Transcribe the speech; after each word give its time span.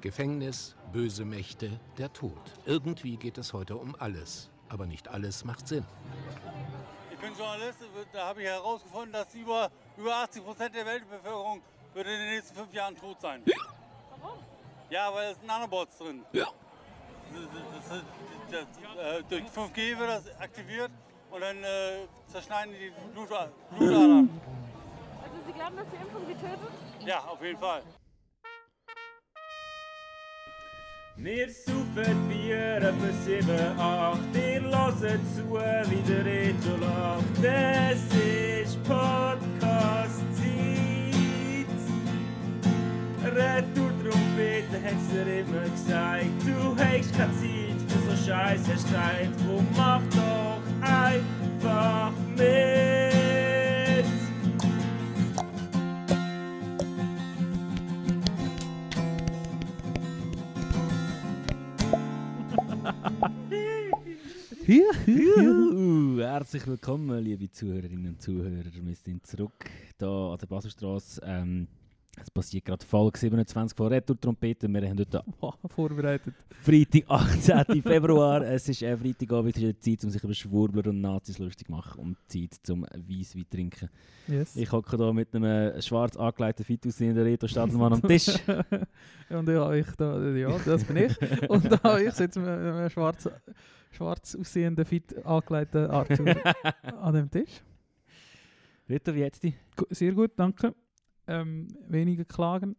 Gefängnis, 0.00 0.76
böse 0.92 1.24
Mächte, 1.24 1.80
der 1.98 2.12
Tod. 2.12 2.40
Irgendwie 2.66 3.16
geht 3.16 3.36
es 3.36 3.52
heute 3.52 3.76
um 3.76 3.96
alles. 3.98 4.48
Aber 4.68 4.86
nicht 4.86 5.08
alles 5.08 5.44
macht 5.44 5.66
Sinn. 5.66 5.84
Ich 7.10 7.18
bin 7.18 7.36
Journalist, 7.36 7.78
da 8.12 8.28
habe 8.28 8.42
ich 8.42 8.48
herausgefunden, 8.48 9.12
dass 9.12 9.34
über, 9.34 9.70
über 9.96 10.14
80 10.14 10.44
Prozent 10.44 10.74
der 10.74 10.86
Weltbevölkerung 10.86 11.60
würde 11.94 12.12
in 12.12 12.18
den 12.20 12.30
nächsten 12.30 12.54
fünf 12.54 12.72
Jahren 12.72 12.96
tot 12.96 13.20
sein. 13.20 13.42
Warum? 14.20 14.38
Ja, 14.88 15.12
weil 15.12 15.32
es 15.32 15.42
Nanobots 15.42 15.98
drin. 15.98 16.24
Ja. 16.32 16.46
Das, 17.32 18.00
das, 18.50 18.64
das, 18.96 19.18
äh, 19.18 19.22
durch 19.28 19.44
5G 19.44 19.98
wird 19.98 20.08
das 20.08 20.40
aktiviert 20.40 20.90
und 21.30 21.40
dann 21.40 21.56
äh, 21.64 22.06
zerschneiden 22.28 22.72
die 22.72 22.90
Blut, 23.12 23.28
Blutadern. 23.76 24.30
Also 25.22 25.36
Sie 25.46 25.52
glauben, 25.52 25.76
dass 25.76 25.86
die 25.90 25.96
Impfung 25.96 26.26
Sie 26.26 26.34
tötet? 26.34 26.70
Ja, 27.04 27.18
auf 27.24 27.42
jeden 27.42 27.58
Fall. 27.58 27.82
Wir 31.20 31.50
saufen 31.50 32.28
Bier 32.28 32.76
etwa 32.76 33.10
7, 33.24 33.50
8, 33.76 34.18
ihr 34.36 34.62
hört 34.62 34.94
zu, 35.34 35.50
wie 35.90 36.02
der 36.08 36.24
Reto 36.24 36.76
lacht. 36.80 37.42
Es 37.42 38.04
ist 38.64 38.78
Podcast-Zeit. 38.84 40.14
Retour-Trompete 43.24 44.78
hat's 44.84 45.08
dir 45.12 45.40
immer 45.40 45.68
gesagt. 45.68 46.38
Du 46.46 46.76
hast 46.76 47.12
keine 47.16 47.34
Zeit 47.34 47.80
für 47.88 48.00
so 48.10 48.14
Scheiße 48.24 48.78
Streit. 48.78 49.30
Drum 49.44 49.66
mach 49.76 50.02
doch 50.14 50.62
einfach 50.80 52.12
mit. 52.36 53.07
Herzlich 64.68 66.66
willkommen, 66.66 67.24
liebe 67.24 67.50
Zuhörerinnen 67.50 68.08
und 68.12 68.20
Zuhörer. 68.20 68.66
Wir 68.70 68.94
sind 68.96 69.26
zurück 69.26 69.64
hier 69.98 70.06
an 70.06 70.36
der 70.36 70.46
Baselstrasse. 70.46 71.22
Ähm, 71.24 71.68
es 72.22 72.30
passiert 72.30 72.64
gerade 72.64 72.84
Folge 72.84 73.18
27 73.18 73.76
von 73.76 73.88
Retour-Trompeten. 73.88 74.72
Wir 74.72 74.88
haben 74.88 74.98
heute 74.98 75.24
vorbereitet. 75.68 76.34
Freitag, 76.60 77.04
18. 77.08 77.82
Februar. 77.82 78.42
Es 78.42 78.68
ist 78.68 78.82
äh, 78.82 78.96
Freitagabend, 78.96 79.56
es 79.56 79.62
ist 79.62 79.84
Zeit, 79.84 80.04
um 80.04 80.10
sich 80.10 80.22
über 80.22 80.34
Schwurbler 80.34 80.86
und 80.86 81.00
Nazis 81.00 81.38
lustig 81.38 81.66
zu 81.66 81.72
machen 81.72 82.00
und 82.00 82.16
Zeit 82.26 82.54
zum 82.62 82.82
Weisswein 82.82 83.46
trinken. 83.50 83.88
Yes. 84.26 84.56
Ich 84.56 84.70
hocke 84.70 84.96
hier 84.96 85.12
mit 85.12 85.34
einem 85.34 85.80
schwarz 85.80 86.16
angelegten 86.16 86.64
fit 86.64 86.86
aussehenden 86.86 87.24
Reto 87.24 87.46
Stadelmann 87.46 87.94
am 87.94 88.02
Tisch. 88.02 88.28
und 89.30 89.48
ja, 89.48 89.72
ich 89.72 89.90
da, 89.96 90.20
ja, 90.30 90.58
das 90.64 90.84
bin 90.84 90.96
ich. 90.96 91.50
Und 91.50 91.64
da 91.70 91.98
ich 91.98 92.12
sitze 92.12 92.40
mit 92.40 92.48
einem 92.48 92.90
schwarz, 92.90 93.28
schwarz 93.90 94.34
aussehenden, 94.34 94.84
fit 94.84 95.24
angelegten 95.24 95.90
Arthur 95.90 96.36
an 97.00 97.14
dem 97.14 97.30
Tisch. 97.30 97.62
Reto, 98.88 99.14
wie 99.14 99.20
jetzt 99.20 99.42
die? 99.42 99.54
Sehr 99.90 100.12
gut, 100.12 100.32
danke. 100.36 100.74
Ähm, 101.28 101.68
weniger 101.86 102.24
klagen. 102.24 102.74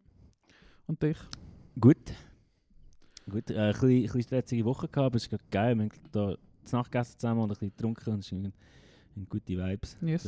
Und 0.88 1.02
dich? 1.04 1.18
Gut. 1.80 1.98
Gut, 3.30 3.52
äh, 3.52 3.60
ein 3.60 3.72
bisschen, 3.74 3.90
ein 3.90 4.02
bisschen 4.02 4.24
stressige 4.24 4.66
Woche 4.66 4.88
gehabt, 4.88 5.06
aber 5.06 5.16
es 5.18 5.28
ist 5.28 5.52
geil. 5.52 5.76
Wir 5.78 5.84
haben 5.84 5.92
da 6.12 6.36
zu 6.66 6.76
Nacht 6.76 6.92
gegessen 6.92 7.20
zusammen 7.20 7.42
und 7.42 7.50
ein 7.50 7.50
bisschen 7.50 7.70
getrunken 7.70 8.14
und 8.14 8.20
es 8.20 8.28
sind 8.28 8.52
gute 9.30 9.56
Vibes. 9.56 9.98
Yes. 10.02 10.28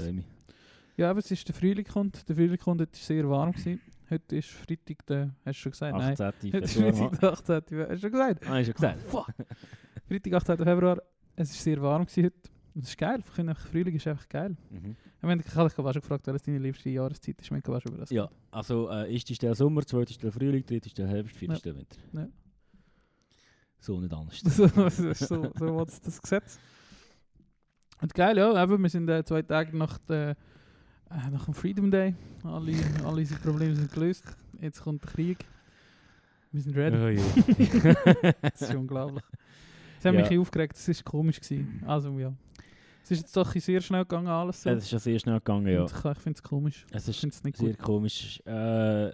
Ja, 0.98 1.10
aber 1.10 1.20
es 1.20 1.32
ist 1.32 1.48
der 1.48 1.56
Frühling 1.56 1.86
kommt. 1.86 2.28
Der 2.30 2.36
Frühling 2.36 2.60
kommt, 2.60 2.82
heute 2.82 2.94
war 2.94 3.04
sehr 3.04 3.28
warm. 3.28 3.54
Gewesen. 3.54 3.82
Heute 4.10 4.36
ist 4.36 4.50
Freitag, 4.50 5.06
der, 5.08 5.36
hast 5.46 5.58
du 5.58 5.62
schon 5.62 5.72
gesagt? 5.72 5.96
18. 5.96 6.26
Nein. 6.30 6.54
Heute 6.54 6.66
ist 6.66 6.74
Freitag, 6.74 7.20
der 7.20 7.32
18. 7.32 7.56
Hast 7.56 7.70
du 7.70 7.98
schon 7.98 8.12
gesagt? 8.12 8.46
Ah, 8.46 8.50
hast 8.50 8.60
du 8.60 8.66
schon 8.66 8.74
gesagt? 8.74 9.00
Oh, 9.08 9.10
fuck. 9.10 9.34
Freitag, 10.08 10.34
18. 10.34 10.58
Februar. 10.58 11.02
Es 11.36 11.50
war 11.50 11.56
sehr 11.56 11.82
warm 11.82 12.06
gewesen 12.06 12.26
heute. 12.26 12.51
Das 12.74 12.86
ist 12.90 12.98
geil. 12.98 13.20
Ich 13.26 13.32
finde, 13.32 13.54
Frühling 13.56 13.96
ist 13.96 14.08
einfach 14.08 14.28
geil. 14.30 14.56
Mhm. 14.70 14.96
Ich, 15.18 15.24
meine, 15.24 15.42
ich 15.46 15.56
habe 15.56 15.68
dich 15.68 15.76
schon 15.76 15.92
gefragt, 15.94 16.26
welches 16.28 16.44
deine 16.44 16.60
liebste 16.60 16.90
Jahreszeit 16.90 17.40
ist. 17.40 17.46
Ich 17.46 17.52
meine, 17.52 17.64
über 17.66 17.98
das. 17.98 18.10
Ja, 18.10 18.30
also 18.50 18.90
äh, 18.90 19.14
ist 19.14 19.42
der 19.42 19.56
Sommer, 19.56 19.86
zweite 19.86 20.12
ist 20.12 20.24
der 20.24 20.32
Frühling, 20.32 20.66
dritte 20.66 20.88
ist 20.88 20.98
der 20.98 21.08
Herbst, 21.08 21.36
vierte 21.36 21.56
ist 21.56 21.66
der 21.66 21.76
Winter. 21.76 21.98
Ja. 22.14 22.28
So 23.80 24.00
nicht 24.00 24.14
anders. 24.14 24.40
so, 24.46 24.68
so, 24.68 25.14
so, 25.14 25.52
so 25.58 25.76
was 25.78 26.00
das 26.02 26.22
Gesetz. 26.22 26.60
Und 28.02 28.14
geil, 28.14 28.38
ja, 28.38 28.64
eben, 28.64 28.82
wir 28.82 28.90
sind 28.90 29.10
äh, 29.10 29.24
zwei 29.24 29.42
Tage 29.42 29.76
nach, 29.78 29.98
der, 30.00 30.38
äh, 31.10 31.30
nach 31.30 31.46
dem 31.46 31.54
Freedom 31.54 31.92
Day. 31.92 32.16
Alle, 32.44 32.74
alle 33.04 33.18
unsere 33.22 33.40
Probleme 33.40 33.76
sind 33.76 33.92
gelöst. 33.92 34.24
Jetzt 34.60 34.82
kommt 34.82 35.04
der 35.04 35.12
Krieg. 35.12 35.46
Wir 36.52 36.62
sind 36.62 36.76
ready. 36.76 36.98
Oh, 36.98 37.08
ja. 37.08 38.34
das 38.42 38.62
ist 38.62 38.74
unglaublich. 38.76 39.24
Es 40.00 40.06
hat 40.06 40.16
Ja. 40.16 40.22
mich 40.28 40.40
aufgeregt, 40.40 40.76
es 40.76 40.88
war 40.88 41.12
komisch. 41.12 41.40
Gewesen. 41.40 41.84
Also 41.86 42.18
ja. 42.20 42.34
Es 43.12 43.18
ist 43.20 43.24
jetzt 43.26 43.38
doch 43.38 43.52
sehr 43.54 43.82
schnell 43.82 44.02
gegangen 44.04 44.28
alles 44.28 44.64
so. 44.64 44.70
Es 44.70 44.84
ist 44.84 44.90
schon 44.90 45.00
sehr 45.00 45.20
schnell 45.20 45.38
gegangen, 45.40 45.68
ja. 45.68 45.82
Und 45.82 45.92
ich, 45.92 46.06
ich 46.06 46.18
finde 46.20 46.38
es 46.38 46.44
komisch. 46.44 46.86
Es 46.92 47.04
Ich 47.04 47.10
ist 47.10 47.20
finde 47.20 47.36
es 47.36 47.44
nicht 47.44 47.58
sehr 47.58 47.70
gut. 47.74 47.80
komisch. 47.80 48.42
Äh, 48.46 49.12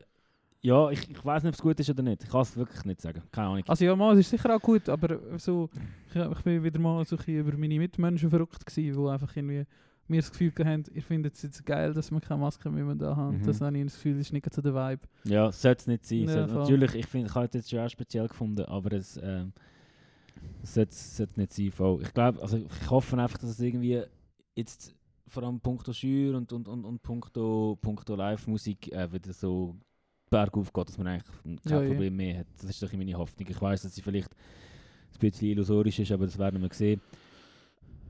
ja, 0.62 0.90
ich, 0.90 1.09
ich 1.09 1.25
weiß 1.25 1.44
nicht, 1.44 1.50
ob 1.52 1.56
es 1.56 1.62
gut 1.62 1.80
ist 1.80 1.90
oder 1.90 2.03
nicht. 2.03 2.24
Ich 2.24 2.30
kann 2.30 2.41
es 2.41 2.56
wirklich 2.57 2.84
nicht 2.86 3.02
sagen. 3.02 3.22
Keine 3.31 3.47
Ahnung. 3.47 3.63
Also 3.68 3.86
ja, 3.86 3.96
mal, 3.96 4.13
es 4.13 4.19
ist 4.19 4.30
sicher 4.31 4.56
auch 4.56 4.59
gut, 4.62 4.88
aber 4.90 5.19
so, 5.38 5.69
ich, 6.09 6.16
ich 6.16 6.41
bin 6.41 6.63
wieder 6.63 6.80
mal 6.80 7.03
so 7.06 7.16
ein 7.18 7.34
über 7.36 7.57
meine 7.57 7.78
Mitmenschen 7.78 8.30
verrückt 8.30 8.66
gewesen, 8.66 9.02
die 9.03 9.09
einfach 9.09 9.36
irgendwie 9.36 9.66
mir 10.07 10.22
das 10.22 10.31
Gefühl 10.31 10.53
haben, 10.63 10.84
ihr 10.94 11.02
findet 11.03 11.36
es 11.36 11.41
jetzt 11.41 11.66
geil, 11.66 11.94
dass 11.94 12.12
wir 12.12 12.22
keine 12.22 12.40
Maske 12.40 12.69
mehr 12.69 12.96
da 12.96 13.16
haben. 13.16 13.40
Mhm. 13.40 13.46
Das 13.46 13.62
habe 13.62 13.78
ich 13.78 13.84
das 13.84 13.96
Gefühl, 13.96 14.19
ist 14.19 14.31
nicht 14.31 14.53
so 14.53 14.62
der 14.62 14.74
Vibe. 14.74 15.02
Ja, 15.25 15.52
sollte 15.52 15.81
es 15.81 15.88
nicht 15.88 16.06
sein. 16.06 16.24
Ja, 16.38 16.47
natürlich, 16.47 16.96
ich 16.96 17.06
finde, 17.07 17.28
ich 17.28 17.36
habe 17.36 17.46
es 17.47 17.53
jetzt 17.53 17.69
schon 17.69 17.80
auch 17.80 17.90
speziell 17.90 18.28
gefunden, 18.28 18.63
aber 18.66 18.94
es 18.94 19.19
ähm, 19.22 19.53
sollte 20.64 20.94
sollte 20.96 21.40
nicht 21.40 21.53
sein. 21.53 21.72
Voll. 21.72 22.02
Ich 22.02 22.14
glaube, 22.14 22.42
also 22.42 22.58
ich 22.58 22.90
hoffe 22.90 23.18
einfach, 23.18 23.38
dass 23.38 23.52
es 23.52 23.59
irgendwie 23.59 24.02
jetzt 24.56 24.94
vor 25.28 25.44
allem 25.44 25.59
punkto 25.59 25.92
Schür 25.94 26.38
und, 26.38 26.52
und, 26.53 26.68
und, 26.68 26.86
und 26.86 27.02
punkto, 27.03 27.78
punkto 27.81 28.16
Live-Musik 28.16 28.92
äh, 28.94 29.12
wieder 29.12 29.34
so 29.34 29.75
bergauf 30.30 30.72
geht, 30.72 30.88
dass 30.90 30.98
man 30.98 31.08
eigentlich 31.08 31.25
kein 31.44 31.59
Ja, 31.66 31.81
ja. 31.81 31.88
Problem 31.90 32.16
mehr 32.16 32.40
hat. 32.40 32.48
Das 32.59 32.70
ist 32.70 32.81
doch 32.81 32.92
meine 32.94 33.14
Hoffnung. 33.18 33.48
Ich 33.50 33.62
weiß, 33.62 33.81
dass 33.84 33.96
sie 33.96 34.02
vielleicht 34.02 34.30
ein 34.31 35.20
bisschen 35.20 35.50
illusorisch 35.50 36.00
ist, 36.00 36.12
aber 36.12 36.25
das 36.25 36.38
werden 36.38 36.62
wir 36.62 36.69
sehen. 36.74 37.02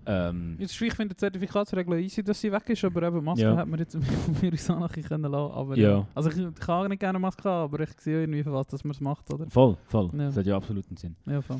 Ähm, 0.09 0.55
Jetzt 0.57 0.71
ist, 0.73 0.81
ich 0.81 0.93
finde 0.93 1.13
die 1.15 1.17
Zertifikatsregel 1.19 1.99
easy, 1.99 2.23
dass 2.23 2.39
sie 2.39 2.49
weg 2.51 2.69
ist, 2.69 2.83
aber 2.85 3.03
eben 3.03 3.21
Maske 3.23 3.43
Ja. 3.43 3.57
hat 3.57 3.67
man 3.67 3.77
jetzt 3.79 3.93
von 4.01 4.35
mir 4.41 4.53
aus 4.53 4.69
auch 4.69 4.89
können 4.89 5.23
lassen. 5.29 5.51
Aber, 5.53 5.75
Ja. 5.77 5.89
ja. 5.89 6.07
Also 6.15 6.29
ich, 6.29 6.37
ich 6.37 6.55
kann 6.55 6.85
auch 6.85 6.87
nicht 6.87 6.99
gerne 6.99 7.19
Maske 7.19 7.43
haben, 7.49 7.73
aber 7.73 7.83
ich 7.83 7.89
sehe 7.99 8.21
irgendwie, 8.21 8.41
für 8.43 8.53
was 8.53 8.67
dass 8.67 8.83
man 8.85 8.91
es 8.91 9.01
macht, 9.01 9.29
oder? 9.33 9.49
voll, 9.49 9.75
voll. 9.87 10.09
Ja. 10.13 10.27
Das 10.27 10.37
hat 10.37 10.45
ja 10.45 10.55
absolut 10.55 10.87
einen 10.87 10.97
Sinn. 10.97 11.15
Ja, 11.25 11.41
voll. 11.41 11.59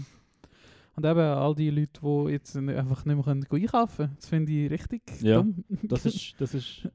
Und 0.98 1.06
eben 1.06 1.20
all 1.20 1.54
die 1.54 1.70
Leute, 1.70 2.02
die 2.02 2.32
jetzt 2.32 2.58
einfach 2.58 3.06
nicht 3.06 3.16
mehr 3.16 3.24
können 3.24 3.46
einkaufen 3.50 3.98
können, 3.98 4.16
das 4.16 4.26
finde 4.28 4.52
ich 4.52 4.72
richtig 4.72 5.04
Ja, 5.22 5.38
dumm. 5.38 5.64
Das 5.84 6.06
ist, 6.08 6.34
das 6.40 6.56
ist 6.56 6.90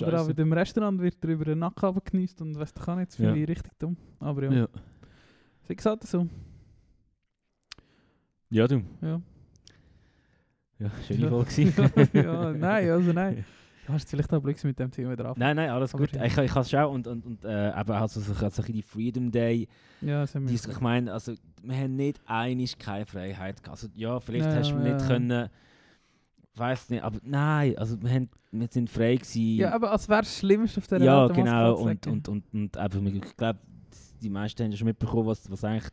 Oder 0.00 0.22
auch 0.22 0.28
in 0.28 0.36
dem 0.36 0.52
Restaurant 0.54 0.98
wird 1.02 1.16
er 1.22 1.28
über 1.28 1.44
den 1.44 1.58
Nacken 1.58 1.84
abgekniest 1.84 2.40
und 2.40 2.58
weißt 2.58 2.78
du, 2.78 2.82
kann 2.82 2.98
nicht, 2.98 3.10
das 3.10 3.16
finde 3.16 3.36
Ja. 3.36 3.42
ich 3.42 3.48
richtig 3.50 3.78
dumm. 3.78 3.96
Aber 4.20 4.44
ja, 4.44 4.52
Ja. 4.52 4.68
sie 5.68 5.76
gesagt 5.76 6.04
so. 6.04 6.26
ja, 8.50 8.66
du. 8.66 8.82
Ja. 9.02 9.20
Ja, 10.78 10.90
schöne 11.06 11.20
Ja. 11.20 11.28
Folge 11.28 12.08
ja, 12.14 12.52
nein, 12.54 12.90
also 12.90 13.12
nein. 13.12 13.44
Du 13.90 13.94
hast 13.94 14.08
vielleicht 14.08 14.32
auch 14.32 14.40
Blödsinn 14.40 14.68
mit 14.70 14.78
dem 14.78 14.90
Thema 14.90 15.16
drauf. 15.16 15.36
Nein, 15.36 15.56
nein, 15.56 15.68
alles 15.70 15.92
gut. 15.92 16.12
ja. 16.12 16.24
Ich, 16.24 16.36
ich 16.38 16.50
habe 16.50 16.60
es 16.60 16.70
schon 16.70 16.84
und, 16.84 17.06
und, 17.08 17.26
und 17.26 17.44
äh, 17.44 17.70
eben 17.80 17.90
also 17.90 18.20
so, 18.20 18.32
so 18.32 18.44
ein 18.44 18.50
bisschen 18.50 18.72
die 18.74 18.82
Freedom 18.82 19.30
Day. 19.32 19.66
Ja, 20.00 20.20
das 20.20 20.34
haben 20.34 20.48
wir 20.48 20.54
ich 20.54 20.80
meine, 20.80 21.12
also, 21.12 21.34
wir 21.62 21.76
haben 21.76 21.96
nicht 21.96 22.20
einig 22.26 22.78
keine 22.78 23.04
Freiheit 23.04 23.62
gehabt. 23.62 23.68
Also, 23.82 23.88
ja, 23.94 24.20
vielleicht 24.20 24.46
Ja, 24.46 24.54
hast 24.54 24.70
du 24.70 24.76
ja. 24.76 24.94
nicht 24.94 25.06
können, 25.06 25.48
weiß 26.54 26.90
nicht, 26.90 27.02
aber 27.02 27.18
nein, 27.24 27.76
also 27.78 28.00
wir, 28.00 28.10
haben, 28.10 28.28
wir 28.52 28.68
sind 28.70 28.88
frei 28.88 29.16
gewesen. 29.16 29.56
Ja, 29.56 29.72
aber 29.72 29.90
als 29.90 30.08
wäre 30.08 30.22
es 30.22 30.38
Schlimmste 30.38 30.78
auf 30.78 30.86
der 30.86 31.00
Ja, 31.02 31.24
Welt, 31.24 31.34
genau. 31.34 31.74
Und, 31.76 32.06
und, 32.06 32.28
und, 32.28 32.44
und 32.54 32.76
eben, 32.76 33.06
ich 33.16 33.36
glaube, 33.36 33.58
die 34.22 34.30
meisten 34.30 34.62
haben 34.62 34.70
ja 34.70 34.76
schon 34.76 34.86
mitbekommen, 34.86 35.26
was, 35.26 35.50
was 35.50 35.64
eigentlich 35.64 35.90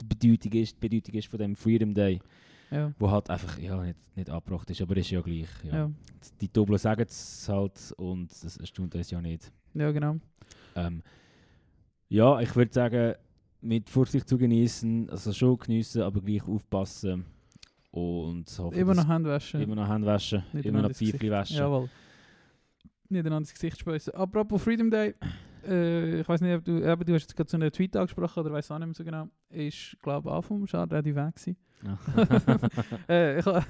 die 0.00 0.06
Bedeutung 0.06 0.52
ist, 0.60 0.76
die 0.82 0.88
Bedeutung 0.88 1.14
ist 1.14 1.28
von 1.28 1.38
dem 1.38 1.54
Freedom 1.54 1.94
Day, 1.94 2.20
Ja, 2.70 2.92
wo 2.98 3.10
halt 3.10 3.28
einfach 3.30 3.58
ja, 3.58 3.82
nicht, 3.82 3.96
nicht 4.16 4.30
abgebracht 4.30 4.70
ist, 4.70 4.80
aber 4.80 4.96
ist 4.96 5.10
ja 5.10 5.20
gleich. 5.20 5.48
Ja. 5.64 5.74
ja. 5.74 5.90
Die 6.40 6.52
Doppel 6.52 6.78
sagen 6.78 7.04
es 7.08 7.48
halt 7.48 7.92
und 7.96 8.30
das 8.44 8.56
erstaunt 8.56 8.94
uns 8.94 9.10
ja 9.10 9.20
nicht. 9.20 9.52
ja, 9.74 9.90
genau. 9.90 10.16
Ähm, 10.76 11.02
ja, 12.08 12.40
ich 12.40 12.54
würde 12.54 12.72
sagen, 12.72 13.14
mit 13.60 13.90
Vorsicht 13.90 14.28
zu 14.28 14.38
genießen, 14.38 15.10
also 15.10 15.32
schon 15.32 15.58
geniessen, 15.58 16.02
aber 16.02 16.20
gleich 16.20 16.46
aufpassen 16.46 17.24
und 17.90 18.46
hoffen, 18.58 18.78
Immer 18.78 18.94
noch 18.94 19.08
Hände 19.08 19.30
waschen. 19.30 19.60
immer 19.60 19.74
noch 19.74 19.88
Hände 19.88 20.06
waschen, 20.06 20.42
Nicht 20.52 20.66
immer 20.66 20.82
noch 20.82 20.92
Pfeifchen 20.92 21.30
waschen. 21.30 21.56
Jawohl. 21.56 21.88
Nicht 23.08 23.20
einander 23.20 23.38
ins 23.38 23.52
Gesicht 23.52 23.80
speissen. 23.80 24.14
Apropos 24.14 24.62
Freedom 24.62 24.90
Day, 24.90 25.14
äh, 25.66 26.20
ich 26.20 26.28
weiß 26.28 26.40
nicht, 26.40 26.54
ob 26.54 26.64
du, 26.64 26.78
eben, 26.78 27.04
du 27.04 27.14
hast 27.14 27.22
jetzt 27.22 27.36
gerade 27.36 27.50
so 27.50 27.56
einen 27.56 27.70
Tweet 27.72 27.96
angesprochen 27.96 28.40
oder 28.40 28.52
weiß 28.52 28.70
auch 28.70 28.78
nicht 28.78 28.86
mehr 28.86 28.94
so 28.94 29.04
genau. 29.04 29.28
Ist, 29.50 29.96
glaube 30.00 30.28
ich, 30.28 30.34
auch 30.34 30.42
vom 30.42 30.66
Schade 30.66 31.02
die 31.02 31.14
weg 31.14 31.34
gewesen. 31.34 31.56
äh, 33.08 33.38
ich 33.38 33.46
äh, 33.46 33.62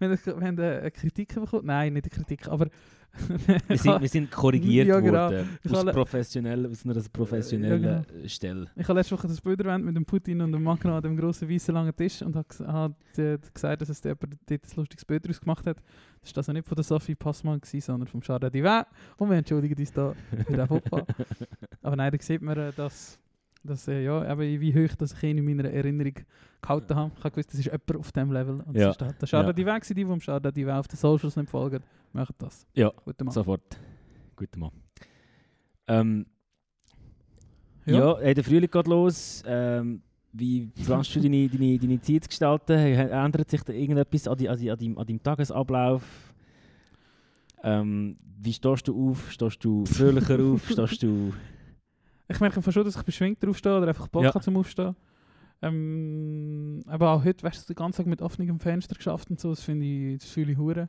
eine 0.00 0.90
Kritik 0.90 1.34
bekommen. 1.34 1.66
Nein, 1.66 1.94
nicht 1.94 2.04
eine 2.04 2.24
Kritik, 2.24 2.48
aber. 2.48 2.68
Wir 3.68 3.76
sind, 3.76 4.00
wir 4.00 4.08
sind 4.08 4.30
korrigiert 4.30 4.88
Ja, 4.88 4.98
genau. 4.98 5.30
worden. 5.30 5.58
Ich 5.62 5.70
Aus, 5.70 5.84
professionell, 5.84 6.66
aus 6.66 6.82
einer 6.86 6.98
professionellen 7.12 7.84
Ja, 7.84 8.02
äh, 8.24 8.26
Stelle. 8.26 8.70
Ich 8.74 8.88
habe 8.88 8.98
letzte 8.98 9.14
Woche 9.14 9.28
das 9.28 9.38
Bild 9.38 9.60
erwähnt 9.60 9.84
mit 9.84 9.94
dem 9.94 10.06
Putin 10.06 10.40
und 10.40 10.50
dem 10.50 10.62
Macron 10.62 10.92
an 10.92 11.02
dem 11.02 11.14
grossen 11.14 11.46
weißen 11.46 11.74
langen 11.74 11.94
Tisch 11.94 12.22
und 12.22 12.34
habe 12.34 12.48
hab, 12.66 13.18
äh, 13.18 13.36
gesagt, 13.52 13.82
dass 13.82 13.90
es 13.90 14.02
jemand 14.02 14.38
dort 14.46 14.64
ein 14.64 14.76
lustiges 14.76 15.04
Bild 15.04 15.26
daraus 15.26 15.40
gemacht 15.40 15.66
hat. 15.66 15.76
Das 16.22 16.30
war 16.30 16.38
also 16.38 16.52
nicht 16.52 16.66
von 16.66 16.74
der 16.74 16.84
Sophie 16.84 17.14
Passmann, 17.14 17.60
gewesen, 17.60 17.82
sondern 17.82 18.08
vom 18.08 18.22
Charles 18.22 18.50
Divin. 18.50 18.82
Und 19.18 19.28
wir 19.28 19.36
entschuldigen 19.36 19.78
uns 19.78 19.92
da 19.92 20.14
für 20.46 20.56
den 20.56 20.66
Fauxpas. 20.66 21.04
Aber 21.82 21.96
nein, 21.96 22.12
da 22.12 22.18
sieht 22.18 22.40
man, 22.40 22.56
äh, 22.56 22.72
dass, 22.72 23.18
dass 23.64 23.86
äh, 23.88 24.02
ja, 24.04 24.30
eben, 24.32 24.60
wie 24.60 24.74
hoch 24.74 24.94
dass 24.96 25.12
ich 25.12 25.22
ihn 25.22 25.38
in 25.38 25.44
meiner 25.44 25.70
Erinnerung 25.70 26.14
gehalten 26.60 26.94
habe. 26.96 27.12
Ich 27.16 27.24
habe 27.24 27.30
gewusst, 27.30 27.48
das 27.52 27.60
ist 27.60 27.66
jemand 27.66 27.96
auf 27.96 28.12
diesem 28.12 28.32
Level. 28.32 28.60
Und 28.60 28.76
Ja. 28.76 28.92
das 28.92 29.12
ist 29.12 29.28
Charles 29.28 29.46
Ja. 29.48 29.52
Divin, 29.52 29.74
gewesen, 29.74 29.94
die, 29.94 30.04
die 30.04 30.10
dem 30.10 30.20
Charles 30.20 30.52
Divin 30.52 30.72
auf 30.74 30.88
den 30.88 30.96
Socials 30.96 31.36
nicht 31.36 31.50
folgen, 31.50 31.80
machen 32.12 32.34
das. 32.38 32.66
Ja, 32.74 32.90
Guten 33.04 33.24
Mann. 33.24 33.32
Sofort. 33.34 33.78
Guter 34.36 34.58
Mann. 34.58 34.70
Ähm, 35.88 36.26
Ja. 37.84 37.98
ja, 37.98 38.18
hey, 38.20 38.34
der 38.34 38.44
Frühling 38.44 38.70
geht 38.70 38.86
los. 38.86 39.42
Ähm, 39.46 40.02
wie 40.32 40.66
planst 40.84 41.14
du 41.14 41.20
deine, 41.20 41.48
deine, 41.48 41.78
deine 41.78 42.00
Zeit 42.00 42.24
zu 42.24 42.28
gestalten? 42.28 42.72
Ändert 42.72 43.50
sich 43.50 43.62
da 43.62 43.72
irgendetwas 43.72 44.26
an, 44.28 44.38
die, 44.38 44.48
an, 44.48 44.58
die, 44.58 44.70
an, 44.70 44.78
deinem, 44.78 44.98
an 44.98 45.06
deinem 45.06 45.22
Tagesablauf? 45.22 46.02
Ähm, 47.64 48.16
wie 48.40 48.52
stehst 48.52 48.88
du 48.88 49.10
auf? 49.10 49.30
Stehst 49.30 49.64
du 49.64 49.84
fröhlicher 49.84 50.38
auf? 50.40 50.66
Stehst 50.68 51.02
du... 51.02 51.32
Ich 52.32 52.40
merke 52.40 52.56
einfach 52.56 52.72
schon, 52.72 52.84
dass 52.84 52.96
ich 52.96 53.02
beschwingt 53.02 53.42
draufstehe 53.42 53.76
oder 53.76 53.88
einfach 53.88 54.08
Bock 54.08 54.24
Ja. 54.24 54.40
zum 54.40 54.56
Aufstehen. 54.56 54.96
Ähm, 55.60 56.80
aber 56.86 57.10
auch 57.10 57.24
heute, 57.24 57.44
weißt 57.44 57.62
du, 57.68 57.72
den 57.72 57.76
ganzen 57.76 57.98
Tag 57.98 58.06
mit 58.06 58.20
offenem 58.20 58.58
Fenster 58.58 58.94
geschafft 58.96 59.30
und 59.30 59.38
so, 59.38 59.50
das 59.50 59.62
finde 59.62 59.86
ich, 59.86 60.18
das 60.18 60.28
fühle 60.30 60.52
ich 60.52 60.58
hure. 60.58 60.88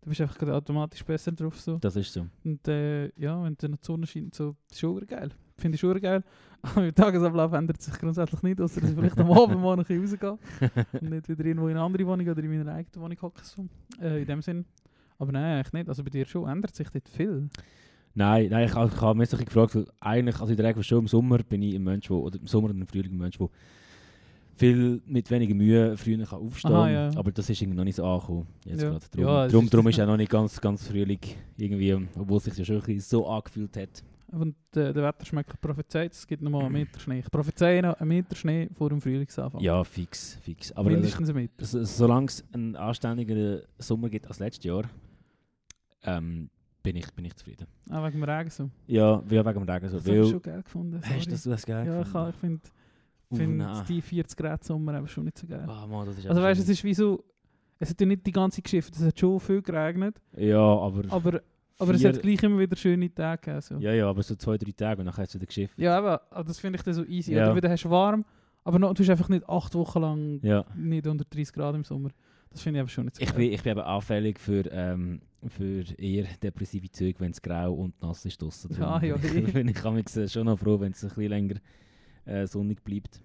Du 0.00 0.08
bist 0.08 0.20
einfach 0.20 0.48
automatisch 0.48 1.02
besser 1.04 1.32
drauf 1.32 1.58
so. 1.60 1.78
Das 1.78 1.96
ist 1.96 2.12
so. 2.12 2.26
Und 2.44 2.66
äh, 2.68 3.06
ja, 3.18 3.42
wenn 3.42 3.56
dann 3.58 3.72
die 3.72 3.78
Sonne 3.80 4.06
scheint, 4.06 4.34
so, 4.34 4.54
das 4.68 4.76
ist 4.76 4.80
schon 4.80 5.06
geil. 5.06 5.30
Finde 5.56 5.76
ich 5.76 5.80
schon 5.80 6.00
geil. 6.00 6.22
Aber 6.62 6.82
der 6.82 6.94
Tagesablauf 6.94 7.52
ändert 7.52 7.80
sich 7.80 7.94
grundsätzlich 7.94 8.42
nicht, 8.42 8.60
außer 8.60 8.80
dass 8.80 8.90
ich 8.90 8.96
vielleicht 8.96 9.18
am 9.18 9.30
Abend 9.32 9.60
mal 9.60 9.76
noch 9.76 9.88
rausgehe 9.88 10.38
und 11.00 11.10
nicht 11.10 11.28
wieder 11.28 11.44
irgendwo 11.44 11.68
in 11.68 11.76
eine 11.76 11.82
andere 11.84 12.06
Wohnung 12.06 12.26
oder 12.28 12.42
in 12.42 12.50
meiner 12.50 12.72
eigenen 12.74 13.02
Wohnung 13.02 13.18
hocke. 13.22 13.42
So. 13.44 13.66
Äh, 14.00 14.22
in 14.22 14.26
dem 14.26 14.42
Sinn. 14.42 14.64
Aber 15.18 15.32
nein, 15.32 15.58
eigentlich 15.58 15.72
nicht. 15.72 15.88
Also 15.88 16.02
bei 16.02 16.10
dir 16.10 16.26
schon 16.26 16.48
ändert 16.48 16.74
sich 16.74 16.88
dort 16.90 17.08
viel. 17.08 17.48
Nein, 18.14 18.48
nein, 18.50 18.64
ich, 18.66 18.70
ich 18.70 19.00
habe 19.00 19.18
mich 19.18 19.28
so 19.28 19.36
gefragt, 19.36 19.74
weil 19.74 19.86
eigentlich, 20.00 20.38
also 20.40 20.50
in 20.52 20.56
der 20.56 20.66
Regel 20.66 20.82
schon 20.84 21.00
im 21.00 21.08
Sommer 21.08 21.38
bin 21.38 21.62
ich 21.62 21.74
ein 21.74 21.82
Mensch, 21.82 22.08
wo, 22.10 22.18
oder 22.20 22.38
im 22.38 22.46
Sommer 22.46 22.70
und 22.70 22.80
im 22.80 22.86
Frühling 22.86 23.12
ein 23.12 23.18
Mensch, 23.18 23.38
der 23.38 23.48
viel 24.56 25.02
mit 25.06 25.28
weniger 25.32 25.54
Mühe 25.54 25.96
früher 25.96 26.24
kann 26.24 26.38
aufstehen 26.38 26.70
kann. 26.70 26.92
ja. 26.92 27.10
Aber 27.16 27.32
das 27.32 27.50
ist 27.50 27.60
irgendwie 27.60 27.76
noch 27.76 27.82
nicht 27.84 27.96
so 27.96 28.04
angekommen. 28.06 28.46
Jetzt 28.64 28.82
Ja. 28.82 28.90
gerade. 28.90 29.04
Darum, 29.10 29.26
Ja, 29.26 29.46
es 29.46 29.52
darum, 29.52 29.64
ist- 29.64 29.74
darum 29.74 29.88
ist 29.88 29.98
er 29.98 30.06
noch 30.06 30.16
nicht 30.16 30.30
ganz, 30.30 30.60
ganz 30.60 30.86
Frühling 30.86 31.18
irgendwie, 31.56 31.92
obwohl 32.16 32.36
es 32.38 32.44
sich 32.44 32.56
ja 32.56 32.64
schon 32.64 33.00
so 33.00 33.26
angefühlt 33.26 33.76
hat. 33.76 34.04
Und 34.30 34.54
äh, 34.76 34.92
der 34.92 35.02
Wetterschmecker 35.02 35.56
prophezeit, 35.60 36.12
es 36.12 36.26
gibt 36.26 36.42
nochmal 36.42 36.62
einen 36.64 36.72
Meter 36.72 36.98
Schnee. 37.00 37.20
Ich 37.20 37.30
prophezeie 37.30 37.82
noch 37.82 37.94
einen 38.00 38.08
Meter 38.08 38.34
Schnee 38.36 38.68
vor 38.74 38.88
dem 38.90 39.00
Frühlingsanfang. 39.00 39.60
Ja, 39.60 39.82
fix, 39.84 40.38
fix. 40.42 40.70
Aber 40.72 40.90
Mindestens 40.90 41.28
einen 41.30 41.38
Meter. 41.38 41.64
so, 41.64 41.84
solange 41.84 42.26
es 42.26 42.44
einen 42.52 42.74
anständigeren 42.76 43.62
Sommer 43.78 44.08
gibt 44.08 44.26
als 44.28 44.38
letztes 44.40 44.64
Jahr, 44.64 44.84
ähm, 46.04 46.48
bin, 46.84 46.94
ich, 46.96 47.12
bin 47.14 47.24
ich 47.24 47.34
zufrieden. 47.34 47.66
Auch 47.90 48.04
wegen 48.06 48.20
dem 48.20 48.22
Regen 48.24 48.50
so. 48.50 48.70
Ja, 48.86 49.20
wegen 49.28 49.42
dem 49.42 49.62
Regen 49.68 49.88
so. 49.88 49.96
Das 49.98 50.06
habe 50.06 50.20
ich 50.20 50.30
schon 50.30 50.42
geil 50.42 50.62
gefunden. 50.62 51.00
hast 51.02 51.08
sorry. 51.08 51.26
das, 51.30 51.42
du 51.42 51.50
das 51.50 51.66
geil 51.66 51.86
Ja, 51.86 51.92
ich, 52.00 52.04
gefunden? 52.04 52.12
kann- 52.12 52.30
ich 52.30 52.36
finde 52.36 52.60
Uh, 53.30 53.36
find 53.36 53.56
nein. 53.56 53.84
die 53.88 54.02
40 54.02 54.36
Grad 54.36 54.62
Sommer 54.62 54.96
eben 54.98 55.08
schon 55.08 55.24
nicht 55.24 55.38
so 55.38 55.46
geil. 55.46 55.64
Ah, 55.66 55.86
Mann, 55.86 56.06
das 56.06 56.24
also 56.26 56.42
weißt 56.42 56.60
du, 56.60 56.62
es 56.62 56.68
ist 56.68 56.84
wie 56.84 56.92
so, 56.94 57.24
es 57.80 57.88
hat 57.90 57.98
ja 58.00 58.06
nicht 58.06 58.24
die 58.24 58.30
ganze 58.30 58.60
Geschichte, 58.60 58.92
es 58.94 59.02
hat 59.02 59.18
schon 59.18 59.40
viel 59.40 59.62
geregnet, 59.62 60.20
Ja, 60.36 60.58
aber... 60.60 61.02
aber, 61.10 61.40
aber 61.78 61.94
es 61.94 62.04
hat 62.04 62.20
gleich 62.20 62.42
immer 62.42 62.58
wieder 62.60 62.76
schöne 62.76 63.12
Tage 63.12 63.40
gegeben. 63.40 63.60
So. 63.62 63.74
Ja, 63.78 63.92
ja, 63.94 64.08
aber 64.10 64.22
so 64.22 64.36
zwei, 64.36 64.58
drei 64.58 64.72
Tage 64.72 65.00
und 65.00 65.06
dann 65.06 65.16
hat 65.16 65.26
es 65.26 65.34
wieder 65.34 65.46
geschifft. 65.46 65.76
Ja, 65.78 65.96
aber 65.98 66.20
aber 66.30 66.44
das 66.44 66.60
finde 66.60 66.76
ich 66.78 66.82
dann 66.84 66.94
so 66.94 67.02
easy. 67.06 67.32
Ja. 67.32 67.46
Oder 67.46 67.56
wieder 67.56 67.70
hast 67.70 67.82
du 67.84 67.90
warm, 67.90 68.24
aber 68.62 68.78
noch, 68.78 68.92
du 68.92 69.02
hast 69.02 69.10
einfach 69.10 69.30
nicht 69.30 69.48
acht 69.48 69.74
Wochen 69.74 70.00
lang 70.00 70.40
Ja. 70.42 70.64
nicht 70.76 71.06
unter 71.06 71.24
30 71.24 71.52
Grad 71.54 71.74
im 71.74 71.82
Sommer. 71.84 72.10
Das 72.54 72.62
finde 72.62 72.78
ich 72.78 72.82
aber 72.82 72.88
schon 72.88 73.04
nicht 73.06 73.16
so 73.16 73.22
Ich 73.22 73.32
bin, 73.32 73.52
ich 73.52 73.62
bin 73.64 73.72
eben 73.72 73.80
anfällig 73.80 74.38
für, 74.38 74.64
ähm, 74.70 75.20
für 75.48 75.82
eher 75.98 76.24
depressive 76.40 76.88
Züge, 76.88 77.18
wenn 77.18 77.32
es 77.32 77.42
grau 77.42 77.74
und 77.74 78.00
nass 78.00 78.24
ist 78.24 78.40
draussen. 78.40 78.76
Ja, 78.78 79.02
ja, 79.02 79.16
eh. 79.16 79.40
bin 79.52 79.68
ich 79.68 80.30
schon 80.30 80.46
noch 80.46 80.56
froh, 80.58 80.78
wenn 80.78 80.92
es 80.92 81.02
ein 81.02 81.08
bisschen 81.08 81.28
länger 81.30 81.56
äh, 82.26 82.46
sonnig 82.46 82.84
bleibt. 82.84 83.20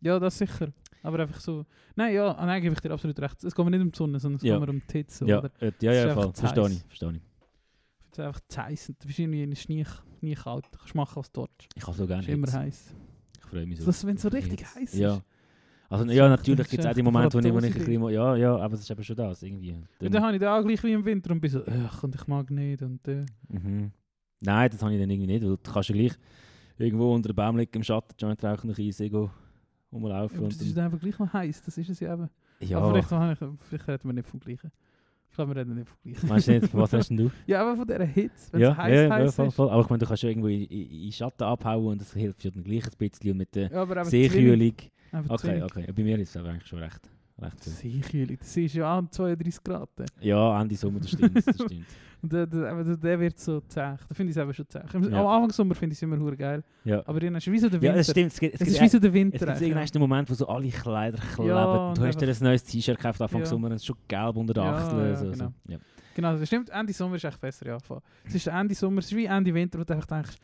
Ja, 0.00 0.18
das 0.18 0.38
sicher. 0.38 0.72
Aber 1.02 1.18
einfach 1.18 1.40
so. 1.40 1.66
Nein, 1.94 2.14
ja, 2.14 2.32
ah, 2.32 2.46
nein, 2.46 2.62
gebe 2.62 2.72
ich 2.74 2.80
dir 2.80 2.90
absolut 2.90 3.20
recht. 3.20 3.44
Es 3.44 3.54
geht 3.54 3.64
mir 3.64 3.70
nicht 3.70 3.82
um 3.82 3.92
die 3.92 3.96
Sonne, 3.98 4.18
sondern 4.18 4.36
es 4.36 4.42
Ja. 4.42 4.58
geht 4.58 4.66
mir 4.66 4.72
um 4.72 4.82
die 4.86 4.92
Hitze. 4.92 5.26
ja, 5.26 5.38
Oder? 5.40 5.50
äh, 5.60 5.72
ja, 5.82 5.92
ist 5.92 6.04
ja, 6.06 6.14
voll. 6.14 6.32
zu 6.32 6.40
Verstehe 6.40 6.68
ich, 6.70 6.82
verstehe 6.84 7.10
ich. 7.10 7.16
Ich 7.16 7.20
finde 7.20 8.12
es 8.12 8.18
einfach 8.20 8.40
zu 8.48 8.62
heiß. 8.62 8.86
Du 8.98 9.06
bist 9.06 9.18
irgendwie 9.18 9.46
nie, 9.46 9.84
nie 10.22 10.34
kalt. 10.34 10.64
Du 10.72 10.78
kannst 10.78 10.94
machen, 10.94 11.16
was 11.16 11.30
willst. 11.34 11.68
Ich 11.74 11.86
habe 11.86 11.96
so 11.96 12.06
gerne 12.06 12.22
Es 12.22 12.28
ist 12.28 12.34
immer 12.34 12.50
heiß. 12.50 12.94
Ich 13.38 13.44
freue 13.46 13.66
mich 13.66 13.78
so. 13.78 13.84
Das, 13.84 14.06
wenn 14.06 14.16
es 14.16 14.22
so 14.22 14.28
richtig 14.28 14.64
heiß 14.74 14.94
Ja. 14.94 15.22
Also, 15.90 16.04
ja, 16.12 16.28
natürlich 16.28 16.68
gibt 16.68 16.84
es 16.84 16.88
auch 16.88 16.94
die 16.94 17.02
Momente, 17.02 17.34
wo 17.36 17.40
ich, 17.46 17.52
wo 17.52 17.58
ich 17.58 17.64
ein 17.66 17.72
bisschen... 17.72 18.08
Ja, 18.10 18.36
ja, 18.36 18.56
aber 18.56 18.74
es 18.74 18.80
ist 18.80 18.90
eben 18.90 19.02
schon 19.02 19.16
das, 19.16 19.42
irgendwie. 19.42 19.72
Und 20.00 20.14
Dann- 20.14 20.22
habe 20.22 20.34
ich 20.34 20.40
da 20.40 20.58
auch 20.58 20.62
gleich 20.64 20.82
wie 20.84 20.92
im 20.92 21.04
Winter 21.04 21.32
und 21.32 21.40
bin 21.40 21.50
so, 21.50 21.62
ach, 21.66 22.04
und 22.04 22.14
ich 22.14 22.26
mag 22.28 22.48
nicht. 22.50 22.80
Und, 22.82 23.06
äh, 23.08 23.26
Mhm. 23.48 23.90
Nein, 24.40 24.70
das 24.70 24.80
habe 24.82 24.94
ich 24.94 25.00
dann 25.00 25.10
irgendwie 25.10 25.26
nicht, 25.26 25.42
weil 25.42 25.50
du 25.50 25.72
kannst 25.72 25.88
ja 25.90 25.94
gleich 25.96 26.12
irgendwo 26.78 27.12
unter 27.12 27.28
dem 27.30 27.36
Baum 27.36 27.58
liegen, 27.58 27.72
im 27.74 27.82
Schatten, 27.82 28.14
Joint 28.18 28.42
rauchen, 28.42 28.70
ein 28.70 28.74
bisschen 28.74 28.92
Sego 28.92 29.30
rumlaufen. 29.92 30.36
aber 30.38 30.44
und 30.46 30.54
das 30.54 30.62
ist 30.64 30.76
dann- 30.76 30.84
einfach 30.86 31.00
gleich 31.00 31.18
noch 31.18 31.32
heiß. 31.32 31.62
Das 31.62 31.76
ist 31.76 31.90
es 31.90 31.98
ja 32.00 32.14
eben. 32.14 32.30
ja, 32.60 32.78
Aber 32.78 33.02
vielleicht, 33.02 33.42
ich, 33.42 33.48
vielleicht 33.68 33.88
reden 33.88 34.08
wir 34.08 34.12
nicht 34.12 34.28
vom 34.28 34.38
Gleichen. 34.40 34.70
Ich 35.28 35.34
glaube, 35.36 35.54
wir 35.54 35.60
reden 35.60 35.74
nicht 35.74 35.88
vom 35.88 35.98
Gleichen. 36.04 36.28
meinst 36.28 36.46
du 36.48 36.52
nicht, 36.52 36.74
was 36.74 36.92
hast 36.92 37.10
du? 37.10 37.30
ja, 37.46 37.62
aber 37.62 37.76
von 37.76 37.86
dieser 37.86 38.04
Hitze, 38.04 38.52
wenn 38.52 38.60
ja, 38.60 38.70
es 38.70 38.76
heiß, 38.78 38.94
ja, 38.94 39.02
ja, 39.02 39.10
heiß 39.10 39.34
voll, 39.34 39.46
ist. 39.48 39.54
voll. 39.54 39.70
Aber 39.70 39.82
ich 39.82 39.88
meine, 39.90 39.98
du 39.98 40.06
kannst 40.06 40.22
ja 40.22 40.28
irgendwo 40.28 40.48
in, 40.48 40.62
in, 40.66 40.90
in 41.06 41.12
Schatten 41.12 41.42
abhauen 41.44 41.86
und 41.86 42.00
das 42.00 42.12
hilft 42.14 42.44
ja 42.44 42.50
dann 42.52 42.62
gleich 42.62 42.84
ein 42.84 42.92
bisschen. 42.96 43.32
Und 43.32 43.36
mit 43.38 43.54
der 43.56 43.70
Ja, 43.72 43.82
aber. 43.82 44.04
Seekühlung. 44.04 44.74
Okay, 45.28 45.62
okay. 45.62 45.86
Bei 45.94 46.02
mir 46.02 46.18
ist 46.18 46.30
es 46.30 46.36
aber 46.36 46.50
eigentlich 46.50 46.66
schon 46.66 46.78
recht, 46.80 47.00
recht. 47.40 47.62
Seekühlung, 47.64 48.36
das 48.38 48.56
ist 48.56 48.74
ja 48.74 48.98
auch 48.98 49.08
32 49.10 49.62
Grad. 49.64 49.88
Ja, 50.20 50.60
Ende 50.60 50.76
Sommer, 50.76 51.00
das 51.00 51.10
stimmt. 51.10 51.36
Das 51.46 51.54
stimmt. 51.54 51.86
Und 52.22 52.30
der, 52.34 52.46
der, 52.46 52.84
der- 52.84 52.96
der 52.98 53.18
wird 53.20 53.38
so 53.38 53.60
zäh. 53.62 53.80
Da 53.80 53.98
finde 54.12 54.30
ich 54.30 54.36
es 54.36 54.42
eben 54.42 54.52
schon 54.52 54.68
zäh. 54.68 54.80
Am 54.92 55.10
Ja. 55.10 55.24
Anfang 55.26 55.50
Sommer 55.52 55.74
finde 55.74 55.94
ich 55.94 55.98
es 55.98 56.02
immer 56.02 56.18
hure 56.18 56.36
geil. 56.36 56.62
Ja, 56.84 57.02
Aber 57.06 57.18
dann 57.18 57.34
ist 57.34 57.46
es 57.46 57.52
wie 57.52 57.58
so 57.58 57.70
der 57.70 57.80
Winter. 57.80 57.94
ja 57.94 57.98
das 57.98 58.10
stimmt. 58.10 58.32
Es 58.32 58.38
gibt, 58.40 58.54
es 58.56 58.60
Es 58.60 58.68
ist 58.68 58.80
wie 58.82 58.88
so 58.88 58.98
der 58.98 59.08
es 59.08 59.14
Winter. 59.14 59.38
gibt 59.38 59.50
eigentlich, 59.62 59.94
einen 59.94 60.00
Moment, 60.02 60.28
wo 60.28 60.34
so 60.34 60.46
alle 60.46 60.68
Kleider 60.68 61.16
kleben. 61.34 61.48
Ja, 61.48 61.94
du 61.94 62.02
hast 62.04 62.20
dir 62.20 62.28
ein 62.28 62.36
neues 62.42 62.62
T-Shirt 62.64 62.98
gekauft 62.98 63.22
Anfang 63.22 63.40
Ja. 63.40 63.46
Sommer 63.46 63.68
und 63.68 63.72
es 63.72 63.80
ist 63.82 63.86
schon 63.86 63.96
gelb 64.06 64.36
unter 64.36 64.52
den 64.52 64.62
Ja, 64.64 64.76
Achseln. 64.76 65.06
ja, 65.08 65.16
so, 65.16 65.30
genau. 65.30 65.52
so. 65.66 65.72
Ja. 65.72 65.78
Genau, 66.14 66.36
das 66.36 66.46
stimmt. 66.46 66.68
Ende 66.68 66.92
Sommer 66.92 67.16
ist 67.16 67.24
echt 67.24 67.40
besser. 67.40 67.66
Ja, 67.66 67.78
es 68.26 68.34
ist 68.34 68.46
Ende 68.48 68.74
Sommer, 68.74 68.98
es 68.98 69.06
ist 69.06 69.16
wie 69.16 69.24
Ende 69.24 69.54
Winter, 69.54 69.78
wo 69.78 69.84
du 69.84 69.94
einfach 69.94 70.06
denkst, 70.06 70.36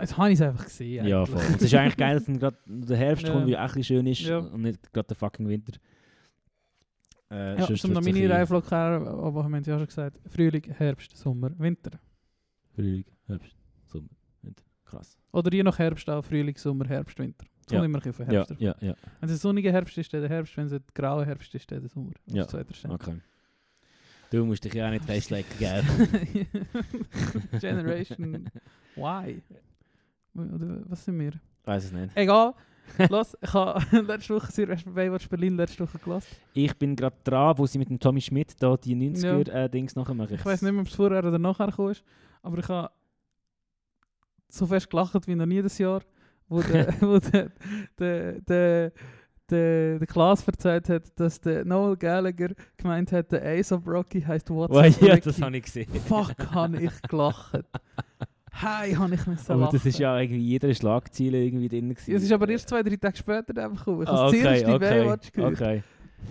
jetzt 0.00 0.16
habe 0.16 0.30
ich 0.32 0.38
es 0.38 0.42
einfach 0.42 0.64
gesehen. 0.64 1.06
Ja, 1.06 1.22
eigentlich. 1.22 1.30
voll. 1.40 1.46
Und 1.46 1.56
es 1.56 1.62
ist 1.62 1.74
eigentlich 1.74 1.96
geil, 1.96 2.14
dass 2.14 2.24
dann 2.26 2.38
gerade 2.38 2.56
der 2.66 2.96
Herbst 2.96 3.26
Ja. 3.26 3.32
kommt, 3.32 3.46
wie 3.46 3.56
auch 3.56 3.60
ein 3.60 3.66
bisschen 3.66 3.84
schön 3.84 4.06
ist 4.06 4.20
Ja. 4.20 4.38
und 4.38 4.62
nicht 4.62 4.92
gerade 4.92 5.08
der 5.08 5.16
fucking 5.16 5.48
Winter. 5.48 5.72
Äh, 7.30 7.58
Ja, 7.60 7.66
zum 7.66 7.92
noch 7.92 8.00
meine 8.02 8.18
her, 8.70 9.00
aber 9.06 9.44
haben 9.44 9.54
ja 9.54 9.78
schon 9.78 9.86
gesagt, 9.86 10.18
Frühling, 10.28 10.64
Herbst, 10.76 11.16
Sommer, 11.16 11.50
Winter. 11.58 11.92
Frühling, 12.74 13.04
Herbst, 13.26 13.54
Sommer, 13.86 14.08
Winter. 14.42 14.64
Krass. 14.84 15.16
Oder 15.32 15.52
je 15.54 15.62
nach 15.62 15.78
Herbst 15.78 16.10
auch 16.10 16.24
Frühling, 16.24 16.56
Sommer, 16.56 16.88
Herbst, 16.88 17.18
Winter. 17.18 17.46
Es 17.66 17.72
Ja. 17.72 17.78
kommt 17.78 17.86
immer 17.88 17.98
ein 17.98 18.02
bisschen 18.02 18.10
auf 18.10 18.16
den 18.16 18.26
Ja, 18.26 18.32
Herbst. 18.38 18.50
drauf. 18.50 18.60
ja, 18.60 18.74
ja. 18.80 18.94
Wenn 19.20 19.28
es 19.28 19.36
ein 19.36 19.38
sonniger 19.38 19.70
Herbst 19.70 19.96
ist, 19.96 20.12
dann 20.12 20.20
der 20.22 20.30
Herbst. 20.30 20.56
Wenn 20.56 20.66
es 20.66 20.72
ein 20.72 20.82
grauer 20.92 21.24
Herbst 21.24 21.54
ist, 21.54 21.70
dann 21.70 21.80
der 21.80 21.88
Sommer. 21.88 22.10
Auf 22.28 22.34
Ja. 22.34 22.44
Okay. 22.90 23.20
Du 24.32 24.44
musst 24.44 24.64
dich 24.64 24.74
ja 24.74 24.86
auch 24.86 24.90
nicht 24.90 25.04
festlegen, 25.06 25.46
gell? 25.60 25.84
Generation 27.60 28.50
Y. 28.96 29.42
Oder 30.34 30.82
was 30.86 31.04
sind 31.04 31.18
wir? 31.18 31.32
Weiß 31.64 31.84
es 31.84 31.92
nicht. 31.92 32.16
Egal. 32.16 32.54
Los, 33.08 33.36
ich 33.40 33.52
habe 33.52 34.00
letzte 34.06 34.34
Woche 34.34 34.50
sehr 34.50 34.66
Baywatch 34.66 35.28
Berlin 35.28 35.56
letzte 35.56 35.84
Woche 35.84 35.98
gelassen. 35.98 36.34
Ich 36.54 36.76
bin 36.76 36.96
gerade 36.96 37.16
dran, 37.24 37.56
wo 37.58 37.66
sie 37.66 37.78
mit 37.78 37.88
dem 37.88 37.98
Tommy 37.98 38.20
Schmidt 38.20 38.54
da 38.60 38.76
die 38.76 38.96
90er-Dings 38.96 39.94
nachher 39.96 40.14
machen. 40.14 40.34
Ich 40.34 40.44
weiß 40.44 40.62
nicht 40.62 40.72
mehr, 40.72 40.80
ob 40.80 40.88
es 40.88 40.94
vorher 40.94 41.24
oder 41.24 41.38
nachher 41.38 41.66
gekommen 41.66 41.92
ist, 41.92 42.04
aber 42.42 42.58
ich 42.58 42.68
habe 42.68 42.90
so 44.48 44.66
fest 44.66 44.90
gelacht 44.90 45.26
wie 45.26 45.34
noch 45.34 45.46
nie 45.46 45.62
das 45.62 45.78
Jahr, 45.78 46.02
wo 46.48 46.60
der, 46.62 46.94
wo 47.00 47.18
der, 47.18 47.50
der, 47.98 48.40
der, 48.40 48.92
der, 49.48 49.98
der 49.98 50.06
Klaas 50.06 50.46
erzählt 50.46 50.88
hat, 50.88 51.18
dass 51.18 51.40
der 51.40 51.64
Noel 51.64 51.96
Gallagher 51.96 52.50
gemeint 52.76 53.12
hat, 53.12 53.32
der 53.32 53.44
Ace 53.44 53.72
of 53.72 53.86
Rocky 53.86 54.20
heisst 54.20 54.50
What's 54.50 54.74
Oh, 54.74 55.04
ja, 55.06 55.16
das 55.16 55.40
habe 55.40 55.56
ich 55.56 55.64
gesehen. 55.64 55.88
Fuck, 56.06 56.34
habe 56.52 56.82
ich 56.82 57.02
gelacht. 57.02 57.64
Hey, 58.52 58.94
habe 58.94 59.14
ich 59.14 59.26
müssen 59.26 59.52
Aber 59.52 59.60
lachen. 59.62 59.72
das 59.76 59.86
ist 59.86 59.98
ja 59.98 60.18
irgendwie 60.18 60.40
jeder 60.42 60.74
Schlagziele 60.74 61.42
irgendwie 61.44 61.68
drin. 61.68 61.88
gewesen. 61.90 62.14
Es 62.14 62.22
ist 62.22 62.32
aber 62.32 62.48
erst 62.48 62.68
zwei, 62.68 62.82
drei 62.82 62.96
Tage 62.96 63.16
später 63.16 63.52
dann 63.54 63.74
gekommen. 63.76 64.02
Ich 64.02 64.08
Ah, 64.08 64.12
habe 64.12 64.30
das 64.32 64.40
okay, 64.40 64.48
erste 64.54 64.74
okay, 64.74 64.78
Baywatch 65.00 65.32
gehört. 65.32 65.54
okay. 65.60 65.82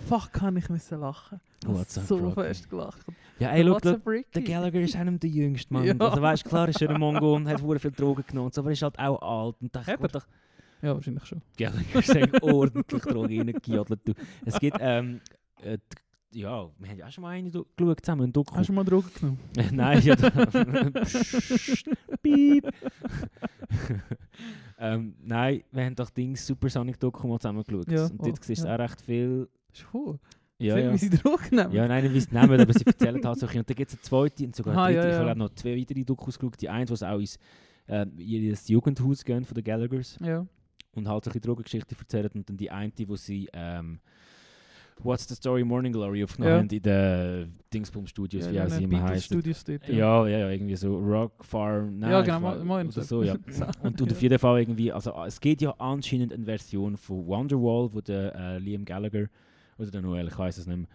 Fuck, 0.08 0.40
habe 0.40 0.58
ich 0.58 0.68
müssen 0.68 1.00
lachen. 1.00 1.40
Ich 1.62 1.66
habe 1.68 1.78
What's 1.78 1.98
up, 1.98 2.04
so 2.04 2.16
Rocky? 2.18 2.34
fest 2.42 2.70
gelacht. 2.70 3.00
Ja, 3.38 3.50
ey, 3.50 3.68
Up 3.68 4.06
Ricky? 4.06 4.26
der 4.34 4.42
Gallagher 4.42 4.80
ist 4.82 4.94
einem 4.96 5.18
der 5.18 5.30
Jüngste, 5.30 5.72
Mann. 5.72 5.84
Ja. 5.86 5.94
Also 5.98 6.22
weißt 6.22 6.44
klar 6.44 6.68
ist 6.68 6.80
er 6.80 6.90
ein 6.90 7.00
Mongo 7.00 7.34
und 7.34 7.48
hat 7.48 7.60
viel 7.80 7.90
Drogen 7.90 8.24
genommen, 8.26 8.50
so, 8.52 8.60
aber 8.60 8.70
er 8.70 8.72
ist 8.74 8.82
halt 8.82 8.98
auch 8.98 9.20
alt. 9.46 9.56
Und 9.60 9.74
dachte, 9.74 9.90
er? 9.90 10.08
doch, 10.08 10.26
Ja, 10.82 10.94
wahrscheinlich 10.94 11.24
schon. 11.24 11.42
Gallagher 11.58 12.02
sagt 12.02 12.42
ordentlich 12.42 13.02
Drogen 13.02 13.40
reingejodelt. 13.40 14.00
Es 14.44 14.58
gibt, 14.60 14.76
ähm, 14.80 15.20
äh, 15.62 15.78
ja, 16.32 16.68
wir 16.78 16.88
haben 16.88 16.98
ja 16.98 17.06
auch 17.06 17.10
schon 17.10 17.22
mal 17.22 17.30
eine 17.30 17.50
geschaut 17.50 18.04
zusammen, 18.04 18.24
ein 18.24 18.32
Doku. 18.32 18.54
Hast 18.54 18.68
du 18.68 18.72
mal 18.72 18.84
Drogen 18.84 19.10
genommen? 19.18 19.38
Nein, 19.72 20.00
ja. 20.02 20.14
Piep. 22.22 22.70
ähm, 24.78 25.14
nein, 25.22 25.62
wir 25.70 25.84
haben 25.84 25.94
doch 25.94 26.10
Dings 26.10 26.46
Supersonic 26.46 26.98
Doku 27.00 27.26
mal 27.26 27.38
zusammen 27.38 27.64
geschaut. 27.64 27.90
Ja, 27.90 28.04
und 28.04 28.20
dort 28.20 28.38
oh, 28.38 28.42
siehst 28.42 28.62
du 28.62 28.68
ja. 28.68 28.74
auch 28.74 28.78
recht 28.78 29.00
viel. 29.00 29.48
Schon. 29.72 30.18
Ja, 30.58 30.78
ja. 30.78 30.92
wie 30.92 30.98
sie 30.98 31.10
Drogen 31.10 31.56
nehmen. 31.56 31.72
Ja, 31.72 31.88
nein, 31.88 32.04
ich 32.04 32.14
weiß 32.14 32.30
nicht 32.30 32.48
mehr, 32.48 32.60
aber 32.60 32.72
sie 32.72 32.86
erzählen 32.86 33.24
halt 33.24 33.38
so. 33.38 33.46
Und 33.46 33.54
dann 33.54 33.64
gibt 33.64 33.90
es 33.90 33.94
eine 33.94 34.02
zweite 34.02 34.44
und 34.44 34.54
sogar 34.54 34.76
eine 34.76 34.94
dritte. 34.94 35.08
ja, 35.08 35.14
Ich 35.14 35.22
ja. 35.22 35.28
habe 35.28 35.38
noch 35.38 35.54
zwei 35.54 35.76
weitere 35.76 36.04
Dokus 36.04 36.38
geschaut. 36.38 36.60
Die 36.60 36.68
eine, 36.68 36.86
sie 36.86 37.08
auch 37.08 37.18
ins 37.18 37.38
äh, 37.86 38.06
das 38.50 38.68
Jugendhaus 38.68 39.24
gehen 39.24 39.44
von 39.44 39.54
den 39.54 39.64
Gallaghers 39.64 40.18
Ja. 40.20 40.46
und 40.94 41.08
halt 41.08 41.24
so 41.24 41.30
ein 41.30 41.32
bisschen 41.32 41.42
Drogengeschichte 41.42 41.96
erzählen. 41.98 42.30
Und 42.34 42.48
dann 42.48 42.56
die 42.56 42.70
eine, 42.70 42.92
wo 43.06 43.16
sie 43.16 43.48
ähm, 43.52 44.00
What's 45.02 45.26
the 45.28 45.34
Story 45.34 45.64
Morning 45.64 45.92
Glory 45.92 46.22
aufgenommen 46.24 46.68
Ja. 46.70 46.76
in 46.76 46.82
den 46.82 47.54
Dingsbum 47.72 48.06
Studios, 48.06 48.46
ja, 48.46 48.52
wie 48.52 48.60
auch 48.60 48.68
sie 48.68 48.84
immer 48.84 49.02
heißt. 49.02 49.30
Ja, 49.88 50.26
ja, 50.26 50.38
ja, 50.38 50.50
irgendwie 50.50 50.76
so 50.76 50.96
Rock 50.98 51.44
Farm. 51.44 51.98
Nein, 51.98 52.10
Ja, 52.10 52.20
genau, 52.22 52.40
mal- 52.40 52.64
mal 52.64 52.86
oder 52.86 53.02
so. 53.02 53.22
ja. 53.22 53.34
Und, 53.82 54.00
und 54.00 54.12
auf 54.12 54.20
jeden 54.22 54.38
Fall 54.38 54.60
irgendwie, 54.60 54.92
also 54.92 55.12
es 55.26 55.40
gibt 55.40 55.62
ja 55.62 55.74
anscheinend 55.78 56.32
eine 56.32 56.44
Version 56.44 56.96
von 56.96 57.26
Wonderwall, 57.26 57.88
wo 57.92 58.00
der 58.00 58.34
äh, 58.34 58.58
Liam 58.58 58.84
Gallagher, 58.84 59.26
oder 59.78 59.90
der 59.90 60.02
Noel, 60.02 60.28
ich 60.28 60.38
weiß 60.38 60.58
es 60.58 60.66
nicht 60.66 60.76
mehr, 60.76 60.86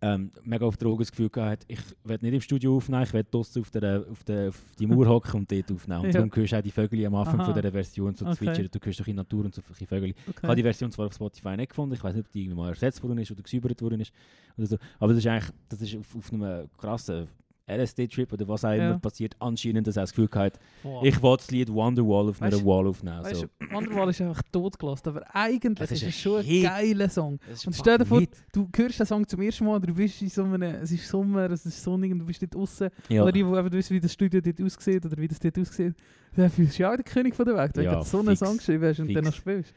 ähm, 0.00 0.30
mega 0.42 0.66
auf 0.66 0.76
Drogen 0.76 1.00
das 1.00 1.10
Gefühl 1.10 1.30
gehabt 1.30 1.64
ich 1.68 1.80
werde 2.04 2.24
nicht 2.24 2.34
im 2.34 2.40
Studio 2.40 2.76
aufnehmen, 2.76 3.02
ich 3.02 3.12
werde 3.12 3.28
draussen 3.30 3.62
auf, 3.62 3.70
der, 3.70 4.04
auf, 4.10 4.24
der, 4.24 4.48
auf 4.50 4.62
die 4.78 4.86
Mauer 4.86 5.06
hocken 5.08 5.40
und 5.40 5.50
dort 5.52 5.72
aufnehmen. 5.72 6.00
Und 6.00 6.06
Ja. 6.06 6.12
darum 6.12 6.30
hörst 6.34 6.52
du 6.52 6.56
auch 6.58 6.62
die 6.62 6.70
Vögel 6.70 7.06
am 7.06 7.14
Anfang 7.14 7.40
Aha. 7.40 7.44
von 7.44 7.54
dieser 7.54 7.72
Version 7.72 8.14
so 8.14 8.26
Okay. 8.26 8.36
zwitschern, 8.36 8.68
du 8.70 8.78
hörst 8.82 9.00
doch 9.00 9.06
in 9.06 9.16
Natur 9.16 9.44
und 9.44 9.54
so 9.54 9.62
viele 9.62 9.88
Vögel. 9.88 10.10
Ich 10.10 10.16
habe 10.26 10.30
Okay. 10.48 10.56
die 10.56 10.62
Version 10.62 10.90
zwar 10.90 11.06
auf 11.06 11.14
Spotify 11.14 11.56
nicht 11.56 11.70
gefunden, 11.70 11.94
ich 11.94 12.04
weiß 12.04 12.14
nicht, 12.14 12.26
ob 12.26 12.32
die 12.32 12.42
irgendwie 12.42 12.56
mal 12.56 12.68
ersetzt 12.70 13.02
worden 13.02 13.18
ist 13.18 13.30
oder 13.30 13.42
gesäubert 13.42 13.80
worden 13.82 14.00
ist 14.00 14.12
oder 14.56 14.66
so, 14.66 14.76
aber 14.98 15.12
das 15.12 15.18
ist 15.18 15.26
eigentlich, 15.26 15.50
das 15.68 15.80
ist 15.82 15.96
auf, 15.96 16.16
auf 16.16 16.32
einem 16.32 16.68
krassen 16.76 17.28
LSD-Trip 17.68 18.32
oder 18.32 18.46
was 18.48 18.64
auch 18.64 18.72
immer 18.72 18.82
Ja. 18.90 18.98
passiert, 18.98 19.34
anscheinend, 19.40 19.86
dass 19.86 19.96
er 19.96 20.02
das 20.04 20.12
Gefühl 20.14 20.28
hat, 20.34 20.58
Boah. 20.82 21.04
ich 21.04 21.20
will 21.22 21.36
das 21.36 21.50
Lied 21.50 21.68
Wonderwall 21.72 22.28
auf 22.28 22.40
einer 22.40 22.64
Wall 22.64 22.86
aufnehmen. 22.86 23.24
Weißt 23.24 23.40
so. 23.40 23.46
Wonderwall 23.72 24.10
ist 24.10 24.20
einfach 24.20 24.42
totgelassen, 24.52 25.08
aber 25.08 25.22
eigentlich 25.34 25.80
Es 25.90 26.02
ist 26.02 26.02
es 26.08 26.14
schon 26.16 26.44
ein 26.44 26.62
geiler 26.62 27.08
Song. 27.08 27.38
Und 27.66 27.74
stell 27.74 27.98
dir 27.98 28.06
vor, 28.06 28.20
Hit. 28.20 28.30
du 28.52 28.68
hörst 28.76 29.00
den 29.00 29.06
Song 29.06 29.26
zum 29.26 29.40
ersten 29.42 29.64
Mal, 29.64 29.80
du 29.80 29.94
bist 29.94 30.22
in 30.22 30.28
so 30.28 30.44
einem, 30.44 30.62
es 30.62 30.92
ist 30.92 31.08
Sommer, 31.08 31.50
es 31.50 31.66
ist 31.66 31.82
sonnig 31.82 32.12
und 32.12 32.20
du 32.20 32.24
bist 32.26 32.40
dort 32.42 32.54
draußen. 32.54 32.88
ja. 33.08 33.22
Oder 33.22 33.32
die, 33.32 33.42
die 33.42 33.48
eben 33.48 33.72
wissen, 33.72 33.94
wie 33.94 34.00
das 34.00 34.12
Studio 34.12 34.40
dort 34.40 34.60
aussieht 34.62 35.04
oder 35.04 35.16
wie 35.16 35.28
das 35.28 35.38
dort 35.40 35.58
aussieht, 35.58 35.94
dann 36.36 36.50
fühlst 36.50 36.74
du 36.74 36.76
dich 36.76 36.86
auch 36.86 36.94
der 36.96 37.04
König 37.04 37.34
von 37.34 37.44
der 37.46 37.56
Welt, 37.56 37.72
wenn 37.76 37.84
Ja, 37.84 37.96
du 37.96 38.04
so 38.04 38.20
einen 38.20 38.36
Song 38.36 38.58
geschrieben 38.58 38.84
hast 38.84 39.00
und 39.00 39.06
fix. 39.06 39.14
dann 39.16 39.24
noch 39.24 39.34
spielst. 39.34 39.74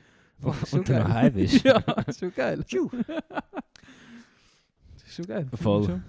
Schon 0.69 0.79
und 0.79 0.89
dann 0.89 0.97
noch 0.99 1.05
geil. 1.07 1.13
heim 1.15 1.33
bist. 1.33 1.63
ja, 1.65 1.77
ist 2.07 2.19
schon 2.19 2.33
geil. 2.33 2.57
das 2.57 2.67
ist 5.05 5.15
schon 5.15 5.25
geil. 5.25 5.47
ich 5.51 5.59
Voll. 5.59 6.01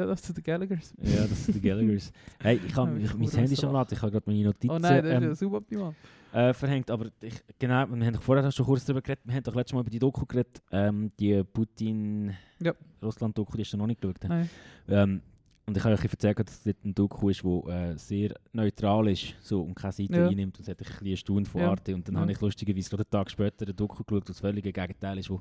Ja, 0.00 0.06
das 0.06 0.22
zu 0.22 0.32
den 0.32 0.42
Gallaghers. 0.42 0.94
Ja, 1.02 1.26
das 1.26 1.44
sind 1.46 1.54
die 1.56 1.60
Gallaghers. 1.60 2.12
Hey, 2.40 2.58
ich 2.66 2.74
habe 2.74 2.90
mein 2.92 3.28
Handy 3.30 3.56
schon 3.56 3.72
laden, 3.72 3.92
ich 3.92 4.00
habe 4.02 4.10
gerade 4.12 4.24
meine 4.30 4.42
Notizen 4.44 4.70
Oh 4.70 4.78
nein, 4.78 5.02
das 5.02 5.04
ist 5.04 5.16
ähm, 5.16 5.22
ja 5.22 5.34
suboptimal. 5.34 5.94
äh, 6.32 6.54
verhängt, 6.54 6.90
aber 6.90 7.06
ich, 7.20 7.34
genau, 7.58 7.86
wir 7.86 8.06
haben 8.06 8.14
doch 8.14 8.22
vorher 8.22 8.50
schon 8.50 8.64
kurz 8.66 8.84
darüber 8.84 9.02
geredet, 9.02 9.22
wir 9.26 9.34
haben 9.34 9.42
doch 9.42 9.54
letztes 9.54 9.74
Mal 9.74 9.80
über 9.80 9.90
die 9.90 9.98
Doku 9.98 10.24
geredet, 10.26 10.62
ähm, 10.72 11.12
die 11.20 11.42
Putin, 11.44 12.32
Ja. 12.60 12.72
Russland-Doku, 13.02 13.56
die 13.56 13.62
hast 13.62 13.72
du 13.72 13.76
noch 13.76 13.86
nicht 13.86 14.00
geschaut. 14.00 14.16
Nein. 14.28 14.48
Ähm, 14.88 15.20
und 15.66 15.76
ich 15.76 15.84
habe 15.84 15.94
euch 15.94 16.02
erzählt, 16.04 16.38
dass 16.40 16.50
es 16.56 16.62
dort 16.64 16.84
ein 16.84 16.94
Doku 16.94 17.28
ist, 17.28 17.44
wo 17.44 17.68
äh, 17.68 17.96
sehr 17.96 18.34
neutral 18.52 19.06
ist 19.08 19.34
so, 19.40 19.62
und 19.62 19.74
keine 19.74 19.92
Seite 19.92 20.16
Ja. 20.16 20.26
einnimmt. 20.28 20.56
Und 20.58 20.62
es 20.62 20.68
hat 20.68 20.80
ein 20.80 21.04
bisschen 21.04 21.44
von 21.44 21.60
Ja. 21.60 21.70
Arte. 21.70 21.94
Und 21.94 22.08
dann 22.08 22.14
Ja. 22.16 22.20
habe 22.22 22.32
ich 22.32 22.40
lustigerweise 22.40 22.90
gerade 22.90 23.02
einen 23.04 23.10
Tag 23.10 23.30
später 23.30 23.68
ein 23.68 23.76
Doku 23.76 24.02
geschaut, 24.02 24.28
das 24.28 24.40
völlige 24.40 24.72
Gegenteil 24.72 25.18
ist, 25.18 25.30
wo 25.30 25.40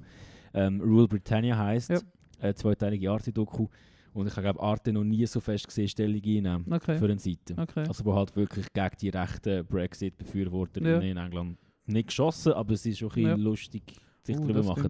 ähm, 0.53 0.81
Rule 0.81 1.07
Britannia 1.07 1.57
heisst. 1.57 1.89
Ja. 1.89 1.99
Eine 2.41 2.53
zweiteilige 2.53 3.09
Arte-Doku. 3.11 3.67
Und 4.13 4.27
ich 4.27 4.35
habe 4.35 4.59
Arte 4.59 4.91
noch 4.93 5.03
nie 5.03 5.25
so 5.25 5.39
fest 5.39 5.67
gesehen, 5.67 5.87
Stellung 5.87 6.21
einnehmen 6.23 6.65
Okay. 6.71 6.97
für 6.97 7.05
eine 7.05 7.19
Seite. 7.19 7.55
Okay. 7.57 7.85
Also 7.87 8.03
wo 8.05 8.13
halt 8.15 8.35
wirklich 8.35 8.65
gegen 8.73 8.95
die 9.01 9.09
rechten 9.09 9.65
Brexit-Befürworter 9.65 10.81
Ja. 10.81 10.99
in 10.99 11.17
England 11.17 11.57
nicht 11.85 12.07
geschossen, 12.07 12.53
aber 12.53 12.73
es 12.73 12.85
ist 12.85 12.99
schon 12.99 13.09
ein 13.09 13.15
bisschen 13.15 13.29
Ja. 13.29 13.35
lustig, 13.35 13.83
sich 14.23 14.37
Uh, 14.37 14.41
darüber 14.41 14.63
machen. 14.63 14.89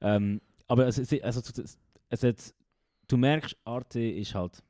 Ähm, 0.00 0.40
aber 0.66 0.86
es, 0.88 0.98
also, 1.22 1.42
es, 2.08 2.22
hat, 2.22 2.54
du 3.08 3.16
merkst, 3.16 3.56
Arte 3.64 4.00
ist 4.00 4.34
halt 4.34 4.62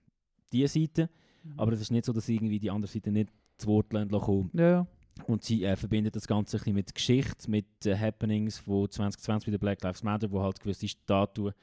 die 0.52 0.66
Seite, 0.66 1.08
aber 1.56 1.72
es 1.72 1.80
ist 1.80 1.90
nicht 1.90 2.04
so, 2.04 2.12
dass 2.12 2.28
irgendwie 2.28 2.58
die 2.58 2.70
andere 2.70 2.90
Seite 2.90 3.10
nicht 3.10 3.30
zu 3.56 3.68
Wort 3.68 3.90
kommen. 3.90 4.50
Ja, 4.54 4.70
ja. 4.70 4.86
Und 5.26 5.42
sie 5.44 5.64
äh, 5.64 5.76
verbindet 5.76 6.14
das 6.14 6.26
Ganze 6.26 6.56
ein 6.56 6.60
bisschen 6.60 6.74
mit 6.74 6.94
Geschichte, 6.94 7.50
mit 7.50 7.86
äh, 7.86 7.96
Happenings 7.96 8.58
von 8.58 8.90
2020 8.90 9.46
bei 9.46 9.50
der 9.52 9.58
Black 9.58 9.82
Lives 9.82 10.02
Matter, 10.02 10.30
wo 10.30 10.42
halt 10.42 10.60
gewisse 10.60 10.86
Statuen 10.88 11.54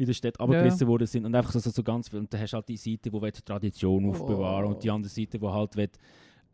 in 0.00 0.06
der 0.06 0.14
Stadt 0.14 0.40
abgerissen 0.40 0.86
worden 0.88 1.06
sind 1.06 1.24
und 1.26 1.34
einfach 1.34 1.52
so, 1.52 1.58
so, 1.58 1.70
so 1.70 1.82
ganz 1.82 2.08
viel. 2.08 2.18
Und 2.18 2.32
dann 2.32 2.40
hast 2.40 2.52
du 2.52 2.56
halt 2.56 2.68
die 2.68 2.76
Seite, 2.76 3.10
die 3.10 3.42
Tradition 3.44 4.08
aufbewahren 4.10 4.66
Oh. 4.66 4.74
und 4.74 4.82
die 4.82 4.90
andere 4.90 5.10
Seite, 5.10 5.38
die 5.38 5.46
halt 5.46 5.76
will, 5.76 5.90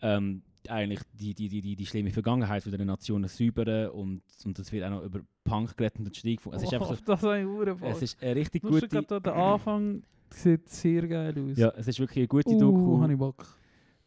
ähm, 0.03 0.43
eigentlich 0.69 1.01
die, 1.13 1.33
die, 1.35 1.49
die, 1.49 1.61
die, 1.61 1.77
die 1.77 1.87
schlimme 1.87 2.11
Vergangenheit 2.11 2.63
von 2.63 2.73
der 2.73 2.85
Nation 2.85 3.27
säubern 3.29 3.91
und, 3.91 4.23
und 4.45 4.59
das 4.59 4.73
wird 4.73 4.85
auch 4.85 4.91
noch 4.91 5.05
über 5.05 5.21
Punk 5.45 5.77
geredet 5.77 6.01
und 6.01 6.17
Stieg 6.17 6.41
von. 6.43 6.53
Es 6.55 6.63
ist 6.65 6.75
einfach 6.75 6.89
so, 6.89 6.95
Oh, 6.95 7.03
das 7.07 7.23
ist 7.23 7.29
ein 7.29 7.47
Uhrenfall. 7.47 7.91
es 7.93 8.03
ist 8.03 8.23
eine 8.23 8.35
richtig 8.37 8.63
gute... 8.63 8.89
gerade 8.89 9.21
der 9.21 9.35
Anfang 9.35 10.03
sieht 10.31 10.69
sehr 10.69 11.07
geil 11.07 11.35
aus. 11.39 11.57
Ja, 11.57 11.73
es 11.77 11.87
ist 11.87 12.01
wirklich 12.01 12.19
eine 12.19 12.29
gute 12.29 12.51
uh, 12.51 12.59
Doku. 12.59 13.01
habe 13.01 13.13
ich 13.13 13.19
Bock. 13.19 13.47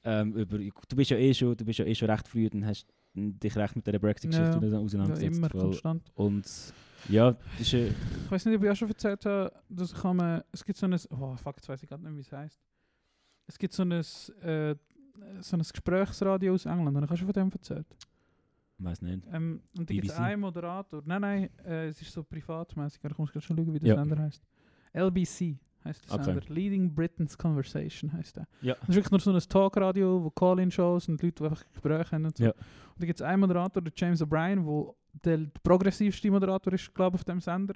Ähm, 0.03 0.33
über, 0.35 0.57
du 0.57 0.95
bist 0.95 1.11
ja 1.11 1.17
eh 1.17 1.33
schon, 1.33 1.55
du 1.55 1.63
bist 1.65 1.79
ja 1.79 1.85
eh 1.85 1.95
schon 1.95 2.09
recht 2.09 2.27
früh 2.27 2.49
und 2.53 2.65
hast 2.65 2.85
dich 3.13 3.55
recht 3.55 3.75
mit 3.75 3.87
dieser 3.87 3.99
Brexit-Geschichte 3.99 4.59
Ja. 4.61 4.67
Ja, 4.73 4.79
auseinandergesetzt. 4.79 5.37
immer 5.37 5.49
voll. 5.49 5.61
konstant. 5.61 6.11
und 6.15 6.45
ja, 7.07 7.31
das 7.31 7.61
ist 7.61 7.73
äh, 7.73 7.87
Ich 8.25 8.31
weiß 8.31 8.45
nicht, 8.45 8.57
ob 8.57 8.63
ich 8.63 8.69
auch 8.69 8.75
schon 8.75 8.89
erzählt 8.89 9.25
habe, 9.25 9.51
dass 9.69 9.91
ich 9.91 10.03
habe, 10.03 10.43
es 10.51 10.63
gibt 10.65 10.77
so 10.77 10.85
ein, 10.85 10.95
oh 11.11 11.35
fuck, 11.35 11.55
jetzt 11.57 11.69
weiß 11.69 11.81
ich 11.83 11.89
gerade 11.89 12.03
nicht, 12.03 12.15
wie 12.15 12.21
es 12.21 12.31
heißt. 12.31 12.59
Es 13.47 13.57
gibt 13.57 13.73
so 13.73 13.83
ein, 13.83 13.91
äh, 13.91 14.03
so 14.03 15.55
ein 15.57 15.59
Gesprächsradio 15.61 16.53
aus 16.53 16.65
England, 16.65 16.95
habe 16.95 17.05
ich 17.05 17.11
auch 17.11 17.17
schon 17.17 17.27
von 17.27 17.33
dem 17.33 17.51
erzählt. 17.51 17.87
weiß 18.77 19.01
nicht. 19.01 19.23
Ähm, 19.31 19.61
und 19.77 19.89
da 19.89 19.93
gibt 19.93 20.07
es 20.07 20.13
BBC? 20.13 20.19
einen 20.25 20.41
Moderator, 20.41 21.01
nein, 21.05 21.21
nein, 21.21 21.49
äh, 21.65 21.87
es 21.87 22.01
ist 22.01 22.11
so 22.11 22.23
privatmäßig, 22.23 22.99
aber 23.03 23.11
ich 23.11 23.17
muss 23.17 23.31
gerade 23.31 23.45
schon 23.45 23.57
schauen, 23.57 23.73
wie 23.73 23.79
der 23.79 23.89
Ja. 23.89 23.95
Sender 23.95 24.19
heißt. 24.19 24.43
LBC 24.93 25.57
heißt 25.83 26.05
der 26.05 26.13
Okay. 26.15 26.23
Sender, 26.25 26.41
Leading 26.53 26.93
Britain's 26.93 27.37
Conversation 27.37 28.11
heißt 28.13 28.37
der. 28.37 28.47
Ja. 28.61 28.75
Das 28.75 28.89
ist 28.89 28.95
wirklich 28.95 29.11
nur 29.11 29.19
so 29.19 29.31
ein 29.33 29.39
Talkradio, 29.39 30.23
wo 30.23 30.29
Call-In-Shows 30.29 31.07
und 31.09 31.21
Leute, 31.21 31.35
die 31.43 31.49
einfach 31.49 31.63
Gespräche 31.73 32.11
haben 32.11 32.25
und 32.25 32.37
so. 32.37 32.43
Ja. 32.43 32.51
Und 32.51 32.99
da 33.01 33.05
gibt 33.05 33.19
es 33.19 33.25
einen 33.25 33.39
Moderator, 33.41 33.81
der 33.81 33.93
James 33.95 34.21
O'Brien, 34.21 34.63
wo 34.63 34.95
der 35.25 35.39
progressivste 35.63 36.31
Moderator 36.31 36.73
ist, 36.73 36.93
glaube 36.93 37.15
ich, 37.15 37.21
auf 37.21 37.25
dem 37.25 37.39
Sender. 37.41 37.73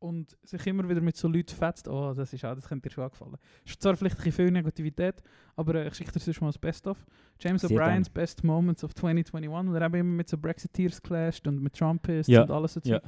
Und 0.00 0.36
sich 0.44 0.64
immer 0.68 0.88
wieder 0.88 1.00
mit 1.00 1.16
so 1.16 1.26
Leuten 1.26 1.56
fetzt. 1.56 1.88
Oh, 1.88 2.14
das 2.14 2.32
ist 2.32 2.44
auch, 2.44 2.54
das 2.54 2.68
könnte 2.68 2.88
dir 2.88 2.94
schon 2.94 3.10
gefallen. 3.10 3.34
Ist 3.64 3.82
zwar 3.82 3.96
vielleicht 3.96 4.14
ein 4.14 4.22
bisschen 4.24 4.44
viel 4.44 4.50
Negativität, 4.52 5.20
aber 5.56 5.74
äh, 5.74 5.88
ich 5.88 5.94
schicke 5.94 6.12
dir 6.12 6.20
sonst 6.20 6.40
mal 6.40 6.46
das 6.46 6.58
Best-of. 6.58 7.04
James 7.40 7.64
O'Briens. 7.64 8.08
Best 8.08 8.44
Moments 8.44 8.84
of 8.84 8.94
2021. 8.94 9.48
Und 9.50 9.74
er 9.74 9.80
hat 9.84 9.94
immer 9.94 10.04
mit 10.04 10.28
so 10.28 10.38
Brexiteers 10.38 11.02
clashed 11.02 11.48
und 11.48 11.60
mit 11.60 11.76
Trumpists 11.76 12.30
Ja. 12.30 12.42
und 12.42 12.50
alles 12.52 12.74
dazu. 12.74 12.90
Ja. 12.90 13.00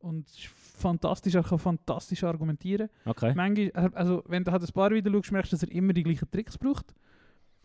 Und 0.00 0.28
es 0.28 0.36
ist 0.36 0.46
fantastisch, 0.48 1.34
er 1.34 1.42
kann 1.42 1.58
fantastisch 1.58 2.22
argumentieren. 2.22 2.90
Okay. 3.06 3.32
Manchmal, 3.34 3.70
also 3.94 4.22
wenn 4.26 4.44
du 4.44 4.52
halt 4.52 4.62
ein 4.62 4.72
paar 4.72 4.90
Videos 4.90 5.14
schaust, 5.14 5.32
merkst 5.32 5.52
du, 5.52 5.56
dass 5.56 5.62
er 5.62 5.72
immer 5.74 5.94
die 5.94 6.02
gleichen 6.02 6.30
Tricks 6.30 6.58
braucht. 6.58 6.94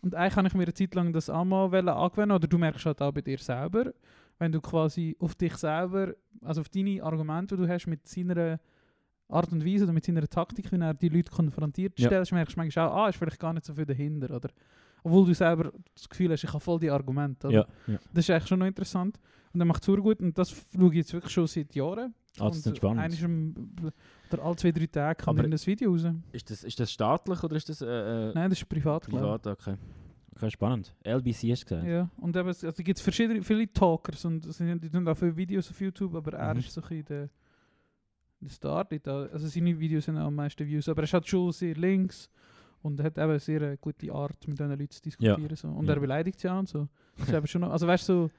Und 0.00 0.14
eigentlich 0.14 0.36
habe 0.36 0.48
ich 0.48 0.54
mir 0.54 0.62
eine 0.64 0.74
Zeit 0.74 0.94
lang 0.94 1.12
das 1.12 1.28
auch 1.28 1.44
mal 1.44 1.70
wollen 1.70 1.88
angewöhnen, 1.88 2.32
oder 2.32 2.46
du 2.48 2.56
merkst 2.58 2.86
halt 2.86 3.00
auch 3.02 3.12
bei 3.12 3.20
dir 3.20 3.38
selber, 3.38 3.92
wenn 4.38 4.52
du 4.52 4.60
quasi 4.60 5.16
auf 5.18 5.34
dich 5.34 5.56
selber, 5.56 6.14
also 6.42 6.60
auf 6.60 6.68
deine 6.68 7.02
Argumente, 7.02 7.56
die 7.56 7.62
du 7.62 7.68
hast 7.68 7.86
mit 7.86 8.06
seiner 8.06 8.58
Art 9.28 9.50
und 9.52 9.64
Weise 9.64 9.84
oder 9.84 9.92
mit 9.92 10.04
seiner 10.04 10.26
Taktik, 10.28 10.70
wie 10.70 10.76
er 10.76 10.94
die 10.94 11.08
Leute 11.08 11.30
konfrontiert, 11.30 11.98
Ja. 11.98 12.08
stellst, 12.08 12.32
merkst 12.32 12.56
du 12.56 12.60
manchmal 12.60 12.88
auch, 12.88 12.94
ah, 12.94 13.08
ist 13.08 13.16
vielleicht 13.16 13.40
gar 13.40 13.52
nicht 13.52 13.64
so 13.64 13.74
viel 13.74 13.86
dahinter, 13.86 14.34
oder? 14.34 14.50
Obwohl 15.02 15.26
du 15.26 15.34
selber 15.34 15.72
das 15.94 16.08
Gefühl 16.08 16.32
hast, 16.32 16.44
ich 16.44 16.50
habe 16.50 16.60
voll 16.60 16.80
die 16.80 16.90
Argumente? 16.90 17.48
Ja, 17.50 17.66
ja. 17.86 17.98
Das 18.12 18.24
ist 18.24 18.30
eigentlich 18.30 18.48
schon 18.48 18.58
noch 18.58 18.66
interessant. 18.66 19.18
Und 19.52 19.60
er 19.60 19.66
macht 19.66 19.86
es 19.86 19.96
gut 19.96 20.20
und 20.20 20.36
das 20.36 20.50
schaue 20.50 20.88
ich 20.88 20.94
jetzt 20.96 21.12
wirklich 21.12 21.32
schon 21.32 21.46
seit 21.46 21.74
Jahren. 21.74 22.14
Ah, 22.38 22.48
das 22.48 22.58
ist 22.58 22.66
nicht 22.66 22.78
spannend. 22.78 23.92
Oder 24.32 24.42
alle 24.42 24.56
zwei, 24.56 24.72
drei 24.72 24.86
Tage 24.86 25.22
kommt 25.22 25.52
das 25.52 25.66
Video 25.66 25.92
raus. 25.92 26.06
Ist 26.32 26.50
das, 26.50 26.64
ist 26.64 26.80
das 26.80 26.90
staatlich 26.90 27.42
oder 27.42 27.54
ist 27.54 27.68
das 27.68 27.80
äh, 27.82 27.86
äh, 27.86 28.34
Nein, 28.34 28.50
das 28.50 28.58
ist 28.58 28.68
privat, 28.68 29.08
privat? 29.08 29.46
Okay. 29.46 29.76
Okay, 30.36 30.50
spannend. 30.50 30.94
LBC 31.04 31.50
hast 31.52 31.62
du 31.62 31.66
gesagt? 31.66 31.84
Ja, 31.86 32.10
und 32.18 32.36
eben, 32.36 32.48
es 32.48 32.64
also 32.64 32.82
gibt 32.82 32.98
verschiedene, 33.00 33.42
viele 33.42 33.72
Talkers 33.72 34.24
und 34.24 34.40
sind- 34.52 34.82
die 34.82 34.90
tun 34.90 35.06
auch 35.08 35.16
viele 35.16 35.36
Videos 35.36 35.70
auf 35.70 35.80
YouTube, 35.80 36.14
aber 36.14 36.32
er 36.34 36.54
Mhm. 36.54 36.60
ist 36.60 36.72
so 36.72 36.82
ein 36.82 37.04
der, 37.04 37.28
der 38.40 38.50
Star. 38.50 38.86
Also 39.32 39.46
seine 39.48 39.78
Videos 39.78 40.08
auch 40.08 40.14
am 40.14 40.34
meisten 40.34 40.66
Views, 40.66 40.88
aber 40.88 41.02
er 41.02 41.12
halt 41.12 41.26
schon 41.26 41.52
sehr 41.52 41.74
links 41.74 42.28
und 42.82 43.00
hat 43.02 43.16
eben 43.16 43.30
eine 43.30 43.38
sehr 43.38 43.62
äh, 43.62 43.76
gute 43.80 44.12
Art, 44.12 44.46
mit 44.46 44.58
diesen 44.58 44.70
Leuten 44.70 44.90
zu 44.90 45.00
diskutieren. 45.02 45.56
So. 45.56 45.68
Und 45.68 45.86
Ja. 45.86 45.94
er 45.94 46.00
beleidigt 46.00 46.38
sie 46.40 46.48
auch 46.50 46.58
und 46.58 46.68
so. 46.68 46.88
Das 47.16 47.28
ist 47.28 47.34
eben 47.34 47.46
schon 47.46 47.60
noch, 47.62 47.70
also 47.70 47.86
weißt 47.86 48.08
du, 48.08 48.12
so, 48.24 48.30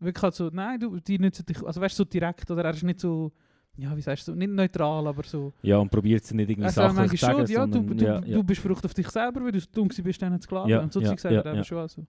wirklich 0.00 0.22
halt 0.22 0.34
so, 0.34 0.48
nein, 0.52 0.78
du, 0.78 1.00
die 1.00 1.18
nützen 1.18 1.44
dich, 1.44 1.60
also 1.64 1.80
weißt 1.80 1.94
du, 1.98 2.02
so 2.02 2.04
direkt, 2.04 2.48
oder 2.50 2.64
er 2.64 2.70
ist 2.70 2.82
nicht 2.84 3.00
so, 3.00 3.32
ja, 3.78 3.96
wie 3.96 4.02
sagst 4.02 4.26
du, 4.26 4.34
nicht 4.34 4.50
neutral, 4.50 5.06
aber 5.06 5.22
so, 5.22 5.52
Ja, 5.62 5.78
und 5.78 5.88
probiert 5.88 6.24
es 6.24 6.34
nicht 6.34 6.50
irgendwie 6.50 6.68
sagt 6.68 6.94
sachlich 6.96 7.20
zu 7.20 7.26
sagen, 7.26 7.46
schon, 7.46 7.54
ja, 7.54 7.66
du, 7.66 7.80
du, 7.94 8.04
ja, 8.04 8.20
du 8.20 8.28
ja. 8.28 8.42
bist 8.42 8.60
verrückt 8.60 8.84
auf 8.84 8.92
dich 8.92 9.08
selber, 9.08 9.42
weil 9.44 9.52
du 9.52 9.60
dumm 9.72 9.88
gewesen 9.88 10.04
bist, 10.04 10.20
denen 10.20 10.40
zu 10.40 10.48
glauben. 10.48 10.68
Ja, 10.68 10.80
und 10.80 10.92
so 10.92 11.00
ja, 11.00 11.16
sagt 11.16 11.24
ja, 11.24 11.40
eben 11.40 11.56
ja. 11.56 11.64
schon 11.64 11.78
auch 11.78 11.88
so. 11.88 12.04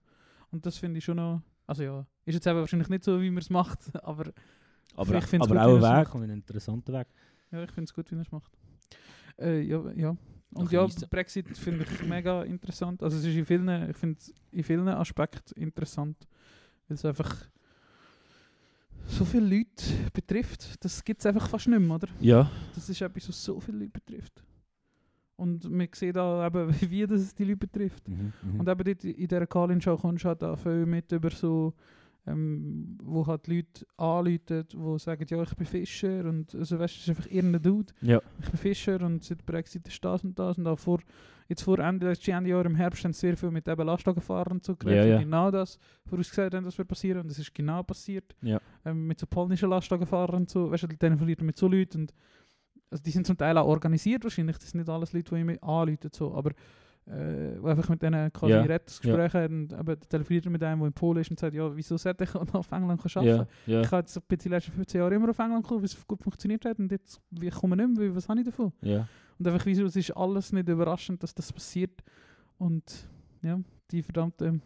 Und 0.50 0.66
das 0.66 0.76
finde 0.76 0.98
ich 0.98 1.04
schon 1.04 1.16
noch, 1.16 1.40
Also 1.66 1.84
ja, 1.84 2.04
ist 2.24 2.34
jetzt 2.34 2.46
eben 2.46 2.58
wahrscheinlich 2.58 2.88
nicht 2.88 3.04
so, 3.04 3.20
wie 3.22 3.30
man 3.30 3.38
es 3.38 3.50
macht, 3.50 3.78
aber 4.02 4.32
Aber, 4.96 5.14
Ich 5.18 5.26
find's 5.26 5.46
aber 5.46 5.54
gut, 5.54 5.64
auch 5.64 5.80
wie 5.80 5.84
ein 5.86 5.92
es 5.92 6.00
Weg 6.00 6.14
und 6.14 6.22
ein 6.24 6.30
interessanter 6.30 6.92
Weg. 6.92 7.06
ja, 7.52 7.62
ich 7.62 7.70
finde 7.70 7.84
es 7.84 7.94
gut, 7.94 8.10
wie 8.10 8.16
er 8.16 8.22
es 8.22 8.32
macht. 8.32 8.50
Äh, 9.38 9.60
ja, 9.60 9.80
ja. 9.92 10.16
Und 10.52 10.64
Noch 10.64 10.72
ja. 10.72 10.86
Brexit 11.08 11.56
finde 11.56 11.84
ich 11.84 12.02
mega 12.02 12.42
interessant. 12.42 13.02
Also 13.04 13.16
es 13.16 13.24
ist 13.24 13.36
in 13.36 13.46
vielen, 13.46 13.90
ich 13.90 13.96
finde 13.96 14.18
es 14.18 14.34
in 14.50 14.64
vielen 14.64 14.88
Aspekten 14.88 15.54
interessant, 15.60 16.16
weil 16.88 16.96
es 16.96 17.04
einfach 17.04 17.32
so 19.06 19.24
viele 19.24 19.56
Leute 19.56 19.84
betrifft. 20.12 20.82
Das 20.84 21.04
gibt 21.04 21.20
es 21.20 21.26
einfach 21.26 21.48
fast 21.48 21.68
nicht 21.68 21.80
mehr, 21.80 21.94
oder? 21.94 22.08
Ja. 22.20 22.50
Das 22.74 22.88
ist 22.88 23.00
etwas, 23.00 23.28
was 23.28 23.44
so 23.44 23.60
viele 23.60 23.78
Leute 23.78 23.90
betrifft. 23.90 24.42
Und 25.36 25.70
man 25.70 25.88
sieht 25.94 26.16
da 26.16 26.46
eben, 26.46 26.74
wie 26.90 27.06
das 27.06 27.34
die 27.34 27.44
Leute 27.44 27.56
betrifft. 27.56 28.08
Mhm. 28.08 28.32
Mhm. 28.42 28.60
Und 28.60 28.68
eben 28.68 28.84
dort 28.84 29.04
in 29.04 29.26
dieser 29.26 29.46
Call-In-Show 29.46 29.96
kommst 29.96 30.24
du 30.24 30.28
halt 30.28 30.44
auch 30.44 30.58
viel 30.58 30.86
mit 30.86 31.10
über 31.12 31.30
so, 31.30 31.74
ähm, 32.26 32.98
wo 33.02 33.26
halt 33.26 33.46
Leute 33.46 33.86
anrufen, 33.96 34.64
die 34.70 34.98
sagen, 34.98 35.26
ja, 35.28 35.42
ich 35.42 35.54
bin 35.54 35.66
Fischer 35.66 36.24
und 36.26 36.54
also 36.54 36.78
weißt, 36.78 36.96
es 36.96 37.02
ist 37.02 37.08
einfach 37.10 37.30
irgendein 37.30 37.62
Dude. 37.62 37.92
ja. 38.02 38.20
Ich 38.42 38.50
bin 38.50 38.58
Fischer 38.58 39.00
und 39.02 39.24
seit 39.24 39.44
Brexit 39.46 39.88
ist 39.88 40.04
das 40.04 40.22
und 40.24 40.38
das 40.38 40.58
und 40.58 40.66
auch 40.66 40.78
vor, 40.78 41.00
jetzt 41.48 41.62
vor 41.62 41.78
Ende 41.78 42.08
letztes 42.08 42.26
Jahr 42.26 42.44
im 42.44 42.74
Herbst 42.74 43.04
haben 43.04 43.12
sehr 43.12 43.36
viel 43.36 43.50
mit 43.50 43.66
eben 43.68 43.86
Lastwagenfahrern 43.86 44.60
so 44.62 44.76
geredet, 44.76 45.04
Ja, 45.06 45.10
ja. 45.12 45.18
genau 45.18 45.50
das 45.50 45.78
vorausgesagt 46.06 46.54
haben, 46.54 46.64
das 46.64 46.76
wird 46.78 46.88
passieren 46.88 47.22
und 47.22 47.30
es 47.30 47.38
ist 47.38 47.54
genau 47.54 47.82
passiert. 47.82 48.36
Ja. 48.42 48.60
Ähm, 48.84 49.06
mit 49.06 49.18
so 49.18 49.26
polnischen 49.26 49.70
Lastwagenfahrern 49.70 50.42
und 50.42 50.50
so, 50.50 50.70
weißt 50.70 50.84
du, 50.84 51.16
verliert 51.16 51.40
man 51.40 51.46
mit 51.46 51.56
so 51.56 51.68
Leuten 51.68 52.02
und 52.02 52.14
also 52.90 53.02
die 53.04 53.10
sind 53.12 53.26
zum 53.26 53.38
Teil 53.38 53.56
auch 53.56 53.66
organisiert 53.68 54.24
wahrscheinlich, 54.24 54.58
das 54.58 54.70
sind 54.70 54.80
nicht 54.80 54.90
alles 54.90 55.12
Leute, 55.12 55.34
die 55.34 55.40
immer 55.40 55.62
anrufen, 55.62 56.10
so, 56.12 56.34
aber 56.34 56.50
äh, 57.10 57.68
einfach 57.68 57.88
mit 57.88 58.02
denen 58.02 58.32
quasi 58.32 58.52
Ja, 58.52 58.60
redet, 58.62 58.86
das 58.86 59.00
Gespräch 59.00 59.34
hat 59.34 59.50
und 59.50 59.72
eben 59.72 60.00
telefoniert 60.08 60.44
er 60.46 60.50
mit 60.50 60.62
einem, 60.62 60.78
der 60.80 60.86
in 60.88 60.92
Polen 60.92 61.20
ist 61.20 61.30
und 61.30 61.38
sagt, 61.40 61.54
ja, 61.54 61.74
wieso 61.76 61.96
sollte 61.96 62.24
ich 62.24 62.34
noch 62.34 62.54
auf 62.54 62.70
England 62.72 63.00
arbeiten? 63.00 63.26
Ja. 63.26 63.46
Ja. 63.66 63.80
Ich 63.82 63.90
habe 63.90 64.06
jetzt 64.06 64.44
die 64.44 64.48
letzten 64.48 64.72
15 64.72 65.00
Jahre 65.00 65.14
immer 65.14 65.30
auf 65.30 65.38
England 65.38 65.62
gekommen, 65.64 65.80
weil 65.80 65.86
es 65.86 66.06
gut 66.06 66.22
funktioniert 66.22 66.64
hat 66.64 66.78
und 66.78 66.90
jetzt 66.92 67.20
ich 67.40 67.54
komme 67.54 67.76
nicht 67.76 67.88
mehr, 67.98 68.08
weil 68.08 68.16
was 68.16 68.28
habe 68.28 68.40
ich 68.40 68.46
davon? 68.46 68.72
Ja. 68.82 69.08
Und 69.38 69.46
einfach 69.46 69.66
wieso, 69.66 69.84
es 69.86 69.96
ist 69.96 70.10
alles 70.16 70.52
nicht 70.52 70.68
überraschend, 70.68 71.22
dass 71.22 71.34
das 71.34 71.52
passiert 71.52 72.02
und 72.58 73.08
ja, 73.42 73.58
die 73.90 74.02
verdammten 74.02 74.62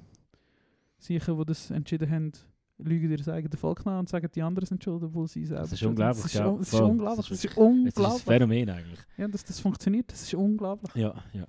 Sicher, 0.98 1.34
die 1.36 1.44
das 1.44 1.70
entschieden 1.70 2.10
haben, 2.10 2.32
lügen 2.78 3.10
ihr 3.10 3.18
das 3.18 3.28
eigene 3.28 3.56
Volk 3.56 3.84
nach 3.86 4.00
und 4.00 4.08
sagen, 4.08 4.28
die 4.34 4.42
anderen 4.42 4.66
sind 4.66 4.82
schuld, 4.82 5.02
obwohl 5.02 5.28
sie 5.28 5.44
selber 5.46 5.62
Das 5.62 5.72
ist 5.72 5.82
unglaublich, 5.82 6.22
Das 6.22 6.32
ist, 6.34 6.38
ja, 6.40 6.50
das 6.56 6.72
ist 6.72 6.80
unglaublich, 6.80 7.26
Das 7.28 7.28
das 7.28 7.38
ist 7.38 7.44
ist 7.44 7.50
Es 7.50 7.52
ist 7.52 7.58
ein 7.58 7.64
unglaublich. 7.64 8.22
Phänomen 8.24 8.70
eigentlich. 8.70 9.00
Ja, 9.16 9.28
dass 9.28 9.44
das 9.44 9.60
funktioniert, 9.60 10.10
das 10.10 10.22
ist 10.22 10.34
unglaublich. 10.34 10.94
Ja, 10.96 11.14
ja. 11.32 11.46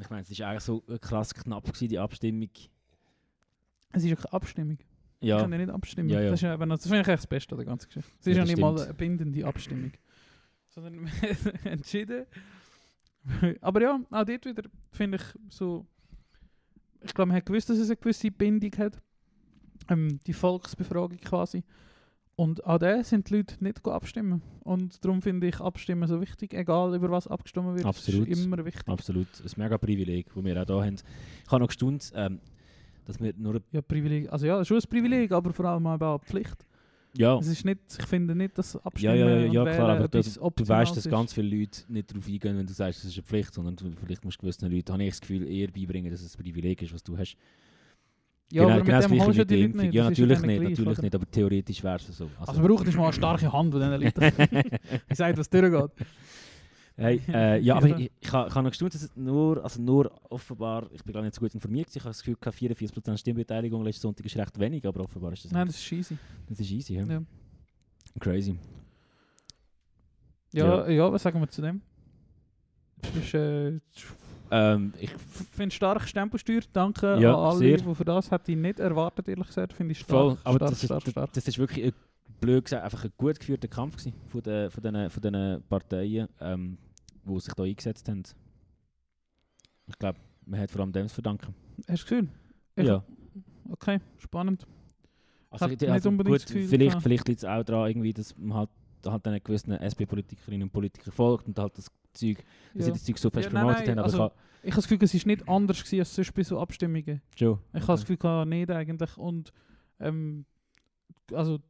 Und 0.00 0.04
ich 0.04 0.10
meine, 0.10 0.22
es 0.22 0.38
war 0.38 0.48
eigentlich 0.48 0.62
so 0.62 0.80
krass 1.02 1.34
knapp, 1.34 1.64
gewesen, 1.66 1.88
die 1.88 1.98
Abstimmung. 1.98 2.48
Es 3.92 4.02
ist 4.02 4.08
ja 4.08 4.16
keine 4.16 4.32
Abstimmung. 4.32 4.78
Ich 5.20 5.28
Ja. 5.28 5.38
kann 5.42 5.52
ja 5.52 5.58
nicht 5.58 5.68
abstimmen. 5.68 6.08
Ja, 6.08 6.22
ja. 6.22 6.30
Das, 6.30 6.38
ist 6.38 6.42
ja, 6.42 6.56
das 6.56 6.82
finde 6.84 7.00
ich 7.02 7.06
eigentlich 7.06 7.16
das 7.20 7.26
Beste 7.26 7.52
an 7.54 7.58
der 7.58 7.66
ganzen 7.66 7.88
Geschichte. 7.88 8.10
Es 8.18 8.26
ist 8.26 8.36
Ja, 8.38 8.44
nicht 8.46 8.56
mal 8.56 8.80
eine 8.80 8.94
bindende 8.94 9.44
Abstimmung. 9.44 9.92
Sondern 10.70 11.06
entschieden. 11.64 12.24
Aber 13.60 13.82
ja, 13.82 14.00
auch 14.10 14.24
dort 14.24 14.46
wieder 14.46 14.62
finde 14.90 15.18
ich 15.18 15.52
so. 15.52 15.86
Ich 17.02 17.12
glaube, 17.12 17.28
man 17.28 17.36
hat 17.36 17.44
gewusst, 17.44 17.68
dass 17.68 17.76
es 17.76 17.90
eine 17.90 17.96
gewisse 17.96 18.30
Bindung 18.30 18.72
hat. 18.78 19.02
Ähm, 19.90 20.18
die 20.26 20.32
Volksbefragung 20.32 21.18
quasi. 21.18 21.62
Und 22.40 22.64
an 22.64 22.78
der 22.78 23.04
sind 23.04 23.28
die 23.28 23.36
Leute 23.36 23.62
nicht 23.62 23.86
abstimmen. 23.86 24.40
Und 24.64 25.04
darum 25.04 25.20
finde 25.20 25.46
ich 25.46 25.60
Abstimmen 25.60 26.08
so 26.08 26.22
wichtig, 26.22 26.54
egal 26.54 26.94
über 26.94 27.10
was 27.10 27.28
abgestimmt 27.28 27.74
wird. 27.74 27.84
Absolut. 27.84 28.26
Ist 28.28 28.46
immer 28.46 28.64
wichtig. 28.64 28.88
Absolut. 28.88 29.28
Ein 29.44 29.50
mega 29.56 29.76
Privileg, 29.76 30.26
das 30.34 30.42
wir 30.42 30.62
auch 30.62 30.66
hier 30.66 30.86
haben. 30.86 30.94
Ich 30.94 31.52
habe 31.52 31.60
noch 31.60 31.68
gestaunt, 31.68 32.10
ähm, 32.14 32.40
dass 33.04 33.20
wir 33.20 33.34
nur... 33.36 33.60
Ja, 33.72 33.82
Privileg. 33.82 34.32
Also 34.32 34.46
ja, 34.46 34.64
schon 34.64 34.78
ein 34.78 34.88
Privileg, 34.88 35.32
aber 35.32 35.52
vor 35.52 35.66
allem 35.66 35.86
auch 35.86 36.00
eine 36.00 36.18
Pflicht. 36.20 36.64
Ja, 37.14 37.36
Es 37.36 37.48
ist 37.48 37.66
nicht, 37.66 37.80
ich 37.98 38.06
finde 38.06 38.34
nicht, 38.34 38.56
dass 38.56 38.72
ja, 38.72 38.80
Abstimmen 38.84 39.18
ja, 39.18 39.28
ja, 39.28 39.38
ja 39.40 39.64
Wählen 39.66 39.76
klar, 39.76 39.90
aber 39.98 40.08
du, 40.08 40.22
du 40.22 40.68
weißt, 40.68 40.96
dass 40.96 41.10
ganz 41.10 41.34
viele 41.34 41.58
Leute 41.58 41.82
nicht 41.92 42.10
darauf 42.10 42.26
eingehen, 42.26 42.56
wenn 42.56 42.66
du 42.66 42.72
sagst, 42.72 43.00
es 43.00 43.10
ist 43.10 43.18
eine 43.18 43.22
Pflicht, 43.24 43.52
sondern 43.52 43.76
du, 43.76 43.92
vielleicht 44.02 44.24
musst 44.24 44.38
du 44.38 44.46
gewissen 44.46 44.70
Leuten, 44.70 44.90
habe 44.90 45.04
ich 45.04 45.10
das 45.10 45.20
Gefühl, 45.20 45.46
eher 45.46 45.68
beibringen, 45.70 46.10
dass 46.10 46.22
es 46.22 46.34
ein 46.34 46.42
Privileg 46.42 46.80
ist, 46.80 46.94
was 46.94 47.04
du 47.04 47.18
hast. 47.18 47.36
Ja, 48.52 48.62
genau, 48.62 48.74
aber 48.74 48.76
mit 48.76 48.86
genau 48.86 49.00
das 49.00 49.06
Gleiche 49.06 49.38
mit 49.38 49.50
die 49.50 49.54
der 49.56 49.64
Impfung. 49.64 49.80
nicht. 49.82 49.94
Ja, 49.94 50.02
ja 50.02 50.10
natürlich 50.10 50.40
nicht, 50.40 50.42
gleich, 50.42 50.70
natürlich 50.70 50.90
oder? 50.92 51.02
nicht, 51.02 51.14
aber 51.14 51.30
theoretisch 51.30 51.84
wäre 51.84 51.96
es 51.96 52.06
so. 52.16 52.30
Also 52.44 52.62
braucht 52.62 52.88
es 52.88 52.96
mal 52.96 53.04
eine 53.04 53.12
starke 53.12 53.52
Hand, 53.52 53.74
die 53.74 53.78
diesen 53.78 54.00
Leuten 54.00 54.78
ich 55.08 55.16
sage, 55.16 55.38
was 55.38 55.48
durchgeht. 55.48 56.06
Hey, 56.96 57.20
äh, 57.28 57.58
ja, 57.60 57.76
aber 57.76 57.88
Ja. 57.88 57.96
ich, 57.98 58.10
ich, 58.20 58.32
habe, 58.32 58.62
noch 58.62 58.70
gestaunt, 58.70 58.92
dass 58.92 59.02
es 59.02 59.16
nur, 59.16 59.62
also 59.64 59.80
nur 59.80 60.10
offenbar, 60.30 60.86
ich 60.92 61.02
bin 61.02 61.14
gar 61.14 61.22
nicht 61.22 61.34
so 61.34 61.40
gut 61.40 61.54
informiert, 61.54 61.88
ich 61.94 62.02
habe 62.02 62.10
das 62.10 62.18
Gefühl, 62.18 62.36
gehabt, 62.38 62.58
44% 62.58 63.16
Stimmbeteiligung 63.16 63.82
letzten 63.82 64.02
Sonntag 64.02 64.26
ist 64.26 64.36
recht 64.36 64.58
wenig, 64.58 64.84
aber 64.86 65.00
offenbar 65.00 65.32
ist 65.32 65.44
das, 65.44 65.52
Nein, 65.52 65.66
das 65.66 65.76
ist 65.76 65.92
easy. 65.92 66.18
das 66.48 66.60
ist 66.60 66.70
easy. 66.70 66.94
Ja. 66.94 67.04
Ja. 67.04 67.22
Crazy. 68.18 68.58
Ja, 70.52 70.88
ja. 70.88 71.10
was 71.12 71.22
sagen 71.22 71.40
wir 71.40 71.48
zu 71.48 71.62
dem? 71.62 71.80
Das 73.00 73.16
ist, 73.16 73.34
äh, 73.34 73.80
Ähm, 74.50 74.92
ich, 74.98 75.10
finde 75.52 75.74
stark 75.74 76.02
Stempelsteuer. 76.08 76.62
Danke 76.72 77.18
Ja, 77.20 77.34
an 77.34 77.40
alle, 77.50 77.58
sehr. 77.58 77.76
die 77.78 77.94
für 77.94 78.04
das 78.04 78.30
hätte 78.30 78.50
ich 78.52 78.58
nicht 78.58 78.80
erwartet, 78.80 79.28
ehrlich 79.28 79.46
gesagt. 79.46 79.72
Finde 79.72 79.92
ich 79.92 79.98
stark, 80.00 80.10
voll, 80.10 80.38
aber 80.44 80.56
stark, 80.56 80.70
das, 80.70 80.84
stark, 80.84 81.04
ist, 81.06 81.10
stark. 81.12 81.32
das 81.32 81.48
ist 81.48 81.58
wirklich, 81.58 81.84
ein, 81.86 81.92
blöd 82.40 82.64
gesagt, 82.64 82.82
einfach 82.84 83.04
ein 83.04 83.12
gut 83.16 83.38
geführter 83.38 83.68
Kampf 83.68 83.96
gewesen 83.96 84.14
von 84.28 84.42
den, 84.42 84.70
von 84.70 84.82
den, 84.82 85.10
von 85.10 85.22
den 85.22 85.62
Parteien, 85.68 86.28
ähm, 86.40 86.78
die 87.24 87.40
sich 87.40 87.54
da 87.54 87.62
eingesetzt 87.62 88.08
haben. 88.08 88.22
Ich 89.86 89.98
glaube, 89.98 90.18
man 90.46 90.60
hat 90.60 90.70
vor 90.70 90.80
allem 90.82 90.92
dem 90.92 91.08
zu 91.08 91.14
verdanken. 91.14 91.54
Hast 91.88 92.02
du 92.02 92.08
Gefühl? 92.16 92.28
Ich- 92.76 92.86
ja. 92.86 93.02
Okay, 93.70 94.00
spannend. 94.18 94.66
Also, 95.50 95.64
Hat 95.66 95.70
die- 95.72 95.84
nicht 95.84 95.92
also 95.92 96.08
unbedingt 96.08 96.38
gut, 96.38 96.46
Gefühl 96.46 96.68
vielleicht, 96.68 97.02
vielleicht 97.02 97.28
liegt 97.28 97.38
es 97.40 97.44
auch 97.44 97.62
daran, 97.64 97.88
irgendwie, 97.88 98.12
dass 98.12 98.36
man 98.36 98.56
halt, 98.58 98.70
halt 99.06 99.26
den 99.26 99.42
gewissen 99.42 99.72
SP-Politikerinnen 99.72 100.64
und 100.64 100.72
Politikern 100.72 101.12
folgt 101.12 101.46
und 101.46 101.58
halt 101.58 101.76
das 101.76 101.90
Zeug, 102.12 102.38
dass 102.74 102.86
Ja. 102.86 102.92
das 102.92 103.04
Zeug 103.04 103.18
so 103.18 103.30
fest 103.30 103.46
Ja, 103.46 103.52
nein, 103.52 103.62
promotet 103.64 103.86
nein, 103.86 103.98
haben. 103.98 104.04
Also- 104.04 104.16
ich 104.16 104.20
habe 104.22 104.34
Ich 104.62 104.72
habe 104.72 104.76
das 104.82 104.88
Gefühl, 104.88 105.04
es 105.04 105.14
war 105.14 105.26
nicht 105.32 105.48
anders 105.48 105.78
gewesen 105.82 106.00
als 106.00 106.14
sonst 106.14 106.34
bei 106.34 106.42
so 106.42 106.58
Abstimmungen. 106.60 107.22
schon. 107.36 107.58
Ich 107.72 107.80
habe 107.82 107.86
das 107.92 108.00
Gefühl, 108.02 108.16
gehabt, 108.18 108.48
nicht 108.48 108.70
eigentlich. 108.70 109.16
Und 109.16 109.52
ähm, 110.00 110.44
also, 111.32 111.60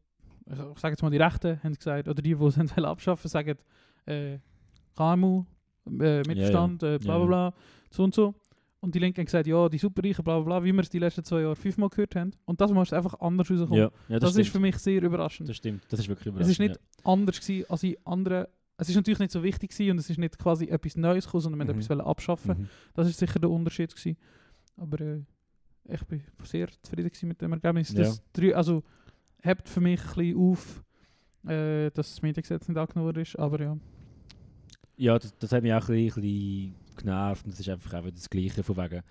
ich 0.47 0.53
ich 0.59 0.79
sage 0.79 0.93
jetzt 0.95 1.03
mal, 1.03 1.11
die 1.11 1.17
Rechten 1.19 1.63
haben 1.63 1.75
gesagt, 1.75 2.09
oder 2.09 2.21
die, 2.21 2.35
die 2.35 2.45
es 2.45 2.57
wollen 2.77 2.85
abschaffen, 2.85 3.29
sagen 3.29 3.57
äh, 4.07 4.39
KMU, 4.97 5.45
äh, 5.87 6.23
Mittelstand, 6.27 6.83
Äh, 6.83 6.99
bla 6.99 7.19
Ja, 7.19 7.19
bla 7.19 7.19
ja. 7.19 7.51
bla, 7.51 7.55
so 7.91 8.03
und 8.05 8.15
so. 8.15 8.35
Und 8.81 8.95
die 8.95 8.99
Linken 8.99 9.19
haben 9.21 9.27
gesagt, 9.27 9.47
ja, 9.47 9.69
die 9.69 9.77
Superreichen, 9.79 10.25
bla 10.25 10.37
bla 10.41 10.59
bla, 10.59 10.65
wie 10.65 10.73
wir 10.73 10.81
es 10.81 10.89
die 10.89 10.99
letzten 10.99 11.23
zwei 11.23 11.43
Jahre 11.43 11.55
fünfmal 11.55 11.91
gehört 11.91 12.17
haben. 12.17 12.33
Und 12.47 12.61
das 12.63 12.73
muss 12.73 12.93
einfach 12.95 13.15
anders 13.21 13.51
rauskommen. 13.51 13.75
Ja, 13.79 13.91
ja, 14.09 14.19
das 14.19 14.33
das, 14.33 14.39
ist 14.39 14.51
für 14.51 14.59
mich 14.59 14.77
sehr 14.79 15.03
überraschend. 15.03 15.49
Das 15.49 15.57
stimmt, 15.59 15.85
das 15.91 16.01
ist 16.01 16.09
wirklich 16.09 16.27
es 16.27 16.33
überraschend. 16.33 16.51
ist 16.53 16.59
nicht 16.59 16.81
anders 17.05 17.41
gewesen 17.41 17.71
als 17.71 17.83
in 17.85 17.97
anderen. 18.05 18.47
Es 18.81 18.89
ist 18.89 18.97
natürlich 18.97 19.19
nicht 19.19 19.31
so 19.33 19.43
wichtig 19.43 19.71
gewesen 19.71 19.91
und 19.93 19.99
es 19.99 20.09
ist 20.11 20.19
nicht 20.19 20.39
quasi 20.39 20.65
etwas 20.67 20.97
Neues 20.97 21.25
gekommen, 21.27 21.43
sondern 21.43 21.59
man 21.59 21.67
Mhm. 21.77 21.81
etwas 21.83 22.01
abschaffen. 22.01 22.59
Mhm. 22.63 22.69
Das 22.95 23.09
ist 23.09 23.19
sicher 23.19 23.39
der 23.39 23.51
Unterschied 23.51 23.95
gewesen. 23.95 24.17
Aber 24.77 25.01
äh, 25.01 25.21
ich 25.89 26.03
bin 26.05 26.23
sehr 26.45 26.69
zufrieden 26.83 27.11
mit 27.29 27.41
dem 27.41 27.53
Ergebnis. 27.53 27.93
Ja. 27.93 28.01
Das 28.05 28.23
drei, 28.33 28.55
also 28.57 28.83
hebt 29.43 29.69
für 29.69 29.81
mich 29.81 30.01
ein 30.01 30.07
bisschen 30.15 30.37
auf, 30.39 30.83
äh, 31.47 31.91
dass 31.91 32.11
das 32.11 32.23
Mediengesetz 32.23 32.69
nicht 32.69 32.79
angenommen 32.79 33.17
ist. 33.17 33.39
Aber 33.39 33.61
ja, 33.61 33.77
Ja, 34.97 35.19
das, 35.19 35.37
das 35.39 35.53
hat 35.53 35.63
mich 35.63 35.73
auch 35.73 35.89
ein 35.89 35.95
bisschen, 35.95 36.23
ein 36.23 36.29
bisschen 36.29 36.75
genervt. 36.97 37.45
Und 37.45 37.53
das 37.53 37.61
ist 37.61 37.69
einfach 37.69 37.95
auch 37.95 38.05
wieder 38.05 38.13
das 38.13 38.29
Gleiche 38.31 38.63
von 38.63 38.77
wegen. 38.77 39.03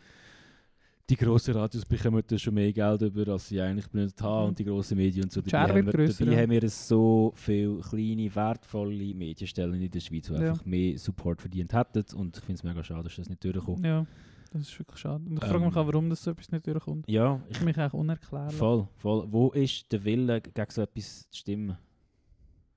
Die 1.09 1.15
grossen 1.15 1.55
Radios 1.55 1.85
bekommen 1.85 2.21
da 2.27 2.37
schon 2.37 2.53
mehr 2.53 2.71
Geld 2.71 3.01
über, 3.01 3.31
als 3.33 3.47
sie 3.47 3.59
eigentlich 3.59 3.87
benötigt 3.87 4.21
haben. 4.21 4.43
Mhm. 4.43 4.47
Und 4.49 4.59
die 4.59 4.63
grossen 4.65 4.97
Medien 4.97 5.23
und 5.23 5.31
so. 5.31 5.41
Die 5.41 5.49
Dabei, 5.49 5.69
haben 5.79 5.85
wir, 5.87 5.93
grösser, 5.93 6.23
dabei 6.23 6.37
ja. 6.37 6.43
haben 6.43 6.51
wir 6.51 6.69
so 6.69 7.33
viele 7.35 7.79
kleine, 7.79 8.35
wertvolle 8.35 9.13
Medienstellen 9.15 9.81
in 9.81 9.89
der 9.89 9.99
Schweiz, 9.99 10.27
die 10.27 10.33
Ja. 10.33 10.39
einfach 10.51 10.65
mehr 10.65 10.97
Support 10.99 11.41
verdient 11.41 11.73
hätten. 11.73 12.03
Und 12.15 12.37
ich 12.37 12.43
finde 12.43 12.59
es 12.59 12.63
mega 12.63 12.83
schade, 12.83 13.03
dass 13.03 13.15
das 13.15 13.27
nicht 13.27 13.43
durchkommt. 13.43 13.83
ja, 13.83 14.05
das 14.51 14.61
ist 14.63 14.77
wirklich 14.79 14.99
schade. 14.99 15.23
Und 15.25 15.33
ich 15.33 15.39
frage 15.39 15.55
Ähm, 15.55 15.65
mich 15.65 15.75
auch, 15.75 15.87
warum 15.87 16.09
das 16.09 16.23
so 16.23 16.31
etwas 16.31 16.51
nicht 16.51 16.67
durchkommt. 16.67 17.09
Ja, 17.09 17.41
ich, 17.49 17.61
mich 17.61 17.77
eigentlich 17.77 17.93
unerklärlich. 17.93 18.55
voll, 18.55 18.87
voll. 18.97 19.25
Wo 19.31 19.49
ist 19.49 19.91
der 19.91 20.03
Wille, 20.03 20.41
gegen 20.41 20.71
so 20.71 20.81
etwas 20.83 21.27
zu 21.29 21.37
stimmen? 21.39 21.77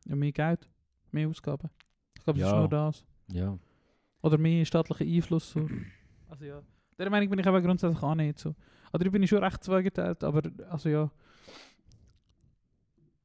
Ja, 0.06 0.16
mehr 0.16 0.32
Geld, 0.32 0.68
mehr 1.10 1.28
Ausgaben. 1.28 1.68
Ich 2.16 2.24
glaube, 2.24 2.40
das 2.40 2.48
Ja. 2.50 2.54
ist 2.54 2.58
nur 2.60 2.68
das. 2.68 3.04
Ja. 3.32 3.58
Oder 4.22 4.38
mehr 4.38 4.64
staatlicher 4.64 5.04
Einfluss. 5.04 5.50
So. 5.50 5.68
Also 6.28 6.46
ja, 6.46 6.62
der 6.98 7.10
Meinung 7.10 7.28
bin 7.30 7.38
ich 7.38 7.46
aber 7.46 7.60
grundsätzlich 7.62 8.02
auch 8.02 8.14
nicht 8.14 8.38
so. 8.38 8.54
Oder 8.92 9.10
bin 9.10 9.22
ich 9.22 9.30
schon 9.30 9.42
recht 9.42 9.62
zweigeteilt, 9.64 10.22
aber 10.24 10.42
also 10.70 10.88
ja. 10.88 11.10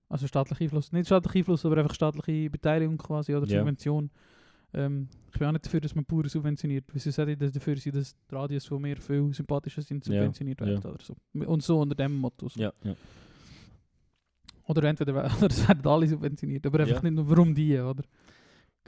Also 0.09 0.25
staatlicher 0.27 0.61
Einfluss. 0.63 0.91
Nicht 0.93 1.07
staatlicher 1.07 1.39
Einfluss, 1.39 1.65
aber 1.65 1.77
einfach 1.77 1.93
staatliche 1.93 2.49
Beteiligung 2.49 2.97
quasi 2.97 3.35
oder 3.35 3.45
Ja. 3.47 3.59
Subvention. 3.59 4.09
Ähm, 4.73 5.09
ich 5.33 5.39
bin 5.39 5.47
auch 5.47 5.51
nicht 5.51 5.65
dafür, 5.65 5.81
dass 5.81 5.95
man 5.95 6.05
Bauern 6.05 6.29
subventioniert. 6.29 6.85
Wieso 6.93 7.11
sollte 7.11 7.31
ich 7.33 7.37
das 7.37 7.51
dafür 7.51 7.75
sein, 7.77 7.93
dass 7.93 8.15
die 8.15 8.35
Radios, 8.35 8.65
die 8.65 8.73
mir 8.75 8.97
viel 8.97 9.33
sympathischer 9.33 9.81
sind, 9.81 10.03
subventioniert 10.05 10.61
werden 10.61 10.81
ja. 10.81 10.89
oder 10.89 11.03
so. 11.03 11.15
Und 11.33 11.63
so 11.63 11.79
unter 11.81 11.95
dem 11.95 12.15
Motto. 12.15 12.47
So. 12.49 12.71
Oder 14.67 14.83
entweder 14.83 15.13
we- 15.15 15.31
oder 15.45 15.47
es 15.49 15.67
werden 15.67 15.85
alle 15.85 16.07
subventioniert, 16.07 16.65
aber 16.65 16.79
einfach 16.81 17.01
nicht 17.03 17.13
nur, 17.13 17.29
warum 17.29 17.53
die, 17.55 17.77
oder? 17.79 18.03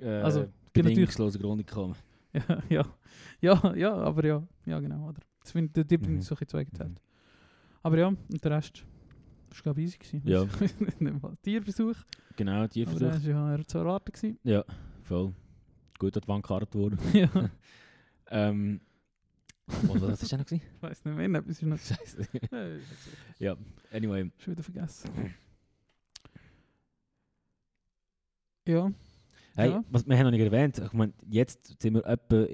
Äh, 0.01 0.07
Also, 0.21 0.39
bin 0.41 0.49
natürlich- 0.85 0.95
bedingungslose 0.95 1.39
Grundeinkommen. 1.39 1.95
Ja, 2.33 2.63
ja, 2.69 2.85
ja, 3.41 3.75
ja, 3.75 3.93
aber 3.95 4.25
ja, 4.25 4.47
ja 4.65 4.79
genau, 4.79 5.09
oder? 5.09 5.21
Das 5.41 5.53
ich, 5.55 5.71
da 5.71 5.83
bin 5.83 6.15
Mhm. 6.15 6.21
so 6.21 6.35
ein 6.35 6.47
zweigeteilt. 6.47 7.01
Aber 7.81 7.97
ja, 7.97 8.07
und 8.07 8.43
der 8.43 8.51
Rest, 8.51 8.83
Das 9.49 9.57
war 9.57 9.63
glaube 9.73 9.81
ich 9.81 9.87
easy. 9.87 10.19
Gewesen. 10.19 10.27
Ja. 10.27 11.31
Tierversuch. 11.41 11.95
Genau, 12.35 12.67
die 12.67 12.85
Aber 12.85 12.99
das 12.99 13.25
war 13.27 13.57
ja 13.57 13.63
zu 13.65 13.77
erwarten. 13.79 14.11
Gewesen. 14.11 14.37
Ja, 14.43 14.63
voll. 15.03 15.33
Gut 15.97 16.15
an 16.15 16.21
die 16.21 16.27
Wand 16.27 16.43
gekarrt 16.43 16.75
worden. 16.75 16.99
ja, 17.13 17.49
ähm, 18.27 18.81
was 19.67 20.21
ist 20.23 20.31
denn 20.31 20.39
noch? 20.39 20.45
gewesen? 20.45 20.63
ich 20.75 20.81
weiß 20.81 21.05
nicht 21.05 21.15
mehr. 21.15 21.39
Etwas 21.39 21.61
ist 21.61 21.63
noch... 21.63 21.77
Scheiße. 21.77 22.27
Ja, 23.39 23.55
anyway. 23.91 24.31
Schon 24.37 24.53
wieder 24.53 24.63
vergessen. 24.63 25.09
Ja. 28.67 28.91
Hey, 29.59 29.71
Ja. 29.71 29.83
was 29.89 30.07
wir 30.07 30.17
haben 30.17 30.23
noch 30.25 30.31
nicht 30.31 30.41
erwähnt, 30.41 30.77
ich 30.83 30.93
meine, 30.93 31.13
jetzt 31.29 31.81
sind 31.81 31.93
wir 31.95 32.05
etwa 32.05 32.45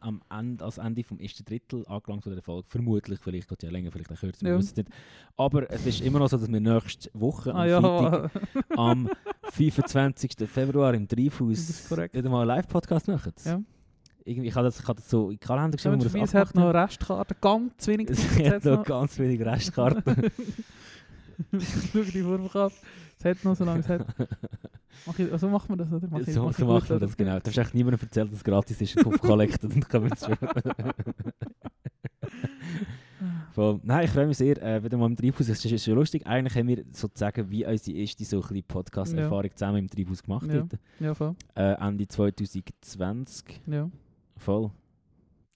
am 0.00 0.22
Ende, 0.30 0.64
als 0.64 0.78
Ende 0.78 1.02
vom 1.02 1.18
ersten 1.18 1.44
Drittel 1.44 1.84
angelangt 1.88 2.22
von 2.22 2.32
der 2.32 2.42
Folge. 2.42 2.68
Vermutlich, 2.68 3.18
vielleicht 3.20 3.48
geht 3.48 3.58
es 3.62 3.66
ja 3.66 3.70
länger, 3.72 3.90
vielleicht 3.90 4.12
auch 4.12 4.16
kürzer, 4.18 4.42
wir 4.42 4.52
Ja. 4.52 4.58
wissen 4.58 4.70
es 4.70 4.76
nicht. 4.76 4.88
Aber 5.36 5.70
es 5.70 5.84
ist 5.86 6.00
immer 6.02 6.20
noch 6.20 6.28
so, 6.28 6.36
dass 6.36 6.48
wir 6.50 6.60
nächste 6.60 7.10
Woche, 7.14 7.50
am 7.52 7.56
Ah 7.56 7.66
ja, 7.66 7.80
Freitag, 7.80 8.30
am 8.78 9.10
25. 9.50 10.48
Februar 10.48 10.94
im 10.94 11.08
Treibhaus 11.08 11.90
wieder 11.90 12.28
mal 12.30 12.40
einen 12.42 12.48
Live-Podcast 12.48 13.08
machen. 13.08 13.32
Ja. 13.44 13.60
Irgendwie, 14.24 14.48
ich 14.48 14.54
habe 14.54 14.66
das, 14.66 14.78
ich 14.78 14.86
habe 14.86 15.00
das 15.00 15.08
so 15.10 15.30
in 15.30 15.36
den 15.36 15.40
Kalender 15.40 15.76
geschrieben, 15.76 16.00
Schaut 16.00 16.10
wo 16.12 16.14
wir 16.14 16.20
das 16.20 16.28
es 16.30 16.34
hat 16.34 16.54
noch 16.54 16.74
Restkarten, 16.74 17.36
ganz 17.40 17.86
wenig. 17.88 18.10
Es 18.10 18.38
hat 18.38 18.64
noch 18.64 18.84
ganz 18.84 19.18
wenig 19.18 19.40
Restkarten. 19.40 20.02
Schau 21.92 22.00
die 22.02 22.22
Vorwurf 22.22 22.56
ab. 22.56 22.72
Es 23.18 23.24
hat 23.24 23.44
noch, 23.44 23.56
solange 23.56 23.80
es 23.80 23.88
hat. 23.88 24.06
Mach 25.06 25.18
ich, 25.18 25.32
also 25.32 25.48
machen 25.48 25.68
wir 25.70 25.76
das, 25.76 25.92
oder? 25.92 26.08
Mach 26.10 26.20
ich, 26.20 26.32
so 26.32 26.44
mach 26.44 26.52
so 26.52 26.66
machen 26.66 26.88
wir 26.88 26.98
das, 26.98 27.16
genau. 27.16 27.38
Du 27.38 27.46
hast 27.46 27.58
echt 27.58 27.74
niemandem 27.74 28.00
erzählt, 28.02 28.28
dass 28.28 28.36
es 28.36 28.44
gratis 28.44 28.80
ist, 28.80 28.96
Kopf 28.96 29.20
collected 29.20 29.64
und 29.64 29.92
wir 29.92 30.12
es 30.12 30.24
schon. 30.26 30.36
Voll. 33.52 33.80
Nein, 33.82 34.04
ich 34.04 34.10
freue 34.10 34.26
mich 34.28 34.36
sehr, 34.36 34.62
äh, 34.62 34.84
wieder 34.84 34.96
mal 34.96 35.06
im 35.06 35.16
Treibhaus. 35.16 35.48
Es 35.48 35.64
ist, 35.64 35.84
schon 35.84 35.94
lustig. 35.94 36.24
Eigentlich 36.26 36.54
haben 36.54 36.68
wir 36.68 36.84
sozusagen 36.92 37.50
wie 37.50 37.66
unsere 37.66 37.98
erste 37.98 38.24
so 38.24 38.40
ein 38.40 38.62
Podcast-Erfahrung 38.62 39.50
zusammen 39.52 39.78
im 39.78 39.90
Treibhaus 39.90 40.22
gemacht. 40.22 40.46
Ja. 40.46 40.64
Ja, 41.00 41.14
voll. 41.14 41.34
Äh, 41.56 41.74
Ende 41.80 42.06
2020. 42.06 43.62
Ja. 43.66 43.90
Voll. 44.36 44.70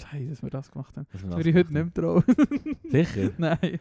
Scheiße, 0.01 0.29
dass 0.31 0.43
wir 0.43 0.51
das 0.51 0.71
gemacht 0.71 0.97
haben. 0.97 1.07
dass 1.13 1.23
wir 1.23 1.29
Das 1.31 1.37
würde 1.39 1.51
ich 1.51 1.57
heute 1.57 1.73
nicht 1.73 1.85
mehr 1.85 1.95
trauen. 1.95 2.25
Sicher? 2.91 3.31
Nein. 3.39 3.81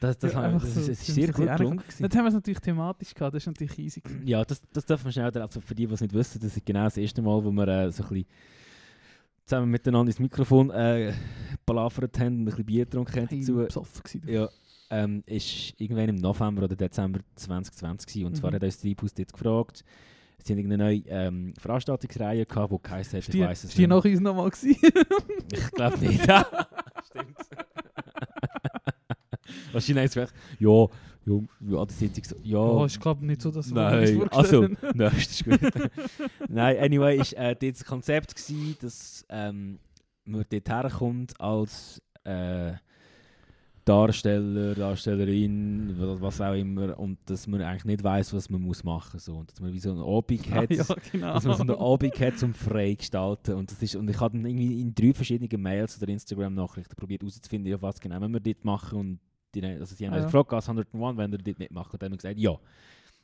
Das, 0.00 0.18
das, 0.18 0.32
Ja, 0.34 0.42
haben 0.42 0.54
das, 0.58 0.74
so, 0.74 0.80
ist, 0.80 0.88
das 0.90 1.08
ist 1.08 1.14
sehr 1.14 1.32
gut 1.32 1.56
gelungen. 1.56 1.82
Jetzt 1.98 2.00
haben 2.16 2.24
wir 2.24 2.28
es 2.28 2.34
natürlich 2.34 2.60
thematisch 2.60 3.14
gehabt, 3.14 3.34
das 3.34 3.42
ist 3.42 3.46
natürlich 3.46 3.78
easy. 3.78 4.00
gewesen. 4.00 4.26
Ja, 4.26 4.44
das, 4.44 4.60
das 4.72 4.84
dürfen 4.84 5.06
wir 5.06 5.12
schnell, 5.12 5.38
also 5.38 5.60
für 5.60 5.74
die, 5.74 5.86
die 5.86 5.94
es 5.94 6.00
nicht 6.00 6.12
wissen, 6.12 6.40
das 6.42 6.56
ist 6.56 6.66
genau 6.66 6.84
das 6.84 6.96
erste 6.98 7.22
Mal, 7.22 7.42
wo 7.42 7.50
wir 7.50 7.68
äh, 7.68 7.90
so 7.90 8.02
ein 8.02 8.08
bisschen 8.10 8.26
zusammen 9.46 9.70
miteinander 9.70 10.10
ins 10.10 10.18
Mikrofon 10.18 10.70
äh, 10.70 11.12
palavert 11.64 12.18
haben 12.18 12.26
und 12.34 12.40
ein 12.42 12.44
bisschen 12.46 12.64
Bier 12.66 12.84
getrunken 12.84 13.16
haben 13.16 13.40
dazu. 13.40 13.54
besoffen 13.56 14.02
gewesen. 14.02 14.28
Ja, 14.28 14.48
ähm, 14.90 15.22
ist 15.26 15.74
irgendwann 15.80 16.08
im 16.10 16.16
November 16.16 16.64
oder 16.64 16.76
Dezember 16.76 17.20
2020 17.36 18.06
gewesen. 18.06 18.26
und 18.26 18.36
zwar 18.36 18.50
Mhm. 18.50 18.54
hat 18.56 18.64
uns 18.64 18.78
Treibhaus 18.80 19.14
dort 19.14 19.32
gefragt, 19.32 19.84
sie 20.44 20.52
haben 20.52 20.58
irgendeine 20.58 20.84
neue 20.84 21.02
ähm, 21.08 21.54
Veranstaltungsreihe 21.58 22.46
gehabt, 22.46 22.72
die 22.72 22.78
geheißen 22.82 23.20
hat, 23.20 23.28
ich 23.28 23.40
weiss 23.40 23.64
es 23.64 23.70
ist 23.70 23.78
die 23.78 23.82
nicht. 23.82 23.90
nach 23.90 24.04
uns 24.04 24.20
nochmal? 24.20 24.50
Ich 24.62 25.70
glaube 25.72 25.98
nicht. 25.98 26.22
Stimmt. 26.22 27.38
Wahrscheinlich 29.72 30.04
ist 30.04 30.16
es 30.16 30.32
ja, 30.58 30.86
ja, 31.26 31.38
ja, 31.68 31.84
das 31.84 31.98
sind 31.98 32.26
so, 32.26 32.36
ja. 32.42 32.58
Oh, 32.58 32.84
ist 32.84 33.00
glaube 33.00 33.24
nicht 33.24 33.40
so, 33.40 33.50
dass 33.50 33.74
wir 33.74 33.82
Nein, 33.82 34.20
uns 34.20 34.32
also, 34.32 34.62
nein, 34.82 34.94
das 34.94 35.16
ist 35.16 35.44
gut. 35.44 35.60
Nein, 36.48 36.76
anyway, 36.78 37.18
ist 37.18 37.32
äh, 37.32 37.56
das 37.56 37.84
Konzept 37.84 38.36
gewesen, 38.36 38.76
dass 38.80 39.24
ähm, 39.30 39.78
man 40.24 40.44
dort 40.50 40.68
herkommt 40.68 41.40
als 41.40 42.02
äh, 42.24 42.72
Darsteller, 43.84 44.74
Darstellerin, 44.74 45.94
wa- 45.98 46.16
was 46.20 46.40
auch 46.40 46.54
immer, 46.54 46.98
und 46.98 47.18
dass 47.26 47.46
man 47.46 47.60
eigentlich 47.60 47.84
nicht 47.84 48.02
weiß, 48.04 48.32
was 48.32 48.48
man 48.48 48.62
muss 48.62 48.82
machen 48.82 49.20
so 49.20 49.34
und 49.36 49.50
dass 49.52 49.60
man 49.60 49.72
wie 49.72 49.78
so 49.78 49.90
einen 49.90 50.00
Abend 50.00 50.40
Ah, 50.50 50.54
hat, 50.56 50.70
ja, 50.70 50.84
genau. 51.12 51.34
dass 51.34 51.44
man 51.44 51.56
so 51.56 51.62
einen 51.62 51.76
Abend 51.78 52.18
hat 52.20 52.38
zum 52.38 52.54
freigestalten 52.54 53.54
und 53.54 53.70
das 53.70 53.82
ist 53.82 53.96
und 53.96 54.08
ich 54.08 54.18
habe 54.20 54.36
dann 54.38 54.46
irgendwie 54.46 54.80
in 54.80 54.94
drei 54.94 55.12
verschiedenen 55.12 55.60
Mails 55.62 56.00
oder 56.02 56.10
Instagram-Nachrichten 56.12 56.96
probiert 56.96 57.22
herauszufinden, 57.22 57.70
ja, 57.70 57.80
was 57.82 58.00
genau 58.00 58.20
wir 58.20 58.40
dort 58.40 58.64
machen 58.64 58.98
und 58.98 59.18
die, 59.54 59.64
also 59.64 59.94
sie 59.94 60.06
haben 60.06 60.14
Ah, 60.14 60.16
uns 60.16 60.22
ja. 60.22 60.26
gefragt, 60.28 60.52
als 60.54 60.68
101, 60.68 61.16
wenn 61.18 61.32
ihr 61.32 61.38
dort 61.38 61.58
mitmachen 61.58 61.92
und 61.92 62.02
dann 62.02 62.06
haben 62.06 62.12
wir 62.14 62.16
gesagt, 62.16 62.38
ja. 62.38 62.56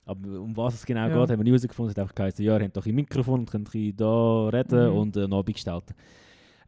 Aber 0.07 0.41
um 0.41 0.57
was 0.57 0.75
es 0.75 0.87
genau 0.87 1.09
Ja. 1.09 1.09
geht, 1.09 1.31
haben 1.31 1.39
wir 1.39 1.45
nie 1.45 1.51
herausgefunden. 1.51 1.91
Es 1.91 1.97
hat 1.97 2.03
einfach 2.03 2.15
geheißen, 2.15 2.45
ja, 2.45 2.57
ihr 2.59 2.65
habt 2.65 2.77
doch 2.77 2.87
ein 2.87 2.95
Mikrofon 2.95 3.41
und 3.41 3.51
könnt 3.51 3.69
da 3.97 4.49
reden 4.49 4.91
Mhm. 4.91 4.97
und 4.97 5.17
einen 5.17 5.33
Abend 5.33 5.55
gestalten. 5.55 5.95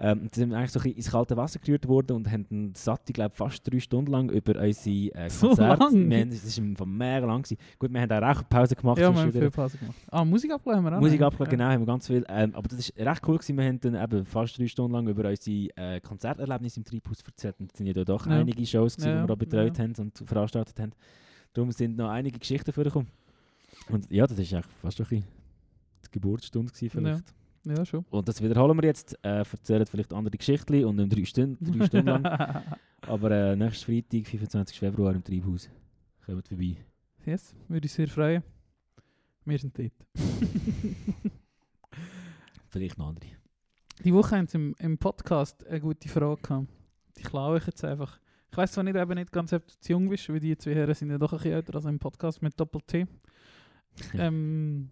Ähm, 0.04 0.28
sind 0.34 0.52
eigentlich 0.52 0.72
so 0.72 0.80
ein 0.80 0.82
bisschen 0.82 0.96
ins 0.96 1.10
kalte 1.12 1.36
Wasser 1.36 1.60
gerührt 1.60 1.86
worden 1.86 2.16
und 2.16 2.28
haben 2.28 2.72
satt, 2.74 3.02
ich 3.08 3.14
glaube, 3.14 3.32
fast 3.34 3.62
drei 3.70 3.78
Stunden 3.78 4.10
lang 4.10 4.30
über 4.30 4.60
unsere 4.60 5.14
äh, 5.14 5.30
So 5.30 5.46
Konzerte. 5.48 5.80
lang? 5.84 6.10
Wir 6.10 6.18
haben, 6.20 6.28
es 6.30 6.60
war 6.78 6.86
mega 6.86 7.24
lang. 7.26 7.42
Gewesen. 7.42 7.56
Gut, 7.78 7.92
wir 7.92 8.00
haben 8.00 8.10
auch 8.10 8.22
eine 8.36 8.44
Pause 8.48 8.74
gemacht. 8.74 8.98
ja, 8.98 9.14
wir 9.14 9.20
haben 9.22 9.32
viel 9.32 9.50
Pause 9.50 9.78
gemacht. 9.78 9.96
Ah, 10.10 10.24
Musik 10.24 10.50
abgeladen 10.52 10.84
haben 10.84 10.90
wir 10.92 10.96
auch 10.98 11.00
Musik 11.00 11.20
noch. 11.20 11.26
abgeladen, 11.28 11.50
genau, 11.56 11.64
haben 11.70 11.82
wir 11.82 11.86
ganz 11.86 12.06
viel. 12.08 12.24
Ähm, 12.28 12.52
aber 12.54 12.68
das 12.68 12.92
war 12.96 13.06
recht 13.06 13.22
cool. 13.28 13.36
Gewesen. 13.38 13.56
Wir 13.56 13.64
haben 13.64 13.80
dann 13.80 13.94
eben 13.94 14.24
fast 14.26 14.58
drei 14.58 14.66
Stunden 14.66 14.92
lang 14.92 15.06
über 15.06 15.28
unsere 15.28 15.68
äh, 15.76 16.00
Konzerterlebnisse 16.00 16.80
im 16.80 16.84
Treibhaus 16.84 17.22
erzählt. 17.24 17.54
Und 17.60 17.70
es 17.72 17.78
sind 17.78 17.86
ja 17.86 17.92
da 17.92 18.04
doch 18.04 18.26
Ja. 18.26 18.32
einige 18.40 18.66
Shows, 18.66 18.96
gewesen, 18.96 19.08
Ja, 19.08 19.22
die 19.22 19.28
wir 19.28 19.32
auch 19.34 19.38
betreut 19.38 19.78
ja. 19.78 19.84
haben 19.84 19.94
und 19.98 20.18
veranstaltet 20.26 20.80
haben. 20.80 20.92
Darum 21.52 21.70
sind 21.70 21.96
noch 21.96 22.08
einige 22.10 22.40
Geschichten 22.40 22.72
vorgekommen. 22.72 23.08
Und 23.88 24.10
ja, 24.10 24.26
das 24.26 24.36
war 24.36 24.44
eigentlich 24.44 24.66
fast 24.80 25.00
ein 25.00 25.06
bisschen 25.06 25.24
die 26.06 26.10
Geburtsstunde 26.10 26.72
vielleicht. 26.74 27.04
Ja. 27.28 27.34
Ja, 27.64 27.84
schon. 27.84 28.04
Und 28.10 28.28
das 28.28 28.42
wiederholen 28.42 28.76
wir 28.76 28.84
jetzt. 28.84 29.16
Äh, 29.22 29.38
erzählen 29.38 29.86
vielleicht 29.86 30.12
andere 30.12 30.36
Geschichten 30.36 30.84
und 30.84 30.98
in 30.98 31.08
drei 31.08 31.24
Stunden, 31.24 31.64
drei 31.64 31.86
Stunden 31.86 32.06
lang. 32.06 32.24
Aber 33.02 33.30
äh, 33.30 33.56
nächstes 33.56 33.84
Freitag, 33.84 34.26
25. 34.26 34.78
Februar 34.78 35.14
im 35.14 35.22
Treibhaus. 35.22 35.70
Kommt 36.26 36.48
vorbei. 36.48 36.76
yes, 37.24 37.54
würde 37.68 37.86
ich 37.86 37.92
sehr 37.92 38.08
freuen. 38.08 38.42
Wir 39.44 39.58
sind 39.58 39.76
dort. 39.78 39.92
Vielleicht 42.68 42.98
noch 42.98 43.08
andere. 43.08 43.30
Die 44.04 44.14
Woche 44.14 44.36
haben 44.36 44.46
sie 44.46 44.56
im, 44.56 44.74
im 44.78 44.98
Podcast 44.98 45.66
eine 45.66 45.80
gute 45.80 46.08
Frage 46.08 46.40
gehabt. 46.42 46.68
Die 47.18 47.22
klaue 47.22 47.58
ich 47.58 47.66
jetzt 47.66 47.84
einfach. 47.84 48.18
Ich 48.50 48.56
weiß 48.56 48.72
zwar 48.72 48.84
nicht, 48.84 48.96
eben 48.96 49.14
nicht 49.14 49.32
ganz, 49.32 49.52
ob 49.52 49.66
du 49.66 49.74
zu 49.80 49.92
jung 49.92 50.08
bist, 50.08 50.28
weil 50.28 50.40
die 50.40 50.56
zwei 50.56 50.74
Herren 50.74 50.94
sind 50.94 51.10
ja 51.10 51.18
doch 51.18 51.32
ein 51.32 51.38
bisschen 51.38 51.54
älter 51.54 51.74
als 51.74 51.84
im 51.84 51.98
Podcast 51.98 52.42
mit 52.42 52.58
Doppel-T. 52.58 53.06
ähm, 54.14 54.90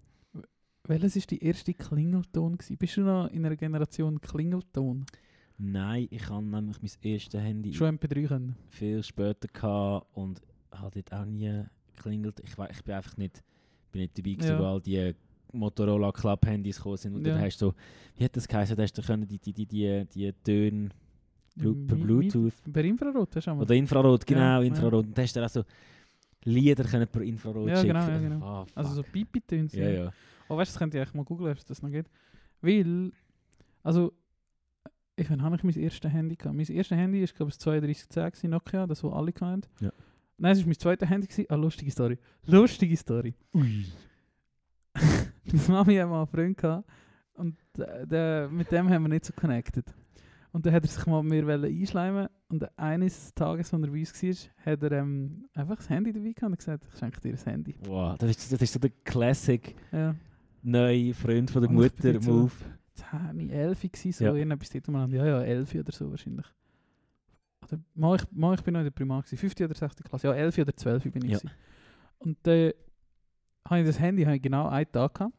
welches 0.84 1.16
war 1.16 1.22
die 1.30 1.44
erste 1.44 1.74
Klingelton? 1.74 2.56
Gewesen? 2.58 2.76
Bist 2.76 2.96
du 2.96 3.02
noch 3.02 3.28
in 3.28 3.44
einer 3.46 3.56
Generation 3.56 4.20
Klingelton? 4.20 5.04
Nein, 5.58 6.08
ich 6.10 6.28
habe 6.28 6.44
nämlich 6.44 6.78
mein 6.80 6.90
erstes 7.12 7.40
Handy 7.40 7.72
Schon 7.74 7.98
MP3 7.98 8.26
können? 8.28 8.56
viel 8.68 9.02
später 9.02 9.46
gehabt 9.48 10.06
und 10.14 10.40
hat 10.72 10.96
dort 10.96 11.12
auch 11.12 11.24
nie 11.26 11.64
geklingelt. 11.94 12.40
Ich, 12.40 12.52
ich 12.56 12.82
bin 12.84 12.94
einfach 12.94 13.16
nicht, 13.18 13.42
bin 13.92 14.02
nicht 14.02 14.16
dabei 14.16 14.30
gewesen, 14.32 14.48
Ja. 14.52 14.58
wo 14.58 14.64
all 14.64 14.80
die 14.80 15.14
Motorola 15.52 16.12
Club 16.12 16.46
Handys 16.46 16.76
gekommen 16.78 16.96
sind 16.96 17.14
und 17.14 17.26
Ja. 17.26 17.34
dann 17.34 17.42
hast 17.44 17.60
du 17.60 17.66
so, 17.66 17.74
wie 18.16 18.24
hat 18.24 18.34
das 18.36 18.48
geheißen, 18.48 18.78
hast 18.78 18.96
du 18.96 19.02
können 19.02 19.26
die, 19.28 19.38
die, 19.38 19.52
die, 19.52 19.66
die, 19.66 20.06
die 20.14 20.32
Töne 20.44 20.88
per 21.58 21.96
Bluetooth 21.96 22.54
Per 22.72 22.84
Infrarot, 22.84 23.36
hast 23.36 23.46
du 23.46 23.50
auch 23.50 23.56
mal. 23.56 23.62
oder 23.62 23.74
Infrarot, 23.74 24.24
genau, 24.26 24.40
Ja. 24.40 24.62
Infrarot. 24.62 25.04
Und 25.06 25.18
dann 25.18 25.24
hast 25.24 25.36
du 25.36 25.40
dann 25.40 25.48
auch 25.48 25.52
so 25.52 25.62
Lieder 26.44 26.84
können 26.84 27.06
per 27.06 27.20
Infrarot 27.20 27.68
Ja, 27.68 27.76
schicken. 27.76 27.88
genau, 27.88 28.08
ja, 28.08 28.18
genau. 28.18 28.40
Ah, 28.46 28.66
Also 28.76 28.94
so. 28.94 29.02
Pipi-Töne. 29.02 29.68
ja, 29.72 29.88
ja. 29.90 30.12
Oh, 30.50 30.56
weißt 30.56 30.70
du, 30.70 30.74
das 30.74 30.78
könnt 30.78 30.94
ihr 30.94 31.00
eigentlich 31.00 31.14
mal 31.14 31.24
googeln, 31.24 31.50
ob 31.52 31.58
es 31.58 31.64
das 31.64 31.80
noch 31.82 31.90
geht. 31.90 32.10
Weil, 32.60 33.12
also, 33.82 34.12
ich 35.16 35.30
wann 35.30 35.42
habe 35.42 35.56
ich 35.56 35.62
mein 35.62 35.74
erstes 35.74 36.10
Handy 36.10 36.36
gehabt? 36.36 36.56
Mein 36.56 36.66
erstes 36.66 36.96
Handy 36.96 37.22
ist, 37.22 37.34
glaube 37.34 37.50
ich, 37.50 37.56
das 37.56 37.64
3210 37.64 38.24
gewesen, 38.32 38.50
Nokia, 38.50 38.86
das, 38.86 39.04
was 39.04 39.12
alle 39.12 39.32
hatten. 39.40 39.62
Ja. 39.80 39.92
Nein, 40.38 40.52
es 40.52 40.58
war 40.58 40.66
mein 40.66 40.78
zweites 40.78 41.08
Handy. 41.08 41.26
Gewesen. 41.26 41.46
Ah, 41.50 41.54
lustige 41.54 41.90
Story. 41.90 42.18
Lustige 42.46 42.96
Story. 42.96 43.34
Ui. 43.54 43.84
Meine 45.44 45.68
Mami 45.68 45.96
hat 45.96 46.08
mal 46.08 46.18
einen 46.18 46.26
Freund 46.26 46.56
gehabt 46.56 46.88
und 47.34 47.56
äh, 47.78 48.06
der, 48.06 48.48
mit 48.48 48.70
dem 48.72 48.88
haben 48.88 49.02
wir 49.02 49.08
nicht 49.08 49.24
so 49.24 49.32
connected. 49.32 49.84
Und 50.52 50.66
dann 50.66 50.72
hat 50.72 50.82
er 50.82 50.88
sich 50.88 51.06
mal 51.06 51.22
mit 51.22 51.44
mir 51.44 51.62
einschleimen 51.62 52.28
und 52.48 52.78
eines 52.78 53.32
Tages, 53.34 53.72
als 53.72 53.82
er 53.82 53.88
bei 53.88 54.00
uns 54.00 54.22
war, 54.22 54.72
hat 54.72 54.82
er 54.82 54.92
ähm, 54.92 55.46
einfach 55.54 55.76
das 55.76 55.88
Handy 55.88 56.12
dabei 56.12 56.32
gehabt 56.32 56.50
und 56.50 56.58
gesagt, 56.58 56.84
ich 56.92 56.98
schenke 56.98 57.20
dir 57.20 57.34
ein 57.34 57.44
Handy. 57.44 57.76
Wow, 57.84 58.18
das 58.18 58.30
ist, 58.30 58.52
das 58.52 58.60
ist 58.60 58.72
so 58.72 58.80
der 58.80 58.90
Classic 59.04 59.76
Ja. 59.92 60.14
Neue 60.62 61.14
Freund 61.14 61.50
von 61.50 61.62
der 61.62 61.70
Mutter 61.70 62.20
so- 62.20 62.32
Move. 62.32 62.52
10, 62.94 63.50
11 63.50 63.80
gewesen, 63.82 64.12
so 64.12 64.24
Ja. 64.24 64.34
irgendetwas 64.34 64.70
dort 64.70 64.88
umeinander. 64.88 65.16
Ja, 65.18 65.26
ja, 65.26 65.42
11 65.42 65.74
oder 65.74 65.92
so 65.92 66.10
wahrscheinlich. 66.10 66.46
Oder, 67.64 67.80
mal, 67.94 68.16
ich, 68.16 68.22
mal, 68.32 68.54
ich 68.54 68.62
bin 68.62 68.72
noch 68.74 68.80
in 68.80 68.84
der 68.84 68.90
Primar 68.90 69.22
gewesen, 69.22 69.36
5. 69.38 69.54
oder 69.60 69.74
6. 69.74 69.96
Klasse. 70.02 70.26
Ja, 70.26 70.34
11 70.34 70.58
oder 70.58 70.74
12 70.76 71.04
bin 71.04 71.24
ich. 71.24 71.30
Ja. 71.32 71.38
gewesen. 71.38 71.50
Und 72.18 72.36
dann 72.42 72.72
habe 73.68 73.80
ich 73.80 73.86
das 73.86 73.98
Handy 74.00 74.24
habe 74.24 74.36
ich 74.36 74.42
genau 74.42 74.68
einen 74.68 74.90
Tag 74.90 75.14
gehabt. 75.14 75.34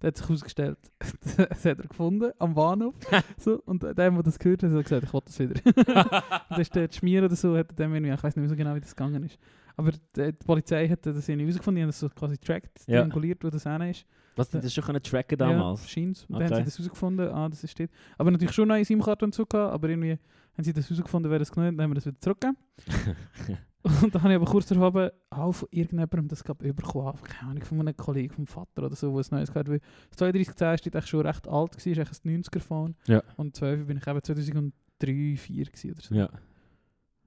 Da 0.00 0.08
hat 0.08 0.16
sich 0.16 0.26
herausgestellt, 0.26 0.78
das 1.38 1.64
hat 1.64 1.78
er 1.78 1.86
gefunden 1.86 2.32
am 2.38 2.54
Bahnhof. 2.54 2.94
so, 3.38 3.62
und 3.66 3.82
der, 3.82 3.94
der 3.94 4.10
das 4.22 4.38
gehört 4.38 4.62
hat, 4.62 4.72
hat 4.72 4.82
gesagt, 4.84 5.04
ich 5.04 5.12
will 5.12 5.20
das 5.24 5.38
wieder. 5.38 5.60
und 5.64 6.50
dann 6.50 6.60
ist 6.60 6.74
der 6.74 6.88
Schmier 6.90 7.24
oder 7.24 7.36
so, 7.36 7.56
hat 7.56 7.68
er 7.70 7.74
dem 7.76 7.94
irgendwie, 7.94 8.12
ich 8.12 8.22
weiß 8.22 8.34
nicht 8.34 8.42
mehr 8.42 8.48
so 8.48 8.56
genau, 8.56 8.74
wie 8.74 8.80
das 8.80 8.96
gegangen 8.96 9.22
ist. 9.24 9.38
Aber 9.76 9.92
die, 9.92 9.98
die 10.16 10.44
Polizei 10.44 10.88
hat 10.88 11.06
das 11.06 11.28
irgendwie 11.28 11.46
herausgefunden, 11.46 11.76
die 11.76 11.82
haben 11.82 11.88
das 11.90 12.00
so 12.00 12.08
quasi 12.08 12.36
tracked, 12.38 12.80
Ja. 12.86 13.00
trianguliert, 13.00 13.44
wo 13.44 13.50
das 13.50 13.62
hin 13.62 13.80
ist. 13.82 14.04
Was, 14.36 14.48
die 14.48 14.60
das 14.60 14.72
schon 14.72 14.84
können 14.84 15.02
tracken 15.02 15.36
damals? 15.38 15.82
Ja, 15.82 15.88
scheint's. 15.88 16.24
Und 16.24 16.34
dann 16.34 16.44
haben 16.44 16.52
Okay. 16.52 16.58
sie 16.60 16.64
das 16.64 16.78
herausgefunden, 16.78 17.28
ah, 17.28 17.48
das 17.48 17.62
ist 17.64 17.70
steht. 17.70 17.90
Aber 18.18 18.30
natürlich 18.30 18.54
schon 18.54 18.70
eine 18.70 18.84
SIM-Karte 18.84 19.24
und 19.24 19.34
so 19.34 19.44
gehabt, 19.44 19.72
aber 19.72 19.88
irgendwie 19.88 20.18
haben 20.56 20.64
sie 20.64 20.72
das 20.72 20.88
herausgefunden, 20.88 21.30
wer 21.30 21.38
das 21.38 21.50
genommen 21.50 21.68
hat, 21.72 21.78
dann 21.78 21.84
haben 21.84 21.90
wir 21.90 21.94
das 21.96 22.06
wieder 22.06 22.20
zurückgegeben. 22.20 22.58
Und 23.84 24.14
dann 24.14 24.22
habe 24.22 24.32
ich 24.32 24.36
aber 24.36 24.46
kurz 24.46 24.66
darauf 24.66 25.10
auch 25.30 25.52
von 25.52 25.68
irgendjemandem 25.72 26.28
das 26.28 26.44
gerade 26.44 26.64
überkommen, 26.64 27.20
keine 27.24 27.50
Ahnung, 27.50 27.64
von 27.64 27.80
einem 27.80 27.96
Kollegen, 27.96 28.32
vom 28.32 28.46
Vater 28.46 28.84
oder 28.84 28.94
so, 28.94 29.12
wo 29.12 29.18
es 29.18 29.32
Neues 29.32 29.48
gehört 29.48 29.68
weil 29.68 29.80
das 30.08 30.18
3210 30.18 30.74
ist 30.74 30.86
eigentlich 30.94 31.06
schon 31.10 31.26
recht 31.26 31.48
alt 31.48 31.72
gewesen, 31.72 31.90
ist 31.90 31.98
eigentlich 31.98 32.24
ein 32.24 32.42
90er-Phone. 32.44 32.94
Ja. 33.08 33.22
Und 33.36 33.56
12 33.56 33.86
bin 33.88 33.96
ich 33.96 34.06
eben 34.06 34.22
2003, 34.22 34.72
2004 35.00 35.64
gewesen 35.64 35.90
oder 35.90 36.00
so. 36.00 36.14
Ja. 36.14 36.28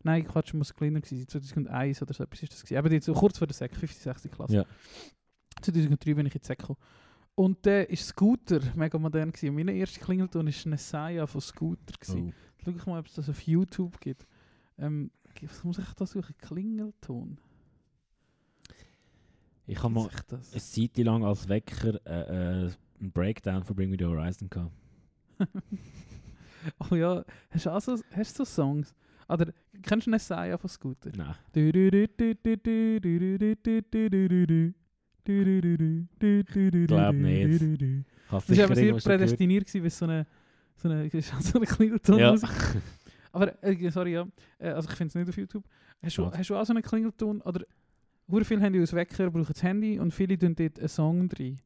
Nein, 0.04 0.26
Quatsch, 0.26 0.54
muss 0.54 0.74
kleiner 0.74 1.02
gewesen 1.02 1.18
sein, 1.18 1.28
2001 1.28 2.02
oder 2.02 2.14
so 2.14 2.24
etwas 2.24 2.44
ist 2.44 2.54
das 2.54 2.64
gewesen. 2.64 2.78
Eben 2.86 2.94
jetzt 2.94 3.06
so 3.06 3.14
kurz 3.14 3.38
vor 3.38 3.48
der 3.48 3.54
Sek, 3.56 3.76
50, 3.76 4.02
60 4.04 4.32
Klasse. 4.32 4.56
Ja. 4.56 4.66
2003 5.62 6.14
bin 6.14 6.26
ich 6.26 6.36
in 6.36 6.42
gekommen. 6.42 6.80
Und 7.36 7.66
der 7.66 7.90
ist 7.90 8.08
Scooter, 8.08 8.62
mega 8.76 8.98
modern 8.98 9.32
gewesen. 9.32 9.56
Mein 9.56 9.68
erster 9.68 10.00
Klingelton 10.00 10.48
war 10.48 10.54
eine 10.66 10.78
Saya 10.78 11.28
von 11.28 11.42
Scooter 11.42 11.94
gewesen. 12.00 12.30
Oh. 12.30 12.64
Schau 12.64 12.72
ich 12.72 12.86
mal, 12.86 13.00
ob 13.00 13.08
es 13.08 13.14
das 13.14 13.30
auf 13.30 13.42
YouTube 13.42 14.00
gibt. 14.00 14.26
Ähm, 14.78 15.12
was 15.42 15.64
muss 15.64 15.78
ich 15.78 15.94
da 15.94 16.06
suchen? 16.06 16.34
Klingelton. 16.38 17.38
Ich 19.68 19.82
habe 19.82 19.94
mal 19.94 20.10
das? 20.28 20.52
eine 20.54 20.62
Zeit 20.62 20.98
lang 20.98 21.26
als 21.26 21.50
Wecker 21.50 22.00
äh, 22.06 22.66
äh, 22.66 22.72
einen 23.00 23.12
Breakdown 23.12 23.64
von 23.64 23.76
Bring 23.76 23.90
Me 23.90 23.98
The 24.00 24.06
Horizon 24.06 24.50
gehabt. 24.50 24.72
Oh 26.90 26.96
ja, 26.96 27.24
hast 27.52 27.68
du 27.68 27.70
auch 27.70 27.80
so, 27.80 28.00
hast 28.12 28.36
so 28.36 28.44
Songs? 28.44 28.96
Oder 29.28 29.54
kennst 29.84 30.08
du 30.08 30.12
eine 30.12 30.18
Saya 30.18 30.58
von 30.58 30.70
Scooter? 30.70 31.12
Nein. 31.16 31.36
Glaub 36.88 37.14
nicht. 37.16 37.62
Das 38.30 38.32
war 38.32 38.66
aber 38.66 38.76
sicher 38.76 39.00
sehr 39.00 39.18
prädestiniert, 39.18 39.74
weil 39.74 39.90
so 39.90 40.06
eine, 40.06 40.26
so 40.76 40.90
eine, 40.90 41.10
so 41.42 41.58
eine 41.58 41.66
Klingelton 41.66 42.20
Ja. 42.20 42.36
Aber, 43.32 43.62
äh, 43.64 43.90
sorry, 43.92 44.14
ja. 44.14 44.26
Äh, 44.60 44.70
also 44.70 44.90
ich 44.90 44.96
finde 44.96 45.10
es 45.10 45.16
nicht 45.16 45.30
auf 45.30 45.38
YouTube. 45.38 45.66
Hast 46.02 46.18
du, 46.18 46.32
hast 46.32 46.50
du 46.50 46.56
auch 46.56 46.66
so 46.66 46.72
einen 46.72 46.82
Klingelton? 46.82 47.42
Oder 47.42 47.66
sehr 48.28 48.46
viele 48.46 48.62
Handy 48.62 48.82
aus 48.82 48.94
Wecker 48.94 49.30
brauchen 49.30 49.48
das 49.52 49.62
Handy 49.62 50.00
und 50.00 50.14
viele 50.14 50.38
tun 50.38 50.56
dort 50.56 50.80
einen 50.80 50.88
Song 50.88 51.30
rein. 51.38 51.60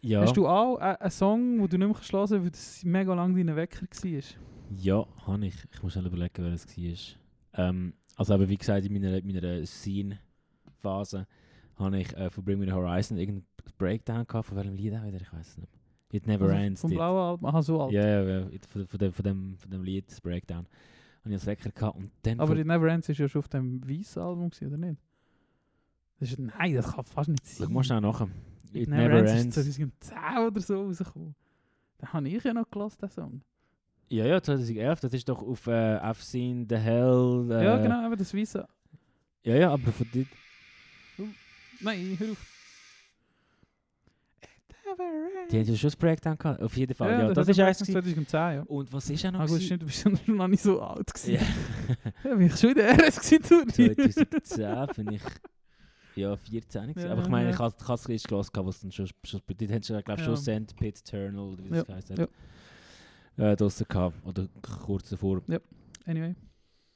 ja. 0.00 0.20
Hast 0.20 0.36
du 0.36 0.46
auch 0.46 0.78
äh, 0.78 0.96
einen 1.00 1.10
Song, 1.10 1.60
wo 1.60 1.66
du 1.66 1.76
nicht 1.76 1.88
mehr 1.88 1.96
hören 1.96 2.06
kannst, 2.10 2.32
weil 2.32 2.50
das 2.50 2.84
mega 2.84 3.14
lang 3.14 3.34
dein 3.36 3.56
Wecker 3.56 3.82
war? 3.82 4.22
Ja, 4.76 5.06
habe 5.26 5.46
ich. 5.46 5.54
Ich 5.72 5.82
muss 5.82 5.92
schnell 5.92 6.06
überlegen, 6.06 6.34
wer 6.36 6.52
es 6.52 6.66
war. 6.66 7.68
Ähm, 7.68 7.94
also 8.16 8.34
eben, 8.34 8.48
wie 8.48 8.56
gesagt, 8.56 8.86
in 8.86 8.92
meiner, 8.92 9.20
meiner 9.22 9.66
Scene-Phase 9.66 11.26
habe 11.78 11.98
ich 12.00 12.16
äh, 12.16 12.30
von 12.30 12.44
Bring 12.44 12.58
Me 12.58 12.66
The 12.66 12.72
Horizon 12.72 13.18
irgendeinen 13.18 13.46
Breakdown 13.78 14.26
gehabt. 14.26 14.46
Von 14.48 14.56
welchem 14.56 14.74
Lied 14.74 14.94
auch 14.94 15.04
wieder? 15.04 15.20
Ich 15.20 15.32
weiß 15.32 15.46
es 15.48 15.58
nicht. 15.58 15.72
It 16.10 16.26
Never 16.26 16.46
Also 16.46 16.56
Ends. 16.56 16.80
Vom 16.80 16.90
blauen 16.90 17.18
Album? 17.30 17.46
Aha, 17.46 17.62
so 17.62 17.82
alt. 17.82 17.92
Ja, 17.92 18.06
ja, 18.06 18.22
ja. 18.40 18.46
it- 18.50 18.66
Von, 18.66 18.86
von, 18.86 18.98
dem, 18.98 19.12
von, 19.12 19.22
dem, 19.24 19.56
von 19.58 19.70
dem 19.70 19.82
Lied, 19.84 20.10
das 20.10 20.20
Breakdown. 20.20 20.66
Habe 21.20 21.28
ich 21.28 21.34
als 21.34 21.46
Wecker 21.46 21.70
gehabt. 21.70 21.96
Und 21.98 22.10
dann 22.22 22.40
Aber 22.40 22.56
It 22.56 22.66
Never 22.66 22.88
Ends 22.88 23.08
ist 23.08 23.18
ja 23.18 23.28
schon 23.28 23.40
auf 23.40 23.48
dem 23.48 23.86
weißen 23.88 24.22
Album, 24.22 24.48
gewesen, 24.50 24.68
oder 24.68 24.78
nicht? 24.78 25.00
Das 26.20 26.30
ist, 26.30 26.38
nein, 26.38 26.74
das 26.74 26.92
kann 26.94 27.04
fast 27.04 27.28
nicht 27.28 27.46
sein. 27.46 27.66
Schau 27.66 27.72
mal 27.72 27.84
schnell 27.84 28.00
nach. 28.00 28.20
It, 28.22 28.28
It, 28.82 28.88
Never, 28.88 29.08
Never 29.22 29.30
Ends, 29.30 29.56
ist 29.56 29.74
2010 29.74 30.18
oder 30.46 30.60
so 30.60 30.82
rausgekommen. 30.86 31.34
Da 31.98 32.12
habe 32.12 32.28
ich 32.28 32.42
ja 32.42 32.54
noch 32.54 32.70
gelassen, 32.70 32.98
den 33.02 33.08
Song. 33.10 33.42
Ja, 34.08 34.24
ja, 34.26 34.40
2011. 34.42 35.00
Das 35.00 35.12
ist 35.12 35.28
doch 35.28 35.42
auf 35.42 35.66
äh, 35.66 35.98
I've 35.98 36.22
Seen 36.22 36.66
The 36.68 36.76
Hell. 36.76 37.46
Äh, 37.50 37.64
ja, 37.64 37.76
genau, 37.76 38.06
aber 38.06 38.16
das 38.16 38.32
weiße. 38.34 38.66
Ja, 39.44 39.54
ja, 39.54 39.70
aber 39.72 39.92
von 39.92 40.06
dort. 40.14 40.26
Nein, 41.80 42.16
hör 42.18 42.32
auf. 42.32 42.38
Die 45.50 45.58
haben 45.58 45.66
ja 45.66 45.76
schon 45.76 45.88
das 45.88 45.96
Breakdown 45.96 46.36
gehabt. 46.38 46.62
Auf 46.62 46.76
jeden 46.76 46.94
Fall. 46.94 47.10
Ja, 47.10 47.28
das, 47.32 47.46
hat 47.46 47.56
ist 47.56 47.60
eins. 47.60 47.78
gesagt, 47.78 48.04
gewesen. 48.06 48.26
2010, 48.26 48.56
ja. 48.56 48.62
Und 48.62 48.92
was 48.92 49.10
ist 49.10 49.22
ja 49.22 49.30
noch? 49.30 49.40
Ah 49.40 49.46
gut, 49.46 49.62
stimmt, 49.62 49.82
du 49.82 49.86
bist 49.86 50.04
ja 50.04 50.12
noch 50.26 50.48
nicht 50.48 50.62
so 50.62 50.80
alt 50.80 51.12
gewesen. 51.12 51.34
Ja. 51.34 51.96
Ja, 52.24 52.34
bin 52.36 52.46
ich 52.46 52.56
schon 52.56 52.70
in 52.70 52.76
der 52.76 52.92
RS 53.08 53.16
gewesen, 53.20 53.66
du. 53.66 53.72
2010 53.72 55.04
bin 55.04 55.14
ich 55.14 55.22
ja 56.16 56.36
14 56.36 56.88
gewesen. 56.88 57.06
Ja, 57.06 57.12
aber 57.12 57.22
ich 57.22 57.28
meine, 57.28 57.48
ja. 57.50 57.54
ich 57.54 57.58
hatte 57.58 57.76
es 57.94 58.06
erst 58.08 58.28
gelesen, 58.28 58.50
was 58.54 58.80
dann 58.80 58.92
schon, 58.92 59.08
schon 59.24 59.40
dort 59.46 59.70
haben 59.70 59.82
sie, 59.82 60.02
glaube 60.02 60.20
ich, 60.20 60.24
schon 60.24 60.34
Ja. 60.34 60.40
Sandpit 60.40 60.98
Eternal, 61.00 61.40
oder 61.52 61.64
wie 61.64 61.68
Ja, 61.76 61.84
das 61.84 61.94
heisst, 61.94 62.10
ja. 62.10 62.26
äh, 63.52 63.56
draussen 63.56 63.86
gehabt. 63.88 64.26
Oder 64.26 64.48
kurz 64.62 65.10
davor. 65.10 65.42
Anyway. 66.06 66.34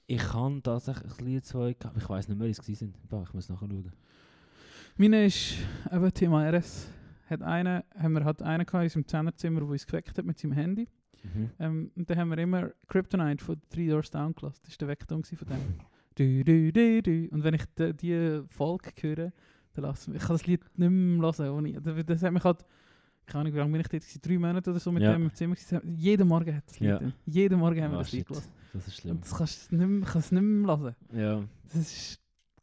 Ich 0.07 0.33
habe 0.33 0.61
tatsächlich 0.63 1.19
ein 1.19 1.25
Lied 1.27 1.45
zwei 1.45 1.73
gehabt, 1.75 1.87
aber 1.87 1.99
ich 1.99 2.09
weiß 2.09 2.29
nicht 2.29 2.39
mehr, 2.39 2.49
wie 2.49 2.73
es. 2.73 2.85
Boah, 3.09 3.23
Ich 3.23 3.33
muss 3.35 3.49
nachschauen. 3.49 3.93
Meine 4.97 5.27
ist 5.27 5.55
eben 5.91 6.13
Thema 6.15 6.49
RS. 6.51 6.89
Hat 7.29 7.43
einen, 7.43 7.83
haben 7.99 8.13
wir 8.15 8.25
halt 8.25 8.43
einen 8.43 8.67
gehabt 8.67 8.83
in 8.83 8.87
unserem 8.87 9.07
Zehnerzimmer, 9.09 9.61
der 9.61 9.69
uns 9.69 9.87
geweckt 9.87 10.17
hat 10.19 10.25
mit 10.25 10.39
seinem 10.39 10.53
Handy. 10.53 10.89
Mhm. 11.23 11.51
Ähm, 11.59 11.91
und 11.97 12.11
dann 12.11 12.19
haben 12.19 12.31
wir 12.31 12.39
immer 12.39 12.71
Kryptonite 12.89 13.43
von 13.45 13.57
Three 13.71 13.89
Doors 13.89 14.11
Down 14.11 14.35
gelassen. 14.35 14.61
Das 14.65 14.73
war 14.75 14.79
der 14.79 14.89
Weckton 14.89 15.23
von 15.25 15.49
dem. 15.49 15.59
Du, 16.15 16.45
du, 16.45 16.73
du, 16.73 17.03
du. 17.03 17.29
Und 17.35 17.43
wenn 17.45 17.55
ich 17.55 17.65
die, 17.79 17.95
die 17.95 18.43
Folge 18.49 18.91
höre, 19.01 19.33
dann 19.75 19.85
lasse 19.85 20.11
ich, 20.11 20.17
ich 20.17 20.23
kann 20.23 20.35
das 20.35 20.47
Lied 20.47 20.61
nicht 20.77 20.91
mehr 20.91 21.23
hören. 21.23 21.49
Ohne, 21.51 21.81
das, 21.81 22.23
hat 22.23 22.33
mich 22.33 22.45
halt, 22.45 22.67
keine 23.25 23.41
Ahnung, 23.43 23.55
wie 23.55 23.59
lange 23.59 23.73
bin 23.73 23.81
ich 23.81 23.89
dort 23.89 24.03
gewesen? 24.03 24.21
Drei 24.21 24.39
Monate 24.39 24.71
oder 24.71 24.81
so 24.81 24.93
mit 24.93 25.03
Ja. 25.03 25.13
dem 25.13 25.23
im 25.23 25.33
Zimmer 25.35 25.55
gewesen. 25.55 25.81
Jeden 25.97 26.29
Morgen 26.29 26.55
hat 26.55 26.65
das 26.67 26.81
Lied. 26.81 26.91
Ja. 26.91 27.01
Jeden 27.25 27.59
Morgen 27.61 27.81
haben 27.83 27.93
wir 27.93 27.99
Ah, 27.99 28.03
das 28.03 28.13
Lied 28.13 28.27
gelassen. 28.27 28.51
Das 28.75 28.87
ist 28.89 28.97
schlimm. 28.97 29.17
Und 29.17 29.25
das 29.25 29.35
kannst 29.35 29.73
du 29.73 29.77
nicht 29.77 29.89
mehr, 29.89 30.09
kannst 30.11 30.33
nicht 30.33 30.43
mehr 30.43 30.79
hören. 30.79 30.97
Ja. 31.15 31.45
Das 31.73 31.77
ist 31.77 32.21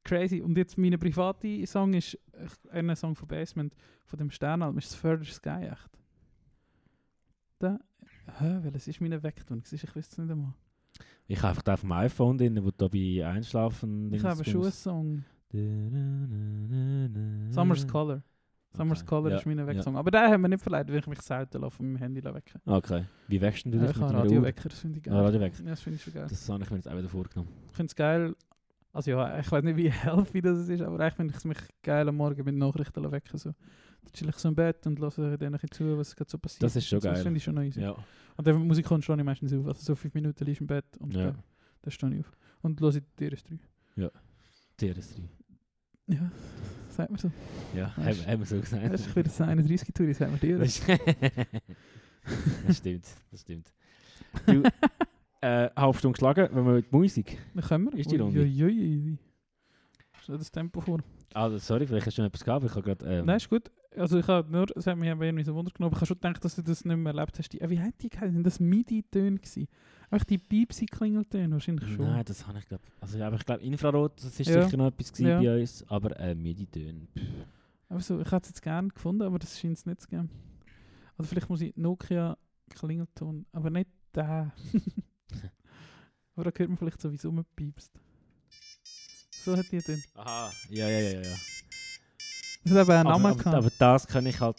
crazy. 0.10 0.42
Und 0.42 0.58
jetzt 0.58 0.78
mein 0.78 0.98
privater 1.00 1.48
Song 1.66 1.94
ist 1.94 2.18
ein 2.72 2.96
Song 2.96 3.16
von 3.16 3.28
Basement, 3.28 3.74
von 4.06 4.18
dem 4.20 4.32
Sternalbum, 4.32 4.78
ist 4.78 4.92
das 4.92 4.96
Further 4.96 5.26
Sky 5.26 5.68
echt. 5.72 5.90
Da, 7.60 7.80
hä, 8.40 8.60
welches 8.62 8.88
ist 8.88 9.02
meine 9.02 9.22
Vektor? 9.22 9.58
Ich 9.58 9.96
weiß 9.96 10.08
es 10.08 10.18
nicht 10.18 10.32
einmal. 10.32 10.54
Ich 11.28 11.38
habe 11.40 11.50
einfach 11.50 11.62
den 11.62 11.74
auf 11.74 11.82
dem 11.82 11.92
iPhone 11.92 12.38
drin, 12.38 12.56
wo 12.64 12.72
du 12.72 12.78
da 12.78 12.88
bei 12.88 13.26
Einschlafen... 13.26 14.12
Ich 14.14 14.24
habe 14.24 14.44
einen 14.44 14.72
Song. 14.72 15.24
Summer's 17.52 17.88
Color. 17.88 18.24
Summer's 18.72 19.00
Okay. 19.02 19.08
Color 19.10 19.32
Ja, 19.32 19.38
ist 19.38 19.46
mein 19.46 19.58
ja. 19.58 19.68
Weckton. 19.68 19.96
Aber 19.96 20.12
den 20.12 20.22
haben 20.22 20.42
wir 20.42 20.48
nicht 20.48 20.62
verleiht, 20.62 20.88
weil 20.90 21.00
ich 21.00 21.08
mich 21.08 21.22
selten 21.22 21.64
auf 21.64 21.80
meinem 21.80 21.98
Handy 21.98 22.24
wecken 22.24 22.62
Okay. 22.66 23.06
Wie 23.28 23.42
wächst 23.42 23.66
du 23.66 23.70
Ja, 23.72 23.80
dich 23.88 23.92
ich 23.96 24.02
habe? 24.02 24.14
Radiowecker, 24.14 24.70
das 24.70 24.80
finde 24.80 24.98
ich 24.98 25.04
geil. 25.04 25.14
Ah, 25.14 25.22
Radiowecker. 25.22 25.64
Ja, 25.64 25.70
das 25.72 25.82
finde 25.82 25.98
ich 25.98 26.04
schon 26.04 26.14
geil. 26.14 26.28
Das 26.30 26.50
habe 26.50 26.64
ich 26.64 26.70
mir 26.70 26.78
jetzt 26.78 26.88
auch 26.88 26.98
wieder 26.98 27.10
vorgenommen. 27.10 27.50
Ich 27.68 27.76
finde 27.76 27.90
es 27.90 27.96
geil. 27.96 28.36
Also 28.92 29.12
ja, 29.12 29.40
ich 29.40 29.52
weiß 29.52 29.64
nicht, 29.64 29.78
wie 29.78 29.90
healthy 29.92 30.42
das 30.42 30.68
ist, 30.68 30.82
aber 30.82 31.00
eigentlich 31.00 31.14
finde 31.16 31.32
ich 31.32 31.38
es 31.38 31.46
mich 31.46 31.58
geil 31.84 32.08
am 32.10 32.16
Morgen 32.16 32.44
mit 32.44 32.56
Nachrichten 32.56 33.12
wecken. 33.12 33.38
So. 33.38 33.52
Da 33.52 34.12
chill 34.14 34.30
ich 34.30 34.36
so 34.36 34.48
im 34.50 34.56
Bett 34.56 34.86
und 34.88 35.00
höre 35.00 35.38
denen 35.38 35.56
ein 35.56 35.72
zu, 35.72 35.98
was 35.98 36.16
gerade 36.16 36.30
so 36.32 36.38
passiert. 36.38 36.64
Das 36.64 36.76
ist 36.76 36.88
schon 36.88 37.00
so, 37.00 37.08
Das 37.08 37.16
geil. 37.18 37.24
finde 37.24 37.38
ich 37.38 37.44
schon 37.44 37.56
nice. 37.56 37.76
Ja. 37.76 37.96
Und 38.38 38.48
dann 38.48 38.66
Musik 38.66 38.86
kommt 38.86 39.04
schon 39.06 39.24
meistens 39.24 39.54
auf. 39.54 39.68
Also 39.68 39.82
so 39.82 39.96
fünf 39.96 40.14
Minuten 40.14 40.44
liegst 40.46 40.62
im 40.62 40.68
Bett 40.68 40.86
und 41.00 41.14
Ja. 41.16 41.26
dann, 41.26 41.44
dann 41.82 41.92
stehe 41.92 42.14
ich 42.14 42.20
auf. 42.22 42.32
Und 42.62 42.80
höre 42.82 42.92
die 42.92 43.02
DRS3. 43.20 43.60
TRS3. 44.80 45.22
Ja, 46.08 46.32
sagt 46.90 47.12
man 47.12 47.20
so. 47.20 47.32
Ja, 47.76 47.94
Ja, 47.98 48.26
haben, 48.28 48.40
wir 48.40 48.46
so 48.46 48.60
gesagt. 48.60 48.92
Das 48.92 49.02
ist 49.02 49.10
wieder 49.16 49.24
das 49.24 49.40
31 49.42 49.94
Tour, 49.94 50.12
sagt 50.14 50.32
man 50.32 50.40
DRS. 50.40 50.82
das 52.68 52.78
stimmt, 52.78 53.06
das 53.32 53.42
stimmt. 53.42 53.72
Du, 54.48 54.64
äh, 55.42 55.70
halb 55.76 55.96
Stunde 55.98 56.14
geschlagen, 56.18 56.50
wenn 56.54 56.66
wir 56.66 56.74
mit 56.74 56.92
Musik. 56.92 57.38
Dann 57.54 57.64
können 57.64 57.86
wir. 57.92 58.00
Ist 58.00 58.12
die 58.12 58.18
Runde? 58.18 58.40
Uiuiui. 58.42 59.18
Stell 60.22 60.38
das 60.38 60.52
Tempo 60.52 60.82
vor. 60.82 61.00
Also, 61.34 61.58
sorry, 61.60 61.86
vielleicht 61.88 62.08
hast 62.08 62.18
du 62.18 62.22
schon 62.22 62.26
etwas 62.28 62.44
gehabt, 62.44 62.66
ich 62.66 62.72
habe 62.72 62.82
gerade... 62.82 63.06
Ähm, 63.06 63.26
Nein, 63.26 63.38
ist 63.38 63.50
gut. 63.50 63.72
Also 63.96 64.20
ich 64.20 64.28
habe 64.28 64.52
nur, 64.52 64.66
es 64.76 64.86
hat 64.86 64.98
mich 64.98 65.10
irgendwie 65.10 65.44
so 65.44 65.56
Wunder 65.56 65.72
genommen, 65.72 65.94
ich 65.94 65.98
habe 65.98 66.06
schon 66.06 66.16
gedacht, 66.18 66.44
dass 66.46 66.56
du 66.56 66.62
das 66.62 66.86
nicht 66.86 66.96
mehr 66.98 67.14
erlebt 67.14 67.38
hast. 67.40 67.50
Die, 67.50 67.62
äh, 67.62 67.70
wie 67.70 67.80
hat 67.80 67.94
die 68.02 68.10
geheißen? 68.10 68.34
Sind 68.34 68.46
das 68.46 68.60
MIDI-Töne 68.60 69.38
gewesen? 69.38 69.68
Einfach 70.12 70.26
die 70.26 70.38
Piepsi-Klingeltöne 70.38 71.52
wahrscheinlich 71.54 71.88
schon. 71.94 72.06
Nein, 72.06 72.24
das 72.26 72.46
habe 72.48 72.60
ich 72.60 72.66
glaube 72.68 72.84
also, 73.00 73.22
aber 73.24 73.36
ich 73.36 73.46
glaube 73.46 73.64
Infrarot, 73.64 74.18
das 74.24 74.40
ist 74.40 74.48
Ja. 74.48 74.64
sicher 74.64 74.78
noch 74.78 74.88
etwas 74.88 75.12
gewesen 75.12 75.28
Ja. 75.28 75.40
bei 75.40 75.62
uns, 75.62 75.84
aber 75.88 76.20
äh, 76.20 76.36
MIDI-Töne. 76.36 77.08
Aber 77.90 78.00
so, 78.02 78.20
ich 78.20 78.32
hätte 78.32 78.44
es 78.44 78.50
jetzt 78.50 78.62
gerne 78.62 78.90
gefunden, 78.90 79.24
aber 79.24 79.40
das 79.40 79.60
scheint 79.60 79.78
es 79.78 79.86
nicht 79.86 80.02
zu 80.02 80.08
geben. 80.08 80.30
Oder 81.18 81.28
vielleicht 81.28 81.50
muss 81.50 81.62
ich 81.62 81.76
Nokia 81.76 82.38
Klingelton, 82.70 83.46
aber 83.52 83.70
nicht 83.72 83.90
der. 84.14 84.52
aber 86.36 86.52
da 86.52 86.58
hört 86.58 86.70
man 86.70 86.78
vielleicht 86.78 87.02
so, 87.02 87.12
wie 87.12 87.16
es 87.16 87.26
rumpiepst. 87.26 87.92
So 89.44 89.56
hat 89.56 89.72
die 89.72 89.80
den. 89.80 90.04
Aha, 90.16 90.52
ja, 90.70 90.88
ja, 90.90 91.00
ja, 91.00 91.22
ja. 91.22 91.36
Das 92.66 92.74
hat 92.74 92.82
eben 92.84 92.92
einen 92.92 93.08
Aber, 93.08 93.10
Namen 93.10 93.26
aber, 93.26 93.36
gehabt. 93.38 93.56
aber 93.56 93.72
das 93.78 94.08
kann 94.08 94.26
ich 94.26 94.40
halt 94.40 94.58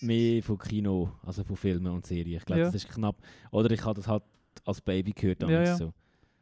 mehr 0.00 0.42
von 0.42 0.58
Kino, 0.58 1.12
also 1.24 1.42
von 1.42 1.56
Filmen 1.56 1.92
und 1.92 2.06
Serien. 2.06 2.36
Ich 2.38 2.44
glaube, 2.44 2.60
Ja. 2.60 2.66
das 2.66 2.74
ist 2.74 2.88
knapp. 2.88 3.16
Oder 3.50 3.70
ich 3.70 3.82
habe 3.84 3.94
das 3.94 4.06
halt 4.06 4.22
als 4.64 4.80
Baby 4.80 5.12
gehört. 5.12 5.42
Damals 5.42 5.68
ja. 5.68 5.76
So. 5.76 5.92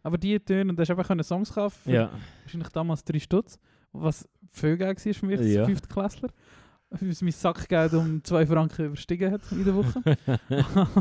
Aber 0.03 0.19
die 0.19 0.39
Töne, 0.41 0.71
und 0.71 0.77
da 0.77 0.81
hast 0.81 0.89
du 0.89 0.95
einfach 0.95 1.07
können 1.07 1.23
Songs 1.23 1.53
kaufen. 1.53 1.79
für 1.85 1.93
Ja. 1.93 2.11
Wahrscheinlich 2.43 2.69
damals 2.71 3.05
3 3.05 3.21
Stutz. 3.21 3.59
Was 3.93 4.29
viel 4.51 4.77
Geld 4.77 5.05
war 5.07 5.15
für 5.15 5.27
mich 5.27 5.39
als 5.39 5.49
Ja. 5.49 5.65
fünfte 5.65 5.89
Weil 7.01 7.15
mein 7.23 7.33
Sackgeld 7.33 7.95
um 7.95 8.23
2 8.23 8.47
Franken 8.47 8.87
überstiegen 8.87 9.33
hat 9.33 9.41
in 9.51 9.65
der 9.65 9.75
Woche. 9.75 10.03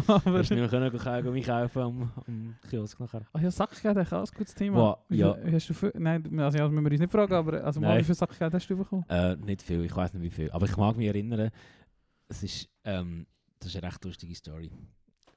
aber, 0.08 0.40
Hast 0.40 0.52
du 0.52 0.56
nicht 0.56 0.72
mehr 0.72 0.92
können 1.02 1.34
mich 1.34 1.46
kaufen 1.46 1.82
am, 1.82 2.12
am 2.28 2.56
Kiosk 2.70 3.00
nachher? 3.00 3.26
Ah 3.34 3.40
ja, 3.40 3.52
Sackgeld 3.52 3.98
ist 3.98 4.14
auch 4.14 4.20
ein 4.22 4.38
gutes 4.38 4.56
Thema. 4.56 4.78
Wow, 4.78 4.98
Wie 5.10 5.18
ja. 5.18 5.34
viel- 5.34 5.54
Hast 5.54 5.70
du 5.70 5.74
viel, 5.74 5.94
nein, 5.98 6.40
also 6.40 6.58
ja, 6.58 6.68
müssen 6.70 6.86
wir 6.86 6.92
uns 6.92 7.00
nicht 7.02 7.12
fragen, 7.12 7.34
aber 7.34 7.64
also 7.64 7.82
mal, 7.82 8.00
wie 8.00 8.04
viel 8.04 8.16
Sackgeld 8.16 8.54
hast 8.54 8.68
du 8.70 8.78
bekommen? 8.78 9.06
Äh, 9.10 9.36
nicht 9.36 9.62
viel, 9.62 9.84
ich 9.84 9.96
weiß 9.96 10.14
nicht 10.14 10.24
wie 10.24 10.30
viel. 10.30 10.52
Aber 10.52 10.66
ich 10.66 10.78
mag 10.78 10.96
mich 10.96 11.08
erinnern, 11.08 11.50
es 12.30 12.44
ist, 12.44 12.70
ähm, 12.86 13.26
das 13.60 13.70
ist 13.70 13.76
eine 13.76 13.88
recht 13.88 14.04
lustige 14.06 14.34
Story. 14.36 14.72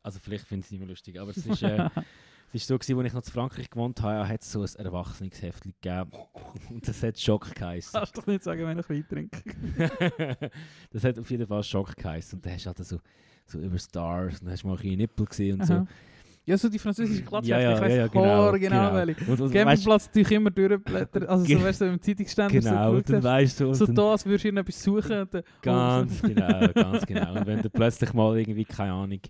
Also 0.03 0.19
vielleicht 0.21 0.47
finde 0.47 0.61
ich 0.61 0.67
es 0.67 0.71
nicht 0.71 0.81
mehr 0.81 0.89
lustig, 0.89 1.19
aber 1.19 1.31
es 1.31 1.45
ist, 1.45 1.63
äh, 1.63 1.89
Es 2.53 2.71
war 2.71 2.77
so, 2.77 2.77
als 2.77 2.89
ich 2.89 3.13
noch 3.13 3.25
in 3.27 3.33
Frankreich 3.33 3.71
gewohnt 3.71 4.01
habe, 4.01 4.29
hat 4.29 4.43
es 4.43 4.53
so 4.53 4.63
ein 4.63 4.85
Erwachsenenheft 4.85 5.65
gegeben. 5.65 6.11
Und 6.71 6.87
das 6.89 7.03
hat 7.03 7.19
Schock 7.19 7.55
geheißen. 7.55 7.93
Kannst 7.93 8.17
doch 8.17 8.27
nicht 8.27 8.45
sagen, 8.45 8.65
wenn 8.67 8.79
ich 8.79 8.89
Wein 8.89 9.05
trinke. 9.09 9.43
das 10.91 11.05
hat 11.05 11.19
auf 11.19 11.31
jeden 11.31 11.47
Fall 11.47 11.63
Schock 11.63 11.97
geheißen. 11.97 12.39
Und 12.39 12.47
dann 12.47 12.53
hast 12.53 12.65
du 12.65 12.69
halt 12.69 12.79
so, 12.79 13.01
so 13.47 13.59
über 13.59 13.79
Stars, 13.79 14.41
und 14.41 14.45
dann 14.45 14.53
hast 14.53 14.63
du 14.63 14.69
mal 14.69 14.79
ein 14.79 14.97
Nippel 14.99 15.27
gesehen 15.27 15.61
und 15.61 15.67
so. 15.67 15.75
Aha. 15.75 15.87
Ja, 16.47 16.59
so 16.59 16.69
die 16.69 16.79
französische 16.79 17.23
Klatsch. 17.23 17.47
Ja, 17.47 17.59
ja, 17.59 17.75
ich 17.75 17.81
weiss 17.81 17.95
ja, 17.95 18.07
genau, 18.07 18.53
genau, 18.53 18.53
genau, 18.53 18.91
genau. 18.91 19.33
Und, 19.33 19.41
und, 19.41 19.41
weißt, 19.41 19.53
Campingplatz 19.55 20.07
natürlich 20.07 20.33
immer 20.33 20.51
durchblättern. 20.51 21.27
Also 21.27 21.45
so 21.47 21.65
wärst 21.65 21.81
du 21.81 21.85
im 21.87 22.03
Zeitungsständer 22.03 22.61
genau, 22.61 22.91
so 22.91 22.97
und 22.99 23.11
dann 23.11 23.23
weißt 23.23 23.61
du, 23.61 23.69
und 23.69 23.75
So 23.75 23.87
dann, 23.87 23.95
da, 23.95 24.11
als 24.11 24.27
würdest 24.27 24.45
du 24.45 24.49
irgendetwas 24.49 24.83
suchen. 24.83 25.21
Und 25.21 25.35
dann, 25.35 25.43
ganz 25.63 26.21
oh, 26.23 26.27
genau, 26.27 26.69
ganz 26.75 27.07
genau. 27.07 27.33
Und 27.33 27.47
wenn 27.47 27.63
du 27.63 27.71
plötzlich 27.71 28.13
mal 28.13 28.39
irgendwie, 28.39 28.65
keine 28.67 28.93
Ahnung, 28.93 29.21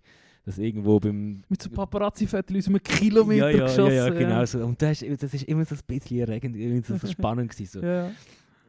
das 0.45 0.59
irgendwo 0.59 1.01
beim 1.01 1.43
mit 1.49 1.63
so 1.63 1.71
Paparazzi-Fotos 1.71 2.57
aus 2.57 2.69
einem 2.69 2.83
Kilometer 2.83 3.51
ja, 3.51 3.57
ja, 3.59 3.65
geschossen. 3.65 3.95
ja, 3.95 4.09
ja, 4.09 4.11
genau 4.11 4.45
so. 4.45 4.59
Und 4.65 4.81
das, 4.83 5.01
ist- 5.03 5.23
das 5.23 5.33
ist 5.35 5.45
immer 5.45 5.65
so 5.65 5.75
ein 5.75 5.81
bisschen 5.87 6.21
erregend, 6.21 6.57
irgendwie 6.57 6.83
so, 6.87 6.97
so 6.99 7.07
spannend 7.13 7.51
gewesen. 7.51 7.81
So. 7.81 7.87
Ja. 7.87 8.11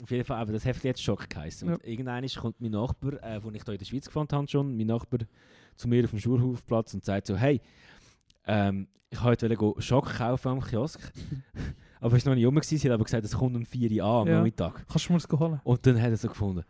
Auf 0.04 0.12
jeden 0.12 0.24
Fall, 0.26 0.38
aber 0.42 0.52
das 0.54 0.66
Heft 0.66 0.84
hat 0.86 1.00
Schock 1.00 1.30
geheißen. 1.30 1.70
Und 1.70 1.84
irgendwann 1.86 2.26
kommt 2.28 2.60
mein 2.62 2.72
Nachbar, 2.72 3.14
äh, 3.24 3.44
wo 3.44 3.50
ich 3.52 3.64
da 3.64 3.72
in 3.72 3.78
der 3.78 3.86
Schweiz 3.86 4.06
gefunden 4.06 4.36
habe 4.36 4.48
schon, 4.48 4.76
mein 4.76 4.88
Nachbar 4.88 5.20
zu 5.76 5.88
mir 5.88 6.04
auf 6.04 6.10
dem 6.12 6.20
Schulhofplatz 6.20 6.94
und 6.94 7.04
sagt 7.06 7.28
so, 7.28 7.36
hey, 7.38 7.62
ähm, 8.48 8.88
ich 9.10 9.24
wollte 9.24 9.46
heute 9.46 9.56
go 9.56 9.76
Schock 9.80 10.14
kaufen 10.18 10.48
am 10.50 10.62
Kiosk. 10.62 11.00
aber 12.02 12.18
es 12.18 12.26
war 12.26 12.32
noch 12.32 12.36
nicht 12.36 12.46
rum, 12.46 12.56
gewesen, 12.56 12.78
sie 12.78 12.88
hat 12.90 12.94
aber 12.94 13.04
gesagt, 13.06 13.24
es 13.26 13.34
kommt 13.38 13.56
um 13.56 13.66
4 13.66 13.92
Uhr 13.92 14.04
an 14.04 14.22
am 14.22 14.28
Ja. 14.28 14.36
Nachmittag. 14.38 14.86
Kannst 14.88 15.08
du 15.10 15.14
mir 15.14 15.20
das 15.20 15.40
holen? 15.40 15.62
Und 15.64 15.86
dann 15.86 16.02
hat 16.02 16.10
er 16.12 16.18
so 16.18 16.28
gefunden, 16.28 16.64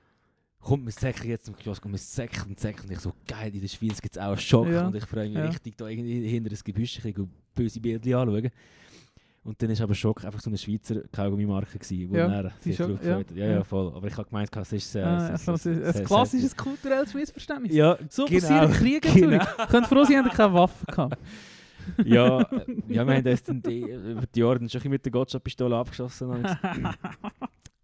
kommt, 0.66 0.86
wir 0.86 0.92
säckeln 0.92 1.30
jetzt 1.30 1.46
zum 1.46 1.56
Kiosk 1.56 1.86
und 1.86 1.92
wir 1.92 1.98
säckeln 2.00 2.48
und 2.50 2.60
säckeln. 2.60 2.86
Und 2.88 2.92
ich 2.94 3.00
so, 3.00 3.14
geil, 3.28 3.54
in 3.54 3.62
der 3.62 3.68
Schweiz 3.68 4.02
gibt 4.02 4.16
es 4.16 4.22
auch 4.22 4.30
einen 4.30 4.38
Schock. 4.38 4.68
Ja. 4.68 4.88
Und 4.88 4.96
ich 4.96 5.06
freue 5.06 5.28
mich 5.30 5.38
Ja. 5.38 5.46
richtig, 5.46 5.78
da 5.78 5.88
irgendwie 5.88 6.28
hinter 6.28 6.50
das 6.50 6.64
Gebüsch 6.64 6.98
ein 6.98 7.04
bisschen 7.14 7.30
böse 7.54 7.80
Bilder 7.80 8.20
anschauen. 8.20 8.50
Und 9.44 9.62
dann 9.62 9.70
war 9.70 9.82
aber 9.82 9.94
Schock 9.94 10.26
einfach 10.26 10.40
so 10.42 10.50
eine 10.50 10.58
Schweizer 10.58 11.02
Kaugummi-Marke, 11.12 11.78
wo 12.10 12.16
Ja, 12.18 12.42
die 12.64 12.70
sich 12.70 12.78
drauf 12.78 12.90
ja, 12.90 12.96
gefreut 12.96 13.30
hat. 13.30 13.38
Ja, 13.38 13.46
ja. 13.46 13.64
voll. 13.64 13.94
Aber 13.96 14.08
ich 14.08 14.18
habe 14.18 14.28
gemeint, 14.28 14.50
es 14.58 14.74
ist... 14.74 14.96
Äh, 14.96 15.02
Ah, 15.04 15.30
es 15.36 15.42
ist- 15.42 15.48
es 15.48 15.66
ist- 15.68 15.96
ein 15.96 16.02
es- 16.02 16.08
klassisches 16.08 16.58
kulturelles 16.58 17.14
Missverständnis. 17.14 17.72
Ja, 17.76 17.96
So 18.10 18.26
genau. 18.26 18.40
passieren 18.40 18.72
Kriege 18.74 19.00
Genau. 19.08 19.38
natürlich. 19.38 19.68
Könnt 19.70 19.86
froh 19.88 20.04
sein, 20.04 20.26
habt 20.26 20.36
keine 20.36 20.54
Waffen 20.56 20.86
gehabt. 20.88 21.18
ja, 22.06 22.42
äh, 22.42 22.66
ja, 22.88 23.06
wir 23.08 23.16
haben 23.16 23.24
das 23.24 23.44
dann 23.44 23.62
die, 23.62 23.82
über 23.82 24.24
die 24.34 24.40
Jahre 24.40 24.58
dann 24.58 24.68
schon 24.70 24.82
mit 24.90 25.06
der 25.06 25.12
Gotcha-Pistole 25.12 25.76
abgeschossen. 25.78 26.44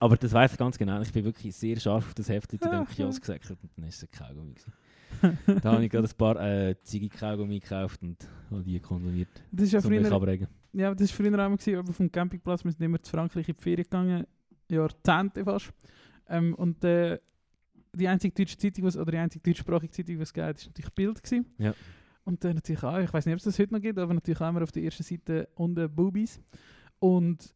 Aber 0.02 0.18
das 0.18 0.34
weiß 0.34 0.54
ich 0.54 0.58
ganz 0.58 0.80
genau. 0.80 1.00
Ich 1.02 1.14
bin 1.14 1.24
wirklich 1.24 1.56
sehr 1.56 1.80
scharf 1.80 2.08
auf 2.08 2.14
das 2.16 2.28
Heft 2.28 2.50
zu 2.50 2.58
dem 2.58 2.88
Kiosk 2.96 3.22
gesäckelt 3.22 3.60
und 3.62 3.72
dann 3.76 3.84
war 3.84 3.90
es 3.90 4.04
ein 4.04 4.10
Kaugummi. 4.12 4.56
da 5.62 5.74
habe 5.74 5.86
ich 5.86 5.92
gerade 5.92 6.08
ein 6.08 6.18
paar 6.18 6.36
äh, 6.42 6.76
Ziggy-Kaugummi 6.82 7.60
gekauft 7.60 8.02
und 8.02 8.18
habe 8.50 8.64
die 8.64 8.80
konsumiert. 8.80 9.30
Das 9.52 9.68
ist 9.68 9.74
ja 9.74 9.82
früher, 9.82 10.02
ja, 10.74 10.96
das 10.96 11.02
ist 11.02 11.12
früher 11.12 11.28
einmal 11.28 11.56
gewesen, 11.56 11.78
aber 11.78 11.94
vom 11.94 12.12
Campingplatz. 12.12 12.64
Wir 12.64 12.72
sind 12.72 12.82
immer 12.82 13.00
zu 13.00 13.12
Frankreich 13.12 13.48
in 13.48 13.56
die 13.56 13.62
Ferien 13.62 13.84
gegangen. 13.84 14.26
Jahrzehnte 14.72 15.44
fast. 15.44 15.72
Ähm, 16.28 16.56
und 16.56 16.84
äh, 16.84 17.20
die 17.94 18.08
einzige 18.08 18.34
deutsche 18.34 18.58
Zeitung, 18.58 18.86
was, 18.86 18.98
oder 18.98 19.12
die 19.12 19.18
einzige 19.20 19.44
deutschsprachige 19.44 19.92
Zeitung, 19.92 20.16
die 20.16 20.22
es 20.24 20.34
gab, 20.34 20.56
ist 20.56 20.66
natürlich 20.66 20.94
Bild 20.94 21.22
gewesen. 21.22 21.46
Ja. 21.60 21.76
Und 22.24 22.44
dann 22.44 22.56
natürlich 22.56 22.82
auch, 22.82 22.98
ich 22.98 23.14
weiß 23.14 23.28
nicht, 23.28 23.34
ob 23.34 23.38
es 23.40 23.44
das 23.44 23.60
heute 23.60 23.74
noch 23.74 23.82
gibt, 23.82 24.00
aber 24.00 24.16
natürlich 24.16 24.42
auch 24.42 24.50
immer 24.50 24.64
auf 24.64 24.72
der 24.72 24.82
ersten 24.82 25.04
Seite 25.04 25.48
unten 25.54 25.94
Boobies. 25.94 26.40
Und 26.98 27.54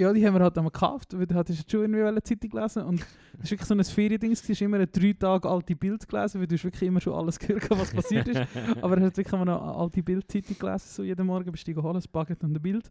ja, 0.00 0.12
die 0.12 0.26
haben 0.26 0.34
wir 0.34 0.40
halt 0.40 0.56
einmal 0.56 0.72
gekauft, 0.72 1.16
weil 1.16 1.26
da 1.26 1.34
hatte 1.36 1.52
ich 1.52 1.64
schon 1.70 1.82
irgendwie 1.82 2.02
eine 2.02 2.22
Zeitung 2.22 2.50
gelesen 2.50 2.82
und 2.84 3.00
das 3.00 3.44
war 3.44 3.50
wirklich 3.50 3.68
so 3.68 3.74
ein 3.74 3.84
Feriending, 3.84 4.32
es 4.32 4.48
war 4.48 4.62
immer 4.62 4.78
ein 4.80 4.88
drei 4.90 5.12
Tage 5.12 5.48
alte 5.48 5.76
Bild 5.76 6.08
gelesen, 6.08 6.40
weil 6.40 6.46
du 6.46 6.54
hast 6.54 6.64
wirklich 6.64 6.88
immer 6.88 7.00
schon 7.00 7.14
alles 7.14 7.38
gehört, 7.38 7.68
was 7.70 7.92
passiert 7.92 8.26
ist. 8.28 8.40
Aber 8.82 8.96
er 8.96 9.06
hat 9.06 9.16
wirklich 9.16 9.32
immer 9.32 9.44
noch 9.44 9.62
eine 9.62 9.74
alte 9.74 10.02
Bildzeitung 10.02 10.56
gelesen, 10.58 10.86
so 10.88 11.02
jeden 11.02 11.26
Morgen 11.26 11.52
bist 11.52 11.68
du 11.68 11.74
geholt, 11.74 11.96
ein 11.96 12.02
Baguette 12.10 12.46
und 12.46 12.56
ein 12.56 12.62
Bild. 12.62 12.90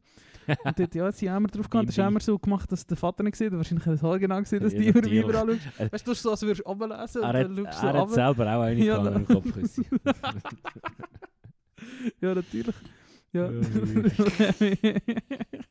Und 0.64 0.80
dort, 0.80 0.96
ja, 0.96 1.12
sie 1.12 1.30
haben 1.30 1.44
immer 1.46 1.52
drauf 1.52 1.70
gehabt, 1.70 1.90
das 1.90 1.98
ist 1.98 2.04
immer 2.04 2.20
so 2.20 2.38
gemacht, 2.40 2.72
dass 2.72 2.86
der 2.86 2.98
Vater 2.98 3.24
nicht 3.24 3.36
sieht, 3.36 3.52
wahrscheinlich 3.52 3.86
hat 3.86 3.96
es 3.96 4.02
genau 4.20 4.40
gesehen, 4.40 4.62
dass 4.64 4.74
Ja, 4.74 4.80
die 4.80 4.88
immer 4.90 5.08
überall 5.08 5.60
schaust. 5.78 5.94
Weißt 5.94 6.08
du, 6.08 6.12
du 6.12 6.16
so, 6.16 6.32
als 6.32 6.42
würdest 6.44 6.62
du 6.62 6.70
runterlesen 6.70 7.24
Er 7.24 7.48
und 7.48 7.58
dann 7.58 7.66
schaust 7.66 7.84
du 7.84 7.88
er 7.88 7.94
hat 7.94 8.02
runter. 8.02 8.14
selber 8.14 8.56
auch 8.56 8.62
eine 8.62 8.84
Ja, 8.84 9.08
im 9.08 9.26
Kopf. 9.28 9.52
Küssi. 9.54 9.86
Ja, 12.22 12.36
natürlich. 12.36 12.76
Ja. 13.34 13.50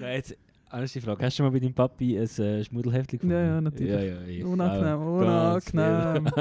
Nein, 0.00 0.14
jetzt, 0.14 0.36
erste 0.72 1.00
Frage. 1.00 1.24
Hast 1.24 1.34
du 1.34 1.42
schon 1.42 1.46
mal 1.46 1.52
bei 1.52 1.60
deinem 1.60 1.74
Papi 1.74 2.18
ein 2.18 2.24
äh, 2.24 2.64
Schmuddelheftchen 2.64 3.18
gefunden? 3.18 3.36
Ja, 3.36 3.44
ja, 3.44 3.60
natürlich. 3.60 3.92
Ja, 3.92 4.00
ja, 4.00 4.22
ich 4.22 4.44
Unangenehm, 4.44 5.02
unangenehm. 5.02 6.32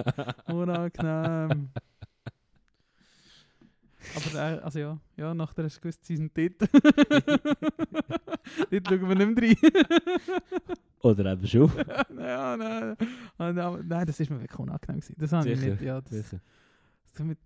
Unangenehm. 0.47 1.69
Aber 4.15 4.35
äh, 4.35 4.59
also 4.59 4.79
ja, 4.79 4.99
ja, 5.17 5.33
nachher 5.33 5.63
hast 5.63 5.77
du 5.77 5.81
gewusst, 5.81 6.05
sie 6.05 6.15
sind 6.15 6.31
dort. 6.35 6.53
dort 8.71 8.87
schauen 8.87 9.09
wir 9.09 9.15
nicht 9.15 9.39
mehr 9.39 9.49
rein. 9.49 9.57
Oder 11.01 11.33
eben 11.33 11.47
schon. 11.47 11.71
ja, 12.17 12.57
nein, 12.57 12.95
nein, 13.37 13.55
nein, 13.55 13.85
nein, 13.87 14.05
das 14.07 14.19
ist 14.19 14.29
mir 14.29 14.39
wirklich 14.39 14.59
unangenehm 14.59 14.99
gewesen. 14.99 15.15
Das 15.17 15.31
habe 15.31 15.49
ich 15.49 15.59
nicht, 15.59 15.81
ja, 15.81 16.01
das, 16.01 16.11
Sicher. 16.11 16.39
so 17.13 17.23
mit 17.23 17.37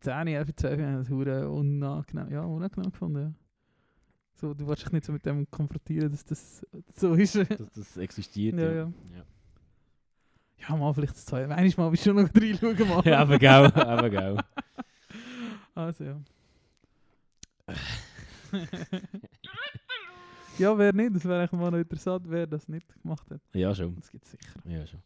10, 0.00 0.28
11, 0.28 0.54
12 0.56 0.80
Jahren 0.80 0.98
das 0.98 1.10
unangenehm, 1.10 2.30
ja, 2.30 2.42
unangenehm 2.42 2.90
gefunden, 2.90 3.20
ja. 3.20 3.32
So, 4.40 4.54
du 4.54 4.66
willst 4.68 4.84
dich 4.84 4.92
nicht 4.92 5.04
so 5.04 5.12
mit 5.12 5.26
dem 5.26 5.50
konfrontieren, 5.50 6.10
dass 6.10 6.24
das 6.24 6.64
so 6.94 7.14
ist. 7.14 7.34
ja, 7.34 7.44
Dass 7.44 7.72
das 7.74 7.96
existiert. 7.96 8.58
ja. 8.58 8.72
ja. 8.72 8.92
Ja, 10.68 10.76
mal 10.76 10.92
vielleicht 10.92 11.14
das 11.14 11.24
zwei. 11.26 11.42
Einmal 11.42 11.72
mal 11.76 11.90
bist 11.90 12.04
du 12.04 12.10
schon 12.10 12.22
noch 12.22 12.28
reinschauen, 12.34 12.88
mal. 12.88 13.02
Ja, 13.04 13.20
aber 13.20 13.38
gau, 13.38 13.64
aber 13.64 14.10
gau. 14.10 14.36
Also 15.74 16.02
ja. 16.02 16.20
ja, 20.58 20.76
wer 20.76 20.92
nicht? 20.92 21.14
Das 21.14 21.24
wäre 21.24 21.38
eigentlich 21.38 21.52
mal 21.52 21.70
noch 21.70 21.78
interessant, 21.78 22.24
wer 22.26 22.48
das 22.48 22.66
nicht 22.68 23.00
gemacht 23.00 23.30
hat. 23.30 23.40
Ja, 23.52 23.72
schon. 23.72 23.94
Das 23.94 24.10
gibt 24.10 24.24
es 24.24 24.32
sicher. 24.32 24.60
Ja, 24.64 24.84
schon. 24.88 25.00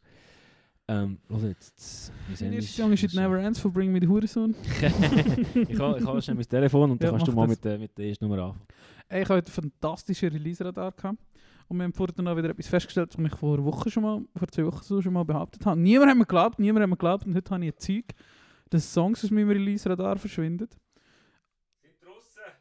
Ähm, 0.93 1.19
los 1.29 1.43
jetzt. 1.45 2.13
Wir 2.29 2.37
Der 2.37 2.53
erste 2.59 2.83
Song 2.83 2.93
ist 2.93 3.03
«It 3.03 3.15
Never 3.15 3.39
Ends» 3.39 3.59
von 3.59 3.73
«Bring 3.73 3.91
Me 3.93 3.99
the 4.01 4.07
Hurensohn». 4.09 4.55
ich 5.69 5.79
habe 5.79 6.21
schon 6.23 6.37
mein 6.37 6.47
Telefon 6.49 6.91
und 6.91 7.03
dann 7.03 7.07
Ja, 7.13 7.17
kannst 7.17 7.29
du 7.29 7.33
mal 7.33 7.47
das. 7.47 7.57
mit, 7.57 7.65
der- 7.65 7.79
mit 7.79 7.97
der 7.97 8.07
ersten 8.09 8.27
Nummer 8.29 8.43
an. 8.43 8.61
Ey, 9.09 9.23
Ich 9.23 9.29
habe 9.29 9.39
heute 9.39 9.47
einen 9.49 9.71
fantastischen 9.81 10.29
Release-Radar 10.31 10.93
gehabt. 10.93 11.19
Und 11.69 11.77
wir 11.79 11.85
haben 11.85 11.93
vorhin 11.95 12.27
auch 12.29 12.37
wieder 12.37 12.51
etwas 12.51 12.67
festgestellt, 12.67 13.17
was 13.17 13.25
ich 13.25 13.35
vor 13.39 13.65
Wochen 13.65 13.91
schon 13.91 14.03
mal, 14.03 14.21
vor 14.37 14.49
zwei 14.49 14.67
Wochen 14.67 14.83
so 14.83 15.01
schon 15.01 15.13
mal 15.15 15.25
behauptet 15.25 15.65
habe. 15.65 15.81
Niemand 15.81 16.11
hat 16.11 16.19
mir 16.19 16.27
geglaubt, 16.27 16.59
niemand 16.59 16.83
hat 16.83 16.91
mir 16.91 16.97
geglaubt. 16.97 17.25
Und 17.27 17.35
heute 17.35 17.51
habe 17.55 17.65
ich 17.65 17.73
ein 17.73 17.79
Zeug, 17.79 18.05
dass 18.69 18.93
Songs 18.93 19.25
aus 19.25 19.31
meinem 19.31 19.49
Release-Radar 19.49 20.19
verschwinden. 20.19 20.69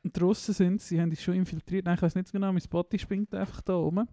Und 0.03 0.17
draussen 0.19 0.53
sind 0.53 0.81
sie, 0.81 0.99
haben 1.01 1.09
dich 1.09 1.21
schon 1.21 1.33
infiltriert. 1.35 1.85
Nein, 1.85 1.95
ich 1.95 2.01
weiß 2.01 2.15
nicht 2.15 2.27
so 2.27 2.31
genau, 2.31 2.51
mein 2.51 2.61
Spotify 2.61 2.99
springt 2.99 3.33
einfach 3.35 3.61
da 3.61 3.75
oben. 3.75 4.07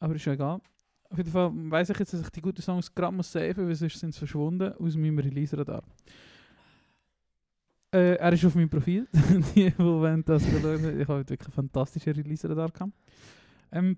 Aber 0.00 0.14
ist 0.14 0.24
ja 0.24 0.32
egal. 0.32 0.60
Auf 1.10 1.18
jeden 1.18 1.30
Fall 1.30 1.50
weiss 1.70 1.90
ich 1.90 1.98
jetzt, 1.98 2.12
dass 2.12 2.20
ich 2.20 2.30
die 2.30 2.40
guten 2.40 2.62
Songs 2.62 2.94
gerade 2.94 3.14
muss 3.14 3.30
saven, 3.30 3.66
weil 3.66 3.74
sonst 3.74 3.98
sind 3.98 4.12
sie 4.12 4.18
verschwunden 4.18 4.72
aus 4.72 4.96
meinem 4.96 5.18
Release-Radar. 5.18 5.82
Äh, 7.92 8.16
er 8.16 8.32
ist 8.32 8.44
auf 8.44 8.54
meinem 8.54 8.68
Profil. 8.68 9.06
die, 9.54 9.70
die 9.70 10.22
das 10.24 10.42
schauen, 10.44 11.00
ich 11.00 11.08
habe 11.08 11.28
wirklich 11.28 11.40
einen 11.40 11.52
fantastischen 11.52 12.12
Release-Radar 12.12 12.70
gehabt. 12.70 12.92
Ähm, 13.72 13.96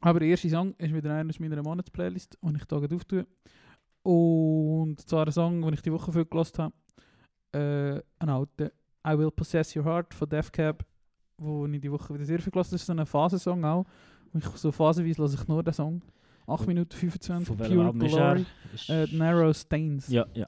aber 0.00 0.20
der 0.20 0.28
erste 0.28 0.50
Song 0.50 0.74
ist 0.74 0.92
wieder 0.92 1.14
einer 1.14 1.30
aus 1.30 1.40
meiner 1.40 1.62
Monatsplaylist, 1.62 2.36
den 2.42 2.56
ich 2.56 2.62
hier 2.68 2.96
auftue. 2.96 3.26
Und 4.02 5.00
zwar 5.08 5.26
ein 5.26 5.32
Song, 5.32 5.62
den 5.62 5.74
ich 5.74 5.82
die 5.82 5.92
Woche 5.92 6.12
viel 6.12 6.26
gehört 6.26 6.58
habe. 6.58 6.74
Äh, 7.52 8.02
ein 8.18 8.28
alter 8.28 8.70
I 9.06 9.18
Will 9.18 9.30
Possess 9.30 9.74
Your 9.76 9.84
Heart 9.84 10.12
von 10.12 10.28
Def 10.28 10.52
Cab, 10.52 10.84
wo 11.38 11.66
ich 11.66 11.80
die 11.80 11.90
Woche 11.90 12.12
wieder 12.12 12.24
sehr 12.24 12.38
viel 12.38 12.50
gehört 12.50 12.66
habe. 12.66 12.74
Das 12.74 12.82
ist 12.82 12.86
so 12.86 12.92
ein 12.92 13.06
Phasensong 13.06 13.64
auch. 13.64 13.86
Und 14.34 14.44
ich 14.44 14.50
so 14.56 14.70
phasenweise 14.72 15.22
lasse 15.22 15.36
ich 15.40 15.48
nur 15.48 15.62
den 15.62 15.72
Song. 15.72 16.02
8 16.46 16.66
Minuten 16.66 16.94
25, 16.94 17.46
Von 17.48 17.56
Pure? 17.56 17.92
Glory. 17.94 18.44
Äh, 18.88 19.06
Narrow 19.16 19.56
Stains. 19.56 20.08
Ja, 20.08 20.26
ja. 20.34 20.46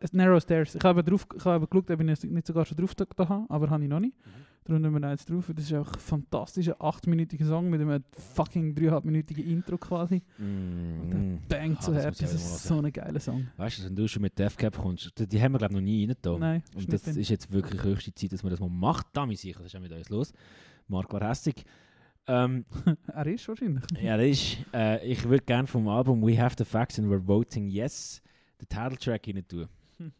Ich 0.00 0.06
äh, 0.06 0.16
Narrow 0.16 0.40
Stairs. 0.40 0.74
Ich 0.74 0.82
habe 0.82 1.04
drauf, 1.04 1.26
ich 1.36 1.44
habe 1.44 1.66
geschaut, 1.66 1.90
ob 1.90 2.00
ich 2.00 2.22
nicht- 2.24 2.46
sogar 2.46 2.64
schon 2.64 2.78
drauf 2.78 2.94
da 2.94 3.04
habe, 3.28 3.44
aber 3.50 3.68
habe 3.68 3.82
ich 3.82 3.90
noch 3.90 4.00
nicht. 4.00 4.14
Darum 4.64 4.80
nehmen 4.80 5.02
wir 5.02 5.10
jetzt 5.10 5.28
drauf. 5.28 5.52
Das 5.54 5.64
ist 5.66 5.74
auch 5.74 5.92
ein 5.92 5.98
fantastischer 6.00 6.80
8-minütiger 6.80 7.44
Song 7.46 7.68
mit 7.68 7.82
einem 7.82 8.02
fucking 8.34 8.74
3,5-minütigen 8.74 9.44
Intro 9.44 9.76
quasi. 9.76 10.22
Mm. 10.38 11.36
Bang 11.46 11.76
Ah, 11.76 11.80
zu 11.80 11.92
das 11.92 12.04
Herz. 12.04 12.22
muss 12.22 12.30
ich 12.32 12.36
Das 12.40 12.44
ist 12.56 12.64
so 12.64 12.78
ein 12.80 12.90
geiler 12.90 13.20
Song. 13.20 13.46
Weißt 13.58 13.80
du, 13.80 13.84
wenn 13.84 13.96
du 13.96 14.08
schon 14.08 14.22
mit 14.22 14.38
Death 14.38 14.56
Cap 14.56 14.78
kommst, 14.78 15.12
die, 15.18 15.42
haben 15.42 15.52
wir 15.52 15.58
glaube 15.58 15.74
ich 15.74 15.80
noch 15.80 15.84
nie 15.84 16.06
rein 16.06 16.16
da. 16.22 16.38
Nein, 16.38 16.62
Und 16.74 16.90
das 16.90 17.06
ist 17.06 17.28
jetzt 17.28 17.52
wirklich 17.52 17.82
höchste 17.82 18.14
Zeit, 18.14 18.32
dass 18.32 18.42
man 18.42 18.48
das 18.50 18.60
mal 18.60 18.70
macht. 18.70 19.08
Da 19.12 19.26
bin 19.26 19.36
sicher, 19.36 19.58
was 19.60 19.66
ist 19.66 19.76
auch 19.76 19.80
mit 19.82 19.92
uns 19.92 20.08
los? 20.08 20.32
Marc 20.88 21.12
war 21.12 21.28
hässig. 21.28 21.62
Ähm, 22.26 22.64
er 23.06 23.26
ist 23.26 23.46
wahrscheinlich. 23.48 23.84
ja, 24.00 24.16
das 24.16 24.26
ist, 24.26 24.56
äh, 24.72 25.06
ich 25.06 25.24
würde 25.24 25.44
gerne 25.44 25.66
vom 25.66 25.88
Album 25.88 26.22
We 26.22 26.40
Have 26.40 26.56
the 26.58 26.64
Facts 26.64 26.98
and 26.98 27.08
We're 27.08 27.26
Voting 27.26 27.68
Yes 27.68 28.22
den 28.60 28.68
Titeltrack 28.68 29.26
rein 29.26 29.46
tun. 29.46 29.68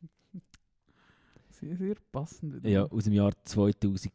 Sehr, 1.51 1.77
sehr 1.77 1.95
passend. 2.11 2.67
Ja, 2.67 2.85
aus 2.85 3.05
dem 3.05 3.13
Jahr 3.13 3.33
2000. 3.45 4.13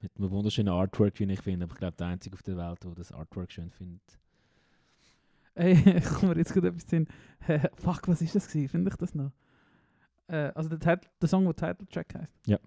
Mit 0.00 0.16
einem 0.16 0.30
wunderschönen 0.30 0.68
Artwork, 0.68 1.18
wie 1.18 1.24
ich 1.24 1.40
finde. 1.40 1.64
Aber 1.64 1.74
ich 1.74 1.78
glaube, 1.78 1.96
der 1.96 2.06
einzige 2.06 2.34
auf 2.34 2.42
der 2.42 2.56
Welt, 2.56 2.82
der 2.84 2.94
das 2.94 3.10
Artwork 3.10 3.50
schön 3.50 3.70
findet. 3.70 4.18
Ey, 5.56 5.72
ich 5.98 6.04
komme 6.04 6.32
mir 6.32 6.38
jetzt 6.38 6.52
gerade 6.54 6.68
etwas 6.68 6.88
hin. 6.88 7.08
Fuck, 7.74 8.06
was 8.06 8.22
ist 8.22 8.36
das 8.36 8.46
gewesen? 8.46 8.68
Finde 8.68 8.90
ich 8.90 8.96
das 8.96 9.14
noch? 9.14 9.32
Äh, 10.28 10.52
also 10.54 10.68
der, 10.68 10.78
Titel, 10.78 11.08
der 11.20 11.28
Song, 11.28 11.44
der 11.44 11.56
Title 11.56 11.86
Track 11.88 12.14
heißt. 12.14 12.32
Ja. 12.46 12.58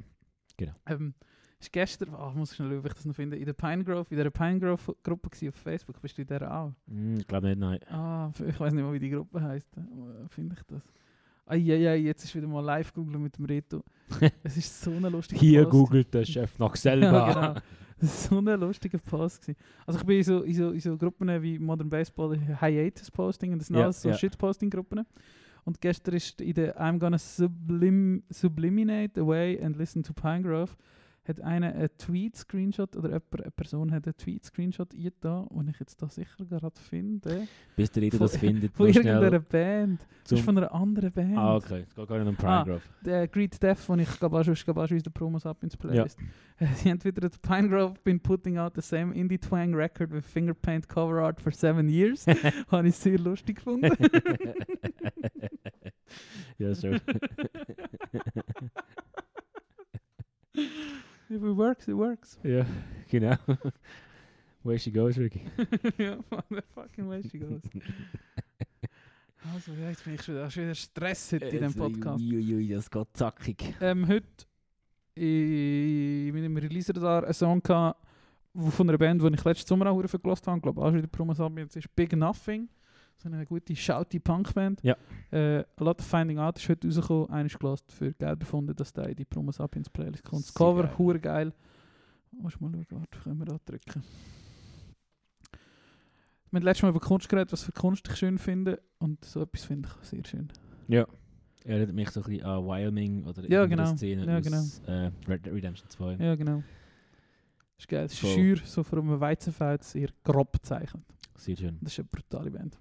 Genau. 0.58 0.74
Ähm, 0.86 1.14
ist 1.60 1.72
gestern, 1.72 2.14
oh, 2.14 2.32
muss 2.36 2.52
ich 2.52 2.58
schnell 2.58 2.78
ob 2.78 2.86
ich 2.86 2.94
das 2.94 3.06
noch 3.06 3.16
finde, 3.16 3.38
in 3.38 3.46
der 3.46 3.54
Pine 3.54 3.84
Grove, 3.84 4.06
in 4.10 4.18
der 4.18 4.30
Pine 4.30 4.60
Grove 4.60 4.96
Gruppe 5.04 5.30
gewesen 5.30 5.50
auf 5.50 5.56
Facebook. 5.56 6.00
Bist 6.02 6.18
du 6.18 6.22
in 6.22 6.28
der 6.28 6.52
auch? 6.54 6.72
Hm, 6.88 7.18
ich 7.18 7.28
glaube 7.28 7.48
nicht, 7.48 7.60
nein. 7.60 7.80
Ah, 7.90 8.32
ich 8.48 8.60
weiß 8.60 8.74
nicht 8.74 8.84
mal, 8.84 8.94
wie 8.94 9.00
die 9.00 9.10
Gruppe 9.10 9.42
heißt. 9.42 9.68
Finde 10.30 10.56
ich 10.58 10.64
das? 10.68 10.82
Eieiei, 11.48 11.96
jetzt 11.98 12.26
ist 12.26 12.36
wieder 12.36 12.48
mal 12.48 12.60
live 12.64 12.94
googeln 12.94 13.24
mit 13.24 13.38
dem 13.38 13.46
Reto. 13.46 13.84
Es 14.44 14.58
ist 14.58 14.82
so 14.82 14.92
eine 14.92 15.10
lustige 15.10 15.40
Hier 15.40 15.64
Post. 15.64 15.72
googelt 15.72 16.14
der 16.14 16.26
Chef 16.26 16.60
nach 16.60 16.76
selber. 16.76 17.08
Ja, 17.12 17.48
genau. 17.50 17.62
So 18.00 18.38
ein 18.38 18.60
lustiger 18.60 19.00
Post. 19.00 19.42
Gewesen. 19.42 19.58
Also 19.88 20.00
ich 20.00 20.06
bin 20.06 20.18
in 20.18 20.24
so, 20.24 20.42
in 20.44 20.54
so, 20.54 20.70
in 20.72 20.80
so 20.80 20.96
Gruppen 20.98 21.42
wie 21.42 21.58
Modern 21.58 21.90
Baseball, 21.90 22.38
Hiatus 22.38 23.10
Posting 23.10 23.54
und 23.54 23.60
das 23.60 23.68
sind 23.70 23.78
Ja, 23.78 23.86
alles 23.86 24.02
so 24.04 24.10
ja. 24.10 24.16
Shitposting-Gruppen. 24.16 25.04
Und 25.66 25.82
gestern 25.82 26.14
ist 26.14 26.40
in 26.40 26.54
der 26.54 26.80
I'm 26.80 27.00
gonna 27.00 27.18
sublim 27.18 28.22
subliminate 28.30 29.20
away 29.20 29.60
and 29.64 29.78
listen 29.78 30.04
to 30.04 30.14
Pinegrove 30.14 30.76
hat 31.28 31.42
einer 31.42 31.74
einen 31.74 31.90
Tweet-Screenshot 31.98 32.96
oder 32.96 33.10
jemand, 33.10 33.42
eine 33.42 33.52
Person 33.52 33.92
hat 33.92 34.06
einen 34.06 34.16
Tweet-Screenshot 34.18 34.94
eingetan, 34.94 35.48
den 35.52 35.68
ich 35.70 35.80
jetzt 35.80 36.02
da 36.02 36.10
sicher 36.10 36.46
gerade 36.46 36.80
finde. 36.80 37.48
Bis 37.76 37.92
der 37.92 38.04
Von- 38.12 38.20
das 38.28 38.38
findet, 38.38 38.74
Von 38.76 38.88
irgendeiner 38.88 39.40
Band. 39.40 40.06
Das 40.24 40.32
ist 40.40 40.46
von 40.46 40.58
einer 40.58 40.74
anderen 40.74 41.12
Band. 41.12 41.38
Ah, 41.38 41.56
okay. 41.56 41.86
Es 41.88 41.96
geht 41.96 42.08
gar 42.08 42.20
nicht 42.20 42.28
um 42.28 42.36
Prime 42.36 42.50
Ah. 42.50 42.66
Der 43.06 43.28
Greet 43.28 43.62
Death, 43.62 43.88
den 43.88 44.00
ich 44.00 44.20
glaube 44.20 44.38
ich 44.52 44.64
glaube 44.64 44.82
Promos 45.12 45.46
ab 45.46 45.64
ins 45.64 45.76
Playlist. 45.78 46.18
Sie 46.76 46.90
haben 46.90 47.04
wieder 47.04 47.22
Pine 47.42 47.70
Grove 47.70 47.96
been 48.04 48.20
putting 48.20 48.58
out 48.58 48.74
the 48.76 48.82
same 48.82 49.14
Indie 49.14 49.38
Twang 49.38 49.74
record 49.76 50.12
with 50.12 50.26
finger 50.26 50.54
paint 50.54 50.88
cover 50.90 51.22
art 51.22 51.40
for 51.42 51.52
seven 51.52 51.88
years. 51.90 52.26
Habe 52.72 52.88
ich 52.88 52.96
sehr 52.96 53.18
lustig 53.20 53.58
gefunden. 53.58 53.92
ja, 56.58 56.74
schon. 56.76 57.00
If 61.30 61.44
it 61.44 61.58
works, 61.58 61.88
it 61.88 61.96
works. 61.96 62.40
ja, 62.44 62.66
genau. 63.10 63.36
Where 64.64 64.80
she 64.80 64.92
goes, 64.92 65.18
Ricky. 65.18 65.42
ja, 65.98 66.18
the 66.50 66.62
fucking 66.74 67.10
way 67.10 67.22
she 67.24 67.38
goes. 67.40 67.62
Also, 69.54 69.72
ja, 69.80 69.90
jetzt 69.90 70.04
bin 70.04 70.16
ich 70.16 70.24
schon, 70.24 70.36
da 70.36 70.48
ist 70.48 70.58
wieder 70.58 70.76
Stress 70.76 71.32
heute 71.32 71.46
in 71.46 71.52
diesem 71.64 71.74
Podcast. 71.74 72.22
Uiuiui, 72.22 72.68
das 72.68 72.90
geht 72.90 73.08
zackig. 73.14 73.76
Ähm, 73.80 74.06
heute 74.06 74.28
in 75.16 76.34
meinem 76.34 76.58
Release-Radar 76.58 77.24
einen 77.24 77.34
Song 77.34 77.62
gehabt, 77.62 78.06
von 78.54 78.90
einer 78.90 78.98
Band, 78.98 79.22
die 79.22 79.28
ich 79.34 79.44
letzten 79.46 79.68
Sommer 79.68 79.90
auch 79.92 80.02
gehört 80.02 80.48
habe, 80.48 80.60
glaube 80.60 80.82
auch 80.82 80.88
schon 80.88 80.96
in 80.96 81.02
der 81.02 81.08
Promos 81.08 81.40
ab, 81.40 81.54
jetzt 81.58 81.78
ist 81.78 81.96
Big 81.96 82.14
Nothing. 82.14 82.68
So 83.18 83.30
eine 83.30 83.46
gute, 83.48 83.76
shouty 83.76 84.20
Punkband. 84.20 84.82
Ja. 84.84 84.96
Äh, 85.32 85.64
A 85.76 85.84
Lot 85.84 86.00
of 86.00 86.06
Finding 86.06 86.38
Out 86.38 86.58
ist 86.60 86.70
heute 86.70 86.88
rausgekommen. 86.88 87.30
Einer 87.32 87.48
ist 87.48 87.60
gelost 87.60 87.92
für 87.92 88.14
geil 88.14 88.36
befunden, 88.36 88.76
dass 88.76 88.94
der 88.94 89.10
in 89.10 89.16
die 89.16 89.26
Promos 89.26 89.60
ab 89.60 89.76
ins 89.76 89.90
Playlist 89.90 90.24
kommt. 90.24 90.44
Das 90.44 90.54
Cover, 90.54 90.84
geil. 90.84 90.98
hure 91.00 91.20
geil. 91.20 91.54
Muss 92.32 92.60
mal 92.60 92.72
schauen, 92.72 92.86
warte, 92.92 93.20
können 93.20 93.40
wir 93.40 93.46
da 93.46 93.58
drücken. 93.66 94.04
Wir 96.52 96.60
haben 96.60 96.64
letztes 96.64 96.84
Mal 96.84 96.90
über 96.90 97.00
Kunst 97.00 97.28
geredet, 97.28 97.52
was 97.52 97.64
für 97.64 97.72
Kunst 97.72 98.08
ich 98.08 98.16
schön 98.16 98.38
finde. 98.38 98.80
Und 99.00 99.26
so 99.26 99.42
etwas 99.42 99.64
finde 99.66 99.90
ich 100.02 100.08
sehr 100.08 100.24
schön. 100.24 100.50
Ja. 100.88 101.08
Erinnert 101.64 101.94
mich 101.94 102.12
so 102.12 102.22
ein 102.22 102.30
bisschen 102.30 102.46
an 102.46 102.66
Wyoming 102.66 103.26
oder 103.26 103.44
Ja, 103.50 103.66
genau. 103.66 103.96
Szene 103.96 104.26
Ja, 104.26 104.38
aus 104.38 104.80
äh, 104.86 105.12
Red 105.28 105.46
Dead 105.46 105.54
Redemption 105.54 105.90
2. 105.90 106.14
Ja, 106.24 106.36
genau. 106.36 106.64
Ist 107.78 107.88
geil. 107.88 108.06
Es 108.06 108.14
ist 108.14 108.20
schür, 108.20 108.58
so 108.64 108.84
von 108.84 109.00
einem 109.00 109.20
Weizenfeld 109.20 109.84
sehr 109.84 110.10
grob 110.24 110.54
gezeichnet. 110.54 111.04
Sehr 111.36 111.58
schön. 111.58 111.78
Das 111.82 111.92
ist 111.94 112.00
eine 112.00 112.08
brutale 112.08 112.52
Band. 112.52 112.78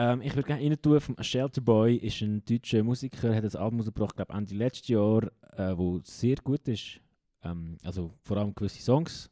Ähm, 0.00 0.22
ich 0.22 0.34
würde 0.36 0.46
gerne 0.46 0.62
rein 0.62 0.80
tun, 0.80 1.00
vom 1.00 1.16
Shelter 1.20 1.60
Boy 1.60 1.96
ist 1.96 2.20
ein 2.22 2.44
deutscher 2.44 2.84
Musiker, 2.84 3.34
hat 3.34 3.42
ein 3.44 3.56
Album 3.56 3.80
rausgebracht, 3.80 4.14
glaube 4.14 4.32
Ende 4.32 4.54
letztes 4.54 4.88
Jahr, 4.88 5.24
äh, 5.56 5.76
wo 5.76 5.98
sehr 6.04 6.36
gut 6.36 6.68
ist. 6.68 7.00
Ähm, 7.42 7.76
also 7.82 8.14
vor 8.22 8.36
allem 8.36 8.54
gewisse 8.54 8.80
Songs 8.80 9.28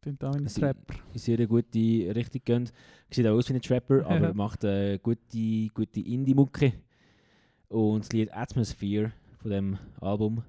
Klingt 0.00 0.24
auch 0.24 0.34
ein 0.34 0.46
Trapper. 0.46 0.94
in 1.12 1.18
sehr 1.18 1.46
gute 1.46 1.78
Richtung 2.16 2.40
gehen. 2.44 2.70
Sieht 3.10 3.26
auch 3.26 3.34
aus 3.36 3.48
wie 3.50 3.54
ein 3.54 3.60
Trapper, 3.60 4.04
aber 4.06 4.28
Ja. 4.28 4.34
macht 4.34 4.64
eine 4.64 4.98
gute, 4.98 5.68
gute 5.74 6.00
Indie-Mucke. 6.00 6.72
Und 7.68 8.00
das 8.04 8.12
Lied 8.12 8.32
Atmosphere 8.32 9.12
von 9.40 9.50
dem 9.50 9.78
Album 10.00 10.42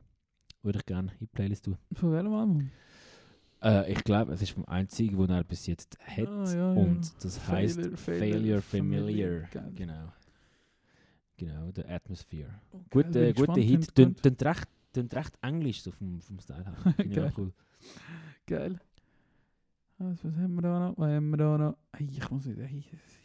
würde 0.61 0.79
ich 0.79 0.85
gerne 0.85 1.11
in 1.11 1.17
die 1.19 1.27
Playlist 1.27 1.65
tun. 1.65 1.77
Von 1.93 2.13
welchem 2.13 2.33
Album? 2.33 2.69
Äh, 3.63 3.91
ich 3.93 4.03
glaube, 4.03 4.33
es 4.33 4.41
ist 4.41 4.51
vom 4.51 4.65
einzigen, 4.65 5.17
den 5.17 5.29
er 5.29 5.43
bis 5.43 5.67
jetzt 5.67 5.97
hat. 6.05 6.27
Ah, 6.27 6.43
ja, 6.45 6.55
ja. 6.55 6.73
Und 6.73 7.11
das 7.23 7.47
heißt 7.47 7.79
Failure, 7.79 7.97
Failure, 7.97 8.19
Failure, 8.19 8.61
Familiar. 8.61 9.41
Familiar. 9.49 9.71
Genau. 9.75 10.13
Genau, 11.37 11.71
der 11.71 11.89
Atmosphere. 11.89 12.49
Okay, 12.71 12.83
Gut, 12.91 13.11
bin 13.11 13.23
äh, 13.23 13.33
bin 13.33 13.55
Hit. 13.55 13.95
Tönt 13.95 14.43
recht, 14.43 14.67
tönt 14.91 15.15
recht 15.15 15.33
englisch 15.41 15.81
so 15.81 15.91
vom, 15.91 16.21
vom 16.21 16.39
Style 16.39 16.63
her. 16.65 16.93
Finde 16.95 17.11
ich 17.11 17.21
auch 17.21 17.37
cool. 17.37 17.53
Geil. 18.45 18.79
Also, 19.97 20.27
was 20.29 20.35
haben 20.35 20.55
wir 20.55 20.61
da 20.61 20.79
noch? 20.89 20.97
Was 20.97 21.09
haben 21.11 21.29
wir 21.29 21.37
da 21.37 21.57
noch? 21.57 21.77
Hey, 21.93 22.07
ich 22.11 22.29
muss 22.29 22.45
wieder. 22.47 22.63
Hey, 22.63 22.79
es 22.79 22.93
ist, 22.93 23.23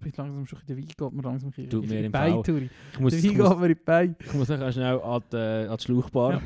bin 0.00 0.12
langsam 0.16 0.46
schon 0.46 0.58
in 0.60 0.66
der 0.66 0.76
Wein, 0.76 0.86
geht 0.86 1.12
mir 1.12 1.22
langsam 1.22 1.52
in 1.56 1.70
Tut 1.70 1.84
in 1.84 2.02
die 2.02 2.08
Beine. 2.08 2.42
Turi. 2.42 2.70
Ich 2.92 3.00
muss, 3.00 3.12
Der 3.12 3.22
Wein 3.22 3.30
geht 3.36 3.58
mir 3.58 3.66
in 3.66 3.68
die 3.68 3.74
Beine. 3.74 4.16
ich 4.18 4.34
muss 4.34 4.48
nachher 4.48 4.72
schnell 4.72 5.00
an 5.00 5.22
die, 5.30 5.36
an 5.36 5.76
die 5.76 5.82
Schlauchbar. 5.84 6.42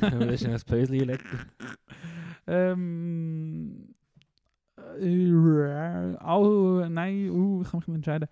Ja. 0.00 0.20
Wir 0.28 0.38
schnell 0.38 0.54
ein 0.54 0.60
Päuschen 0.64 0.94
legen. 0.94 1.18
Ähm. 2.46 3.94
Äh, 5.00 6.16
auch, 6.20 6.88
nein, 6.88 7.30
uh, 7.30 7.62
ich 7.62 7.70
kann 7.70 7.80
mich 7.80 7.88
nicht 7.88 7.96
entscheiden. 7.96 8.28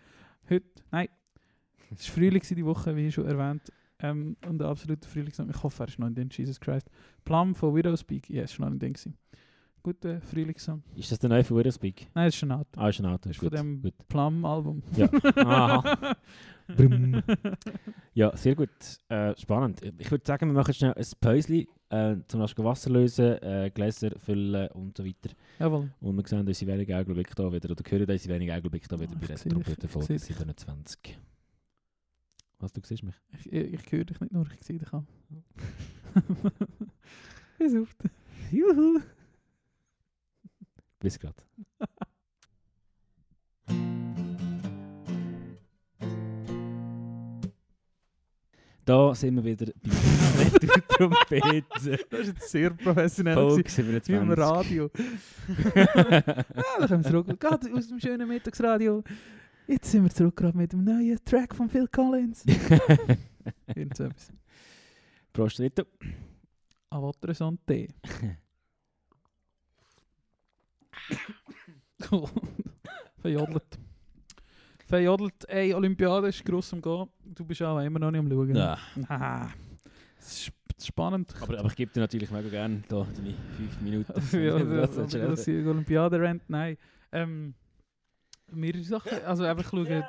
Heute, 0.49 0.67
nein. 0.91 1.09
Es 1.91 2.09
war 2.09 2.15
Frühling 2.15 2.43
die 2.43 2.65
Woche, 2.65 2.97
wie 2.97 3.11
schon 3.13 3.27
erwähnt. 3.27 3.73
Ähm, 4.01 4.37
und 4.49 4.61
ein 4.61 4.67
absoluter 4.67 5.09
Frühlingssong. 5.09 5.51
Ich 5.51 5.63
hoffe, 5.63 5.85
er 5.85 5.89
ist 5.89 5.99
noch 5.99 6.09
in 6.09 6.15
den 6.15 6.29
Jesus 6.31 6.59
Christ. 6.59 6.91
Plum 7.25 7.55
von 7.55 7.75
Widowspeak, 7.75 8.31
ja, 8.31 8.43
ist 8.43 8.59
noch 8.59 8.69
in 8.69 8.79
den 8.79 8.93
gewesen. 8.93 9.17
Guter 9.83 10.21
Frühlingssong. 10.21 10.83
Ist 10.95 11.11
das 11.11 11.19
der 11.19 11.29
neue 11.31 11.43
von 11.43 11.57
Widowspeak? 11.59 12.09
Nein, 12.15 12.27
das 12.27 12.35
ist 12.35 12.39
schon 12.41 12.53
alt. 12.53 12.69
Ah, 12.77 12.89
ist 12.89 13.01
ein 13.01 13.07
Auto. 13.07 13.29
Das 13.29 13.33
ist 13.33 13.39
von 13.39 13.49
Gut, 13.49 13.59
dem 13.59 13.83
gut. 13.83 13.95
Plum-Album. 14.09 14.83
Ja. 14.97 15.09
Aha. 15.37 16.17
Ja, 18.15 18.35
sehr 18.37 18.55
gut. 18.55 18.71
Äh, 19.09 19.35
spannend. 19.37 19.81
Ich 19.99 20.11
würde 20.11 20.25
sagen, 20.25 20.47
wir 20.49 20.55
machen 20.55 20.73
schnell 20.73 20.95
ein 20.95 21.05
Päuschen, 21.21 21.67
äh, 21.91 22.17
zum 22.29 22.41
Beispiel 22.41 22.65
Wasser 22.65 22.89
lösen, 22.89 23.43
äh, 23.43 23.71
Gläser 23.75 24.11
füllen 24.19 24.69
und 24.71 24.97
so 24.97 25.05
weiter. 25.05 25.35
Jawohl. 25.59 25.91
Und 26.01 26.17
wir 26.17 26.27
sehen 26.27 26.47
unsere 26.47 26.73
wenigen 26.73 26.95
Augenblicke 26.95 27.35
da 27.35 27.53
wieder, 27.53 27.69
oder 27.71 27.83
hören 27.91 28.09
unsere 28.09 28.35
wenigen 28.35 28.53
Augenblicke 28.57 28.89
da 28.89 28.99
wieder 28.99 29.13
Ah, 29.13 29.19
bei 29.21 29.27
der 29.27 29.37
Trompetenfolge 29.37 30.15
ich 30.15 30.23
sehe 30.23 30.29
dich. 30.29 30.37
27. 30.39 31.19
Was, 32.61 32.73
du 32.73 32.81
siehst 32.85 33.03
mich? 33.03 33.15
Ich, 33.41 33.53
ich, 33.53 33.73
ich 33.75 33.93
höre 33.93 34.05
dich 34.05 34.21
nicht 34.21 34.33
nur, 34.33 34.47
ich 34.59 34.65
sehe 34.65 34.79
dich 34.79 34.93
auch. 34.93 35.03
Auf. 37.83 37.97
Juhu! 38.51 39.01
Bis 41.03 41.19
grad. 41.19 41.35
Da 48.85 49.15
sind 49.15 49.37
wir 49.37 49.45
wieder 49.45 49.73
bei 50.37 50.59
der 50.59 50.89
Trompete. 50.89 51.65
Das 51.73 51.87
ist 51.87 52.27
jetzt 52.27 52.51
sehr 52.51 52.71
professionell. 52.71 53.35
Folge 53.35 53.63
gewesen, 53.63 53.87
Wie 53.87 54.01
27. 54.01 54.15
im 54.17 54.31
Radio. 54.33 54.91
ja, 55.77 55.85
da 56.81 56.87
kommen 56.89 57.05
wir 57.05 57.11
zurück. 57.11 57.41
Gerade 57.41 57.73
aus 57.73 57.87
dem 57.87 58.01
schönen 58.01 58.27
Mittagsradio. 58.29 59.05
Jetzt 59.69 59.93
sind 59.93 60.03
wir 60.03 60.11
zurück 60.11 60.37
gerade 60.37 60.59
mit 60.59 60.73
dem 60.73 60.83
neuen 60.83 61.25
Track 61.25 61.55
von 61.55 61.69
Phil 61.69 61.87
Collins. 61.87 62.45
Irgend 63.73 63.97
so 63.97 64.05
etwas. 64.05 64.33
Prost, 65.33 65.61
Rito. 65.61 65.85
A 66.91 67.01
votre 67.01 67.33
santé. 67.35 67.89
Verjodelt. 73.21 73.79
Verjodelt. 74.87 75.49
Ey, 75.49 75.73
Olympiade 75.75 76.29
ist 76.29 76.45
gross 76.45 76.73
am 76.73 76.83
Gehen. 76.83 77.09
Du 77.25 77.45
bist 77.45 77.63
auch 77.63 77.79
immer 77.81 77.99
noch 77.99 78.11
nicht 78.11 78.21
am 78.21 78.31
Schauen. 78.31 78.55
Ja. 78.55 78.79
Ah, 79.09 79.49
es 80.19 80.49
ist 80.49 80.53
spannend. 80.87 81.35
Aber, 81.41 81.59
aber 81.59 81.69
ich 81.69 81.77
gebe 81.77 81.93
dir 81.93 82.01
natürlich 82.01 82.31
mega 82.31 82.49
gerne 82.49 82.83
da 82.89 83.07
deine 83.17 83.35
5 83.57 83.81
Minuten. 83.81 84.13
ja, 84.45 84.81
Was 84.83 84.95
das, 84.97 85.13
das, 85.13 85.21
das 85.21 85.47
reden? 85.47 85.69
Olympiade 85.69 86.21
rennt, 86.21 86.43
nein. 86.49 86.77
Ähm, 87.13 87.55
mehrere 88.51 88.83
Sachen. 88.83 89.23
Also 89.25 89.45
einfach 89.45 89.71
schauen. 89.71 90.05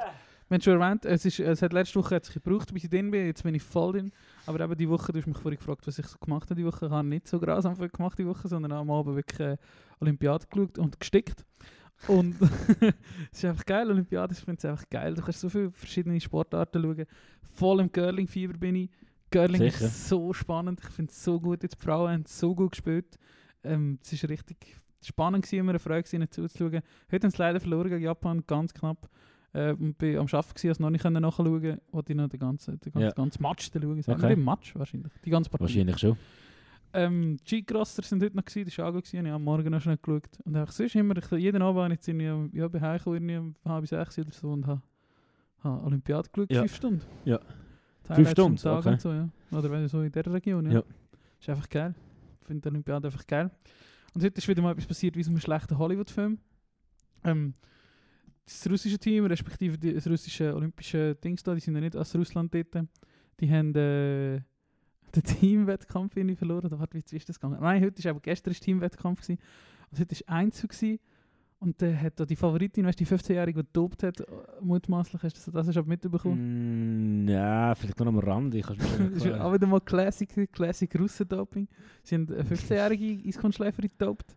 Wir 0.49 0.55
haben 0.55 0.61
schon 0.61 0.81
erwähnt, 0.81 1.05
es, 1.05 1.25
ist, 1.25 1.39
es 1.39 1.61
hat 1.61 1.73
letzte 1.73 1.99
Woche 1.99 2.15
hat 2.15 2.25
sich 2.25 2.35
gebraucht, 2.35 2.73
bis 2.73 2.83
ich 2.83 2.89
drin 2.89 3.11
bin. 3.11 3.25
Jetzt 3.25 3.43
bin 3.43 3.55
ich 3.55 3.63
voll 3.63 3.93
drin. 3.93 4.11
Aber 4.45 4.59
eben 4.59 4.75
die 4.75 4.89
Woche, 4.89 5.11
du 5.11 5.19
hast 5.19 5.27
mich 5.27 5.37
vorhin 5.37 5.57
gefragt, 5.57 5.87
was 5.87 5.97
ich 5.97 6.05
so 6.05 6.17
gemacht 6.19 6.49
habe 6.49 6.55
die 6.55 6.65
Woche. 6.65 6.85
Ich 6.85 6.91
habe 6.91 7.07
nicht 7.07 7.27
so 7.27 7.39
grausam 7.39 7.75
viel 7.75 7.89
gemacht 7.89 8.19
die 8.19 8.27
Woche, 8.27 8.47
sondern 8.47 8.71
am 8.73 8.91
Abend 8.91 9.15
wirklich 9.15 9.39
äh, 9.39 9.57
Olympiade 9.99 10.45
geschaut 10.49 10.77
und 10.77 10.99
gestickt. 10.99 11.45
Und 12.07 12.35
es 13.31 13.39
ist 13.39 13.45
einfach 13.45 13.65
geil, 13.65 13.89
Olympiade, 13.89 14.33
ich 14.33 14.39
finde 14.39 14.59
es 14.59 14.65
einfach 14.65 14.89
geil. 14.89 15.13
Du 15.13 15.21
kannst 15.21 15.39
so 15.39 15.49
viele 15.49 15.71
verschiedene 15.71 16.19
Sportarten 16.19 16.81
schauen. 16.81 17.05
Voll 17.41 17.79
im 17.79 17.91
Curling-Fieber 17.91 18.57
bin 18.57 18.75
ich. 18.75 18.89
Curling 19.31 19.71
Sicher. 19.71 19.85
ist 19.85 20.09
so 20.09 20.33
spannend, 20.33 20.79
ich 20.83 20.89
finde 20.89 21.11
es 21.11 21.23
so 21.23 21.39
gut. 21.39 21.63
Jetzt 21.63 21.81
die 21.81 21.85
Frauen 21.85 22.11
haben 22.11 22.25
so 22.27 22.53
gut 22.53 22.71
gespielt. 22.71 23.17
Ähm, 23.63 23.97
es 24.03 24.21
war 24.21 24.29
richtig 24.29 24.75
spannend, 25.01 25.43
gewesen, 25.43 25.59
immer 25.59 25.71
eine 25.71 25.79
Freude, 25.79 26.03
gewesen, 26.03 26.29
zuzuschauen. 26.29 26.81
Heute 27.11 27.25
haben 27.25 27.31
sie 27.31 27.37
leider 27.37 27.59
verloren 27.59 27.89
gegen 27.89 28.03
Japan, 28.03 28.43
ganz 28.45 28.73
knapp. 28.73 29.09
Äh, 29.53 29.73
und 29.73 29.97
bin 29.99 30.17
am 30.17 30.25
Arbeiten 30.25 30.49
gewesen, 30.55 30.69
also 30.69 30.83
noch 30.83 30.89
nicht 30.89 31.03
nachschauen 31.03 31.51
konnte, 31.61 31.81
wollte 31.91 32.11
ich 32.13 32.17
noch 32.17 32.27
den 32.27 32.39
ganzen, 32.39 32.79
den 32.79 32.91
ganzen, 32.91 33.01
Ja. 33.07 33.11
ganzen 33.11 33.41
Match 33.43 33.69
schauen. 33.71 34.01
Sagen 34.01 34.19
Okay. 34.19 34.29
wir 34.29 34.33
im 34.37 34.43
Match 34.45 34.75
wahrscheinlich, 34.75 35.11
die 35.23 35.29
ganze 35.29 35.49
Partie. 35.49 35.63
Wahrscheinlich 35.63 35.97
schon. 35.99 36.17
Ähm, 36.95 37.37
G-Crosser 37.43 38.03
sind 38.03 38.21
heute 38.23 38.35
noch 38.35 38.45
gewesen, 38.45 38.65
das 38.65 38.77
war 38.77 38.87
auch 38.89 38.93
gut 38.93 39.03
gewesen, 39.05 39.25
ich 39.25 39.31
habe 39.31 39.35
am 39.35 39.43
Morgen 39.43 39.69
noch 39.71 39.81
schnell 39.81 39.97
geschaut. 40.01 40.27
Und 40.45 40.55
einfach 40.55 40.71
sonst 40.73 40.95
immer, 40.95 41.15
ich, 41.17 41.31
jeden 41.31 41.61
Abend 41.61 41.81
habe 41.81 41.93
ich 41.93 41.97
jetzt 41.99 42.07
irgendwie, 42.07 42.57
ja, 42.57 42.67
bin 42.67 42.81
heimgekommen, 42.81 43.29
irgendwie 43.29 43.37
um 43.37 43.71
halb 43.71 43.87
sechs 43.87 44.17
oder 44.19 44.31
so 44.31 44.51
und 44.51 44.65
habe, 44.67 44.81
habe 45.63 45.83
Olympiade 45.85 46.29
geschaut, 46.31 46.51
Ja. 46.51 46.59
fünf 46.61 46.75
Stunden. 46.75 47.01
Ja. 47.25 47.39
Fünf 48.03 48.29
Stunden, 48.31 48.57
Tag 48.57 48.79
okay. 48.79 48.89
und 48.89 49.01
so, 49.01 49.11
ja. 49.11 49.29
Oder 49.51 49.71
wenn 49.71 49.87
so 49.87 50.01
in 50.01 50.11
dieser 50.11 50.33
Region, 50.33 50.65
ja. 50.65 50.71
Ja. 50.73 50.83
Ist 51.39 51.49
einfach 51.49 51.69
geil. 51.69 51.95
Ich 52.41 52.47
finde 52.47 52.61
die 52.61 52.67
Olympiade 52.69 53.07
einfach 53.07 53.25
geil. 53.25 53.49
Und 54.13 54.23
heute 54.23 54.37
ist 54.37 54.47
wieder 54.47 54.61
mal 54.61 54.71
etwas 54.71 54.85
passiert 54.85 55.15
wie 55.15 55.23
so 55.23 55.29
einem 55.31 55.39
schlechten 55.39 55.77
Hollywood-Film. 55.77 56.37
Ähm, 57.23 57.53
das 58.45 58.69
russische 58.69 58.97
Team, 58.97 59.25
respektive 59.25 59.77
die, 59.77 59.93
das 59.93 60.07
russische 60.07 60.53
olympische 60.53 61.15
Dings 61.15 61.43
da, 61.43 61.53
die 61.53 61.61
sind 61.61 61.75
ja 61.75 61.81
nicht 61.81 61.95
aus 61.95 62.15
Russland 62.15 62.53
dort. 62.53 62.87
Die 63.39 63.51
haben 63.51 63.69
äh, 63.75 64.41
den 65.15 65.23
Teamwettkampf 65.23 66.15
irgendwie 66.17 66.35
verloren. 66.35 66.65
Oder 66.65 66.79
warte, 66.79 66.97
wie 66.97 67.15
ist 67.15 67.29
das 67.29 67.39
gegangen? 67.39 67.59
Nein, 67.61 67.83
heute 67.83 67.99
ist 67.99 68.07
aber 68.07 68.19
gestern 68.19 68.51
ist 68.51 68.61
Teamwettkampf 68.61 69.21
gewesen. 69.21 69.39
Und 69.91 69.99
heute 69.99 70.11
ist 70.11 70.27
Einzug 70.27 70.71
gewesen. 70.71 70.99
Und 71.59 71.81
dann 71.81 72.01
hat 72.01 72.19
da 72.19 72.25
die 72.25 72.35
Favoritin, 72.35 72.85
weißt 72.85 72.99
du, 72.99 73.05
die 73.05 73.09
15-Jährige, 73.09 73.63
die 73.63 73.69
dopt 73.71 74.03
hat, 74.03 74.19
äh, 74.19 74.25
mutmaßlich, 74.59 75.23
hast 75.23 75.47
du 75.47 75.51
das, 75.51 75.65
das 75.65 75.77
hast 75.77 75.87
mitbekommen? 75.87 77.23
Mm, 77.23 77.29
ja, 77.29 77.73
vielleicht 77.73 77.97
noch 78.01 78.07
am 78.07 78.19
Rand. 78.19 78.53
Ich 78.55 78.65
Das 78.67 79.23
ist 79.23 79.31
auch 79.31 79.53
wieder 79.53 79.65
mal 79.65 79.79
Classic, 79.79 80.51
Classic 80.51 80.93
Russen-Doping. 80.99 81.69
Sie 82.03 82.15
haben 82.15 82.27
eine 82.33 82.43
15-jährige 82.43 83.25
Eiskunstläuferin 83.29 83.89
gedopt. 83.97 84.35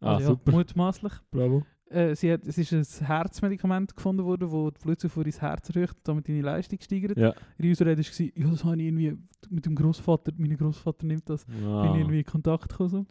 Ah, 0.00 0.14
Also 0.14 0.20
ja, 0.20 0.26
super. 0.28 0.52
Mutmaßlich. 0.52 1.12
Bravo. 1.30 1.62
Äh, 1.92 2.14
sie 2.16 2.32
hat, 2.32 2.46
es 2.46 2.58
ist 2.58 2.72
ein 2.72 3.06
Herzmedikament 3.06 3.94
gefunden 3.94 4.24
worden, 4.24 4.50
das 4.50 4.74
die 4.80 4.84
Blutzufuhr 4.84 5.26
ins 5.26 5.40
Herz 5.40 5.68
erhöht 5.70 5.90
und 5.90 6.08
damit 6.08 6.28
deine 6.28 6.40
Leistung 6.42 6.78
steigert. 6.80 7.16
Ja. 7.18 7.34
Ihre 7.58 7.72
Ausrede 7.72 7.98
war, 8.02 8.26
ja, 8.36 8.50
das 8.50 8.64
habe 8.64 8.76
ich 8.76 8.82
irgendwie 8.86 9.18
mit 9.50 9.66
dem 9.66 9.74
Großvater, 9.74 10.32
mein 10.36 10.56
Großvater 10.56 11.06
nimmt 11.06 11.28
das, 11.28 11.44
bin 11.44 11.56
ich 11.58 11.64
Ah. 11.66 11.94
irgendwie 11.96 12.18
in 12.20 12.24
Kontakt 12.26 12.68
gekommen. 12.68 13.06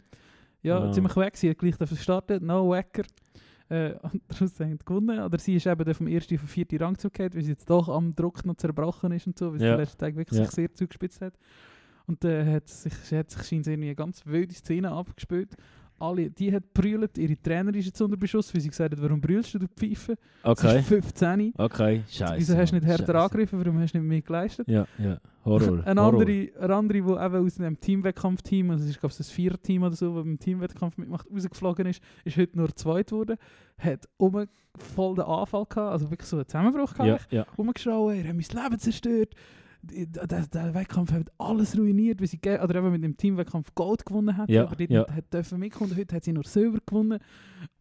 Ja, 0.63 0.79
Ah. 0.85 0.91
ziemlich 0.91 1.15
weg, 1.15 1.37
sie 1.37 1.49
hat 1.49 1.57
gleich 1.57 1.77
gestartet, 1.77 2.41
no 2.43 2.69
wacker. 2.69 3.03
Äh, 3.69 3.93
und 4.01 4.21
haben 4.39 4.47
sie 4.47 4.77
gewonnen. 4.85 5.19
Oder 5.21 5.39
sie 5.39 5.55
ist 5.55 5.65
eben 5.65 5.93
vom 5.93 6.07
ersten 6.07 6.35
auf 6.35 6.41
den 6.41 6.47
vierten 6.47 6.77
Rang 6.77 6.97
zurückgekehrt, 6.97 7.35
weil 7.35 7.43
sie 7.43 7.51
jetzt 7.51 7.69
doch 7.69 7.87
am 7.89 8.13
Druck 8.13 8.45
noch 8.45 8.55
zerbrochen 8.55 9.11
ist 9.13 9.27
und 9.27 9.39
so, 9.39 9.51
weil 9.53 9.59
sie 9.59 9.65
Ja. 9.65 9.71
den 9.75 9.79
letzten 9.79 9.97
Tag 9.99 10.15
wirklich 10.15 10.37
Ja. 10.39 10.45
sich 10.45 10.53
sehr 10.55 10.73
zugespitzt 10.73 11.21
hat. 11.21 11.33
Und 12.05 12.21
dann 12.23 12.45
hat 12.51 12.67
sich, 12.67 12.93
sie 12.93 13.17
hat 13.17 13.29
sich 13.31 13.49
irgendwie 13.51 13.71
eine 13.71 13.95
ganz 13.95 14.25
wilde 14.25 14.53
Szene 14.53 14.91
abgespielt. 14.91 15.55
Alle, 16.01 16.29
die 16.29 16.51
hat 16.53 16.73
brüllt, 16.73 17.17
ihre 17.17 17.41
Trainerin 17.41 17.79
ist 17.79 17.85
jetzt 17.85 18.01
unter 18.01 18.17
Beschuss, 18.17 18.53
weil 18.53 18.61
sie 18.61 18.69
gesagt 18.69 18.93
hat, 18.93 19.01
warum 19.01 19.21
brüllst 19.21 19.53
du, 19.53 19.59
du 19.59 19.67
Pfeife? 19.67 20.15
Sie 20.43 20.49
Okay. 20.49 20.79
ist 20.79 20.87
15. 20.87 21.53
Okay. 21.57 22.03
Scheiße. 22.09 22.33
Wieso 22.37 22.57
hast 22.57 22.71
du 22.71 22.75
nicht 22.75 22.85
härter 22.87 23.05
Scheisse. 23.13 23.19
angegriffen, 23.19 23.59
warum 23.59 23.79
hast 23.79 23.93
du 23.93 23.99
nicht 23.99 24.07
mehr 24.07 24.21
geleistet? 24.21 24.67
Ja, 24.67 24.85
ja. 24.97 25.17
Horror. 25.45 25.81
Eine 25.85 26.01
Horror. 26.01 26.19
andere, 26.21 26.49
eine 26.59 26.75
andere, 26.75 27.01
die 27.01 27.09
eben 27.09 27.45
aus 27.45 27.55
dem 27.55 27.79
Teamwettkampfteam, 27.79 28.69
also 28.71 28.83
es 28.83 28.89
ist 28.91 28.99
glaube 28.99 29.11
ich 29.11 29.17
das 29.17 29.29
Viererteam 29.31 29.83
oder 29.83 29.95
so, 29.95 30.15
das 30.15 30.23
beim 30.23 30.37
Teamwettkampf 30.39 30.97
mitmacht, 30.97 31.27
rausgeflogen 31.33 31.85
ist, 31.87 32.01
ist 32.25 32.37
heute 32.37 32.57
nur 32.57 32.75
zweit 32.75 33.07
geworden, 33.09 33.37
hat 33.77 34.07
um 34.17 34.45
voll 34.77 35.15
den 35.15 35.25
Anfall 35.25 35.65
gehabt, 35.67 35.91
also 35.91 36.09
wirklich 36.11 36.27
so 36.29 36.37
einen 36.37 36.47
Zusammenbruch 36.47 36.93
Ja, 36.99 37.05
gehabt, 37.05 37.31
ja. 37.31 37.45
rumgeschrauen, 37.57 38.17
er 38.17 38.27
hat 38.29 38.35
mein 38.35 38.63
Leben 38.63 38.79
zerstört, 38.79 39.33
Die- 39.33 39.37
der, 39.83 40.45
der, 40.47 40.73
Wettkampf 40.73 41.11
hat 41.11 41.31
alles 41.37 41.77
ruiniert, 41.77 42.19
weil 42.19 42.27
sie 42.27 42.39
oder 42.39 42.75
eben 42.75 42.91
mit 42.91 43.03
dem 43.03 43.17
Teamwettkampf 43.17 43.73
Gold 43.73 44.05
gewonnen 44.05 44.37
hat, 44.37 44.49
Ja, 44.49 44.63
aber 44.63 44.75
dort 44.75 44.89
ja. 44.89 45.07
hat 45.07 45.33
dürfen 45.33 45.59
mitkommen 45.59 45.95
heute 45.95 46.15
hat 46.15 46.23
sie 46.23 46.33
nur 46.33 46.43
Silber 46.43 46.79
gewonnen 46.85 47.19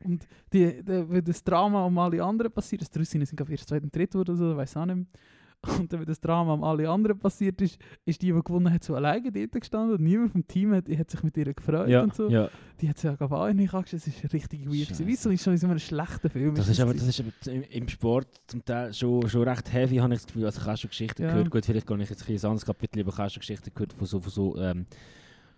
und 0.05 0.27
die, 0.53 0.83
die, 0.83 1.23
das 1.23 1.45
Drama 1.45 1.85
um 1.85 1.99
alle 1.99 2.23
anderen 2.23 2.53
passiert 2.53 2.83
die 2.95 2.99
Russinnen 2.99 3.27
sind 3.27 3.37
glaube 3.37 3.53
ich 3.53 3.59
erst 3.61 3.69
zweit 3.69 3.83
und 3.83 3.95
dritt 3.95 4.15
oder 4.17 4.35
so, 4.35 4.57
weiß 4.57 4.77
auch 4.77 4.87
nicht 4.87 4.97
mehr. 4.97 5.07
Und 5.79 5.93
dann, 5.93 6.01
wenn 6.01 6.07
das 6.07 6.21
Drama 6.21 6.55
um 6.55 6.65
alle 6.65 6.89
anderen 6.89 7.19
passiert 7.19 7.61
ist, 7.61 7.79
ist 8.07 8.23
die, 8.23 8.33
die 8.33 8.41
gewonnen 8.43 8.73
hat, 8.73 8.83
so 8.83 8.95
alleine 8.95 9.31
dort 9.31 9.53
gestanden 9.53 9.97
und 9.97 10.03
niemand 10.03 10.33
vom 10.33 10.47
Team 10.47 10.73
hat, 10.73 10.89
hat 10.89 11.11
sich 11.11 11.23
mit 11.23 11.37
ihr 11.37 11.53
gefreut 11.53 11.89
Ja, 11.89 12.03
und 12.03 12.15
so. 12.15 12.31
ja. 12.31 12.49
Die 12.81 12.89
hat 12.89 12.97
sich 12.97 13.11
auch 13.11 13.19
gar 13.19 13.53
nicht 13.53 13.75
angeschaut, 13.75 13.93
das 13.93 14.07
ist 14.07 14.33
richtig 14.33 14.61
weird. 14.65 14.89
gewesen. 14.89 15.07
Wie 15.07 15.17
so 15.17 15.29
ist 15.29 15.45
schon 15.45 15.53
in 15.53 15.59
so 15.59 15.67
einem 15.67 15.79
schlechten 15.79 16.31
Film. 16.31 16.55
Das 16.55 16.67
ist, 16.67 16.81
aber, 16.81 16.95
das 16.95 17.03
ist 17.03 17.21
aber 17.21 17.31
im, 17.71 17.89
Sport 17.89 18.29
zum 18.47 18.65
Teil 18.65 18.95
schon, 18.95 19.29
schon 19.29 19.47
recht 19.47 19.71
heavy, 19.71 19.97
habe 19.97 20.15
ich 20.15 20.21
das 20.21 20.27
Gefühl. 20.29 20.47
Also 20.47 20.61
ich 20.63 20.67
habe 20.67 20.77
schon 20.79 20.89
Geschichten 20.91 21.23
Ja. 21.23 21.29
gehört. 21.29 21.51
Gut, 21.51 21.67
vielleicht 21.67 21.87
gehe 21.87 22.03
ich 22.03 22.09
jetzt 22.09 22.27
ein 22.27 22.33
ins 22.33 22.45
anderes 22.47 22.65
Kapitel, 22.65 23.01
aber 23.01 23.11
ich 23.13 23.19
habe 23.19 23.29
schon 23.31 23.41
Geschichten 23.41 23.71
gehört 23.75 23.93
von 23.93 24.07
so, 24.07 24.19
von 24.21 24.31
so 24.33 24.57
ähm, 24.59 24.87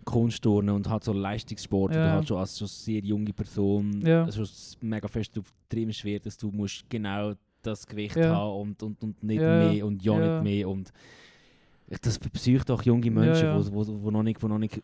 Kunstturnen 0.03 0.75
und 0.75 0.89
halt 0.89 1.03
so 1.05 1.13
Leistungssport, 1.13 1.93
wo 1.93 1.97
Ja. 1.97 2.07
du 2.07 2.11
halt 2.17 2.27
schon 2.27 2.37
als 2.37 2.57
schon 2.59 2.67
sehr 2.67 2.99
junge 3.01 3.31
Person 3.31 4.01
Ja. 4.05 4.27
s- 4.27 4.77
mega 4.81 5.07
fest 5.07 5.37
auf 5.39 5.45
drin 5.69 5.93
schwer, 5.93 6.19
dass 6.19 6.37
du 6.37 6.51
musst 6.51 6.89
genau 6.89 7.33
das 7.65 7.87
Gewicht 7.87 8.15
Ja. 8.15 8.35
haben 8.35 8.61
und, 8.61 8.83
und, 8.83 9.03
und 9.03 9.23
nicht 9.23 9.41
Ja. 9.41 9.69
mehr 9.71 9.85
und 9.85 10.03
ja, 10.03 10.19
Ja. 10.19 10.41
nicht 10.41 10.43
mehr 10.57 10.69
und 10.69 10.91
das 12.01 12.17
psycht 12.19 12.71
auch 12.71 12.81
junge 12.83 13.11
Menschen, 13.11 13.45
ja. 13.45 13.57
Wo, 13.73 13.85
wo, 13.87 14.03
wo 14.03 14.11
noch 14.11 14.23
nicht, 14.23 14.41
wo 14.41 14.47
noch 14.47 14.57
nicht 14.57 14.81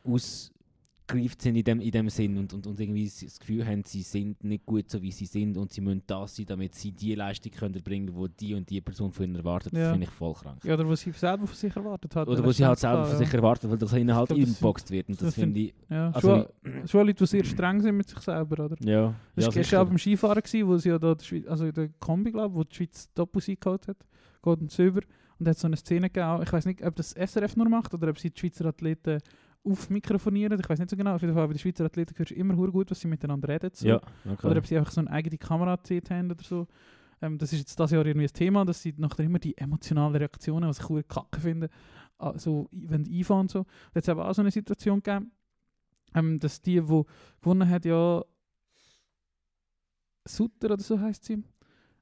ausgereift 1.09 1.41
sind 1.41 1.55
in 1.55 1.63
dem, 1.63 1.79
in 1.81 1.91
dem 1.91 2.09
Sinn 2.09 2.37
und, 2.37 2.53
und, 2.53 2.67
und 2.67 2.79
irgendwie 2.79 3.05
das 3.05 3.39
Gefühl 3.39 3.65
haben, 3.65 3.83
sie 3.83 4.01
sind 4.01 4.43
nicht 4.43 4.65
gut 4.65 4.89
so 4.89 5.01
wie 5.01 5.11
sie 5.11 5.25
sind 5.25 5.57
und 5.57 5.71
sie 5.73 5.81
müssen 5.81 6.03
das 6.07 6.35
sein, 6.35 6.45
damit 6.45 6.75
sie 6.75 6.91
die 6.91 7.15
Leistung 7.15 7.51
können 7.51 7.75
erbringen 7.75 8.13
können, 8.13 8.29
die 8.39 8.47
die 8.47 8.53
und 8.53 8.69
die 8.69 8.81
Person 8.81 9.11
von 9.11 9.25
ihnen 9.25 9.35
erwartet. 9.35 9.73
Das 9.73 9.79
Ja. 9.79 9.91
finde 9.91 10.05
ich 10.05 10.11
voll 10.11 10.33
krank. 10.33 10.63
Ja, 10.63 10.73
oder 10.75 10.87
was 10.87 11.01
sie 11.01 11.11
selber 11.11 11.47
von 11.47 11.55
sich 11.55 11.75
erwartet 11.75 12.15
hat. 12.15 12.27
Oder 12.27 12.43
wo 12.43 12.51
sie 12.51 12.65
halt 12.65 12.79
selber 12.79 13.05
von 13.05 13.17
sich 13.17 13.33
erwarten, 13.33 13.69
weil 13.69 13.77
das 13.77 13.93
ihnen 13.93 14.15
halt 14.15 14.31
das 14.31 14.37
inboxt 14.37 14.91
wird. 14.91 15.09
Und 15.09 15.19
das, 15.21 15.27
das 15.27 15.35
finde 15.35 15.59
ich. 15.59 15.73
Ja, 15.89 16.11
Also, 16.11 16.47
schon, 16.63 16.87
schon 16.87 17.07
Leute, 17.07 17.23
die 17.23 17.27
sehr 17.27 17.43
streng 17.43 17.81
sind 17.81 17.97
mit 17.97 18.07
sich 18.09 18.19
selber, 18.19 18.65
oder? 18.65 18.75
ja. 18.81 19.13
Das 19.35 19.45
ja, 19.45 19.47
war 19.47 19.53
gestern 19.53 19.81
auch 19.81 19.87
beim 19.87 19.97
Skifahren, 19.97 20.41
gewesen, 20.41 20.67
wo 20.67 20.77
sie 20.77 20.89
ja 20.89 20.99
da, 20.99 21.15
Schweiz, 21.19 21.47
also 21.47 21.65
in 21.65 21.73
der 21.73 21.89
Kombi, 21.99 22.31
glaube 22.31 22.53
wo 22.55 22.63
die 22.63 22.75
Schweiz 22.75 23.09
Doppelsieg 23.13 23.59
geholt 23.61 23.87
hat, 23.87 23.97
Gold 24.41 24.61
und 24.61 24.71
Silber. 24.71 25.01
Und 25.39 25.47
hat 25.47 25.57
so 25.57 25.67
eine 25.67 25.77
Szene 25.77 26.09
gegeben, 26.09 26.41
ich 26.43 26.51
weiß 26.51 26.65
nicht, 26.65 26.83
ob 26.83 26.97
das 26.97 27.11
SRF 27.13 27.55
nur 27.55 27.69
macht 27.69 27.93
oder 27.93 28.09
ob 28.09 28.19
sie 28.19 28.29
die 28.29 28.37
Schweizer 28.37 28.65
Athleten 28.65 29.19
aufmikrofonieren. 29.63 30.59
Ich 30.59 30.69
weiß 30.69 30.79
nicht 30.79 30.89
so 30.89 30.97
genau, 30.97 31.15
auf 31.15 31.21
jeden 31.21 31.33
Fall 31.33 31.47
bei 31.47 31.53
den 31.53 31.59
Schweizer 31.59 31.85
Athleten 31.85 32.17
hörst 32.17 32.31
du 32.31 32.35
immer 32.35 32.55
gut, 32.55 32.91
was 32.91 32.99
sie 32.99 33.07
miteinander 33.07 33.47
reden. 33.47 33.71
So. 33.73 33.87
ja, 33.87 34.01
okay. 34.29 34.47
Oder 34.47 34.57
ob 34.57 34.65
sie 34.65 34.77
einfach 34.77 34.91
so 34.91 35.01
eine 35.01 35.11
eigene 35.11 35.37
Kamera 35.37 35.75
gezählt 35.75 36.09
haben 36.09 36.31
oder 36.31 36.43
so. 36.43 36.67
Ähm, 37.21 37.37
das 37.37 37.51
ist 37.53 37.59
jetzt 37.59 37.79
das 37.79 37.91
Jahr 37.91 38.05
irgendwie 38.05 38.27
ein 38.27 38.33
Thema, 38.33 38.65
dass 38.65 38.81
sie 38.81 38.93
nachher 38.97 39.25
immer 39.25 39.39
die 39.39 39.57
emotionalen 39.57 40.15
Reaktionen, 40.15 40.69
was 40.69 40.79
ich 40.79 40.89
hure 40.89 41.03
kacke 41.03 41.41
finde, 41.41 41.69
also 42.17 42.69
wenn 42.71 43.03
die 43.03 43.19
einfahren 43.19 43.41
und 43.41 43.51
so. 43.51 43.63
Da 43.63 43.97
hat 43.97 44.03
es 44.03 44.09
aber 44.09 44.29
auch 44.29 44.33
so 44.33 44.41
eine 44.41 44.51
Situation 44.51 45.01
gegeben, 45.03 45.31
ähm, 46.15 46.39
dass 46.39 46.61
die, 46.61 46.81
die 46.81 47.03
gewonnen 47.41 47.69
hat, 47.69 47.85
ja 47.85 48.23
Sutter 50.25 50.71
oder 50.71 50.83
so 50.83 50.99
heißt 50.99 51.25
sie. 51.25 51.43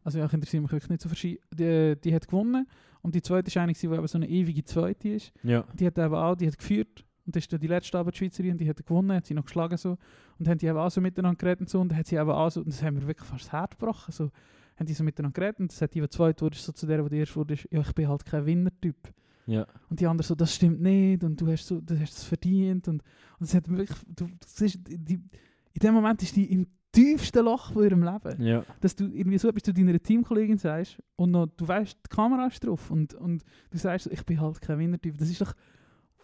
Also 0.03 0.19
ja, 0.19 0.25
ich 0.25 0.33
interessiere 0.33 0.61
mich 0.61 0.71
wirklich 0.71 0.89
nicht 0.89 1.01
so 1.01 1.09
Ski. 1.09 1.39
Die, 1.53 1.95
die 2.01 2.13
hat 2.13 2.27
gewonnen 2.27 2.67
und 3.01 3.15
die 3.15 3.21
zweite 3.21 3.47
ist 3.47 3.57
eine, 3.57 3.73
die 3.73 3.85
eben 3.85 4.07
so 4.07 4.17
eine 4.17 4.29
ewige 4.29 4.63
Zweite 4.63 5.09
ist. 5.09 5.33
ja. 5.43 5.65
Die 5.73 5.85
hat 5.85 5.97
eben 5.97 6.13
auch, 6.13 6.35
die 6.35 6.47
hat 6.47 6.57
geführt 6.57 7.05
und 7.27 7.35
das 7.35 7.43
ist 7.43 7.53
dann 7.53 7.59
die 7.59 7.67
letzte 7.67 7.99
aber 7.99 8.11
die 8.11 8.17
Schweizerin, 8.17 8.57
die 8.57 8.67
hat 8.67 8.83
gewonnen, 8.83 9.11
hat 9.11 9.27
sie 9.27 9.33
noch 9.33 9.45
geschlagen 9.45 9.77
so 9.77 9.97
und 10.39 10.47
haben 10.47 10.57
die 10.57 10.65
eben 10.65 10.77
auch 10.77 10.89
so 10.89 11.01
miteinander 11.01 11.37
geredet 11.37 11.61
und 11.61 11.69
so 11.69 11.79
und 11.79 11.89
dann 11.89 11.99
hat 11.99 12.07
sie 12.07 12.15
eben 12.15 12.29
auch 12.31 12.49
so, 12.49 12.61
und 12.61 12.69
das 12.69 12.81
haben 12.81 12.99
wir 12.99 13.07
wirklich 13.07 13.27
fast 13.27 13.45
das 13.45 13.51
Herz 13.51 13.71
gebrochen, 13.77 14.11
so 14.11 14.31
haben 14.77 14.85
die 14.85 14.93
so 14.93 15.03
miteinander 15.03 15.39
geredet 15.39 15.59
und 15.59 15.71
das 15.71 15.81
hat 15.81 15.93
die, 15.93 16.01
die 16.01 16.09
zweite 16.09 16.43
wurde, 16.43 16.57
so 16.57 16.71
zu 16.71 16.87
der, 16.87 17.03
die 17.03 17.09
die 17.09 17.17
erste 17.17 17.35
wurde, 17.35 17.55
ja 17.69 17.81
ich 17.81 17.93
bin 17.93 18.07
halt 18.07 18.25
kein 18.25 18.45
Winnertyp. 18.45 19.13
ja. 19.45 19.67
Und 19.89 19.99
die 19.99 20.07
andere 20.07 20.25
so, 20.25 20.33
das 20.33 20.55
stimmt 20.55 20.81
nicht 20.81 21.23
und 21.23 21.39
du 21.39 21.47
hast 21.51 21.67
so, 21.67 21.81
du 21.81 21.99
hast 21.99 22.17
es 22.17 22.23
verdient 22.23 22.87
und, 22.87 23.03
und 23.39 23.41
das 23.41 23.53
hat 23.53 23.69
wirklich, 23.69 23.91
du, 24.07 24.27
das 24.39 24.61
ist, 24.61 24.79
die, 24.87 25.15
in 25.15 25.79
dem 25.81 25.93
Moment 25.93 26.23
ist 26.23 26.35
die 26.35 26.51
im 26.51 26.65
tiefsten 26.91 27.45
Loch 27.45 27.73
von 27.73 27.83
ihrem 27.83 28.03
Leben 28.03 28.41
ja. 28.41 28.63
dass 28.81 28.95
du 28.95 29.05
irgendwie 29.05 29.37
so 29.37 29.49
etwas 29.49 29.63
zu 29.63 29.73
deiner 29.73 29.99
Teamkollegin 29.99 30.57
sagst 30.57 30.97
und 31.15 31.31
noch, 31.31 31.47
du 31.47 31.67
weißt, 31.67 31.97
die 32.05 32.15
Kamera 32.15 32.47
ist 32.47 32.65
drauf 32.65 32.89
und, 32.89 33.13
und 33.13 33.43
du 33.69 33.77
sagst, 33.77 34.07
ich 34.07 34.25
bin 34.25 34.41
halt 34.41 34.59
kein 34.61 34.79
Winnertyp. 34.79 35.17
Das 35.17 35.29
ist 35.29 35.41
doch, 35.41 35.53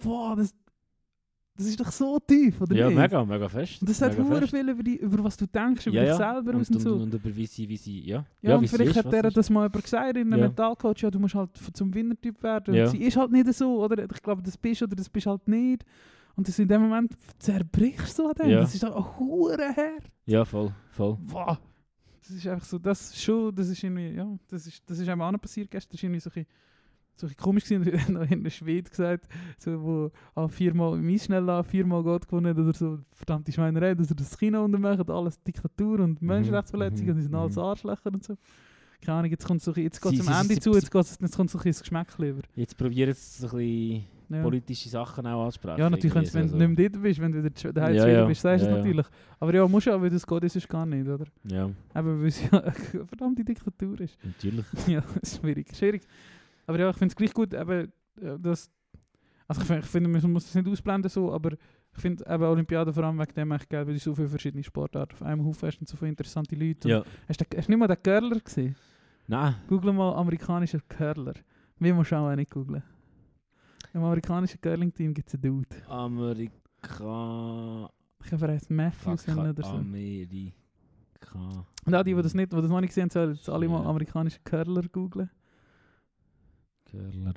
boah, 0.01 0.35
das, 0.35 0.55
das 1.55 1.67
ist 1.67 1.79
doch 1.79 1.91
so 1.91 2.19
tief, 2.19 2.59
oder 2.61 2.75
Ja, 2.75 2.87
nicht? 2.87 2.97
mega, 2.97 3.23
mega 3.23 3.47
fest. 3.47 3.81
Und 3.81 3.89
das 3.89 3.97
sagt 3.99 4.15
fest. 4.15 4.49
viel 4.49 4.69
über, 4.69 4.81
die, 4.83 4.97
über 4.97 5.23
was 5.23 5.37
du 5.37 5.45
denkst, 5.45 5.85
über 5.87 5.95
ja, 5.97 6.01
dich 6.01 6.09
ja. 6.09 6.17
selber 6.17 6.51
und, 6.51 6.67
und, 6.67 6.75
und, 6.75 6.79
so. 6.81 6.95
und 6.95 7.13
über 7.13 7.35
wie 7.35 7.45
sie, 7.45 7.69
wie 7.69 7.77
sie, 7.77 8.01
ja. 8.01 8.25
ja, 8.41 8.51
wie 8.51 8.63
und 8.63 8.67
vielleicht 8.67 8.91
ist, 8.91 9.05
hat 9.05 9.13
der 9.13 9.25
ist. 9.25 9.37
das 9.37 9.49
mal 9.49 9.65
jemand 9.65 9.83
gesagt, 9.83 10.17
in 10.17 10.21
einem 10.21 10.39
Ja. 10.39 10.47
Mentalcoach, 10.47 11.01
ja, 11.01 11.11
du 11.11 11.19
musst 11.19 11.35
halt 11.35 11.51
zum 11.73 11.93
Winnertyp 11.93 12.41
werden. 12.41 12.73
Ja. 12.73 12.87
Sie 12.87 12.97
ist 12.97 13.15
halt 13.17 13.31
nicht 13.31 13.53
so, 13.53 13.83
oder? 13.83 14.03
Ich 14.03 14.21
glaube, 14.21 14.41
das 14.41 14.57
bist 14.57 14.81
oder 14.81 14.95
das 14.95 15.09
bist 15.09 15.27
halt 15.27 15.47
nicht. 15.47 15.85
Und 16.35 16.47
das 16.47 16.57
in 16.57 16.67
dem 16.67 16.81
Moment 16.81 17.13
zerbrichst 17.37 18.17
du 18.17 18.25
an 18.27 18.33
dem. 18.33 18.49
Ja. 18.49 18.61
Das 18.61 18.73
ist 18.73 18.81
doch 18.81 18.95
ein 18.95 19.19
hure 19.19 19.73
her. 19.75 19.97
Ja, 20.25 20.43
voll, 20.45 20.71
voll. 20.89 21.17
Boah, 21.21 21.59
das 22.21 22.31
ist 22.31 22.47
einfach 22.47 22.65
so, 22.65 22.79
das 22.79 23.21
schon, 23.21 23.53
das 23.53 23.69
ist 23.69 23.83
irgendwie, 23.83 24.09
ja, 24.15 24.27
das 24.47 24.65
ist, 24.65 24.81
das 24.89 24.97
ist 24.97 25.07
einem 25.07 25.21
auch 25.21 25.31
noch 25.31 25.39
passiert 25.41 25.69
gestern, 25.69 25.91
das 25.91 25.99
ist 25.99 26.03
irgendwie 26.03 26.19
so 26.19 26.29
ein 26.29 26.33
bisschen, 26.33 26.47
so 27.15 27.27
ein 27.27 27.35
komisch 27.37 27.65
gewesen, 27.65 27.91
dann 28.07 28.13
noch 28.23 28.29
in 28.31 28.43
der 28.43 28.49
Schwede 28.49 28.89
gesagt, 28.89 29.27
so, 29.57 29.81
wo 29.83 30.11
ah, 30.35 30.47
viermal 30.47 30.97
im 30.97 31.07
Eisschnell 31.07 31.47
an, 31.49 31.63
viermal 31.63 32.03
Gott 32.03 32.27
gewonnen 32.27 32.47
hat, 32.47 32.57
oder 32.57 32.73
so, 32.73 32.99
verdammte 33.13 33.51
Schweinerei, 33.51 33.93
dass 33.95 34.09
er 34.09 34.15
das 34.15 34.37
Kino 34.37 34.63
untermacht, 34.63 35.09
alles 35.09 35.41
Diktatur 35.43 35.99
und 35.99 36.21
Menschenrechtsverletzungen, 36.21 37.13
mhm, 37.13 37.17
die 37.17 37.23
sind 37.23 37.35
alles 37.35 37.55
mhm. 37.55 37.61
Arschlöcher 37.61 38.11
und 38.13 38.23
so. 38.23 38.35
Keine 39.01 39.17
Ahnung, 39.19 39.31
jetzt 39.31 39.45
kommt 39.45 39.61
so, 39.61 39.73
jetzt 39.73 40.01
geht 40.01 40.13
es 40.19 40.27
am 40.27 40.41
Ende 40.41 40.53
sie- 40.53 40.59
zu, 40.61 40.71
jetzt, 40.73 40.89
geht's, 40.89 41.17
jetzt 41.19 41.35
kommt 41.35 41.49
so 41.49 41.57
ein 41.57 41.63
bisschen 41.63 41.71
das 41.71 41.81
Geschmack 41.81 42.17
lieber. 42.17 42.41
Jetzt 42.55 42.77
probieren 42.77 43.13
sie 43.13 43.41
so 43.41 43.47
ein 43.47 43.57
bisschen 43.57 44.05
Ja. 44.29 44.41
politische 44.41 44.87
Sachen 44.89 45.27
auch 45.27 45.45
ansprechen. 45.45 45.77
Ja, 45.77 45.89
natürlich, 45.89 46.33
wenn 46.33 46.47
so- 46.47 46.57
du 46.57 46.67
nicht 46.67 46.79
mehr 46.79 46.89
dort 46.89 47.03
bist, 47.03 47.19
wenn 47.19 47.31
du 47.33 47.43
wieder 47.43 47.73
daheim 47.73 47.95
Ja, 47.95 48.07
ja, 48.07 48.25
bist, 48.25 48.41
sagst 48.41 48.63
du 48.65 48.69
Ja, 48.69 48.75
es 48.77 48.77
natürlich. 48.79 49.05
Aber 49.41 49.53
ja, 49.53 49.67
musst 49.67 49.87
ja, 49.87 50.01
weil 50.01 50.09
das 50.09 50.25
geht, 50.25 50.43
das 50.43 50.55
ist 50.55 50.69
gar 50.69 50.85
nicht, 50.85 51.05
oder? 51.07 51.25
Ja, 51.43 51.65
Eben, 51.65 52.21
weil 52.21 52.27
es 52.27 52.41
ja 52.49 52.49
eine 52.63 53.05
verdammte 53.05 53.43
Diktatur 53.43 53.99
ist. 53.99 54.17
natürlich. 54.23 54.65
ja, 54.87 55.03
ist 55.21 55.37
schwierig, 55.41 55.67
schwierig. 55.75 56.01
Aber 56.65 56.79
ja, 56.79 56.89
ich 56.89 56.97
finde 56.97 57.11
es 57.11 57.15
gleich 57.15 57.33
gut, 57.33 57.53
eben, 57.53 57.91
äh, 58.21 58.39
dass... 58.39 58.71
Also 59.47 59.61
ich 59.73 59.85
finde, 59.85 60.09
man 60.09 60.31
muss 60.31 60.45
es 60.45 60.55
nicht 60.55 60.67
ausblenden 60.67 61.09
so, 61.09 61.31
aber 61.31 61.51
ich 61.51 62.01
finde 62.01 62.25
eben 62.27 62.43
Olympiade 62.43 62.93
vor 62.93 63.03
allem 63.03 63.19
wegen 63.19 63.33
dem 63.33 63.51
echt 63.51 63.69
geil, 63.69 63.85
weil 63.85 63.93
du 63.93 63.99
so 63.99 64.15
viele 64.15 64.29
verschiedene 64.29 64.63
Sportarten 64.63 65.13
auf 65.13 65.21
einem 65.21 65.45
Haufen 65.45 65.67
hast 65.67 65.79
und 65.79 65.87
so 65.87 65.97
viele 65.97 66.09
interessante 66.09 66.55
Leute. 66.55 66.87
Ja. 66.89 67.03
Hast 67.27 67.41
du, 67.41 67.45
hast 67.57 67.67
du 67.67 67.71
nicht 67.71 67.79
mal 67.79 67.87
den 67.87 68.01
Curler 68.01 68.39
gesehen? 68.39 68.75
Nein, 69.27 69.55
Google 69.67 69.93
mal 69.93 70.15
amerikanischer 70.15 70.79
Curler. 70.87 71.33
Wir 71.77 71.93
musst 71.93 72.13
auch 72.13 72.33
nicht 72.35 72.51
googlen. 72.51 72.83
Im 73.93 74.03
amerikanischen 74.03 74.59
Curling-Team 74.61 75.13
gibt 75.13 75.27
es 75.27 75.35
einen 75.35 75.43
Dude. 75.43 75.87
Amerika... 75.87 76.51
Ich 78.23 78.29
glaube, 78.29 78.47
er 78.47 78.53
heißt 78.53 78.71
Matthews 78.71 79.25
Fuck, 79.25 79.37
oder 79.37 79.63
so. 79.63 79.69
Amerika... 79.75 80.53
Und 81.85 81.95
auch 81.95 82.03
die, 82.03 82.15
die 82.15 82.21
das, 82.21 82.33
nicht, 82.33 82.51
die 82.51 82.55
das 82.55 82.69
noch 82.69 82.79
nicht 82.79 82.89
gesehen 82.89 83.03
haben, 83.03 83.11
sollen 83.11 83.33
jetzt 83.35 83.49
alle 83.49 83.67
mal 83.67 83.83
Ja. 83.83 83.89
amerikanischen 83.89 84.43
Curler 84.43 84.83
googlen. 84.89 85.29
Curler. 86.93 87.33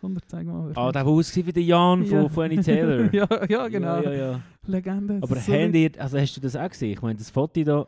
Komm, 0.00 0.16
zeig 0.26 0.46
mal. 0.46 0.72
Ah, 0.74 0.90
der 0.90 1.04
war 1.04 1.12
ausgesehen 1.12 1.46
wie 1.46 1.52
der 1.52 1.62
Jan 1.62 2.02
Ja. 2.04 2.22
von, 2.22 2.30
von 2.30 2.44
Annie 2.44 2.62
Taylor. 2.62 3.12
ja, 3.14 3.28
ja, 3.48 3.68
genau. 3.68 4.00
Ja, 4.00 4.10
ja, 4.10 4.12
ja. 4.32 4.40
Legende. 4.66 5.18
Aber 5.20 5.36
so 5.36 5.52
ihr, 5.52 5.90
also 5.98 6.18
hast 6.18 6.36
du 6.36 6.40
das 6.40 6.56
auch 6.56 6.68
gesehen? 6.70 6.92
Ich 6.92 7.02
meine, 7.02 7.18
das 7.18 7.28
Foto 7.30 7.62
da... 7.62 7.86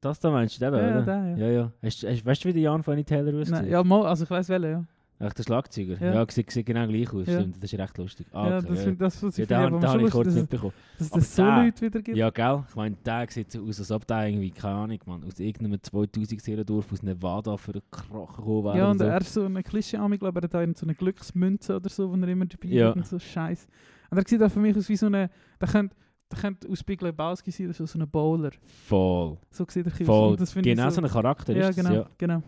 Das 0.00 0.18
da 0.18 0.30
meinst 0.30 0.56
du, 0.56 0.60
da, 0.70 0.76
Ja, 0.76 0.82
ja, 0.88 0.96
oder? 0.96 1.02
der, 1.04 1.28
ja. 1.28 1.36
ja, 1.36 1.52
ja. 1.52 1.72
Hast, 1.82 2.02
hast, 2.04 2.24
weißt 2.26 2.44
du, 2.44 2.48
wie 2.48 2.52
der 2.54 2.62
Jan 2.62 2.82
von 2.82 2.92
Annie 2.92 3.04
Taylor 3.04 3.38
aussieht? 3.40 3.66
Ja, 3.68 3.84
mal, 3.84 4.04
also 4.06 4.24
ich 4.24 4.30
weiß 4.30 4.48
welchen, 4.48 4.70
ja. 4.70 4.84
Ach, 5.18 5.32
der 5.32 5.42
Schlagzeuger? 5.44 5.96
Ja. 6.00 6.14
Ja, 6.14 6.26
sieht, 6.28 6.50
sieht 6.50 6.66
genau 6.66 6.84
gleich 6.88 7.12
aus, 7.12 7.26
Ja. 7.28 7.40
stimmt. 7.40 7.56
Das 7.62 7.72
ist 7.72 7.78
recht 7.78 7.98
lustig. 7.98 8.26
Ah, 8.32 8.48
ja, 8.48 8.60
das, 8.60 8.84
ja. 8.84 8.90
das, 8.90 9.22
was 9.22 9.36
Ja, 9.36 9.42
ich 9.44 9.48
den 9.48 9.56
aber 9.56 9.88
habe 9.88 10.02
ich 10.02 10.10
kurz 10.10 10.26
lustig, 10.26 10.42
mitbekommen. 10.42 10.72
dass, 10.98 11.10
das 11.10 11.36
so 11.36 11.42
der- 11.44 11.56
Leute 11.64 11.80
wieder 11.86 12.02
gibt. 12.02 12.16
Ja, 12.18 12.30
gell? 12.30 12.64
Ich 12.68 12.74
meine, 12.74 12.96
der 13.04 13.26
sieht 13.30 13.52
so 13.52 13.62
aus, 13.62 13.78
als 13.78 13.90
ob 13.92 14.04
der 14.06 14.26
irgendwie, 14.26 14.50
keine 14.50 14.74
Ahnung, 14.74 14.98
man, 15.06 15.22
aus 15.24 15.38
irgendeinem 15.38 15.80
2000 15.80 16.68
Dorf 16.68 16.92
aus 16.92 17.02
Nevada 17.04 17.56
für 17.56 17.72
einen 17.72 17.82
Krochen 17.90 18.36
gekommen 18.36 18.64
wäre. 18.64 18.76
Ja, 18.78 18.82
oder 18.84 18.90
und 18.90 18.98
so. 18.98 19.04
er 19.04 19.20
ist 19.20 19.32
so 19.34 19.44
eine 19.44 19.62
Klischee 19.62 19.98
ich 20.12 20.18
glaube, 20.18 20.40
er 20.40 20.42
hat 20.42 20.54
auch 20.56 20.76
so 20.76 20.86
eine 20.86 20.94
Glücksmünze 20.96 21.76
oder 21.76 21.88
so, 21.88 22.10
wo 22.10 22.16
er 22.16 22.28
immer 22.28 22.46
dabei 22.46 22.68
Ja. 22.68 22.88
hat 22.88 22.96
und 22.96 23.06
so 23.06 23.18
Scheiß. 23.20 23.68
Und 24.10 24.18
er 24.18 24.24
sieht 24.26 24.42
auch 24.42 24.50
für 24.50 24.58
mich 24.60 24.76
aus 24.76 24.88
wie 24.88 24.96
so 24.96 25.06
eine, 25.06 25.30
der 25.60 25.68
könnte, 25.68 25.94
der 26.32 26.38
könnte 26.40 26.68
aus 26.68 26.82
Big 26.82 27.00
Lebowski 27.00 27.50
sein, 27.52 27.66
oder 27.66 27.74
so, 27.74 27.86
so 27.86 27.98
ein 27.98 28.08
Bowler. 28.10 28.50
Voll. 28.88 29.38
So 29.50 29.64
sieht 29.68 29.86
er 29.86 29.92
aus. 29.92 29.98
Voll. 30.02 30.30
Und 30.32 30.40
das 30.40 30.56
ich 30.56 30.62
Genau 30.62 30.90
so 30.90 30.96
so, 30.96 31.02
ein 31.02 31.08
Charakter 31.10 31.52
ja, 31.54 31.68
ist 31.68 31.78
das, 31.78 31.84
genau, 31.86 31.94
ja. 32.00 32.06
genau. 32.18 32.42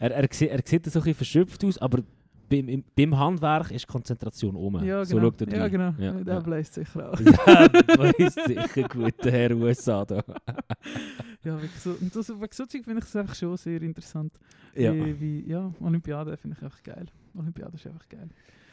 Er, 0.00 0.10
er, 0.12 0.28
sieht- 0.32 0.50
er 0.50 0.60
sieht 0.64 0.86
so 0.86 0.98
ein 0.98 1.02
bisschen 1.02 1.14
verschöpft 1.14 1.64
aus, 1.64 1.78
aber 1.78 2.02
beim, 2.48 2.68
im, 2.68 2.84
beim 2.96 3.16
Handwerk 3.16 3.70
ist 3.70 3.86
Konzentration 3.86 4.56
um. 4.56 4.82
Ja, 4.84 5.04
so 5.04 5.16
genau. 5.16 5.28
schaut 5.28 5.42
er 5.42 5.56
ja, 5.56 5.68
genau. 5.68 5.94
Ja, 5.98 6.12
der 6.12 6.34
ja. 6.34 6.40
bläst 6.40 6.74
sicher 6.74 7.12
auch. 7.12 7.20
Das 7.20 8.12
ist 8.18 8.34
sicher 8.46 8.88
gut, 8.88 9.14
der 9.24 9.32
Herr 9.32 9.56
USA 9.56 10.04
da. 10.04 10.16
ja, 11.44 11.52
wirklich 11.60 11.80
so, 11.80 11.90
und 12.00 12.14
das, 12.14 12.28
wegen 12.28 12.48
so 12.50 12.66
Zeug 12.66 12.84
finde 12.84 12.98
ich 12.98 13.04
das 13.04 13.14
einfach 13.14 13.34
schon 13.34 13.56
sehr 13.56 13.80
interessant. 13.82 14.32
Ja. 14.74 14.92
Wie, 14.92 15.20
wie, 15.20 15.48
ja, 15.48 15.72
Olympiade 15.80 16.36
finde 16.36 16.56
ich 16.58 16.64
einfach 16.64 16.82
geil. 16.82 17.06
Olympiade 17.38 17.76
ist 17.76 17.86
einfach 17.86 18.08
geil. 18.08 18.28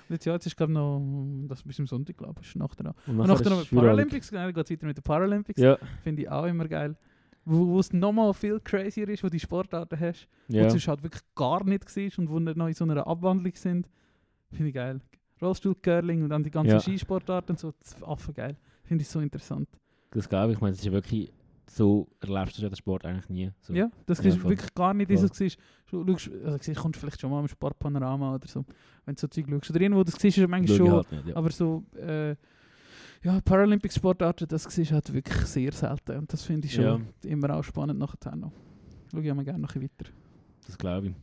Und 0.10 0.14
jetzt, 0.14 0.26
ja, 0.26 0.34
jetzt 0.34 0.48
ist 0.48 0.56
glaube 0.56 0.72
noch, 0.72 1.02
das 1.48 1.62
bis 1.62 1.76
zum 1.76 1.86
Sonntag, 1.86 2.18
glaube 2.18 2.40
ich, 2.42 2.48
ist 2.48 2.56
nachher 2.56 2.84
noch. 2.84 2.96
Und 3.06 3.20
Und 3.20 3.28
nachher 3.28 3.44
nachher 3.44 3.50
noch 3.50 3.72
mit. 3.72 3.82
Paralympics, 3.82 4.30
genau, 4.32 4.48
geht 4.48 4.58
es 4.66 4.72
weiter 4.72 4.86
mit 4.88 4.98
den 4.98 5.04
Paralympics. 5.04 5.62
Ja, 5.62 5.78
Finde 6.04 6.22
ich 6.24 6.30
auch 6.30 6.46
immer 6.46 6.68
geil. 6.68 6.96
Wo 7.50 7.66
wo 7.68 7.80
es 7.80 7.94
nochmal 7.94 8.34
viel 8.34 8.60
crazier 8.60 9.08
ist, 9.08 9.24
wo 9.24 9.30
die 9.30 9.40
Sportarten 9.40 9.98
hast, 10.00 10.28
wo 10.50 10.58
ja. 10.58 10.66
es 10.66 10.88
halt 10.88 11.02
wirklich 11.02 11.22
gar 11.34 11.64
nicht 11.64 11.86
war 11.86 12.20
und 12.20 12.30
wo 12.30 12.40
wir 12.40 12.56
noch 12.56 12.68
in 12.68 12.74
so 12.74 12.84
einer 12.84 13.08
Abwandlung 13.08 13.54
sind. 13.56 13.88
Finde 14.52 14.68
ich 14.70 14.76
geil. 14.76 15.00
Rollstuhl, 15.42 15.76
Curling 15.76 16.24
und 16.24 16.30
dann 16.30 16.44
die 16.44 16.52
ganzen 16.52 16.72
Ja. 16.72 16.80
Skisportarten 16.80 17.54
und 17.54 17.60
so, 17.60 17.72
das 17.80 17.94
ist 17.94 18.04
Affen 18.04 18.34
geil. 18.34 18.58
Finde 18.84 19.02
ich 19.04 19.08
so 19.10 19.20
interessant. 19.22 19.70
das 20.12 20.28
glaube 20.28 20.52
ich. 20.52 20.58
Ich 20.58 20.62
meine, 20.62 20.72
das 20.72 20.80
ist 20.80 20.86
ja 20.86 20.92
wirklich, 20.92 21.32
so 21.70 22.08
erlebst 22.22 22.58
du 22.58 22.62
ja 22.64 22.70
den 22.70 22.76
Sport 22.76 23.06
eigentlich 23.06 23.30
nie. 23.30 23.52
So. 23.62 23.74
Ja, 23.74 23.90
das 24.06 24.24
Ja, 24.24 24.30
ist 24.30 24.40
voll. 24.40 24.50
wirklich 24.52 24.74
gar 24.74 24.94
nicht 24.94 25.08
Voll. 25.08 25.16
dieses 25.16 25.38
siehst. 25.38 25.58
Du 25.90 26.02
also 26.46 26.74
kommst 26.82 27.00
vielleicht 27.00 27.22
schon 27.22 27.30
mal 27.30 27.40
im 27.42 27.48
Sportpanorama 27.48 28.36
oder 28.36 28.48
so, 28.48 28.66
wenn 29.06 29.16
du 29.16 29.22
so 29.22 29.28
Zeug 29.28 29.46
schaust. 29.50 29.70
Oder 29.70 29.82
irgendwo, 29.82 30.04
das 30.04 30.16
siehst 30.16 30.38
du 30.38 30.48
manchmal 30.48 30.78
schon. 30.78 30.92
halt 30.92 31.12
nicht, 31.12 31.28
ja. 31.28 31.36
Aber 31.36 31.52
so, 31.52 31.84
äh, 31.96 32.36
ja, 33.24 33.40
Paralympics-Sportarten, 33.42 34.48
das 34.48 34.64
siehst 34.64 34.92
du 34.92 34.96
halt 34.96 35.12
wirklich 35.14 35.38
sehr 35.46 35.72
selten. 35.72 36.18
Und 36.18 36.32
das 36.34 36.44
finde 36.44 36.68
ich 36.68 36.74
schon 36.74 36.84
Ja. 36.86 37.00
immer 37.30 37.56
auch 37.56 37.64
spannend 37.64 38.00
nachher 38.00 38.36
noch. 38.36 38.52
Schau 39.12 39.20
ich 39.20 39.26
immer 39.26 39.44
gerne 39.44 39.60
noch 39.60 39.76
ein 39.76 39.82
weiter. 39.84 40.12
Das 40.66 40.78
glaube 40.78 41.08
ich. 41.08 41.14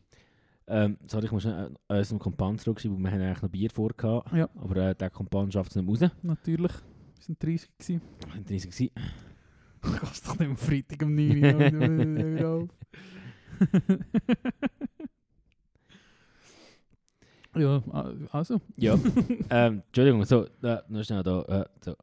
Ähm, 0.66 0.96
sorry, 1.06 1.26
ich 1.26 1.32
muss 1.32 1.42
schnell 1.42 1.54
an 1.88 1.98
unserem 1.98 2.18
Kompan 2.18 2.58
zurückschreiben, 2.58 2.96
weil 2.96 3.04
wir 3.04 3.10
haben 3.12 3.20
eigentlich 3.20 3.42
noch 3.42 3.48
Bier 3.50 3.70
vor 3.70 3.90
gehabt. 3.94 4.32
Ja. 4.32 4.48
Aber 4.56 4.76
äh, 4.76 4.94
der 4.94 5.10
Kompan 5.10 5.52
schafft 5.52 5.70
es 5.70 5.76
nicht 5.76 6.02
raus. 6.02 6.10
Natürlich. 6.22 6.72
Wir 6.72 7.22
sind 7.22 7.42
30 7.42 7.70
gewesen. 7.78 8.00
Wir 8.20 8.28
waren 8.34 8.44
30 8.44 8.70
gewesen. 8.70 8.90
Kannst 9.82 10.26
doch 10.26 10.38
nicht 10.38 10.48
am 10.48 10.56
Freitag 10.56 11.02
um 11.02 11.14
9 11.14 12.38
Uhr 12.40 12.48
auf. 12.48 12.68
Ja, 17.56 17.82
also. 18.32 18.60
Ja. 18.76 18.94
ähm, 19.50 19.82
Entschuldigung, 19.86 20.24
so, 20.24 20.44
äh, 20.62 20.78
nur 20.88 21.04
schnell 21.04 21.22
da. 21.22 21.42
Äh, 21.42 21.64
so. 21.84 21.94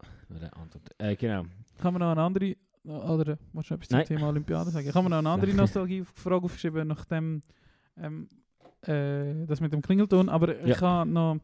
Äh, 0.97 1.15
genau. 1.15 1.43
Kann 1.79 1.93
man 1.93 1.99
noch 2.01 2.11
eine 2.11 2.21
andere, 2.21 2.55
oder 2.83 3.37
willst 3.53 3.69
du 3.69 3.73
etwas 3.75 3.87
zum 3.89 3.97
Nein. 3.97 4.05
Thema 4.07 4.27
Olympiade 4.29 4.69
sagen? 4.71 4.89
Kann 4.91 5.03
man 5.03 5.11
noch 5.11 5.17
eine 5.17 5.29
andere 5.29 5.53
Nostalgie-Frage 5.53 6.45
aufschreiben, 6.45 6.87
nachdem 6.87 7.41
ähm, 7.97 8.29
äh, 8.83 9.45
das 9.45 9.59
mit 9.61 9.73
dem 9.73 9.81
Klingelton, 9.81 10.29
aber 10.29 10.57
ich 10.61 10.67
Ja. 10.79 10.81
habe 10.81 11.09
noch, 11.09 11.37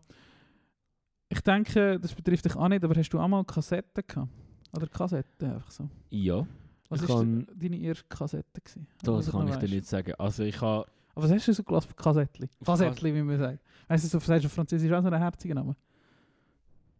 ich 1.30 1.42
denke, 1.42 2.00
das 2.00 2.14
betrifft 2.16 2.46
dich 2.46 2.56
auch 2.56 2.68
nicht, 2.70 2.84
aber 2.84 2.96
hast 2.96 3.10
du 3.10 3.20
auch 3.20 3.28
mal 3.28 3.44
Kassetten 3.44 4.04
gehabt? 4.08 4.30
Oder 4.76 4.88
Kassetten, 4.88 5.52
einfach 5.52 5.72
so. 5.72 5.90
Ja, 6.10 6.46
Was 6.90 7.02
Ich 7.04 7.10
war 7.10 7.24
deine 7.26 7.78
erste 7.78 8.06
Kassette? 8.08 8.62
Gewesen? 8.62 8.88
das 9.04 9.32
kann 9.32 9.48
ich 9.48 9.56
dir 9.56 9.62
weisst? 9.64 9.74
nicht 9.74 9.86
sagen. 9.88 10.14
Also 10.18 10.44
ich 10.44 10.60
habe... 10.62 10.88
Aber 11.18 11.24
was 11.24 11.32
hast 11.32 11.48
du 11.48 11.54
so 11.54 11.64
gelassen? 11.64 11.96
Kassettli? 11.96 12.48
Kassettli, 12.64 13.12
wie 13.16 13.24
man 13.24 13.40
sagt. 13.40 13.60
Weißt 13.88 14.04
du, 14.04 14.08
so 14.08 14.20
sagst 14.20 14.44
du 14.44 14.48
auf 14.48 14.54
Französisch 14.54 14.92
auch 14.92 15.02
so 15.02 15.08
einen 15.08 15.18
herzigen 15.20 15.56
Namen? 15.56 15.76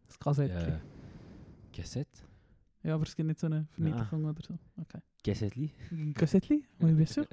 Das 0.08 0.18
Kassettli. 0.18 0.72
Äh, 0.72 0.80
Geset? 1.72 2.08
Ja, 2.82 2.96
aber 2.96 3.04
es 3.04 3.16
gibt 3.16 3.28
nicht 3.28 3.40
so 3.40 3.46
eine 3.46 3.68
Verniedlichung 3.74 4.26
oder 4.26 4.42
so. 4.42 4.58
Okay. 4.82 5.04
Gesetli? 5.22 5.70
Kassettli? 6.16 6.66
Oui, 6.80 6.94
bien 6.94 7.06
sûr. 7.06 7.28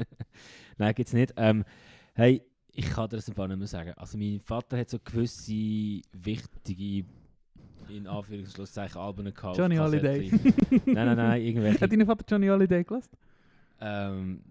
Nein, 0.77 0.95
gibt's 0.95 1.15
nicht. 1.15 1.33
Ähm, 1.39 1.65
hey, 2.13 2.43
ich 2.73 2.91
kann 2.91 3.09
dir 3.09 3.17
das 3.17 3.31
Fall 3.31 3.49
nicht 3.49 3.57
mehr 3.57 3.67
sagen. 3.67 3.95
Also 3.97 4.19
mein 4.19 4.41
Vater 4.41 4.77
hat 4.77 4.91
so 4.91 4.99
gewisse 5.03 6.03
wichtige, 6.13 7.07
in 7.89 8.07
Anführungszeichen, 8.07 9.01
Alben 9.01 9.33
gehabt. 9.33 9.57
Johnny 9.57 9.77
Holiday. 9.77 10.29
Kassettli. 10.29 10.83
nein, 10.85 11.07
nein, 11.07 11.17
nein, 11.17 11.41
irgendwelche. 11.41 11.81
Hat 11.83 11.91
dein 11.91 12.05
Vater 12.05 12.25
Johnny 12.29 12.49
Holiday 12.49 12.85
gelassen? 12.85 13.17
ähm, 13.81 14.43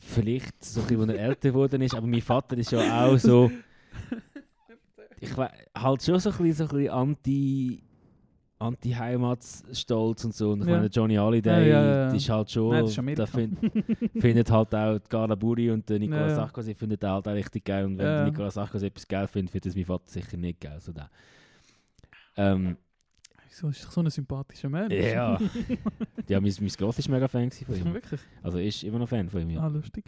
vielleicht 0.00 0.64
so 0.64 0.80
ein 0.80 0.86
bisschen, 0.86 1.10
als 1.10 1.18
er 1.18 1.24
älter 1.28 1.48
geworden 1.50 1.82
ist, 1.82 1.94
aber 1.94 2.06
mein 2.06 2.20
Vater 2.22 2.56
ist 2.58 2.72
ja 2.72 3.04
auch 3.06 3.16
so, 3.18 3.50
ich 5.20 5.36
we- 5.36 5.50
halt 5.76 6.02
schon 6.02 6.18
so 6.18 6.30
ein 6.30 6.36
bisschen, 6.38 6.52
so 6.52 6.64
ein 6.64 6.68
bisschen 6.70 6.90
anti, 6.90 7.82
anti-Heimatsstolz 8.58 10.24
und 10.24 10.34
so. 10.34 10.50
Und 10.52 10.62
ich 10.62 10.66
Ja. 10.68 10.74
meine, 10.76 10.86
Johnny 10.88 11.16
Holiday, 11.16 11.70
Ja, 11.70 11.84
ja, 12.08 12.12
ist 12.12 12.28
halt 12.28 12.50
schon, 12.50 12.70
Nein, 12.70 12.84
das 12.84 12.96
ist 12.96 13.18
da 13.18 13.26
find, 13.26 13.58
findet 14.18 14.50
halt 14.50 14.74
auch 14.74 14.98
die 14.98 15.08
Carla 15.08 15.34
Buri 15.34 15.70
und 15.70 15.88
der 15.88 15.98
Nicolas 15.98 16.30
Ja. 16.30 16.36
Sarkozy 16.36 16.74
findet 16.74 17.02
halt 17.04 17.26
auch 17.26 17.32
richtig 17.32 17.64
geil. 17.64 17.84
Und 17.86 17.98
wenn 17.98 18.06
Ja. 18.06 18.24
Nicolas 18.24 18.54
Sarkozy 18.54 18.86
etwas 18.86 19.06
geil 19.08 19.26
findet, 19.28 19.50
findet 19.52 19.66
das 19.66 19.76
mein 19.76 19.84
Vater 19.86 20.04
sicher 20.06 20.36
nicht 20.36 20.60
geil. 20.60 20.78
So 20.80 20.92
der. 20.92 21.10
Ähm, 22.36 22.76
Wieso 23.60 23.68
ist 23.68 23.84
doch 23.84 23.92
so 23.92 24.00
ein 24.00 24.10
sympathischer 24.10 24.70
Mensch? 24.70 24.94
ja, 24.94 25.38
ja 26.28 26.40
mein, 26.40 26.54
mein 26.60 26.68
Gross 26.68 26.98
ist 26.98 27.08
mega 27.08 27.28
Fan 27.28 27.50
von 27.50 27.74
ihm. 27.74 27.92
Wirklich? 27.92 28.20
Also 28.42 28.58
ist 28.58 28.82
immer 28.84 28.98
noch 28.98 29.08
Fan 29.08 29.28
von 29.28 29.42
ihm, 29.42 29.50
ja. 29.50 29.60
Ah, 29.60 29.68
lustig. 29.68 30.06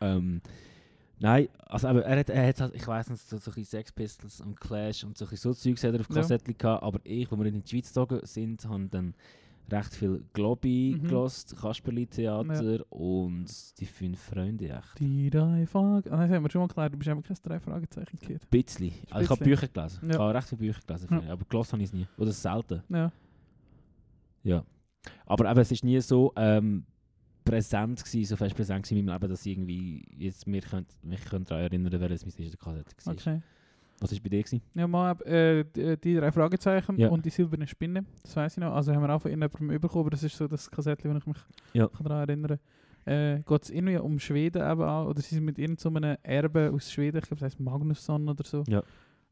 Ähm, 0.00 0.40
nein, 1.18 1.48
also 1.66 1.88
aber 1.88 2.04
er 2.04 2.20
hat, 2.20 2.30
er 2.30 2.46
hat 2.46 2.60
halt, 2.60 2.74
ich 2.76 2.86
weiß 2.86 3.10
nicht, 3.10 3.28
so, 3.28 3.36
so 3.38 3.50
Sex 3.50 3.90
Pistols 3.90 4.40
und 4.40 4.60
Clash 4.60 5.02
und 5.02 5.18
so, 5.18 5.26
so 5.26 5.52
Zeugs 5.52 5.82
hat 5.82 5.94
er 5.94 6.00
auf 6.00 6.08
Ja. 6.10 6.16
Kassettchen 6.16 6.56
gehabt, 6.56 6.84
aber 6.84 7.00
ich, 7.02 7.30
wo 7.32 7.36
wir 7.36 7.46
in 7.46 7.62
die 7.62 7.68
Schweiz 7.68 7.88
gezogen 7.88 8.20
sind, 8.22 8.64
haben 8.66 8.88
dann 8.90 9.14
recht 9.70 9.94
viel 9.94 10.24
Globi 10.32 10.96
Mhm. 10.98 11.06
gelost, 11.08 11.56
Kasperli-Theater 11.60 12.84
und 12.90 13.46
die 13.80 13.86
fünf 13.86 14.18
Freunde 14.20 14.68
echt. 14.70 14.98
Die 14.98 15.30
drei 15.30 15.66
Fragen. 15.66 16.10
Ah, 16.12 16.26
das 16.26 16.30
haben 16.30 16.42
wir 16.44 16.50
schon 16.50 16.60
mal 16.60 16.68
geklärt. 16.68 16.92
Du 16.94 16.98
bist 16.98 17.10
eben 17.10 17.22
kein 17.22 17.36
drei 17.42 17.60
Fragezeichen 17.60 18.18
gehört. 18.18 18.42
Ein 18.42 18.48
bisschen. 18.62 18.92
Also 19.10 19.24
ich 19.24 19.30
habe. 19.30 19.44
Bücher 19.44 19.68
gelesen. 19.68 19.98
Ja. 20.04 20.10
Ich 20.10 20.18
habe 20.18 20.34
recht 20.34 20.48
viele 20.48 20.58
Bücher 20.58 20.80
gelesen, 20.86 21.08
Ja. 21.26 21.32
aber 21.32 21.44
gelost 21.48 21.72
habe 21.72 21.82
ich 21.82 21.88
es 21.88 21.92
nie. 21.92 22.06
Oder 22.16 22.32
selten. 22.32 22.82
Ja. 22.88 23.12
Ja. 24.42 24.64
Aber 25.26 25.50
eben, 25.50 25.60
es 25.60 25.70
ist 25.72 25.84
nie 25.84 26.00
so 26.00 26.32
ähm, 26.36 26.84
präsent 27.44 28.04
gewesen, 28.04 28.28
so 28.28 28.36
fest 28.36 28.54
präsent 28.54 28.82
gewesen 28.84 28.98
in 28.98 29.04
meinem 29.06 29.14
Leben, 29.20 29.30
dass 29.30 29.46
ich 29.46 29.52
irgendwie 29.52 30.04
jetzt 30.16 30.46
mir 30.46 30.60
könnt, 30.60 30.88
mich 31.02 31.24
könnt 31.24 31.50
daran 31.50 31.64
erinnern 31.64 31.92
es 32.12 32.24
meine 32.26 32.38
erste 32.46 32.56
Kassette 32.58 32.94
war. 33.04 33.12
Okay. 33.14 33.40
Was 34.00 34.12
war 34.12 34.18
bei 34.22 34.28
dir? 34.28 34.42
Gewesen? 34.42 34.62
Ja, 34.74 34.86
mal 34.86 35.20
äh, 35.22 35.64
die, 35.64 35.96
die 36.00 36.14
drei 36.16 36.30
Fragezeichen 36.32 36.98
Ja. 36.98 37.08
und 37.08 37.24
die 37.24 37.30
silberne 37.30 37.66
Spinne. 37.66 38.04
Das 38.22 38.36
weiß 38.36 38.52
ich 38.56 38.58
noch. 38.60 38.72
Also 38.74 38.94
haben 38.94 39.02
wir 39.02 39.10
auch 39.14 39.20
von 39.22 39.30
irgendjemandem 39.30 39.80
bekommen, 39.80 40.02
aber 40.02 40.10
das 40.10 40.22
ist 40.22 40.36
so 40.36 40.46
das 40.46 40.70
Kassettchen, 40.70 41.12
wo 41.12 41.18
ich 41.18 41.26
mich 41.26 41.36
Ja. 41.72 41.88
daran 42.02 42.28
erinnere. 42.28 42.58
äh, 43.06 43.40
geht 43.40 43.62
es 43.62 43.70
irgendwie 43.70 43.96
um 43.96 44.18
Schweden 44.18 44.60
eben 44.60 44.82
auch, 44.82 45.06
oder 45.08 45.20
sie 45.22 45.34
sind 45.34 45.44
mit 45.44 45.58
irgendeinem 45.58 46.18
Erbe 46.22 46.70
aus 46.74 46.92
Schweden, 46.92 47.16
ich 47.16 47.22
glaube, 47.24 47.40
das 47.40 47.52
heißt 47.52 47.60
Magnusson 47.60 48.28
oder 48.28 48.44
so. 48.44 48.64
Ja. 48.68 48.82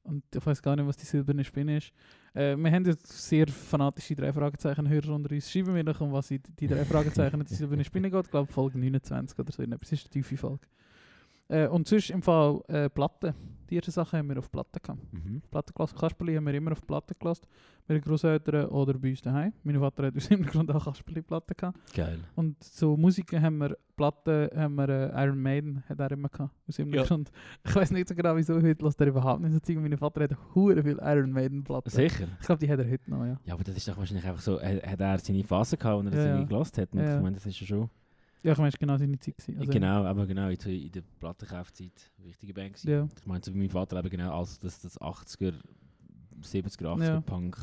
Und 0.03 0.23
ich 0.35 0.47
weiß 0.47 0.63
gar 0.63 0.77
nicht, 0.77 0.87
was 0.87 0.97
die 0.97 1.05
silberne 1.05 1.45
Spinne 1.45 1.77
ist. 1.79 1.93
Äh, 2.33 2.57
wir 2.57 2.71
haben 2.73 2.87
jetzt 2.87 3.07
sehr 3.29 3.47
fanatische 3.49 4.15
drei 4.17 4.33
Fragezeichen 4.33 4.89
Hörer 4.89 5.15
unter 5.15 5.31
uns. 5.35 5.51
Schreiben 5.51 5.75
wir 5.75 5.85
noch, 5.85 6.01
um 6.01 6.11
was 6.13 6.31
in 6.31 6.41
die 6.59 6.67
drei 6.69 6.85
Fragezeichen 6.87 7.39
und 7.41 7.51
die 7.51 7.55
silberne 7.55 7.85
Spinne 7.85 8.11
geht. 8.11 8.25
Ich 8.25 8.31
glaube, 8.31 8.51
Folge 8.51 8.79
29 8.79 9.39
oder 9.39 9.53
so. 9.53 9.63
Das 9.67 9.93
ist 9.93 10.05
eine 10.05 10.11
tiefe 10.11 10.37
Folge. 10.39 10.61
Äh, 11.49 11.69
und 11.69 11.87
sonst 11.87 12.11
im 12.11 12.23
Fall 12.23 12.61
äh, 12.69 12.89
Platten. 12.89 13.35
Die 13.69 13.77
ersten 13.77 13.91
Sachen 13.91 14.19
haben 14.19 14.29
wir 14.29 14.39
auf 14.39 14.51
Platten 14.51 14.79
gehabt. 14.81 15.13
Mhm. 15.13 15.43
Platten 15.51 15.73
gelassen. 15.75 15.99
Kasperli 15.99 16.37
haben 16.37 16.47
wir 16.47 16.55
immer 16.55 16.71
auf 16.73 16.87
Platten 16.87 17.15
gelassen. 17.19 17.47
Bei 17.89 17.95
den 17.95 18.01
Großeltern 18.03 18.67
oder 18.67 18.95
bei 18.95 19.11
uns 19.11 19.23
daheim. 19.23 19.53
Mein 19.65 19.79
Vater 19.81 20.07
hat 20.07 20.17
aus 20.17 20.27
im 20.31 20.47
Grund 20.47 20.71
auch 20.71 20.85
Kasperli-Platten 20.85 21.55
gehabt. 21.57 21.79
Geil. 21.95 22.21
Und 22.37 22.63
so 22.63 22.97
Musiken 22.97 23.43
haben 23.43 23.59
wir, 23.59 23.77
Platten 23.97 24.49
haben 24.57 24.75
wir, 24.77 24.89
äh, 24.89 25.25
Iron 25.25 25.41
Maiden 25.43 25.83
hat 25.89 25.99
er 25.99 26.13
immer 26.13 26.29
gehabt. 26.29 26.55
Aus 26.69 26.79
irgendeinem 26.79 27.03
Ja. 27.03 27.09
Grund. 27.09 27.31
Ich 27.65 27.75
weiß 27.75 27.91
nicht 27.91 28.09
so 28.09 28.15
genau 28.15 28.37
wieso, 28.37 28.55
heute 28.55 28.85
lässt 28.85 29.01
er 29.01 29.07
überhaupt 29.09 29.41
nicht 29.41 29.53
so 29.53 29.59
Zeug. 29.59 29.79
Mein 29.81 29.99
Vater 29.99 30.23
hat 30.25 30.37
hure 30.55 30.83
viel 30.85 30.99
Iron 31.03 31.33
Maiden-Platten. 31.33 31.91
Sicher? 31.91 32.29
Ich 32.41 32.47
glaube, 32.47 32.65
die 32.65 32.71
hat 32.71 32.79
er 32.79 32.89
heute 32.89 33.11
noch, 33.11 33.25
ja. 33.25 33.37
Ja, 33.45 33.55
aber 33.55 33.65
das 33.65 33.77
ist 33.77 33.89
doch 33.89 33.97
wahrscheinlich 33.97 34.27
einfach 34.27 34.43
so, 34.43 34.59
er, 34.59 34.89
hat 34.89 35.01
er 35.01 35.19
seine 35.19 35.43
Phase 35.43 35.77
gehabt, 35.77 36.05
wo 36.05 36.09
er 36.09 36.15
Ja, 36.17 36.25
irgendwie 36.27 36.47
gelost 36.47 36.79
hat. 36.79 36.93
Und 36.93 37.01
ja. 37.01 37.17
ich 37.17 37.23
meine, 37.23 37.35
das 37.35 37.47
ist 37.47 37.59
ja 37.61 37.67
schon... 37.67 37.91
Ja, 38.47 38.53
ich 38.53 38.59
meine, 38.59 38.69
es 38.69 38.75
war 38.75 38.79
genau 38.79 38.97
seine 38.97 39.19
Zeit. 39.19 39.37
gewesen. 39.39 39.59
Also, 39.59 39.73
genau, 39.73 40.05
aber 40.05 40.25
genau, 40.25 40.49
in, 40.49 40.57
in 40.57 40.93
der 40.93 41.03
Plattenkaufzeit 41.19 42.13
eine 42.17 42.29
wichtige 42.29 42.55
Band 42.55 42.75
gewesen. 42.75 42.89
Ja. 42.91 43.09
Ich 43.19 43.27
meine, 43.27 43.43
so 43.45 43.51
bei 43.51 43.59
meinem 43.59 43.71
Vater 43.71 43.99
eben 43.99 44.09
genau, 44.09 44.39
als 44.39 44.57
das, 44.61 44.79
das 44.81 45.01
80er, 45.01 45.55
70er, 46.43 46.85
80er 46.85 47.05
Ja. 47.05 47.21
Punk, 47.23 47.57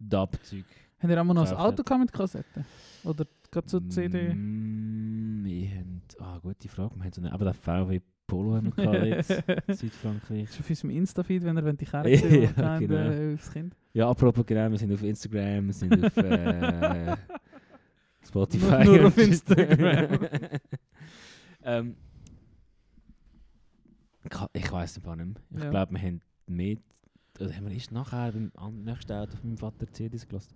Dub-Zeug. 0.00 0.64
Haben 1.00 1.10
ihr 1.10 1.20
auch 1.20 1.24
mal 1.24 1.34
noch 1.34 1.50
ein 1.50 1.54
Auto 1.56 1.82
gehabt 1.82 2.00
mit 2.00 2.12
Kassetten? 2.12 2.64
Oder 3.04 3.26
gerade 3.50 3.68
so 3.68 3.78
CD? 3.80 4.32
Mm, 4.32 5.44
wir 5.44 5.68
haben, 5.70 6.02
ah, 6.20 6.38
gute 6.38 6.66
Frage, 6.68 6.94
wir 6.96 7.04
haben 7.04 7.12
so 7.12 7.20
einen, 7.20 7.30
aber 7.30 7.44
den 7.44 7.54
VW 7.54 8.00
Polo 8.26 8.54
haben 8.54 8.72
wir 8.74 8.84
gehabt 8.84 9.04
jetzt, 9.68 9.78
Südfrankreich. 9.80 10.44
Ist 10.44 10.60
auf 10.60 10.70
unserem 10.70 10.90
Insta-Feed, 10.90 11.44
wenn 11.44 11.58
ihr 11.58 11.64
wollt, 11.64 11.78
die 11.78 11.84
Kerne 11.86 12.08
Ja, 12.10 12.16
sehen 12.16 12.54
genau. 12.56 12.78
genau. 12.78 13.10
äh, 13.10 13.34
aufs 13.34 13.52
Kind. 13.52 13.76
Ja, 13.92 14.08
apropos 14.08 14.46
genau, 14.46 14.70
wir 14.70 14.78
sind 14.78 14.92
auf 14.94 15.02
Instagram, 15.02 15.66
wir 15.66 15.74
sind 15.74 16.02
auf 16.04 16.16
äh, 16.16 17.16
Spotify. 18.26 18.84
Nur- 18.84 18.96
nur 18.98 19.06
auf 19.08 19.18
Instagram. 19.18 20.18
ähm, 21.64 21.96
ich- 24.54 24.72
weiß 24.72 25.00
gar 25.02 25.16
nicht 25.16 25.26
mehr. 25.26 25.36
Ich 25.58 25.64
Ja. 25.64 25.70
glaube, 25.70 25.92
wir 25.92 26.00
haben 26.02 26.20
mehr, 26.46 26.76
oder 27.40 27.54
haben 27.54 27.66
wir 27.66 27.72
erst 27.74 27.92
nachher 27.92 28.32
beim 28.32 28.84
nächsten 28.84 29.12
Auto 29.12 29.36
von 29.36 29.50
meinem 29.50 29.58
Vater 29.58 29.86
CDs 29.92 30.26
gelassen. 30.26 30.54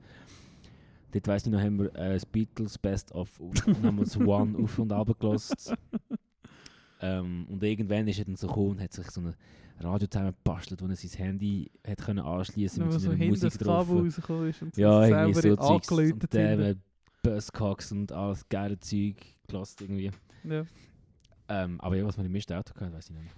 Dort 1.12 1.28
weiss 1.28 1.46
ich 1.46 1.52
noch, 1.52 1.60
haben 1.60 1.78
wir 1.78 1.94
äh, 1.96 2.14
das 2.14 2.26
Beatles 2.26 2.78
Best 2.78 3.12
of 3.12 3.38
und 3.40 3.64
haben 3.82 3.98
das 3.98 4.16
One 4.18 4.58
auf 4.58 4.78
und 4.78 4.92
ab 4.92 5.08
gelassen. 5.18 5.74
ähm, 7.00 7.46
und 7.48 7.62
irgendwann 7.62 8.08
ist 8.08 8.18
er 8.18 8.24
dann 8.26 8.36
so 8.36 8.46
gekommen 8.48 8.70
und 8.72 8.80
hat 8.80 8.92
sich 8.92 9.10
so 9.10 9.20
ein 9.20 9.34
Radio 9.78 10.06
zusammengebastelt, 10.08 10.80
wo 10.82 10.86
er 10.86 10.96
sein 10.96 11.10
Handy 11.26 11.70
hat 11.86 11.98
können 11.98 12.20
anschließen 12.20 12.82
Nur 12.82 12.92
mit 12.92 13.00
so 13.00 13.10
so 13.10 13.16
Musik 13.16 13.58
drauf. 13.58 13.88
Ja, 14.76 15.04
irgendwie 15.06 15.34
so 15.34 15.40
selber 15.40 15.62
Zeugs. 15.62 15.90
Und 15.90 16.34
äh, 16.34 16.74
Buzzcocks 17.26 17.92
und 17.92 18.12
alles 18.12 18.48
geile 18.48 18.78
Zeug 18.78 19.16
gelassen 19.48 19.76
irgendwie. 19.80 20.10
Ja. 20.44 20.64
Ähm, 21.48 21.80
aber 21.80 21.96
ja, 21.96 22.04
was 22.04 22.16
wir 22.16 22.24
im 22.24 22.34
ersten 22.34 22.54
Auto 22.54 22.74
hatten, 22.74 22.92
weiß 22.92 23.10
ich 23.10 23.16
nicht 23.16 23.24
mehr. 23.24 23.32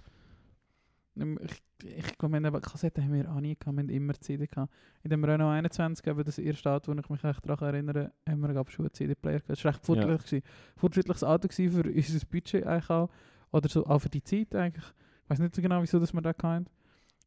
Ähm, 1.27 1.39
Ich, 1.43 1.61
ich 1.85 2.17
glaube, 2.17 2.39
wir 2.39 2.45
haben 2.45 2.61
Kassetten 2.61 3.03
haben 3.03 3.13
wir 3.13 3.31
auch 3.31 3.39
nie 3.39 3.55
gehabt, 3.55 3.75
wir 3.75 3.83
haben 3.83 3.89
immer 3.89 4.13
CD 4.19 4.47
gehabt. 4.47 4.71
In 5.03 5.09
dem 5.09 5.23
Renault 5.23 5.53
21, 5.53 6.05
eben 6.07 6.23
das 6.23 6.37
erste 6.37 6.71
Auto, 6.71 6.91
wo 6.93 6.99
ich 6.99 7.09
mich 7.09 7.23
echt 7.23 7.49
daran 7.49 7.73
erinnere, 7.73 8.11
haben 8.27 8.41
wir 8.41 8.49
glaub, 8.49 8.69
schon 8.69 8.85
einen 8.85 8.93
CD-Player 8.93 9.39
gehabt. 9.39 9.49
Das 9.49 9.63
war 9.63 9.73
recht 9.73 9.85
fortschrittlich. 9.85 10.23
gewesen. 10.25 10.43
Fortschrittliches 10.75 11.23
Auto 11.23 11.47
gewesen 11.47 11.71
für 11.83 11.89
unser 11.89 12.25
Budget 12.25 12.65
eigentlich 12.65 12.89
auch. 12.89 13.09
Oder 13.51 13.69
so, 13.69 13.85
auch 13.85 13.99
für 13.99 14.09
die 14.09 14.23
Zeit 14.23 14.53
eigentlich. 14.55 14.85
Ich 15.23 15.29
weiß 15.29 15.39
nicht 15.39 15.55
so 15.55 15.61
genau, 15.61 15.81
wieso 15.81 15.99
dass 15.99 16.13
wir 16.13 16.21
das 16.21 16.35
hatten. 16.43 16.67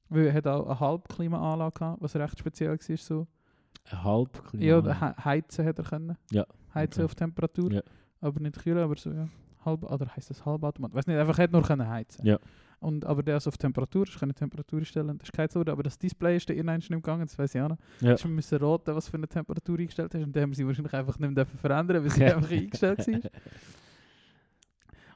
Weil 0.09 0.27
er 0.27 0.35
hat 0.35 0.47
auch 0.47 0.67
eine 0.67 0.81
Halbklimaanlage 0.81 1.79
gehabt, 1.79 2.03
was 2.03 2.17
recht 2.17 2.39
speziell 2.39 2.71
war. 2.71 2.97
So. 2.97 3.27
Halb. 3.91 4.43
Ja, 4.55 4.81
he 4.83 5.25
heizen 5.25 5.67
hat 5.67 5.79
er 5.79 5.85
können. 5.85 6.17
Ja, 6.31 6.47
Heizen 6.75 7.01
okay. 7.01 7.05
auf 7.05 7.15
Temperatur. 7.15 7.73
Ja. 7.73 7.83
Aber 8.21 8.41
nicht 8.41 8.59
kühlen, 8.59 8.79
aber 8.79 8.97
so, 8.97 9.11
ja. 9.11 9.29
Halb, 9.65 9.85
oder 9.85 10.09
heisst 10.17 10.31
das 10.31 10.45
Halbautomat? 10.45 10.95
Weiß 10.95 11.07
nicht, 11.07 11.17
einfach 11.17 11.39
hat 11.39 11.53
nur 11.53 11.63
können 11.63 11.89
heizen. 11.89 12.27
Ja. 12.27 12.39
Und, 12.81 13.05
aber 13.05 13.23
der 13.23 13.37
ist 13.37 13.47
auf 13.47 13.57
Temperatur, 13.57 14.07
ich 14.09 14.19
kann 14.19 14.29
die 14.29 14.35
Temperatur 14.35 14.81
einstellen, 14.81 15.17
das 15.19 15.29
ist 15.29 15.33
kein 15.33 15.49
Zurück, 15.49 15.69
aber 15.69 15.85
das 15.85 15.97
Display 15.97 16.37
ist 16.37 16.49
der 16.49 16.57
irgendwann 16.57 16.79
nicht 16.79 16.89
gegangen, 16.89 17.25
das 17.25 17.39
weiß 17.39 17.55
ich 17.55 17.61
auch 17.61 17.69
noch. 17.69 17.79
Ja. 18.01 18.15
Ich 18.15 18.25
müssen 18.25 18.59
raten, 18.59 18.97
was 18.97 19.09
für 19.09 19.19
eine 19.19 19.29
Temperatur 19.29 19.79
eingestellt 19.79 20.13
hast 20.13 20.23
und 20.23 20.35
dann 20.35 20.43
haben 20.43 20.55
sie 20.55 20.67
wahrscheinlich 20.67 20.93
einfach 20.93 21.17
nicht 21.17 21.33
mehr 21.33 21.47
verändern, 21.47 22.03
weil 22.03 22.11
sie 22.11 22.25
einfach 22.25 22.51
eingestellt 22.51 23.07
war. 23.07 23.31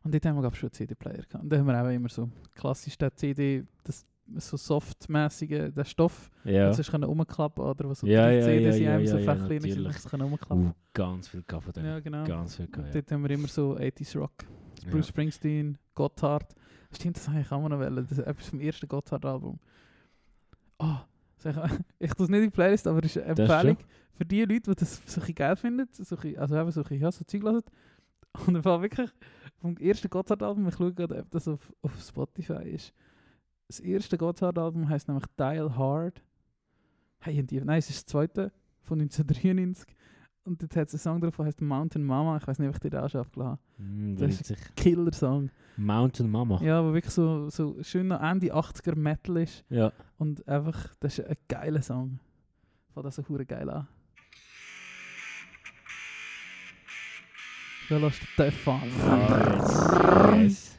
Und 0.05 0.15
dort 0.15 0.25
haben 0.25 0.37
wir, 0.37 0.43
glaube 0.43 0.55
ich, 0.55 0.61
schon 0.61 0.69
einen 0.69 0.75
CD-Player 0.75 1.17
gehabt. 1.17 1.35
Und 1.35 1.49
dann 1.49 1.59
haben 1.59 1.67
wir 1.67 1.83
auch 1.83 1.89
immer 1.89 2.09
so 2.09 2.31
klassisch 2.55 2.97
den 2.97 3.11
CD, 3.17 3.65
das 3.83 4.07
so 4.37 4.57
softmäßige, 4.57 5.73
den 5.73 5.85
Stoff, 5.85 6.31
Ja. 6.45 6.69
das 6.69 6.79
ist 6.79 6.91
können 6.91 7.05
umklappen 7.05 7.65
oder 7.65 7.89
was 7.89 8.01
so 8.01 8.07
Ja, 8.07 8.31
ja, 8.31 8.43
CDs 8.43 8.79
ja, 8.79 8.95
einem 8.95 9.05
ja, 9.05 9.11
so 9.11 9.19
ja, 9.19 9.37
sind, 9.37 9.51
natürlich. 9.51 9.93
das 9.93 10.09
können 10.09 10.23
umklappen. 10.25 10.67
Uh, 10.69 10.73
ganz 10.93 11.29
viel 11.29 11.43
gehabt 11.47 11.65
von. 11.65 11.85
Ja, 11.85 12.01
genau. 12.01 12.25
Ganz 12.25 12.57
viel 12.57 12.67
Und 12.67 12.73
gehabt, 12.73 12.95
ja. 12.95 13.01
dort 13.01 13.13
haben 13.13 13.23
wir 13.23 13.31
immer 13.31 13.49
so 13.49 13.77
80s 13.77 14.19
Rock. 14.19 14.33
Ja. 14.85 14.91
Bruce 14.91 15.09
Springsteen, 15.09 15.79
Gotthard. 15.95 16.55
Stimmt, 16.93 17.17
das 17.17 17.29
habe 17.29 17.41
ich 17.41 17.53
auch 17.53 17.61
mal 17.61 17.69
noch 17.69 17.79
wollen. 17.79 17.97
Das 17.97 18.13
ist 18.13 18.19
etwas 18.19 18.49
vom 18.49 18.61
ersten 18.61 18.89
Gotthard-Album. 18.89 19.59
Oh, 20.79 20.97
sag 21.39 21.57
ich, 21.57 21.79
ich 21.99 22.15
tue 22.15 22.25
es 22.25 22.31
nicht 22.31 22.39
in 22.39 22.45
die 22.45 22.51
Playlist, 22.51 22.87
aber 22.87 22.99
es 23.05 23.17
ist 23.17 23.23
eine 23.23 23.39
Empfehlung 23.41 23.77
für 24.15 24.25
die 24.25 24.41
Leute, 24.41 24.71
die 24.71 24.75
das 24.75 25.03
so 25.07 25.21
geil 25.35 25.57
finden. 25.57 25.89
So 25.93 26.17
ein 26.17 26.39
also 26.39 26.57
eben 26.57 26.71
so, 26.71 26.83
ein 26.85 26.99
ja, 26.99 27.13
so 27.13 27.25
Zeug 27.25 27.43
hören. 27.43 27.63
Und 28.47 28.63
Fall 28.63 28.83
wirklich 28.83 29.11
vom 29.61 29.77
ersten 29.79 30.11
Gotthard-Album, 30.11 30.69
ich 30.69 30.75
schaue 30.75 30.93
gerade, 30.93 31.19
ob 31.21 31.31
das 31.31 31.49
auf, 31.49 31.73
auf 31.83 32.01
Spotify 32.01 32.69
ist. 32.69 32.93
Das 33.69 33.81
erste 33.81 34.17
Gotthard-Album 34.17 34.89
heisst 34.89 35.09
nämlich 35.09 35.27
Dial 35.39 35.77
Hard. 35.77 36.23
Hey, 37.21 37.41
und 37.41 37.51
die, 37.51 37.61
nein, 37.61 37.79
es 37.79 37.91
ist 37.91 37.99
das 37.99 38.07
zweite 38.07 38.53
von 38.83 39.01
1993. 39.01 39.93
Und 40.45 40.63
dort 40.63 40.77
hat 40.77 40.87
es 40.89 40.95
einen 40.95 41.01
Song 41.01 41.21
drauf, 41.21 41.35
der 41.37 41.47
heißt 41.47 41.61
Mountain 41.61 42.05
Mama. 42.05 42.37
Ich 42.37 42.47
weiß 42.47 42.61
nicht, 42.61 42.69
ob 42.69 42.75
ich 42.77 42.81
dir 42.81 42.91
den 42.91 43.01
auch 43.01 43.09
schon 43.11 43.23
abgeladen 43.23 43.59
habe. 43.79 43.83
Mm, 43.83 44.15
Das 44.17 44.29
das 44.39 44.41
ist- 44.43 44.47
sich 44.47 44.75
Killer-Song. 44.77 45.51
Mountain 45.77 46.31
Mama. 46.31 46.61
Ja, 46.63 46.79
aber 46.79 46.95
wirklich 46.95 47.13
so, 47.13 47.51
so 47.51 47.83
schön 47.83 48.07
noch 48.07 48.23
Ende 48.23 48.55
80er 48.55 48.95
Metal 48.95 49.39
ist. 49.39 49.65
Ja. 49.69 49.93
Und 50.19 50.47
einfach, 50.47 50.95
das 51.01 51.19
ist 51.19 51.27
ein 51.27 51.37
geiler 51.49 51.83
Song. 51.83 52.21
Fängt 52.95 53.05
das 53.07 53.17
so 53.17 53.29
hure 53.29 53.45
geil 53.45 53.69
an. 53.69 53.89
Da 57.89 57.99
lässt 57.99 58.23
du 58.23 58.27
Töpfe 58.37 58.71
an. 58.73 60.41
Yes. 60.43 60.79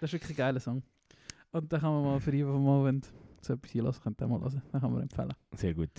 Das 0.00 0.08
ist 0.08 0.12
wirklich 0.14 0.30
ein 0.30 0.36
geiler 0.36 0.60
Song. 0.60 0.82
Und 1.52 1.72
den 1.72 1.80
kann 1.80 1.92
man 1.92 2.04
mal 2.04 2.20
für 2.20 2.34
jeden, 2.34 2.64
mal 2.64 2.84
wenn 2.84 3.02
so 3.40 3.54
etwas 3.54 3.70
hier 3.70 3.82
hören, 3.82 3.96
könnt 4.02 4.20
ihr 4.20 4.28
mal 4.28 4.40
hören. 4.40 4.62
Den 4.72 4.80
kann 4.80 4.92
man 4.92 5.02
empfehlen. 5.02 5.34
Sehr 5.52 5.74
gut. 5.74 5.90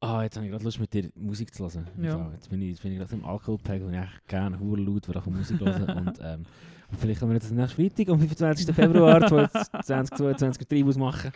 Ah, 0.00 0.22
jetzt 0.22 0.36
habe 0.36 0.46
ich 0.46 0.52
gerade 0.52 0.64
Lust, 0.64 0.78
mit 0.78 0.92
dir 0.92 1.10
Musik 1.14 1.54
zu 1.54 1.64
hören. 1.64 1.88
Ja. 2.00 2.30
Jetzt 2.32 2.50
bin 2.50 2.60
ich, 2.62 2.68
jetzt 2.68 2.82
bin 2.82 2.92
ich 2.92 2.98
gerade 2.98 3.14
im 3.14 3.24
Alkoholpack 3.24 3.82
und 3.82 3.94
ich 3.94 4.26
gerne 4.28 4.58
hure 4.60 4.80
laut 4.80 5.06
von 5.06 5.34
Musik 5.34 5.58
hören. 5.58 5.88
und 6.06 6.18
ähm, 6.22 6.44
und 6.88 7.00
vielleicht 7.00 7.20
können 7.20 7.32
wir 7.32 7.40
das 7.40 7.50
nächsten 7.50 7.82
Freitag 7.82 8.08
am 8.12 8.20
25. 8.20 8.74
Februar 8.74 9.26
2022 9.82 10.68
drei 10.68 10.84
ausmachen. 10.84 11.32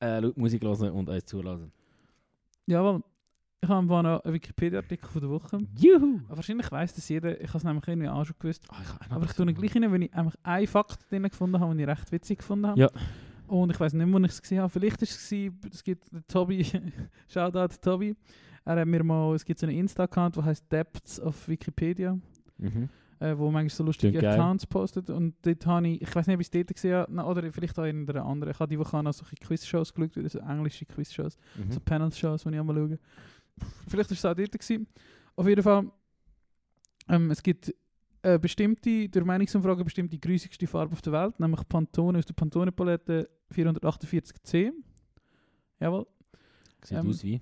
Äh, 0.00 0.20
laut 0.20 0.36
Musik 0.36 0.62
hören 0.62 0.90
und 0.90 1.08
uns 1.08 1.24
zulassen. 1.24 1.72
Jawohl. 2.66 3.02
Ich 3.62 3.68
habe 3.68 3.86
noch 3.86 4.20
einen 4.24 4.34
Wikipedia-Artikel 4.34 5.08
von 5.08 5.20
der 5.20 5.30
Woche. 5.30 5.58
Juhu! 5.78 6.20
Wahrscheinlich 6.28 6.70
weiss 6.70 6.94
das 6.94 7.08
jeder. 7.08 7.40
Ich 7.40 7.48
habe 7.48 7.58
es 7.58 7.64
nämlich 7.64 7.88
irgendwie 7.88 8.08
auch 8.08 8.24
schon 8.24 8.36
gewusst. 8.38 8.64
Ah, 8.68 8.76
ich 9.04 9.10
Aber 9.10 9.24
ich 9.24 9.32
tue 9.32 9.46
ihn 9.46 9.54
gleich 9.54 9.74
rein, 9.74 9.90
wenn 9.90 10.02
ich 10.02 10.14
einfach 10.14 10.34
einen 10.42 10.66
Fakt 10.66 11.10
drin 11.10 11.22
gefunden 11.24 11.58
habe, 11.58 11.74
den 11.74 11.80
ich 11.80 11.86
recht 11.88 12.12
witzig 12.12 12.38
gefunden 12.38 12.66
habe. 12.68 12.80
Ja. 12.80 12.90
Und 13.48 13.70
ich 13.70 13.80
weiß 13.80 13.94
nicht, 13.94 14.12
wo 14.12 14.18
ich 14.18 14.24
es 14.30 14.42
gesehen 14.42 14.60
habe. 14.60 14.68
Vielleicht 14.68 15.00
ist 15.02 15.32
es 15.32 15.52
es 15.72 15.82
gibt 15.82 16.04
Tobi, 16.28 16.64
Shoutout 17.28 17.74
Tobi. 17.80 18.14
Er 18.64 18.80
hat 18.80 18.86
mir 18.86 19.02
mal, 19.04 19.34
es 19.34 19.44
gibt 19.44 19.58
so 19.60 19.66
einen 19.66 19.76
Insta-Account, 19.78 20.36
der 20.36 20.44
heißt 20.44 20.70
Depths 20.70 21.20
of 21.20 21.48
Wikipedia, 21.48 22.18
Mhm. 22.58 22.88
äh, 23.20 23.36
wo 23.38 23.44
manchmal 23.50 23.70
so 23.70 23.84
lustige 23.84 24.18
geil. 24.18 24.32
Accounts 24.32 24.66
postet. 24.66 25.08
Und 25.10 25.34
dort 25.42 25.64
habe 25.66 25.86
ich, 25.88 26.02
ich 26.02 26.14
weiß 26.14 26.26
nicht, 26.26 26.34
ob 26.34 26.40
ich 26.40 26.46
es 26.48 26.50
dort 26.50 26.74
gesehen 26.74 26.94
habe, 27.16 27.22
oder 27.28 27.52
vielleicht 27.52 27.78
auch 27.78 27.84
in 27.84 28.08
einer 28.08 28.24
anderen. 28.24 28.52
Ich 28.52 28.58
habe 28.58 28.68
die 28.68 28.78
Woche 28.78 28.96
auch 28.96 29.02
noch 29.02 29.12
solche 29.12 29.36
Quiz-Shows 29.36 29.94
geschaut, 29.94 30.16
also 30.18 30.38
englische 30.40 30.84
Quiz-Shows. 30.84 31.36
Mhm. 31.56 31.70
So 31.70 31.80
Panel-Shows, 31.80 32.42
die 32.42 32.48
ich 32.50 32.58
einmal 32.58 32.74
schaue. 32.76 32.98
Vielleicht 33.88 34.10
war 34.10 34.16
es 34.16 34.24
auch 34.24 34.34
dort. 34.34 34.52
Gewesen. 34.52 34.86
Auf 35.36 35.48
jeden 35.48 35.62
Fall, 35.62 35.90
ähm, 37.08 37.30
es 37.30 37.42
gibt 37.42 37.74
eine 38.22 38.38
bestimmte, 38.38 39.08
durch 39.08 39.24
Meinungsumfrage 39.24 39.84
bestimmte 39.84 40.18
grusigste 40.18 40.66
Farbe 40.66 40.92
auf 40.92 41.02
der 41.02 41.12
Welt, 41.12 41.38
nämlich 41.38 41.66
Pantone 41.68 42.18
aus 42.18 42.26
der 42.26 42.34
Pantone-Palette 42.34 43.28
448C. 43.54 44.72
Jawohl, 45.78 46.06
Sieht 46.82 46.98
ähm, 46.98 47.08
aus 47.08 47.22
wie. 47.22 47.40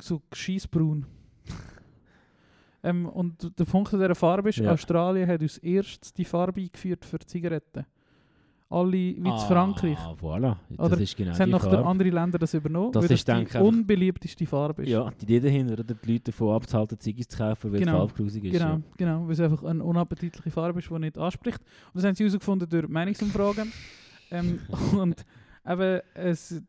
so 0.00 0.22
scheissbraun. 0.32 1.06
ähm, 2.82 3.06
und 3.06 3.58
der 3.58 3.64
Punkt 3.64 3.92
an 3.94 4.00
dieser 4.00 4.14
Farbe 4.14 4.48
ist, 4.48 4.58
Ja. 4.58 4.72
Australien 4.72 5.28
hat 5.28 5.40
als 5.42 5.58
erstes 5.58 6.12
die 6.12 6.24
Farbe 6.24 6.60
eingeführt 6.60 7.04
für 7.04 7.18
Zigaretten. 7.20 7.86
Alle 8.72 8.92
wie 8.92 9.10
in 9.16 9.38
Frankreich. 9.48 9.98
Ah, 9.98 10.14
voilà. 10.20 10.56
Oder 10.78 10.90
Das 10.90 11.00
ist 11.00 11.16
genau 11.16 11.32
Es 11.32 11.40
haben 11.40 11.50
noch 11.50 11.64
andere 11.64 12.10
Länder 12.10 12.38
das 12.38 12.54
übernommen, 12.54 12.92
Das 12.92 13.04
weil 13.04 13.12
ist, 13.12 13.28
das 13.28 13.48
die 13.50 13.58
unbeliebteste 13.58 14.46
Farbe 14.46 14.82
ist. 14.82 14.88
Ja, 14.88 15.10
die 15.10 15.24
Idee 15.24 15.40
dahinter, 15.40 15.74
oder? 15.74 15.84
Die 15.84 16.12
Leute 16.12 16.24
davon 16.32 16.54
abzuhalten, 16.56 16.98
Ziggis 16.98 17.28
zu 17.28 17.38
kaufen, 17.38 17.72
weil 17.72 17.80
Genau. 17.80 17.92
die 17.92 17.98
Farbe 17.98 18.14
grusig 18.14 18.44
ist. 18.44 18.52
Genau, 18.52 18.64
Ja. 18.74 18.80
genau, 18.96 19.24
weil 19.26 19.32
es 19.32 19.40
einfach 19.40 19.62
eine 19.64 19.84
unappetitliche 19.84 20.50
Farbe 20.50 20.78
ist, 20.78 20.88
die 20.90 20.98
nicht 20.98 21.18
anspricht. 21.18 21.60
Und 21.60 21.96
das 21.96 22.04
haben 22.04 22.14
sie 22.14 22.24
herausgefunden 22.24 22.68
durch 22.68 22.88
Meinungsumfragen. 22.88 23.72
ähm, 24.30 24.58
und 24.98 25.24
eben, 25.66 26.00
es, 26.14 26.62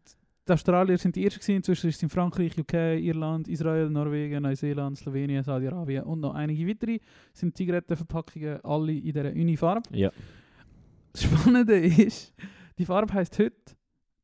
die 0.47 0.51
Australier 0.51 0.97
sind 0.97 1.15
die 1.15 1.23
Ersten 1.23 1.39
gewesen, 1.39 1.55
inzwischen 1.55 1.87
ist 1.89 1.95
es 1.95 2.03
in 2.03 2.09
Frankreich, 2.09 2.57
UK, 2.57 2.73
Irland, 2.99 3.47
Israel, 3.47 3.89
Norwegen, 3.89 4.41
Neuseeland, 4.43 4.97
Slowenien, 4.97 5.41
Saudi-Arabien 5.41 6.03
und 6.03 6.19
noch 6.19 6.33
einige 6.33 6.67
weitere 6.67 6.99
sind 7.31 7.55
Zigarettenverpackungen 7.55 8.59
alle 8.63 8.91
in 8.91 9.03
dieser 9.13 9.31
Unifarbe. 9.31 9.83
Ja. 9.95 10.11
Das 11.13 11.23
Spannende 11.23 11.77
ist, 11.77 12.33
die 12.77 12.85
Farbe 12.85 13.13
heisst 13.13 13.37
heute 13.39 13.55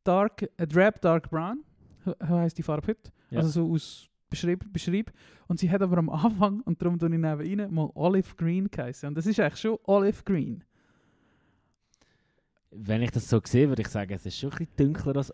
Dark, 0.04 0.50
äh, 0.58 0.68
Drab 0.68 1.00
Dark 1.02 1.30
Brown, 1.30 1.64
so 2.04 2.16
heisst 2.28 2.58
die 2.58 2.64
Farbe 2.64 2.88
heute. 2.88 3.12
Ja. 3.30 3.40
Also 3.40 3.50
so 3.50 3.72
aus 3.72 4.10
Beschreib, 4.30 4.66
Beschreib. 4.74 5.12
Und 5.48 5.60
sie 5.60 5.70
hat 5.70 5.82
aber 5.82 5.98
am 5.98 6.10
Anfang, 6.10 6.62
und 6.62 6.82
darum 6.82 7.00
tue 7.00 7.10
ich 7.10 7.20
neben 7.20 7.26
rein, 7.26 7.74
mal 7.74 7.90
Olive 7.96 8.36
Green 8.36 8.70
geheißen. 8.70 9.08
Und 9.08 9.16
das 9.16 9.26
ist 9.26 9.40
eigentlich 9.40 9.60
schon 9.60 9.78
Olive 9.84 10.24
Green. 10.24 10.64
Wenn 12.72 13.02
ich 13.02 13.12
das 13.12 13.28
so 13.30 13.42
sehe, 13.44 13.68
würde 13.68 13.82
ich 13.82 13.88
sagen, 13.88 14.14
es 14.14 14.26
ist 14.26 14.38
schon 14.38 14.52
ein 14.52 14.58
bisschen 14.58 14.94
dunkler 14.94 15.18
als 15.18 15.34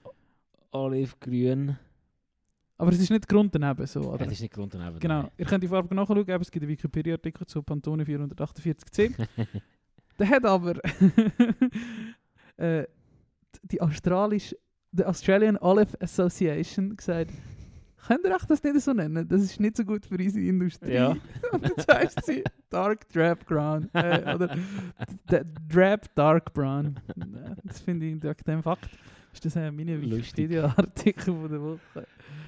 Olive-Grün. 0.71 1.77
Aber 2.77 2.91
es 2.91 2.99
ist 2.99 3.09
nicht 3.09 3.27
Grund 3.27 3.55
daneben 3.55 3.85
so, 3.87 4.01
oder? 4.01 4.25
Es 4.25 4.33
ist 4.33 4.41
nicht 4.41 4.53
Grund 4.53 4.73
daneben. 4.73 4.99
Genau, 4.99 5.29
ihr 5.37 5.45
könnt 5.45 5.63
die 5.63 5.67
Farbe 5.67 5.93
nachschauen, 5.95 6.27
es 6.27 6.51
gibt 6.51 6.63
einen 6.63 6.71
Wikipedia-Artikel 6.71 7.47
zu 7.47 7.63
Pantone 7.63 8.03
448c. 8.03 9.27
Der 10.19 10.29
hat 10.29 10.45
aber 10.45 10.75
äh, 12.57 12.85
die 13.63 13.81
australische, 13.81 14.57
die 14.91 15.03
Australian 15.05 15.57
Olive 15.57 15.99
Association 16.01 16.95
gesagt, 16.95 17.31
könnt 18.07 18.23
ihr 18.25 18.35
euch 18.35 18.45
das 18.45 18.63
nicht 18.63 18.79
so 18.81 18.93
nennen? 18.93 19.27
Das 19.27 19.41
ist 19.41 19.59
nicht 19.59 19.75
so 19.77 19.83
gut 19.83 20.05
für 20.05 20.15
unsere 20.17 20.45
Industrie. 20.45 20.93
Ja. 20.93 21.09
Und 21.51 21.63
jetzt 21.67 21.91
heisst 21.91 22.25
sie 22.25 22.43
Dark 22.69 23.09
Drab 23.09 23.45
Brown. 23.45 23.89
Äh, 23.93 24.35
oder 24.35 24.55
Drab 25.67 26.15
Dark 26.15 26.53
Brown. 26.53 26.95
Das 27.63 27.81
finde 27.81 28.05
ich, 28.05 28.23
wegen 28.23 28.35
dem 28.47 28.63
Fakt 28.63 28.89
ist 29.33 29.43
das 29.43 29.55
meine. 29.55 30.01
Wikipedia-Artikel 30.01 31.49
der 31.49 31.61
Woche. 31.61 32.07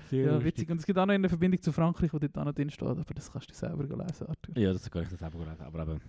Sehr 0.10 0.26
Ja, 0.26 0.32
lustig. 0.36 0.46
witzig. 0.46 0.70
Und 0.70 0.78
es 0.80 0.86
gibt 0.86 0.98
auch 0.98 1.06
noch 1.06 1.14
eine 1.14 1.28
Verbindung 1.28 1.62
zu 1.62 1.74
Frankreich, 1.74 2.14
wo 2.14 2.20
dort 2.20 2.38
auch 2.38 2.46
noch 2.46 2.54
drin 2.54 2.70
steht, 2.70 2.88
aber 2.88 3.04
das 3.14 3.30
kannst 3.30 3.50
du 3.50 3.54
selber 3.54 3.84
lesen, 3.84 4.26
Arthur. 4.28 4.58
Ja, 4.58 4.72
das 4.72 4.90
kann 4.90 5.04
ich 5.04 5.10
das 5.10 5.20
selber 5.20 5.40
lesen. 5.40 5.62
Aber 5.66 5.82
eben, 5.82 6.00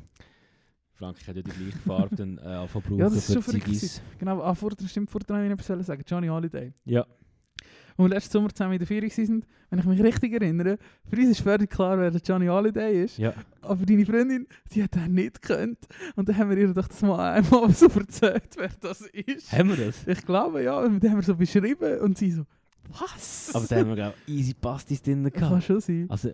Frankreich 0.99 1.28
hat 1.28 1.36
ja 1.36 1.42
die 1.42 1.51
gleiche 1.51 1.78
Farbe 1.78 2.16
dann 2.16 2.38
äh, 2.38 2.66
verbrauchen 2.66 2.99
Ja, 2.99 3.05
das 3.05 3.28
ist 3.28 3.32
schon 3.32 3.42
verrückt. 3.42 4.03
Genau, 4.18 4.42
ah, 4.42 4.55
vorher, 4.55 4.88
stimmt, 4.88 5.11
vorher 5.11 5.28
wollte 5.28 5.44
ich 5.44 5.68
noch 5.68 5.76
etwas 5.76 5.86
sagen. 5.86 6.03
Johnny 6.07 6.26
Holiday. 6.26 6.72
Ja. 6.84 7.03
Als 7.03 7.99
wir 7.99 8.09
letzten 8.09 8.32
Sommer 8.32 8.51
zusammen 8.51 8.72
in 8.72 8.78
der 8.78 8.86
Ferien 8.86 9.11
waren, 9.11 9.44
wenn 9.70 9.78
ich 9.78 9.84
mich 9.84 10.03
richtig 10.03 10.32
erinnere, 10.32 10.78
für 11.09 11.16
uns 11.16 11.30
ist 11.30 11.40
völlig 11.40 11.70
klar, 11.70 11.99
wer 11.99 12.11
der 12.11 12.20
Johnny 12.20 12.46
Holiday 12.46 13.05
ist. 13.05 13.18
Ja. 13.18 13.32
Aber 13.62 13.84
deine 13.86 14.05
Freundin, 14.07 14.46
die 14.72 14.82
hat 14.82 14.94
den 14.94 15.14
nicht 15.14 15.40
gekannt. 15.40 15.78
Und 16.16 16.28
dann 16.28 16.36
haben 16.36 16.51
wir 16.51 16.57
ihr 16.59 16.74
doch 16.74 16.88
das 16.88 17.03
mal 17.03 17.34
einmal 17.34 17.70
so 17.74 17.86
erzählt, 17.86 18.57
wer 18.57 18.70
das 18.80 19.03
ist. 19.03 19.53
Haben 19.53 19.70
wir 19.70 19.86
das? 19.86 20.07
Ich 20.07 20.24
glaube, 20.26 20.62
ja. 20.64 20.78
Und 20.80 21.03
dann 21.03 21.11
haben 21.12 21.18
wir 21.18 21.24
so 21.24 21.36
beschrieben 21.36 21.99
und 22.01 22.18
sie 22.18 22.32
so, 22.32 22.44
was? 22.88 23.51
Aber 23.55 23.66
da 23.66 23.76
haben 23.76 23.96
wir, 23.96 24.14
ich, 24.26 24.34
easy 24.34 24.55
Pastis 24.55 25.03
drin 25.03 25.22
Kann 25.24 25.32
gehabt. 25.32 25.64
schon 25.64 25.80
sein. 25.80 26.07
Also, 26.09 26.32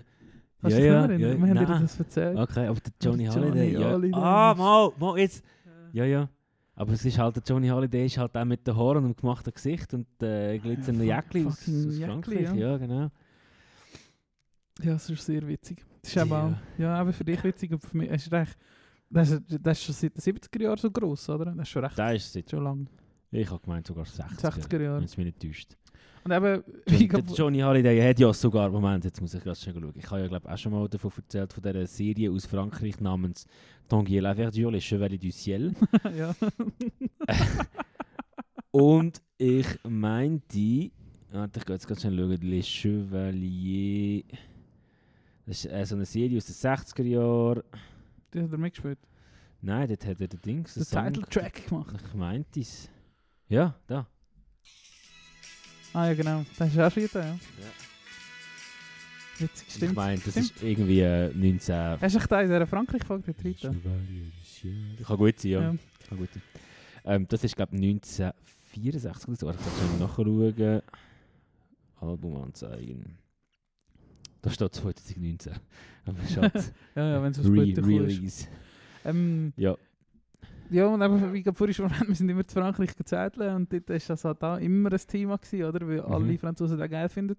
Kannst 0.65 0.79
ja, 0.79 0.83
du 0.83 0.87
ja, 0.87 1.01
erinnern? 1.05 1.21
ja, 1.21 1.29
wir 1.43 1.49
haben 1.49 1.59
dir 1.59 1.81
das 1.83 1.99
erzählt. 1.99 2.39
Okay, 2.39 2.67
aber 2.67 2.81
der 2.81 2.93
Johnny 3.03 3.25
Johnny 3.27 3.41
Holiday. 3.49 3.73
ja. 3.73 3.93
Holiday 3.93 4.21
Ah, 4.21 4.55
mal, 4.57 4.93
mal, 4.99 5.19
jetzt. 5.19 5.45
Ja, 5.93 6.05
ja. 6.05 6.29
Aber 6.77 6.93
es 6.93 7.05
ist 7.05 7.19
halt, 7.19 7.37
der 7.37 7.43
Johnny 7.47 7.69
Holiday 7.69 8.07
ist 8.07 8.19
halt 8.19 8.37
auch 8.37 8.45
mit 8.45 8.67
den 8.67 8.77
Haaren 8.77 9.05
und 9.05 9.13
dem 9.13 9.17
gemachten 9.17 9.53
Gesicht 9.55 9.95
und 9.95 10.07
äh, 10.23 10.59
glitzernden 10.59 11.07
Ja, 11.07 11.17
Jäckli 11.17 11.47
aus, 11.47 11.59
aus 11.69 11.99
Frankreich. 11.99 12.41
ja. 12.43 12.55
Ja. 12.55 12.77
genau. 12.79 13.11
Ja, 14.83 14.93
das 14.95 15.09
ist 15.09 15.25
sehr 15.25 15.47
witzig. 15.47 15.85
Das 16.03 16.11
ist 16.11 16.17
eben 16.21 16.31
Ja. 16.31 16.47
auch, 16.49 16.79
ja, 16.81 16.95
aber 16.97 17.13
für 17.13 17.25
dich 17.25 17.43
witzig, 17.45 17.73
aber 17.73 17.87
für 17.87 17.97
mich 17.97 18.11
es 18.11 18.27
ist 18.27 18.33
echt, 18.33 18.57
das 19.09 19.31
ist, 19.31 19.43
das 19.61 19.79
ist 19.79 19.85
schon 19.85 19.95
seit 19.95 20.17
den 20.17 20.35
70er 20.37 20.63
Jahren 20.63 20.77
so 20.79 20.91
gross, 20.91 21.29
oder? 21.29 21.45
Das 21.47 21.59
ist 21.63 21.69
schon 21.69 21.85
recht, 21.85 21.99
Da 21.99 22.11
ist 22.11 22.25
es 22.27 22.33
seit, 22.33 22.51
schon 22.51 22.65
lang. 22.65 22.89
ich 23.31 23.49
habe 23.49 23.61
gemeint 23.63 23.87
sogar 23.87 24.05
60er. 24.05 24.37
60er 24.41 24.81
Jahre. 24.83 24.97
Wenn 24.99 25.05
es 25.05 25.17
mich 25.17 25.27
nicht 25.27 25.41
täuscht. 25.41 25.77
Und 26.25 26.33
eben, 26.33 26.65
wie 26.87 27.07
der 27.07 27.21
Johnny 27.21 27.61
Holiday 27.61 28.01
hat 28.01 28.19
ja 28.19 28.33
sogar, 28.33 28.71
Moment, 28.71 29.05
jetzt 29.05 29.21
muss 29.21 29.35
ich 29.35 29.45
ganz 29.45 29.61
schnell 29.63 29.75
schauen. 29.75 29.93
Ich 29.95 30.11
habe 30.11 30.23
ja 30.23 30.27
glaube 30.27 30.51
auch 30.51 30.57
schon 30.57 30.73
mal 30.73 30.89
davon 30.89 31.13
erzählt, 31.15 31.53
von 31.53 31.63
dieser 31.63 31.87
Serie 31.87 32.31
aus 32.31 32.47
Frankreich 32.47 32.99
namens 33.01 33.47
Tanguy 33.89 34.21
la 34.21 34.35
Verdure, 34.35 34.73
Les 34.73 34.83
Chevaliers 34.83 35.21
du 35.21 35.31
Ciel. 35.31 35.75
ja. 36.17 36.35
Und 38.71 39.21
ich 39.37 39.67
meinte, 39.87 40.91
warte, 41.31 41.59
ich 41.59 41.67
gehe 41.67 41.75
jetzt 41.75 41.87
ganz 41.87 42.01
schnell 42.01 42.17
schauen, 42.17 42.41
Les 42.41 42.67
Chevaliers. 42.67 44.25
Das 45.45 45.63
ist 45.63 45.71
äh, 45.71 45.85
so 45.85 45.95
eine 45.95 46.07
Serie 46.07 46.39
aus 46.39 46.47
den 46.47 46.55
60er 46.55 47.03
Jahren. 47.03 47.63
Die 48.33 48.41
hat 48.41 48.51
er 48.51 48.59
mitgespielt. 48.59 48.99
Nein, 49.61 49.89
dort 49.89 50.07
hat 50.07 50.21
er 50.23 50.29
den 50.29 50.41
Dings. 50.41 50.73
Den 50.73 50.85
Titeltrack 50.85 51.69
gemacht. 51.69 51.97
Ich 52.03 52.15
meinte 52.15 52.61
es. 52.61 52.89
Ja, 53.49 53.75
da. 53.87 54.09
Ah 55.95 56.07
ja, 56.09 56.15
genau. 56.15 56.45
Das 56.59 56.69
ist 56.73 56.79
auch 56.79 56.91
schon 56.93 57.09
da, 57.13 57.21
ja. 57.27 57.39
Witzig, 59.39 59.67
Ich 59.69 59.75
stimmt. 59.75 59.95
meine, 59.97 60.21
das 60.21 60.31
Stimmt. 60.33 60.51
ist 60.53 60.63
irgendwie 60.63 61.01
äh, 61.01 61.33
19. 61.35 62.01
Hast 62.01 62.15
du 62.15 62.19
echt 62.21 62.31
da 62.31 62.41
in 62.41 62.49
dieser 62.49 62.67
Frankreich-Folge 62.67 63.33
drin? 63.35 63.57
Kann 63.61 65.17
gut 65.17 65.41
sein, 65.41 65.51
ja. 65.51 65.61
Ja. 65.61 65.75
Kann 66.09 66.19
gut 66.19 66.29
sein. 66.33 66.43
Ähm, 67.05 67.27
das 67.29 67.43
ist, 67.45 67.57
glaube 67.57 67.75
ich, 67.77 67.83
1964 67.83 69.29
oder 69.29 69.37
so. 69.37 69.49
Ich 69.51 69.81
kann 69.81 69.99
nachschauen. 69.99 70.83
Album 72.01 72.37
anzeigen. 72.43 73.19
Da 74.43 74.51
steht 74.51 74.75
2019. 74.75 75.53
Aber 76.07 76.19
schade. 76.33 76.65
Ja, 76.95 77.09
ja, 77.15 77.23
wenn 77.23 77.31
es 77.33 77.39
so 77.39 77.51
Re 77.51 77.63
später. 77.67 77.85
Release. 77.87 78.47
Ähm, 79.05 79.53
Ja. 79.57 79.77
Ja, 80.71 80.87
und 80.87 81.03
eben, 81.03 81.33
wie 81.33 81.39
ich 81.39 81.57
vorhin 81.57 81.75
schon 81.75 81.87
erwähnt, 81.91 82.09
wir 82.09 82.15
sind 82.15 82.29
immer 82.29 82.47
zu 82.47 82.59
Frankreich 82.59 82.97
gezettelt 82.97 83.55
und 83.55 83.73
dort 83.73 83.89
war 83.89 83.99
das 84.07 84.25
halt 84.25 84.43
auch 84.43 84.59
immer 84.59 84.93
ein 84.93 84.99
Thema, 85.07 85.37
gewesen, 85.37 85.65
oder? 85.65 85.87
Weil 85.87 86.03
Mhm. 86.03 86.13
alle 86.13 86.39
Franzosen 86.39 86.79
das 86.79 86.91
geil 86.91 87.09
finden. 87.09 87.37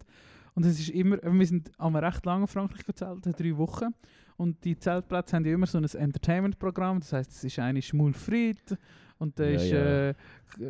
Und 0.53 0.65
es 0.65 0.79
ist 0.79 0.89
immer, 0.89 1.17
wir 1.21 1.45
sind 1.47 1.69
einmal 1.77 2.03
recht 2.05 2.25
lange 2.25 2.43
in 2.43 2.47
Frankreich 2.47 2.85
gezeltet, 2.85 3.37
drei 3.39 3.57
Wochen. 3.57 3.93
Und 4.37 4.63
die 4.63 4.77
Zeltplätze 4.77 5.35
haben 5.35 5.45
ja 5.45 5.53
immer 5.53 5.65
so 5.65 5.77
ein 5.77 5.83
Entertainment-Programm, 5.85 6.99
das 6.99 7.11
heisst, 7.13 7.31
es 7.31 7.43
ist 7.43 7.59
eine 7.59 7.81
Schmulfried 7.81 8.77
und 9.17 9.37
da 9.39 9.45
Ja, 9.45 9.49
ist 9.55 9.69
ja. 9.71 10.09
äh, 10.09 10.13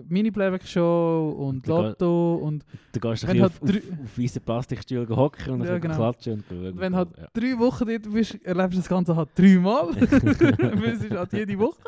Mini-Playback-Show 0.07 1.35
und 1.37 1.65
Lotto 1.67 2.35
und 2.35 2.65
Da 2.91 2.99
gehst 2.99 3.23
du 3.23 3.27
Wenn 3.27 3.41
halt 3.41 3.51
auf, 3.53 3.61
auf, 3.61 3.69
auf 4.03 4.17
weißen 4.17 4.41
Plastikstühlen 4.41 5.15
hocken 5.15 5.53
und 5.53 5.59
Ja, 5.63 5.71
dann 5.73 5.81
genau. 5.81 5.95
klatschen 5.95 6.33
und 6.33 6.45
schauen. 6.49 6.77
wenn 6.79 6.95
halt 6.95 7.09
ja. 7.17 7.27
drei 7.33 7.57
Wochen 7.59 7.85
dort 7.87 8.11
bist, 8.11 8.43
erlebst 8.45 8.73
du 8.73 8.77
das 8.77 8.89
Ganze 8.89 9.15
halt 9.15 9.29
dreimal. 9.35 9.87
Weil 9.95 10.83
es 10.93 11.03
ist 11.03 11.11
halt 11.11 11.33
jede 11.33 11.57
Woche. 11.59 11.79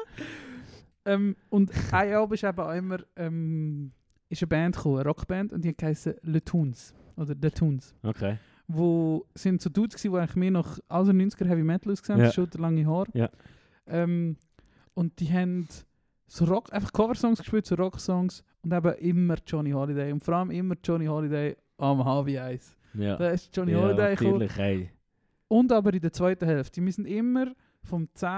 Ähm, 1.08 1.36
und 1.50 1.72
ein 1.92 2.14
Abend 2.14 2.34
ist 2.34 2.44
eben 2.44 2.60
auch 2.60 2.74
immer 2.74 3.00
ähm, 3.16 3.92
ist 4.30 4.42
eine 4.42 4.48
Band 4.48 4.76
gekommen, 4.76 4.96
eine 5.00 5.06
Rockband, 5.06 5.54
und 5.54 5.64
die 5.64 5.76
heißen 5.82 6.16
Le 6.24 6.44
Toons. 6.44 6.94
Oder 7.16 7.34
The 7.42 7.50
Toons. 7.50 7.96
Okay. 8.04 8.38
Wo 8.68 9.26
sind 9.34 9.62
so 9.62 9.70
Dudes 9.70 9.96
gewesen, 9.96 10.14
die 10.14 10.20
eigentlich 10.20 10.36
mehr 10.36 10.52
nach 10.52 10.80
also 10.90 11.12
90er 11.12 11.48
Heavy 11.48 11.64
Metal 11.64 11.92
ausgesehen 11.92 12.20
haben, 12.20 12.26
Ja. 12.26 12.32
schon 12.32 12.50
lange 12.58 12.86
Haare. 12.86 13.08
Ja. 13.14 13.30
Ähm, 13.88 14.36
und 14.94 15.20
die 15.20 15.32
haben 15.32 15.68
so 16.28 16.46
Rock, 16.46 16.74
einfach 16.74 16.92
Coversongs 16.92 17.40
gespielt, 17.40 17.66
so 17.66 17.76
Rocksongs 17.76 18.44
und 18.62 18.74
eben 18.74 18.94
immer 18.96 19.36
Johnny 19.48 19.72
Holiday. 19.72 20.12
Und 20.12 20.24
vor 20.24 20.36
allem 20.36 20.52
immer 20.52 20.76
Johnny 20.84 21.06
Holiday 21.06 21.56
am 21.78 22.02
HB1. 22.02 22.76
Ja. 22.96 23.16
Da 23.16 23.30
ist 23.30 23.56
Johnny 23.56 23.72
ja, 23.72 23.82
Holiday 23.82 24.16
gekommen. 24.16 24.50
Hey. 24.50 24.90
Und 25.48 25.72
aber 25.72 25.94
in 25.94 26.02
der 26.02 26.12
zweiten 26.12 26.46
Hälfte. 26.46 26.84
Wir 26.84 26.92
sind 26.92 27.06
immer 27.06 27.54
vom 27.88 28.08
10. 28.14 28.30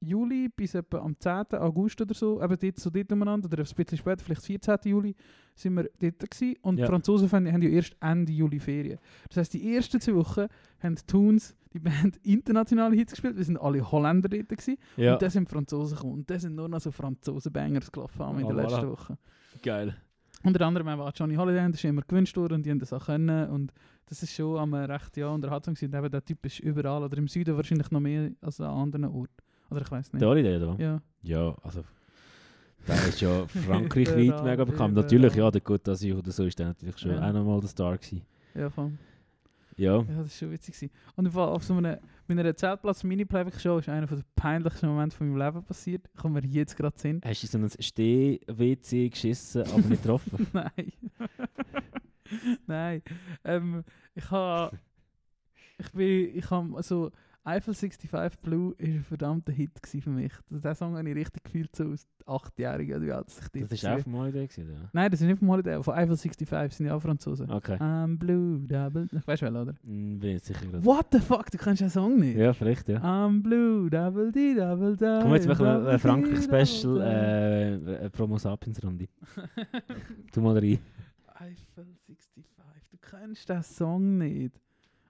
Juli 0.00 0.48
bis 0.48 0.74
etwa 0.74 0.98
am 0.98 1.14
10. 1.18 1.54
August 1.58 2.00
oder 2.00 2.14
so, 2.14 2.42
eben 2.42 2.56
dort, 2.58 2.78
so 2.78 2.90
dort 2.90 3.12
umeinander, 3.12 3.46
oder 3.46 3.58
ein 3.58 3.64
bisschen 3.64 3.98
später, 3.98 4.24
vielleicht 4.24 4.42
14. 4.44 4.76
Juli, 4.84 5.14
sind 5.54 5.74
wir 5.74 5.84
dort 6.00 6.30
gewesen. 6.30 6.56
Und 6.62 6.78
Ja. 6.78 6.86
die 6.86 6.90
Franzosen 6.90 7.30
haben, 7.30 7.52
haben 7.52 7.62
ja 7.62 7.68
erst 7.70 7.96
Ende 8.00 8.32
Juli 8.32 8.60
Ferien. 8.60 8.98
Das 9.28 9.38
heisst, 9.38 9.54
die 9.54 9.74
ersten 9.74 10.00
zwei 10.00 10.14
Wochen 10.14 10.46
haben 10.80 10.94
die 10.94 11.02
Toons, 11.06 11.56
die 11.72 11.80
Band, 11.80 12.16
internationale 12.22 12.94
Hits 12.96 13.12
gespielt. 13.12 13.36
Wir 13.36 13.44
sind 13.44 13.58
alle 13.60 13.90
Holländer 13.90 14.28
dort 14.28 14.48
gewesen. 14.48 14.76
Ja. 14.96 15.14
Und 15.14 15.22
dann 15.22 15.30
sind 15.30 15.48
Franzosen 15.48 15.96
gekommen. 15.96 16.14
Und 16.14 16.30
dann 16.30 16.38
sind 16.38 16.54
nur 16.54 16.68
noch 16.68 16.80
so 16.80 16.90
Franzosen-Bangers 16.92 17.90
gelaufen 17.92 18.18
haben 18.24 18.38
in 18.38 18.44
Ah, 18.46 18.48
den 18.48 18.56
letzten 18.56 18.74
voilà. 18.80 18.90
Wochen. 18.90 19.18
Geil. 19.62 19.96
Unter 20.44 20.64
anderem 20.64 20.86
auch 20.88 21.10
Johnny 21.14 21.34
Holiday, 21.34 21.66
das 21.66 21.80
ist 21.80 21.84
immer 21.84 22.02
gewünscht 22.02 22.36
worden 22.36 22.54
und 22.54 22.62
die 22.66 22.70
haben 22.70 22.78
das 22.78 22.92
auch 22.92 23.06
können. 23.06 23.50
Und 23.50 23.72
das 24.08 24.22
ist 24.22 24.32
schon 24.32 24.58
am 24.58 24.74
recht 24.74 25.16
ja 25.16 25.28
unterhaltsam 25.28 25.74
gewesen. 25.74 25.94
Eben 25.94 26.10
der 26.10 26.24
Typ 26.24 26.44
ist 26.46 26.60
überall, 26.60 27.02
oder 27.02 27.16
im 27.18 27.28
Süden 27.28 27.56
wahrscheinlich 27.56 27.90
noch 27.90 28.00
mehr 28.00 28.30
als 28.40 28.60
an 28.60 28.70
anderen 28.70 29.04
Orten. 29.06 29.32
Oder 29.70 29.82
ich 29.82 29.90
weiß 29.90 30.12
nicht. 30.12 30.20
Der 30.22 30.28
Holiday, 30.28 30.56
oder? 30.56 30.76
Ja. 30.78 31.00
Ja, 31.22 31.54
also. 31.62 31.82
Der 32.86 33.08
ist 33.08 33.20
ja 33.20 33.46
frankreichweit 33.66 34.42
mega 34.44 34.64
bekannt. 34.64 34.94
Natürlich, 34.94 35.34
ja, 35.34 35.50
der 35.50 35.60
Côte 35.62 35.84
d'Azur 35.92 36.18
oder 36.18 36.30
so 36.30 36.44
ist 36.44 36.58
der 36.58 36.68
natürlich 36.68 36.98
schon 36.98 37.10
Ja. 37.10 37.28
auch 37.28 37.32
nochmal 37.32 37.60
der 37.60 37.68
Star 37.68 37.96
gewesen. 37.98 38.22
ja, 38.54 38.70
voll. 38.70 38.92
Ja. 39.76 39.96
Ja, 39.98 40.02
das 40.02 40.16
war 40.16 40.28
schon 40.28 40.50
witzig. 40.50 40.74
gewesen. 40.74 40.90
Und 41.14 41.26
im 41.26 41.32
Fall 41.32 41.48
auf 41.50 41.62
so 41.62 41.74
einer, 41.74 41.98
bei 42.26 42.32
einer 42.34 42.56
Zeltplatz-Mini-Playback-Show 42.56 43.78
ist 43.78 43.88
einer 43.88 44.06
der 44.06 44.22
peinlichsten 44.34 44.88
Momente 44.88 45.16
von 45.16 45.28
meinem 45.28 45.46
Leben 45.54 45.64
passiert. 45.64 46.08
Kommen 46.16 46.34
wir 46.34 46.50
jetzt 46.50 46.76
gerade 46.76 46.98
Sinn. 46.98 47.20
Hast 47.24 47.42
du 47.42 47.46
so 47.46 47.58
ein 47.58 47.70
Steh-WC 47.78 49.10
geschissen, 49.10 49.62
aber 49.62 49.78
nicht 49.82 50.02
getroffen? 50.02 50.46
Nein. 50.52 50.72
Nein. 52.66 53.02
Ähm, 53.44 53.84
ich 54.14 54.30
habe. 54.30 54.78
Ich 55.78 55.92
bin. 55.92 56.36
Ich 56.36 56.50
habe. 56.50 56.76
Also, 56.76 57.10
Eiffel 57.48 57.72
65 57.72 58.40
Blue 58.42 58.74
ist 58.76 58.88
ein 58.88 59.04
verdammter 59.04 59.52
Hit 59.52 59.70
für 59.82 60.10
mich. 60.10 60.32
Also, 60.50 60.60
diesen 60.60 60.74
Song 60.74 60.98
habe 60.98 61.08
ich 61.08 61.16
richtig 61.16 61.44
gefühlt, 61.44 61.74
so 61.74 61.84
als 61.84 62.06
Achtjähriger. 62.26 62.96
oder 62.96 63.06
Wie 63.06 63.12
alt 63.12 63.26
ich 63.54 63.66
Das 63.68 63.84
war 63.84 63.96
auch 63.96 64.00
vom 64.00 64.16
Holiday, 64.16 64.48
ja? 64.54 64.90
Nein, 64.92 65.10
das 65.10 65.22
ist 65.22 65.26
nicht 65.26 65.38
vom 65.38 65.48
Holiday. 65.48 65.82
Von 65.82 65.94
Eiffel 65.94 66.16
65 66.18 66.76
sind 66.76 66.86
ja 66.86 66.94
auch 66.94 67.00
Franzosen. 67.00 67.50
Okay. 67.50 67.76
I'm 67.76 68.18
blue, 68.18 68.60
double. 68.66 69.08
Ich 69.10 69.26
weiß 69.26 69.40
wel, 69.40 69.56
oder? 69.56 69.74
Hm, 69.82 70.18
bin 70.18 70.36
ich 70.36 70.42
sicher 70.42 70.66
gerade. 70.66 70.84
What 70.84 71.06
the 71.10 71.20
fuck? 71.20 71.50
Du 71.50 71.56
kennst 71.56 71.80
den 71.80 71.88
Song 71.88 72.18
nicht? 72.18 72.36
Ja, 72.36 72.52
vielleicht, 72.52 72.86
ja. 72.88 72.98
I'm 72.98 73.42
blue, 73.42 73.88
double 73.88 74.30
D, 74.30 74.54
double 74.54 74.94
D. 74.94 75.06
Komm, 75.22 75.32
jetzt 75.34 75.48
machen 75.48 75.64
wir 75.64 75.88
ein 75.88 75.98
Frankreich-Special, 75.98 77.00
äh, 77.00 78.10
Promo 78.10 78.36
Sapiens-Runde. 78.36 79.08
Tu 80.32 80.40
mal 80.42 80.58
rein. 80.58 80.78
Eiffel 81.34 81.97
65. 82.42 82.88
Du 82.90 82.98
kennst 82.98 83.48
den 83.48 83.62
Song 83.62 84.18
nicht. 84.18 84.60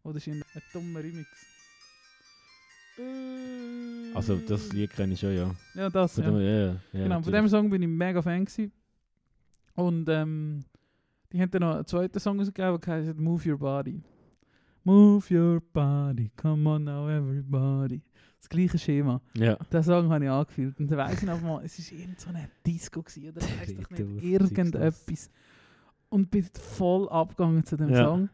Oder 0.03 0.17
ist 0.17 0.29
ein, 0.29 0.43
ein 0.55 0.63
dummer 0.73 1.01
Remix? 1.01 1.29
Äh. 2.99 4.13
Also, 4.15 4.37
das 4.37 4.73
Lied 4.73 4.91
kenne 4.91 5.15
ich 5.15 5.21
schon, 5.21 5.35
ja. 5.35 5.55
Ja, 5.75 5.89
das. 5.91 6.15
Von 6.15 6.25
Ja. 6.25 6.31
dem- 6.31 6.41
ja, 6.41 6.51
ja, 6.51 6.67
ja, 6.93 7.03
genau, 7.05 7.23
von 7.23 7.33
dem 7.33 7.49
Song 7.49 7.71
bin 7.71 7.83
ich 7.83 7.89
mega 7.89 8.21
Fan. 8.23 8.45
Gewesen. 8.45 8.73
Und 9.75 10.09
ähm, 10.09 10.65
die 11.33 11.41
haben 11.41 11.51
dann 11.51 11.61
noch 11.63 11.77
einen 11.77 11.87
zweiten 11.87 12.19
Song 12.19 12.39
rausgegeben, 12.41 12.81
der 12.81 12.95
heißt 12.95 13.17
Move 13.19 13.51
Your 13.51 13.59
Body. 13.59 14.03
Move 14.85 15.25
your 15.35 15.61
body, 15.61 16.31
come 16.37 16.69
on 16.69 16.85
now 16.85 17.09
everybody. 17.11 18.01
Das 18.41 18.49
gleiche 18.49 18.79
Schema. 18.79 19.21
Ja. 19.35 19.57
Den 19.57 19.83
Song 19.83 20.09
habe 20.11 20.25
ich 20.25 20.31
angefühlt. 20.31 20.81
Und 20.81 20.91
dann 20.91 20.99
weiss 20.99 21.19
ich 21.21 21.27
noch 21.29 21.41
mal, 21.43 21.63
es 21.65 21.79
war 21.93 21.99
irgend 21.99 22.21
so 22.21 22.31
Disco 22.67 23.03
gewesen, 23.03 23.29
oder 23.29 23.43
weiss 23.43 23.75
doch 23.77 23.91
nicht, 23.91 24.23
irgendetwas. 24.25 25.31
Und 26.11 26.31
bin 26.31 26.45
voll 26.55 27.09
abgegangen 27.09 27.65
zu 27.65 27.77
dem 27.77 27.91
Ja. 27.91 28.05
Song. 28.07 28.29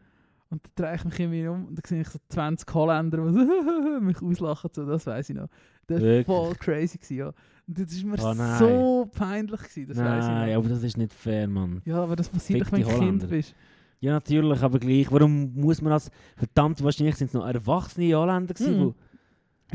Und 0.51 0.63
dann 0.77 0.85
drehe 0.87 0.95
ich 0.97 1.05
mich 1.05 1.19
irgendwie 1.19 1.47
um 1.49 1.65
und 1.67 1.75
dann 1.77 1.83
sehe 1.85 2.03
ich 2.03 2.09
so 2.09 2.19
20 2.29 2.73
Holländer, 2.73 3.19
die 3.19 4.01
mich 4.05 4.23
auslachen. 4.23 4.71
So, 4.73 4.87
das 4.87 5.07
weiß 5.07 5.31
ich 5.31 5.37
noch. 5.37 5.49
Das 5.89 6.01
war 6.01 6.25
voll 6.25 6.55
crazy. 6.55 6.99
Gewesen, 6.99 7.17
ja. 7.17 7.27
Und 7.67 7.79
das 7.79 8.05
war 8.05 8.35
mir 8.35 8.49
Oh 8.55 8.59
so 8.59 9.11
peinlich. 9.19 9.61
Gewesen, 9.63 9.89
das 9.89 9.99
weiß 9.99 10.25
ich 10.25 10.31
noch. 10.31 10.37
Nein, 10.39 10.57
aber 10.57 10.69
das 10.69 10.83
ist 10.85 10.97
nicht 10.97 11.13
fair, 11.13 11.49
Mann. 11.49 11.83
Ja, 11.85 12.03
aber 12.03 12.15
das 12.15 12.29
passiert 12.29 12.63
doch, 12.63 12.73
wenn 12.73 12.83
du 12.83 12.89
Kind 12.99 13.29
bist. 13.29 13.55
Ja, 14.01 14.13
natürlich, 14.13 14.63
aber 14.63 14.79
gleich. 14.79 15.11
Warum 15.11 15.55
muss 15.55 15.81
man 15.81 15.95
als... 15.95 16.11
Verdammt, 16.37 16.85
wahrscheinlich 16.85 17.17
sind 17.17 17.29
es 17.29 17.35
noch 17.35 17.47
erwachsene 17.47 18.15
Holländer 18.15 18.53
gewesen, 18.55 18.79
Mhm. 18.81 18.95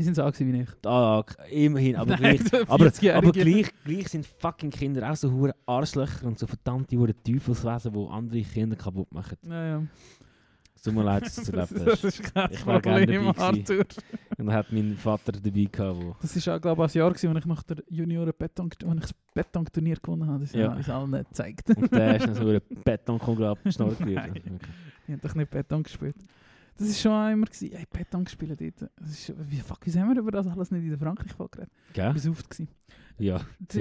Die 0.00 0.04
sind 0.04 0.14
so 0.16 0.24
gewesen 0.24 0.52
wie 0.52 0.60
ich. 0.62 0.68
Ah, 0.86 1.22
immerhin, 1.50 1.96
aber 1.96 2.16
Nein, 2.16 2.38
gleich... 2.38 2.68
Aber, 2.68 2.86
40-Jährige. 2.86 3.14
aber 3.16 3.32
gleich, 3.32 3.66
gleich 3.84 4.08
sind 4.08 4.26
fucking 4.26 4.70
Kinder 4.70 5.10
auch 5.10 5.16
so 5.16 5.30
hure 5.30 5.54
Arschlöcher 5.66 6.26
und 6.26 6.38
so 6.38 6.46
verdammte 6.46 6.96
hure 6.96 7.14
Teufelswesen, 7.22 7.92
die 7.92 8.06
andere 8.10 8.40
Kinder 8.42 8.76
kaputt 8.76 9.12
machen. 9.12 9.36
Ja, 9.42 9.66
ja. 9.66 9.82
Es 10.74 10.84
tut 10.84 10.94
mir 10.94 11.02
leid, 11.04 11.22
dass 11.26 11.34
du 11.34 11.42
es 11.42 11.50
Das, 11.50 11.70
erlebt 11.72 11.86
das 11.88 12.02
hast. 12.02 12.04
ist 12.20 12.34
kein 12.34 12.50
Ich 12.52 12.64
war 12.66 12.80
Problem. 12.80 13.28
Arthur. 13.36 13.84
Und 14.38 14.46
dann 14.46 14.52
hat 14.54 14.72
mein 14.72 14.96
Vater 14.96 15.32
dabei 15.32 15.64
gehabt, 15.70 16.02
wo... 16.02 16.16
Das 16.22 16.46
war 16.46 16.56
auch, 16.56 16.60
glaube 16.62 16.86
ich, 16.86 16.94
ein 16.94 16.98
Jahr, 16.98 17.10
gewesen, 17.10 17.28
als 17.36 17.38
ich 17.40 17.44
nach 17.46 17.62
der 17.64 17.76
Junioren 17.90 18.32
Beton, 18.38 18.70
als 18.86 18.94
ich 18.94 19.00
das 19.02 19.14
Beton-Turnier 19.34 19.96
gewonnen 20.02 20.26
habe. 20.26 20.40
Das 20.44 20.54
Ja. 20.54 20.70
habe 20.70 20.80
ich 20.80 20.88
allen 20.88 21.10
nicht 21.10 21.28
gezeigt. 21.28 21.68
Und 21.76 21.92
der 21.92 22.16
ist 22.16 22.26
dann 22.28 22.34
so 22.34 22.44
gewesen. 22.44 24.14
Nein. 24.14 24.30
Okay. 24.30 24.58
Die 25.06 25.12
haben 25.12 25.20
doch 25.20 25.34
nicht 25.34 25.50
Beton 25.50 25.82
gespielt. 25.82 26.16
Das 26.76 26.88
war 26.88 26.94
schon 26.94 27.32
immer, 27.32 27.46
gewesen. 27.46 27.70
Hey, 27.76 27.84
Beton 27.90 28.24
gespielt 28.24 28.60
dort. 28.60 28.90
Das 28.96 29.10
ist, 29.10 29.34
wie, 29.50 29.60
fuck, 29.60 29.78
wieso 29.84 30.00
haben 30.00 30.10
wir 30.14 30.20
über 30.20 30.30
das 30.30 30.46
alles 30.46 30.70
nicht 30.70 30.82
in 30.82 30.88
der 30.90 30.98
frankreich 30.98 31.36
geredet? 31.36 31.70
Gell? 31.92 32.12
Ich 32.16 32.28
oft. 32.28 32.48
gewesen. 32.50 32.68
Ja, 33.18 33.40
Das, 33.58 33.74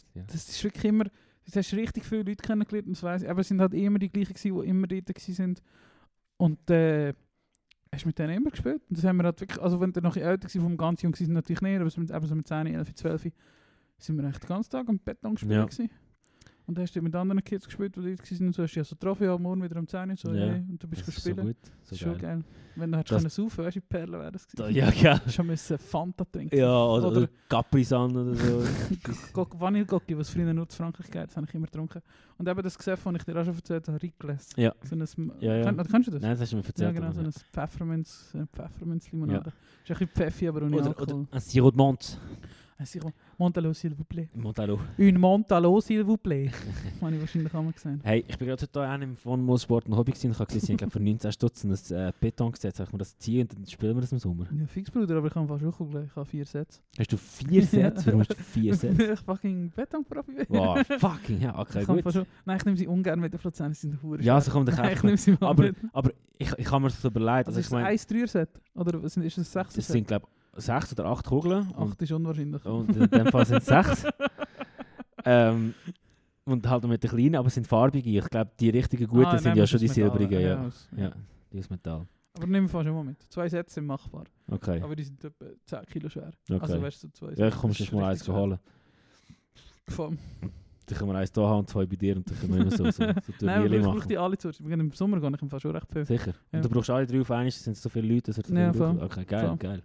das, 0.00 0.26
das 0.26 0.48
ist 0.48 0.64
wirklich 0.64 0.84
immer, 0.84 1.04
du 1.04 1.10
hast 1.54 1.72
richtig 1.74 2.04
viele 2.04 2.22
Leute 2.22 2.42
kennengelernt 2.42 2.86
und 2.88 2.96
das 2.96 3.02
weiss 3.02 3.22
ich. 3.22 3.28
Aber 3.28 3.40
es 3.40 3.48
sind 3.48 3.60
halt 3.60 3.74
immer 3.74 3.98
die 3.98 4.10
gleichen 4.10 4.32
gewesen, 4.34 4.60
die 4.62 4.68
immer 4.68 4.86
dort 4.86 5.18
sind. 5.18 5.62
Und 6.38 6.70
äh, 6.70 7.12
hast 7.92 8.04
du 8.04 8.08
mit 8.08 8.18
denen 8.18 8.34
immer 8.34 8.50
gespielt? 8.50 8.82
Und 8.88 8.96
das 8.96 9.04
haben 9.04 9.16
wir 9.18 9.24
halt 9.24 9.40
wirklich, 9.40 9.60
also 9.60 9.80
wenn 9.80 9.92
du 9.92 10.00
noch 10.00 10.16
älter 10.16 10.44
warst, 10.44 10.56
vom 10.56 10.76
ganz 10.76 11.02
jung 11.02 11.14
sind 11.14 11.32
natürlich 11.32 11.60
nicht, 11.60 11.78
aber 11.80 11.90
so 11.90 12.00
mit, 12.00 12.10
eben 12.10 12.26
so 12.26 12.34
mit 12.34 12.48
10, 12.48 12.66
11, 12.66 12.94
12 12.94 13.22
sind 13.98 14.16
wir 14.16 14.24
eigentlich 14.24 14.38
den 14.38 14.48
ganzen 14.48 14.70
Tag 14.70 14.88
am 14.88 14.98
Beton 14.98 15.34
gespielt 15.34 15.52
Ja. 15.52 15.64
gewesen. 15.64 15.90
Und 16.66 16.78
dann 16.78 16.82
hast 16.84 16.94
du 16.94 17.02
mit 17.02 17.14
anderen 17.14 17.42
Kids 17.42 17.66
gespielt, 17.66 17.96
die 17.96 18.00
dort 18.00 18.30
waren 18.30 18.46
und 18.46 18.54
so 18.54 18.62
hast 18.62 18.74
du 18.74 18.80
ja 18.80 18.84
so 18.84 18.94
getroffen, 18.94 19.24
ja, 19.24 19.36
morgen 19.36 19.62
wieder 19.62 19.78
um 19.78 19.86
10 19.86 20.10
und 20.10 20.18
so, 20.18 20.32
Ja. 20.32 20.46
hey, 20.46 20.64
und 20.68 20.82
du 20.82 20.86
bist 20.88 21.06
Das 21.06 21.14
gespielt. 21.14 21.36
so 21.36 21.42
gut, 21.42 21.56
Das 21.62 21.88
so 21.90 21.96
schon 21.96 22.12
geil. 22.12 22.20
geil. 22.36 22.44
Wenn 22.74 22.90
du 22.92 22.98
hättest 22.98 23.18
können 23.18 23.28
saufen, 23.28 23.64
weißt 23.66 23.76
du, 23.76 23.80
Perlen 23.82 24.12
wäre 24.12 24.32
das 24.32 24.46
Da- 24.46 24.68
gewesen. 24.70 24.76
Ja, 24.78 24.90
gell. 25.18 25.30
Schon 25.30 25.46
müssen 25.48 25.76
Fanta 25.76 26.24
trinken. 26.24 26.56
Ja, 26.56 26.72
oder, 26.86 27.08
Oder- 27.08 27.16
oder 27.18 27.28
Capri-Sun 27.48 28.16
oder 28.16 28.34
so. 28.34 28.62
Vanillegocki, 29.60 30.16
was 30.16 30.30
früher 30.30 30.54
nur 30.54 30.68
zu 30.68 30.76
Frankreich 30.78 31.10
gab, 31.10 31.26
das 31.26 31.36
habe 31.36 31.46
ich 31.48 31.54
immer 31.54 31.66
getrunken. 31.66 32.00
Und 32.38 32.48
eben 32.48 32.62
das 32.62 32.78
Gesöff, 32.78 33.02
das 33.04 33.14
ich 33.14 33.24
dir 33.24 33.36
auch 33.40 33.44
schon 33.44 33.54
erzählt 33.54 33.88
habe, 33.88 34.02
Ricles. 34.02 34.48
Ja. 34.56 34.72
So 34.84 34.96
ein, 34.96 35.32
Ja, 35.40 35.56
ja. 35.56 35.64
Kenn, 35.64 35.76
kennst 35.86 36.08
du 36.08 36.12
das? 36.12 36.22
Nein, 36.22 36.30
das 36.30 36.40
hast 36.40 36.52
du 36.52 36.56
mir 36.56 36.62
ja, 36.62 36.68
erzählt. 36.68 36.94
genau, 36.94 37.12
so 37.12 37.20
ein 37.20 37.30
Pfefferminz, 37.32 38.30
eine 38.34 38.46
Pfefferminz-Limonade. 38.46 39.50
Ist 39.50 39.90
ein 39.90 39.94
bisschen 39.94 40.08
Pfeffi, 40.08 40.48
aber 40.48 40.62
ohne 40.62 40.76
Oder, 40.76 40.86
Alkohol. 40.86 41.14
oder 41.22 41.26
ein 41.30 41.40
Sirop 41.40 41.76
Montalo, 43.38 43.72
s'il 43.72 43.94
vous 43.94 44.04
plaît. 44.04 44.28
Montalo. 44.34 44.78
Un 44.98 45.18
Montalo, 45.18 45.80
s'il 45.80 46.02
vous 46.02 46.16
plaît. 46.16 46.50
habe 47.00 47.14
ich 47.14 47.20
wahrscheinlich 47.20 47.54
auch 47.54 47.62
mal 47.62 47.72
gesehen. 47.72 48.00
Hey, 48.02 48.24
ich 48.26 48.36
bin 48.38 48.48
gerade 48.48 48.62
heute 48.62 48.86
hier 48.86 49.02
im 49.02 49.16
von 49.16 49.42
Mosport 49.44 49.86
und 49.86 49.96
Hobby 49.96 50.12
gesehen. 50.12 50.32
Ich 50.32 50.38
habe 50.38 50.46
gesehen, 50.46 50.60
sie 50.60 50.72
haben 50.72 50.78
glaub, 50.78 50.92
für 50.92 51.00
19 51.00 51.32
Stutz 51.32 51.64
ein 51.64 51.72
äh, 51.96 52.12
Beton 52.20 52.52
gesetzt. 52.52 52.80
Ich 52.80 52.92
mir 52.92 52.98
das 52.98 53.16
ziehen 53.18 53.42
und 53.42 53.52
dann 53.58 53.66
spielen 53.66 53.96
wir 53.96 54.00
das 54.00 54.12
im 54.12 54.18
Sommer? 54.18 54.46
Ja, 54.52 54.66
fix, 54.66 54.90
Bruder, 54.90 55.16
aber 55.16 55.28
ich 55.28 55.32
kann 55.34 55.46
fast 55.48 55.64
auch. 55.64 55.80
Ich 55.80 56.16
habe 56.16 56.26
vier 56.26 56.44
Sets. 56.44 56.82
Hast 56.98 57.12
du 57.12 57.16
vier 57.16 57.62
Sets? 57.64 58.06
Warum 58.06 58.20
hast 58.20 58.30
du 58.30 58.34
vier 58.36 58.74
Sets? 58.74 58.98
ich 58.98 59.20
fucking 59.20 59.70
Betonprofi 59.74 60.32
bin. 60.32 60.46
Wow, 60.48 60.84
fucking, 60.98 61.40
ja, 61.40 61.58
okay, 61.58 61.82
Ich 61.82 61.86
gut. 61.86 62.26
Nein, 62.44 62.56
ich 62.56 62.64
nehme 62.64 62.76
sie 62.76 62.86
ungern 62.86 63.20
mit 63.20 63.32
Luzern, 63.42 63.72
sie 63.74 63.88
sind 63.88 64.02
hure 64.02 64.22
Ja, 64.22 64.38
ich 64.38 64.46
kaufen. 64.46 65.06
nehme 65.06 65.16
sie 65.16 65.32
mal 65.32 65.48
Aber, 65.48 65.70
aber 65.92 66.10
ich, 66.38 66.52
ich 66.58 66.70
habe 66.70 66.82
mir 66.82 66.88
das 66.88 67.00
so 67.00 67.08
überlegt. 67.08 67.48
Also 67.48 67.58
Also 67.58 67.60
ist 67.60 67.66
ich 67.66 67.72
es 67.72 67.72
ein 67.74 67.82
meine, 67.82 68.24
1-3er-Set? 68.24 68.48
Oder 68.74 69.02
ist 69.04 69.16
es 69.16 69.16
ein 69.16 69.64
6er-Set? 69.64 69.78
es 69.78 69.86
sind 69.88 70.08
glaube 70.08 70.26
ich 70.26 70.41
sechs 70.56 70.92
oder 70.92 71.06
acht 71.06 71.24
Kugeln. 71.26 71.72
Acht 71.76 72.00
ist 72.02 72.12
unwahrscheinlich. 72.12 72.64
und 72.64 72.96
in 72.96 73.08
dem 73.08 73.26
Fall 73.26 73.46
sind 73.46 73.58
es 73.58 73.66
sechs. 73.66 74.04
ähm, 75.24 75.74
und 76.44 76.68
halt 76.68 76.84
mit 76.84 77.02
den 77.02 77.10
kleinen, 77.10 77.36
aber 77.36 77.46
es 77.48 77.54
sind 77.54 77.66
farbige. 77.66 78.10
Ich 78.10 78.28
glaube, 78.28 78.50
die 78.58 78.70
richtigen 78.70 79.06
guten 79.06 79.26
Ah, 79.26 79.38
sind 79.38 79.56
ja 79.56 79.66
schon 79.66 79.78
die 79.80 79.88
Metall, 79.88 80.10
silbrigen. 80.10 80.40
Ja, 80.40 80.66
aus- 80.66 80.88
ja, 80.96 81.12
die 81.52 81.58
aus 81.60 81.70
Metall. 81.70 82.06
Aber 82.34 82.46
nimm 82.46 82.68
fast 82.68 82.86
schon 82.86 82.94
mal 82.94 83.04
mit. 83.04 83.22
Zwei 83.30 83.48
Sätze 83.48 83.74
sind 83.74 83.86
machbar. 83.86 84.24
Okay, 84.50 84.80
Aber 84.82 84.96
die 84.96 85.04
sind 85.04 85.22
etwa 85.22 85.44
10 85.66 85.80
Kilo 85.86 86.08
schwer. 86.08 86.30
okay. 86.50 86.58
Also 86.60 86.82
weißt 86.82 87.04
du, 87.04 87.08
zwei 87.12 87.28
ja, 87.30 87.34
Sätze, 87.36 87.58
kommst 87.58 87.78
du 87.80 87.84
das 87.84 87.92
ist 87.92 87.94
mal 87.94 88.10
eins 88.10 88.24
schwer. 88.24 88.34
holen. 88.34 88.58
Voll. 89.88 90.16
Dann 90.86 90.98
können 90.98 91.10
wir 91.12 91.18
eins 91.18 91.30
hier 91.34 91.46
haben 91.46 91.58
und 91.60 91.68
zwei 91.70 91.86
bei 91.86 91.96
dir 91.96 92.16
und 92.16 92.28
dann 92.28 92.38
können 92.38 92.54
wir 92.54 92.60
immer 92.62 92.70
so, 92.70 92.84
so, 92.84 92.90
so 92.90 93.04
Nein, 93.46 93.72
ich 93.72 93.82
brauche 93.82 94.08
die 94.08 94.18
alle 94.18 94.36
zu. 94.38 94.48
Wir 94.58 94.68
gehen 94.70 94.80
Im 94.80 94.90
Sommer 94.92 95.20
gehe 95.20 95.30
ich 95.30 95.42
im 95.42 95.48
Fall 95.50 95.60
schon 95.60 95.70
recht 95.72 95.86
viel. 95.92 96.04
Sicher. 96.06 96.32
Ja. 96.50 96.58
Und 96.58 96.64
du 96.64 96.68
brauchst 96.70 96.90
alle 96.90 97.06
drei 97.06 97.20
auf 97.20 97.30
einmal, 97.30 97.50
sind 97.50 97.76
so 97.76 97.88
viele 97.88 98.12
Leute. 98.14 98.32
dass 98.32 98.38
er 98.50 98.72
Ja. 98.74 98.90
Okay, 99.02 99.24
geil, 99.24 99.56
geil. 99.58 99.82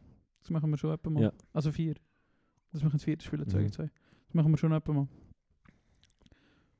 Das 0.47 0.51
machen 0.53 0.69
wir 0.69 0.77
schon 0.77 0.93
etwa 0.93 1.09
mal. 1.09 1.23
Ja. 1.23 1.31
Also 1.51 1.73
vier. 1.73 1.95
Das 2.71 2.81
machen 2.81 2.93
wir 2.93 2.97
das 2.99 3.03
vierte 3.03 3.25
Spielen, 3.25 3.45
zwei 3.49 3.63
Mhm. 3.63 3.71
zwei. 3.73 3.89
Das 4.27 4.33
machen 4.33 4.49
wir 4.49 4.57
schon 4.57 4.71
etwa 4.71 4.93
mal. 4.93 5.07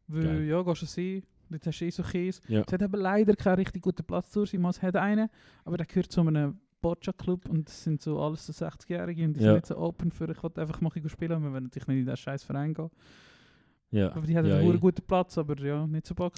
Weil, 0.08 0.24
Geil. 0.24 0.44
ja, 0.46 0.62
gehst 0.64 0.82
du 0.84 0.86
sehen, 0.86 1.24
jetzt 1.50 1.68
hast 1.68 1.80
du 1.80 1.86
eh 1.86 1.90
so 1.90 2.02
Käse. 2.04 2.42
Ja. 2.48 2.64
Es 2.66 2.72
hat 2.72 2.82
aber 2.82 2.98
leider 2.98 3.36
keinen 3.36 3.56
richtig 3.58 3.82
guten 3.82 4.06
Platz 4.06 4.30
zu 4.32 4.46
sein. 4.46 4.64
Es 4.64 4.82
hat 4.82 4.96
einen, 4.96 5.28
aber 5.66 5.76
der 5.76 5.86
gehört 5.86 6.10
zu 6.14 6.22
einem 6.22 6.58
Boccia-Club 6.82 7.50
und 7.50 7.68
das 7.68 7.84
sind 7.84 8.02
so 8.02 8.22
alles 8.22 8.46
so 8.46 8.54
60-Jährige 8.54 9.26
und 9.26 9.34
die 9.34 9.40
Ja. 9.42 9.48
sind 9.48 9.56
nicht 9.56 9.66
so 9.66 9.78
open 9.78 10.12
für, 10.12 10.30
ich 10.32 10.42
wollte 10.42 10.62
einfach 10.62 10.80
mal 10.80 10.92
spielen, 11.08 11.44
wir 11.44 11.52
wollen 11.52 11.64
natürlich 11.66 11.88
nicht 11.88 11.98
in 11.98 12.06
diesen 12.06 12.16
scheiß 12.18 12.44
Verein 12.44 12.74
gehen. 12.74 12.90
Ja. 13.92 14.14
Aber 14.16 14.26
die 14.26 14.38
haben 14.38 14.46
ja, 14.46 14.58
einen 14.60 14.72
ja. 14.72 14.78
guten 14.78 15.02
Platz, 15.06 15.38
aber 15.38 15.58
ja, 15.60 15.86
nicht 15.88 16.08
so 16.08 16.16
Bock. 16.16 16.34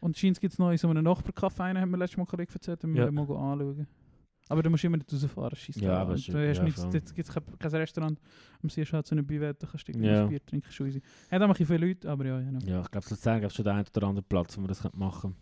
Und 0.00 0.18
scheint 0.18 0.40
gibt 0.40 0.52
es 0.54 0.58
noch 0.58 0.72
in 0.72 0.78
so 0.78 0.88
einem 0.88 1.06
Nachbarcafé, 1.06 1.60
einen 1.60 1.80
haben 1.80 1.90
wir 1.92 1.98
letztes 1.98 2.16
Mal 2.16 2.26
Kollege 2.26 2.52
erzählt, 2.54 2.82
den 2.82 2.92
wir 2.92 3.00
Ja. 3.02 3.06
ja. 3.06 3.12
mal 3.12 3.22
anschauen. 3.22 3.86
Aber 4.52 4.62
da 4.62 4.68
musst 4.70 4.82
du 4.82 4.86
immer 4.88 4.98
nicht 4.98 5.10
rausfahren, 5.12 5.56
scheiss 5.56 5.76
Ja, 5.76 5.94
aber 5.98 6.10
Und 6.12 6.18
ist- 6.18 6.28
Du 6.28 6.48
hast 6.48 6.58
ja, 6.58 6.62
nichts, 6.64 6.82
voll. 6.82 6.92
jetzt 6.94 7.14
gibt 7.14 7.28
es 7.28 7.34
kein, 7.34 7.42
kein 7.58 7.70
Restaurant, 7.70 8.20
am 8.62 8.68
See 8.68 8.84
halt 8.84 9.06
so 9.06 9.14
eine 9.14 9.22
Bivette, 9.22 9.60
da 9.60 9.66
kannst 9.70 9.88
du 9.88 9.92
irgendwie 9.92 10.08
Ja. 10.08 10.22
ein 10.24 10.28
Bier 10.28 10.44
trinken, 10.44 10.70
schon 10.70 10.86
easy. 10.88 11.00
Hat 11.30 11.40
auch 11.40 11.44
ein 11.46 11.48
bisschen 11.52 11.66
viele 11.66 11.86
Leute, 11.86 12.10
aber 12.10 12.26
ja, 12.26 12.38
ja. 12.40 12.50
Ja, 12.66 12.80
ich 12.82 12.90
glaube, 12.90 13.06
Luzern 13.08 13.40
gibt 13.40 13.50
es 13.50 13.56
schon 13.56 13.64
den 13.64 13.74
einen 13.74 13.86
oder 13.96 14.06
anderen 14.06 14.28
Platz, 14.28 14.56
wo 14.56 14.60
man 14.60 14.68
das 14.68 14.82
könnte 14.82 14.98
machen 14.98 15.34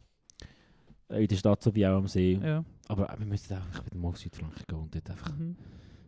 könnte. 1.09 1.23
In 1.23 1.27
der 1.29 1.37
Stadt 1.37 1.61
sowie 1.63 1.87
auch 1.87 1.97
am 1.99 2.07
See. 2.07 2.39
ja. 2.43 2.65
Aber 2.89 3.13
äh, 3.13 3.19
wir 3.19 3.27
müssen 3.27 3.53
einfach 3.55 3.85
wieder 3.85 3.97
mal 3.99 4.09
auf 4.09 4.19
Südfrankreich 4.19 4.67
gehen 4.67 4.79
und 4.79 4.95
dort 4.95 5.11
einfach 5.11 5.37
Mhm. 5.37 5.57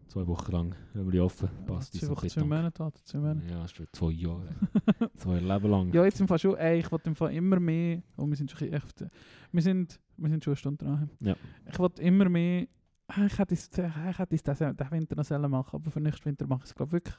zwei 0.07 0.27
Wochen 0.29 0.53
lang 0.53 0.75
irgendwie 0.95 1.19
offen. 1.21 1.49
Passt 1.67 1.95
Zwei 1.95 2.09
Wochen, 2.09 2.29
zwei 2.29 2.43
Monate, 2.45 2.85
halt, 2.85 2.99
zwei 3.05 3.19
Monate. 3.19 3.47
Ja, 3.49 3.63
das 3.63 3.73
ist 3.73 3.77
schon 3.77 3.87
zwei 3.93 4.11
Jahre. 4.13 4.49
zwei 5.17 5.39
Leben 5.41 5.71
lang. 5.71 5.93
Ja, 5.93 6.05
jetzt 6.05 6.21
im 6.21 6.29
Fall 6.29 6.39
schon, 6.39 6.57
ey, 6.57 6.79
ich 6.81 6.93
wollte 6.93 7.09
im 7.11 7.17
Fall 7.17 7.33
immer 7.35 7.59
mehr, 7.59 8.03
oh, 8.17 8.27
wir 8.29 8.37
sind 8.37 8.51
schon 8.51 8.69
ein 8.69 8.71
bisschen 8.71 9.05
echt, 9.05 9.13
wir 9.53 9.63
sind, 9.63 9.99
wir 10.17 10.29
sind 10.31 10.45
schon 10.45 10.53
eine 10.53 10.57
Stunde 10.57 10.85
dran. 10.85 11.11
Ja. 11.21 11.35
Ich 11.71 11.79
wollte 11.81 12.01
immer 12.03 12.29
mehr, 12.29 12.67
ich 13.27 13.39
hätte 13.39 13.55
es, 13.55 13.69
ich 13.69 13.79
hätte 14.19 14.35
es 14.35 14.43
diesen 14.43 14.77
diesen 14.77 14.91
Winter 14.91 15.17
noch 15.17 15.25
selber 15.25 15.49
machen, 15.49 15.77
aber 15.77 15.91
für 15.91 16.01
nächsten 16.01 16.25
Winter 16.27 16.47
mache 16.47 16.61
ich 16.65 16.71
es, 16.71 16.75
glaube 16.75 16.93
wirklich 16.93 17.17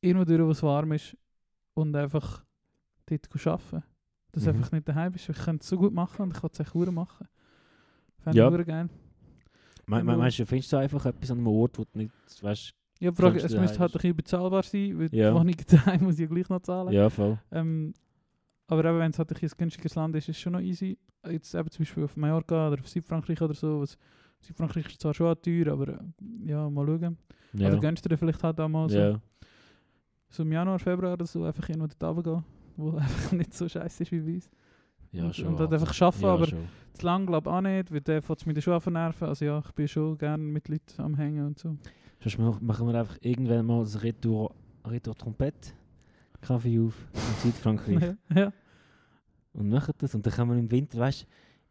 irgendwo 0.00 0.24
durch, 0.24 0.40
wo 0.40 0.50
es 0.50 0.62
warm 0.62 0.92
ist 0.92 1.16
und 1.74 1.94
einfach 1.96 2.44
dort 3.06 3.46
arbeiten. 3.46 3.82
Dass 4.32 4.42
Mhm. 4.44 4.48
einfach 4.50 4.72
nicht 4.72 4.88
daheim 4.88 5.12
bist. 5.12 5.28
Ich 5.28 5.38
könnte 5.38 5.62
es 5.62 5.68
so 5.68 5.76
gut 5.78 5.92
machen 5.92 6.22
und 6.22 6.36
ich 6.36 6.42
wollte 6.42 6.62
es 6.62 6.68
echt 6.68 6.92
machen. 6.92 7.26
Fände 8.18 8.38
Ja. 8.38 8.54
ich 8.54 8.66
geil. 8.66 8.88
Me 9.86 9.96
me 9.96 10.02
Genau. 10.04 10.18
meinst 10.18 10.38
du, 10.38 10.44
findest 10.46 10.72
du 10.72 10.76
einfach 10.76 11.06
etwas 11.06 11.30
an 11.30 11.38
einem 11.38 11.46
Ort, 11.48 11.78
wo 11.78 11.84
du 11.84 11.98
nicht 11.98 12.12
weißt? 12.42 12.74
Ja, 13.00 13.12
Frage, 13.12 13.38
es 13.40 13.54
müsste 13.56 13.78
halt 13.78 13.92
ein 13.92 13.98
bisschen 13.98 14.16
bezahlbar 14.16 14.62
sein, 14.64 14.98
weil 14.98 15.08
Ja. 15.14 15.30
die 15.30 15.36
Wohnung 15.36 15.54
daheim 16.00 16.02
muss 16.02 16.14
ich 16.14 16.20
ja 16.20 16.26
gleich 16.26 16.48
noch 16.48 16.60
zahlen. 16.60 16.92
Ja, 16.92 17.08
voll. 17.08 17.38
Ähm, 17.52 17.94
aber 18.68 18.84
eben, 18.84 18.98
wenn 18.98 19.10
es 19.10 19.18
halt 19.18 19.30
ein, 19.30 19.38
ein 19.42 19.50
günstiges 19.56 19.94
Land 19.94 20.14
ist, 20.14 20.28
ist 20.28 20.36
es 20.36 20.40
schon 20.40 20.52
noch 20.52 20.60
easy. 20.60 20.98
Jetzt 21.28 21.54
eben 21.54 21.70
zum 21.70 21.84
Beispiel 21.84 22.04
auf 22.04 22.16
Mallorca 22.16 22.68
oder 22.68 22.80
auf 22.80 22.88
Südfrankreich 22.88 23.40
oder 23.42 23.54
so. 23.54 23.80
Was, 23.80 23.98
Südfrankreich 24.40 24.86
ist 24.86 25.00
zwar 25.00 25.14
schon 25.14 25.34
teuer, 25.42 25.72
aber 25.72 25.88
äh, 25.88 25.98
ja, 26.44 26.68
mal 26.70 26.86
schauen. 26.86 27.16
Ja. 27.54 27.68
Oder 27.68 27.78
gönnst 27.80 28.04
du 28.04 28.08
dir 28.08 28.18
vielleicht 28.18 28.42
halt 28.42 28.60
auch 28.60 28.68
mal 28.68 28.88
so, 28.88 28.98
ja. 28.98 29.20
so 30.28 30.42
im 30.42 30.52
Januar, 30.52 30.78
Februar 30.78 31.14
oder 31.14 31.26
so 31.26 31.44
einfach 31.44 31.68
irgendwo 31.68 31.88
dort 31.98 32.16
runtergehen, 32.16 32.44
wo 32.76 32.90
einfach 32.96 33.32
nicht 33.32 33.54
so 33.54 33.68
scheiße 33.68 34.02
ist 34.02 34.12
wie 34.12 34.20
bei 34.20 34.34
uns. 34.34 34.50
ja, 35.12 35.24
und, 35.24 35.34
schon. 35.34 35.46
und 35.48 35.58
halt 35.58 35.72
einfach 35.72 36.02
arbeiten, 36.02 36.22
ja, 36.22 36.34
aber 36.34 36.46
schon. 36.46 36.68
zu 36.92 37.06
lang 37.06 37.26
glaube 37.26 37.48
ich 37.50 37.56
auch 37.56 37.60
nicht, 37.62 37.90
weil 37.90 38.00
der 38.02 38.22
fängt 38.22 38.46
mich 38.46 38.54
dann 38.54 38.62
schon 38.62 38.80
zu 38.82 38.90
nerven. 38.90 39.28
Also 39.28 39.44
ja, 39.46 39.62
ich 39.66 39.72
bin 39.72 39.88
schon 39.88 40.18
gerne 40.18 40.42
mit 40.42 40.68
Leuten 40.68 41.02
am 41.02 41.16
Hängen 41.16 41.46
und 41.46 41.58
so. 41.58 41.76
Sonst 42.20 42.38
mach- 42.38 42.60
machen 42.60 42.86
wir 42.86 43.00
einfach 43.00 43.16
irgendwann 43.22 43.64
mal 43.64 43.80
das 43.80 44.02
Retour, 44.02 44.54
Retour 44.84 45.16
Trompette 45.16 45.72
Kaffee 46.40 46.78
auf 46.80 46.94
in 47.14 47.50
Südfrankreich 47.50 48.00
ja, 48.00 48.16
ja. 48.34 48.52
und 49.52 49.68
machen 49.68 49.94
das. 49.98 50.14
Und 50.14 50.24
dann 50.26 50.32
kann 50.32 50.48
man 50.48 50.58
im 50.58 50.70
Winter, 50.70 50.98
weißt 50.98 51.26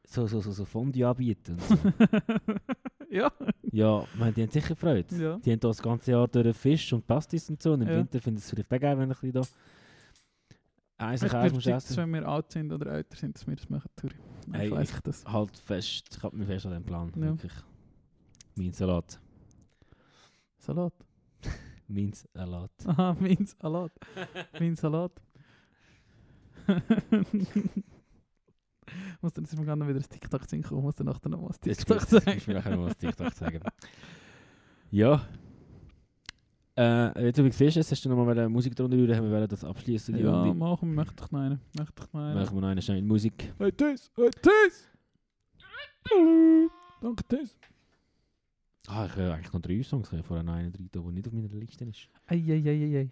so, 0.05 0.25
so, 0.27 0.39
so, 0.41 0.51
so 0.51 0.65
Fondue 0.65 1.05
anbieten. 1.07 1.57
So. 1.59 1.75
ja. 3.09 3.31
ja, 3.71 4.05
man, 4.17 4.33
die 4.33 4.43
haben 4.43 4.51
sicher 4.51 4.75
Freude. 4.75 5.15
ja. 5.15 5.37
Die 5.39 5.51
haben 5.51 5.59
da 5.59 5.67
das 5.67 5.81
ganze 5.81 6.11
Jahr 6.11 6.27
durch 6.27 6.55
Fisch 6.55 6.93
und 6.93 7.05
Pastis 7.05 7.49
und 7.49 7.61
so. 7.61 7.73
Und 7.73 7.81
im 7.81 7.89
Ja. 7.89 7.97
Winter 7.97 8.19
finden 8.21 8.39
sie 8.39 8.45
es 8.45 8.49
vielleicht 8.49 8.71
auch 8.73 8.79
geil, 8.79 8.97
wenn 8.97 9.03
ein 9.03 9.09
bisschen 9.09 9.31
da 9.33 9.41
Eis 10.99 11.21
Ich 11.21 11.31
bin 11.31 11.53
musst 11.53 11.67
essen. 11.67 11.97
wenn 11.97 12.09
wir 12.13 12.27
alt 12.27 12.51
sind 12.51 12.71
oder 12.73 12.91
älter 12.91 13.15
sind, 13.17 13.35
dass 13.35 13.45
wir 13.45 13.55
das 13.55 13.69
machen, 13.69 13.89
Turi. 13.95 14.15
Hey, 14.51 14.71
weiss 14.71 14.91
ich- 14.91 14.99
das. 15.01 15.25
Halt 15.25 15.55
fest, 15.57 16.07
ich 16.17 16.23
hab 16.23 16.33
mir 16.33 16.45
fest 16.45 16.65
an 16.65 16.71
den 16.71 16.83
Plan. 16.83 17.11
Ja. 17.15 17.21
Wirklich. 17.27 17.53
Mein 18.55 18.73
Salat. 18.73 19.19
Salat. 20.57 20.93
Mein 21.87 22.13
Salat. 22.13 22.71
Aha, 22.85 23.15
mein 23.19 23.45
Salat. 23.45 23.91
mein 24.59 24.75
Salat. 24.75 25.11
muss 29.21 29.33
dann 29.33 29.45
ist 29.45 29.57
mir 29.57 29.65
gerade 29.65 29.87
wieder 29.87 29.99
ein 29.99 30.09
TikTok 30.09 30.41
kommen, 30.63 30.81
muss 30.81 30.95
dann 30.95 31.07
nachher 31.07 31.29
noch 31.29 31.49
Jetzt 31.63 31.79
TikTok 31.79 31.99
gut, 31.99 32.09
sagen. 32.09 32.37
Ich 32.37 32.47
will 32.47 32.55
nachher 32.55 32.75
noch 32.75 32.87
was 32.87 32.97
TikTok 32.97 33.33
sagen. 33.33 33.61
Ja. 34.91 35.25
Äh, 36.77 37.25
jetzt, 37.25 37.37
wie 37.39 37.49
du 37.49 37.51
siehst, 37.51 37.91
hast 37.91 38.05
du 38.05 38.09
noch 38.09 38.17
mal 38.17 38.29
eine 38.37 38.49
Musik 38.49 38.75
drunter 38.75 38.95
rühren, 38.97 39.15
haben 39.15 39.31
wir 39.31 39.47
das 39.47 39.63
abschließen. 39.63 40.15
Ja, 40.17 40.41
Runde. 40.41 40.53
machen 40.53 40.89
wir, 40.89 40.95
möchte 40.95 41.23
ich 41.23 41.31
noch 41.31 41.39
einen. 41.39 41.59
Möchte 41.77 41.93
ich 42.05 42.13
noch 42.13 42.19
einen. 42.19 42.35
Machen 42.35 42.55
wir 42.55 42.61
noch 42.61 42.67
eine 42.67 42.81
schnelle 42.81 43.01
Musik. 43.01 43.53
Hey 43.57 43.71
Tess, 43.71 44.11
hey 44.15 44.29
Tess! 44.29 44.89
Danke 47.01 47.23
Tess. 47.23 47.57
Ah, 48.87 49.05
ich 49.05 49.11
habe 49.11 49.33
eigentlich 49.33 49.53
noch 49.53 49.61
drei 49.61 49.83
Songs. 49.83 50.09
Vorher 50.23 50.43
noch 50.43 50.53
einen 50.53 50.71
drin, 50.71 50.89
der 50.93 51.01
nicht 51.03 51.27
auf 51.27 51.33
meiner 51.33 51.47
Liste 51.49 51.85
ist. 51.85 52.07
Ei, 52.25 52.35
ei, 52.37 52.63
ei, 52.65 52.69
ei, 52.69 52.97
ei. 53.01 53.09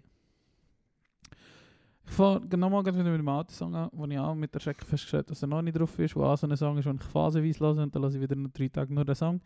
Ich 2.08 2.12
fange 2.12 2.56
nochmal 2.56 2.84
wieder 2.86 3.02
mit 3.02 3.18
dem 3.18 3.28
alten 3.28 3.52
Song 3.52 3.74
an, 3.74 3.90
wo 3.92 4.06
ich 4.06 4.18
auch 4.18 4.34
mit 4.34 4.54
der 4.54 4.60
Schrecken 4.60 4.86
festgestellt 4.86 5.24
habe, 5.26 5.30
dass 5.34 5.42
er 5.42 5.48
noch 5.48 5.60
nicht 5.60 5.76
drauf 5.78 5.98
ist, 5.98 6.14
wo 6.14 6.22
auch 6.24 6.36
so 6.38 6.46
ein 6.46 6.56
Song 6.56 6.78
ist, 6.78 6.84
den 6.86 6.96
ich 6.96 7.02
phasenweise 7.02 7.58
höre 7.60 7.82
und 7.82 7.94
dann 7.94 8.02
lasse 8.02 8.16
ich 8.16 8.22
wieder 8.22 8.36
noch 8.36 8.50
drei 8.52 8.68
Tage 8.68 8.94
nur 8.94 9.04
den 9.04 9.14
Song. 9.14 9.40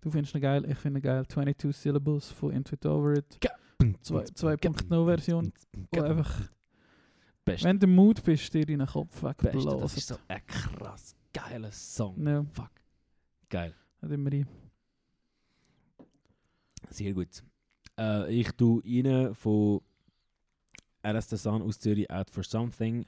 Du 0.00 0.10
findest 0.10 0.34
ihn 0.34 0.40
geil, 0.40 0.64
ich 0.68 0.76
finde 0.78 0.98
ihn 0.98 1.02
geil. 1.02 1.24
22 1.26 1.76
Syllables 1.80 2.30
von 2.32 2.50
Into 2.52 2.74
It 2.74 2.84
Over 2.86 3.14
It. 3.18 3.38
Zwei- 4.02 4.24
2.0 4.24 5.04
Version, 5.06 5.52
wo 5.92 6.00
einfach, 6.02 6.40
Beste, 7.44 7.68
wenn 7.68 7.78
du 7.78 7.86
im 7.86 7.94
Mood 7.94 8.22
bist, 8.24 8.52
dir 8.52 8.68
in 8.68 8.80
den 8.80 8.86
Kopf 8.88 9.20
Beste. 9.22 9.52
Das 9.52 9.54
ist 9.54 9.64
wegblasen. 9.64 10.00
so 10.00 10.18
ein 10.28 10.46
krass 10.46 11.16
geiler 11.32 11.72
Song. 11.72 12.26
Ja, 12.26 12.44
Fuck. 12.52 12.70
Geil. 13.48 13.74
hat 14.02 14.10
immer 14.10 14.30
rein. 14.32 14.46
Sehr 16.90 17.12
gut. 17.12 17.42
Äh, 17.98 18.32
ich 18.32 18.50
tue 18.52 18.82
rein 18.84 19.34
von 19.34 19.80
Sun 21.02 21.62
aus 21.62 21.78
Zürich 21.78 22.10
Out 22.10 22.30
for 22.30 22.42
Something. 22.44 23.06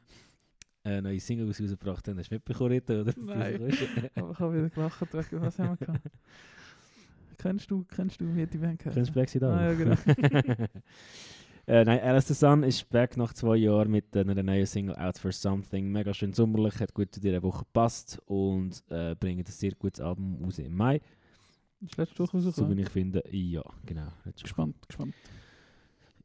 Eine 0.85 1.03
neue 1.03 1.21
Single, 1.21 1.47
die 1.47 1.53
sie 1.53 1.65
rausgebracht 1.65 2.09
haben. 2.09 2.19
Hast 2.19 2.31
du 2.31 2.35
mitbekommen, 2.35 2.73
Rita, 2.73 3.01
oder? 3.01 3.13
Nein. 3.17 3.55
Aber 4.17 4.33
ich 4.33 4.39
habe 4.41 4.55
wieder 4.57 4.69
gelacht, 4.71 5.01
was 5.13 5.59
haben 5.59 5.79
wir 5.79 5.87
gehabt? 5.87 6.01
Kennst 7.39 7.71
du, 7.73 7.85
kennst 7.85 8.21
du, 8.21 8.37
wie 8.37 8.47
die 8.47 8.59
Band 8.59 8.79
Kennst 8.79 8.97
heißt? 8.97 9.09
du 9.09 9.13
Black 9.15 9.29
Side 9.29 9.49
Ah, 9.49 9.73
ja, 9.73 9.75
genau. 9.75 9.97
äh, 11.67 11.85
nein, 11.85 11.99
Alice 11.99 12.29
the 12.29 12.35
Sun 12.35 12.63
ist 12.63 12.89
back 12.89 13.17
nach 13.17 13.33
zwei 13.33 13.57
Jahren 13.57 13.91
mit 13.91 14.17
einer 14.17 14.41
neuen 14.41 14.65
Single 14.65 14.95
Out 14.95 15.19
for 15.19 15.33
Something. 15.33 15.91
Mega 15.91 16.15
schön 16.15 16.33
sommerlich, 16.33 16.79
hat 16.79 16.95
gut 16.95 17.13
zu 17.13 17.21
dieser 17.21 17.43
Woche 17.43 17.65
gepasst 17.65 18.23
und 18.27 18.85
äh, 18.91 19.17
bringt 19.17 19.49
ein 19.49 19.51
sehr 19.51 19.73
gutes 19.73 20.01
Album 20.01 20.39
raus 20.45 20.61
im 20.61 20.73
Mai. 20.77 21.01
Das 21.83 21.97
letzte 21.97 22.19
Woche 22.21 22.41
So 22.41 22.49
rausgekommen. 22.49 22.77
wie 22.79 22.83
ich 22.83 22.89
finde, 22.89 23.23
ja, 23.31 23.63
genau. 23.85 24.07
Gespannt, 24.41 24.77
gespannt. 24.89 25.15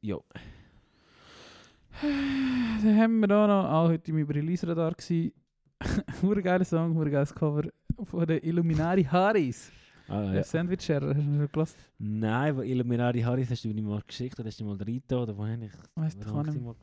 Ja, 0.02 0.18
Dann 2.02 2.96
haben 2.96 3.20
wir 3.20 3.28
da 3.28 3.48
noch, 3.48 3.66
auch 3.72 3.90
heute 3.90 4.12
im 4.12 4.28
Release-Radar 4.30 4.94
gsi. 4.94 5.34
Hure 6.22 6.42
geiler 6.42 6.66
Song, 6.66 6.96
hure 6.96 7.10
geiles 7.10 7.34
Cover 7.34 7.64
von 8.04 8.26
den 8.26 8.42
Illuminati 8.44 9.04
Haris. 9.04 9.72
ah, 10.08 10.34
Ja. 10.34 10.44
Sandwich 10.44 10.82
Sharer, 10.82 11.10
hast 11.16 11.18
du 11.26 11.36
schon 11.36 11.52
gelassen? 11.52 11.78
Nein, 12.00 12.58
weil 12.58 12.68
Illuminati 12.68 13.22
Harris 13.22 13.50
hast 13.50 13.64
du 13.64 13.70
mir 13.70 13.82
mal 13.82 14.02
geschickt 14.06 14.40
oder 14.40 14.48
hast 14.48 14.60
du 14.60 14.66
mal 14.66 14.76
Rita 14.78 15.18
oder 15.18 15.36
wohin 15.38 15.64
ich 15.64 15.72
Weißt 15.96 16.18
du, 16.24 16.28
ich 16.28 16.62
mal? 16.62 16.76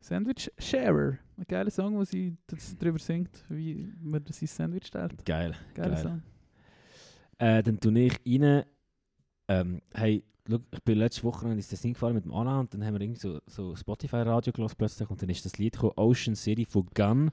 Sandwich 0.00 0.50
Sharer. 0.58 1.18
Ein 1.36 1.44
geiler 1.48 1.70
Song, 1.70 1.96
wo 1.96 2.04
sie 2.04 2.36
darüber 2.78 2.98
singt, 2.98 3.44
wie 3.48 3.92
man 4.00 4.24
sein 4.30 4.46
Sandwich 4.48 4.86
stellt. 4.86 5.24
Geil. 5.24 5.54
Geiler 5.74 5.94
Geil. 5.94 6.02
Song. 6.02 6.22
Äh, 7.38 7.62
dann 7.62 7.80
tue 7.80 7.98
ich 7.98 8.20
rein. 8.26 8.64
Ähm, 9.48 9.80
hey, 9.94 10.24
schau, 10.48 10.58
ich 10.72 10.82
bin 10.82 10.98
letzte 10.98 11.22
Woche 11.24 11.48
ins 11.48 11.68
Tessin 11.68 11.92
gefahren 11.92 12.14
mit 12.14 12.24
dem 12.24 12.32
Anna 12.32 12.60
und 12.60 12.72
dann 12.74 12.84
haben 12.84 12.94
wir 12.94 13.00
irgendwie 13.00 13.20
so, 13.20 13.40
so 13.46 13.76
Spotify-Radio 13.76 14.52
gelassen 14.52 14.76
plötzlich 14.78 15.08
und 15.08 15.22
dann 15.22 15.28
ist 15.28 15.44
das 15.44 15.58
Lied 15.58 15.74
gekommen, 15.74 15.92
Ocean 15.96 16.34
City 16.34 16.64
von 16.64 16.86
Gun. 16.94 17.30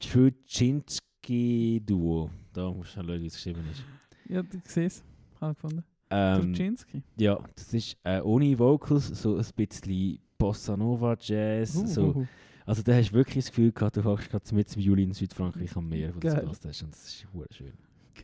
Truczynski 0.00 1.82
Duo. 1.84 2.30
Da 2.52 2.70
musst 2.70 2.96
du 2.96 3.02
schauen, 3.02 3.20
wie 3.20 3.26
es 3.26 3.34
geschrieben 3.34 3.64
ist. 3.70 3.82
Ja, 4.28 4.42
du 4.42 4.58
siehst 4.64 4.78
es. 4.78 5.04
Habe 5.40 5.52
ich 5.52 5.58
gefunden. 5.58 5.84
Ähm, 6.10 6.76
ja, 7.18 7.38
das 7.54 7.74
ist 7.74 7.96
äh, 8.02 8.20
ohne 8.20 8.58
Vocals, 8.58 9.08
so 9.08 9.36
ein 9.36 9.44
bisschen 9.56 10.18
Bossa 10.38 10.76
Nova 10.76 11.16
Jazz. 11.20 11.76
Uh, 11.76 11.86
so. 11.86 12.02
uh, 12.02 12.18
uh. 12.20 12.26
Also 12.64 12.82
da 12.82 12.94
hast 12.94 13.10
du 13.10 13.14
wirklich 13.14 13.44
das 13.44 13.50
Gefühl 13.50 13.72
gehabt, 13.72 13.96
du 13.96 14.02
fährst 14.02 14.30
gerade 14.30 14.54
mit 14.54 14.74
im 14.76 14.82
Juli 14.82 15.02
in 15.02 15.12
Südfrankreich 15.12 15.74
am 15.76 15.88
Meer, 15.88 16.14
wo 16.14 16.20
du 16.20 16.28
das 16.28 16.36
hast 16.64 16.82
und 16.82 16.92
das 16.92 17.06
ist 17.06 17.26
schön. 17.50 17.72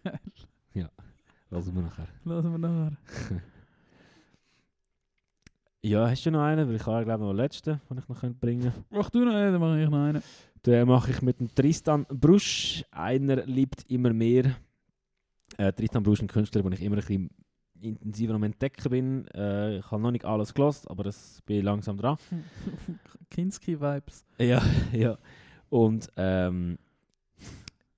Geil. 0.03 0.20
Lassen 1.55 1.72
wir 1.72 1.82
nachher. 1.82 2.09
Lassen 2.24 2.51
wir 2.51 2.59
nachher. 2.59 2.97
Ja, 5.82 6.09
hast 6.09 6.24
du 6.24 6.30
noch 6.30 6.40
einen? 6.40 6.66
Weil 6.66 6.76
ich 6.76 6.86
habe 6.86 7.05
glaube 7.05 7.18
ich 7.18 7.20
noch 7.20 7.28
einen 7.28 7.36
letzten, 7.36 7.78
den 7.90 7.99
ich 7.99 8.09
noch 8.09 8.18
könnte 8.18 8.38
bringen 8.40 8.72
Mach 8.88 9.11
du 9.11 9.22
noch 9.22 9.34
einen, 9.34 9.53
dann 9.53 9.61
mache 9.61 9.82
ich 9.82 9.90
noch 9.90 9.99
einen. 9.99 10.22
Den 10.64 10.88
mache 10.88 11.11
ich 11.11 11.20
mit 11.20 11.40
dem 11.40 11.55
Tristan 11.55 12.07
Brusch. 12.09 12.82
Einer 12.90 13.45
liebt 13.45 13.84
immer 13.90 14.14
mehr. 14.14 14.57
Äh, 15.59 15.74
Tristan 15.74 16.03
Brusch 16.03 16.20
ist 16.20 16.24
ein 16.24 16.28
Künstler, 16.28 16.62
den 16.62 16.72
ich 16.72 16.80
immer 16.80 16.97
ein 16.97 17.01
bisschen 17.01 17.30
intensiver 17.82 18.32
am 18.32 18.45
Entdecken 18.45 18.90
bin. 18.90 19.28
Äh, 19.34 19.80
ich 19.80 19.90
habe 19.90 20.01
noch 20.01 20.11
nicht 20.11 20.24
alles 20.24 20.55
gelost, 20.55 20.90
aber 20.90 21.05
das 21.05 21.42
bin 21.45 21.59
ich 21.59 21.62
langsam 21.62 21.99
dran. 21.99 22.16
Kinski-Vibes. 23.30 24.24
Ja, 24.38 24.62
ja. 24.95 25.18
Und 25.68 26.09
ähm, 26.16 26.78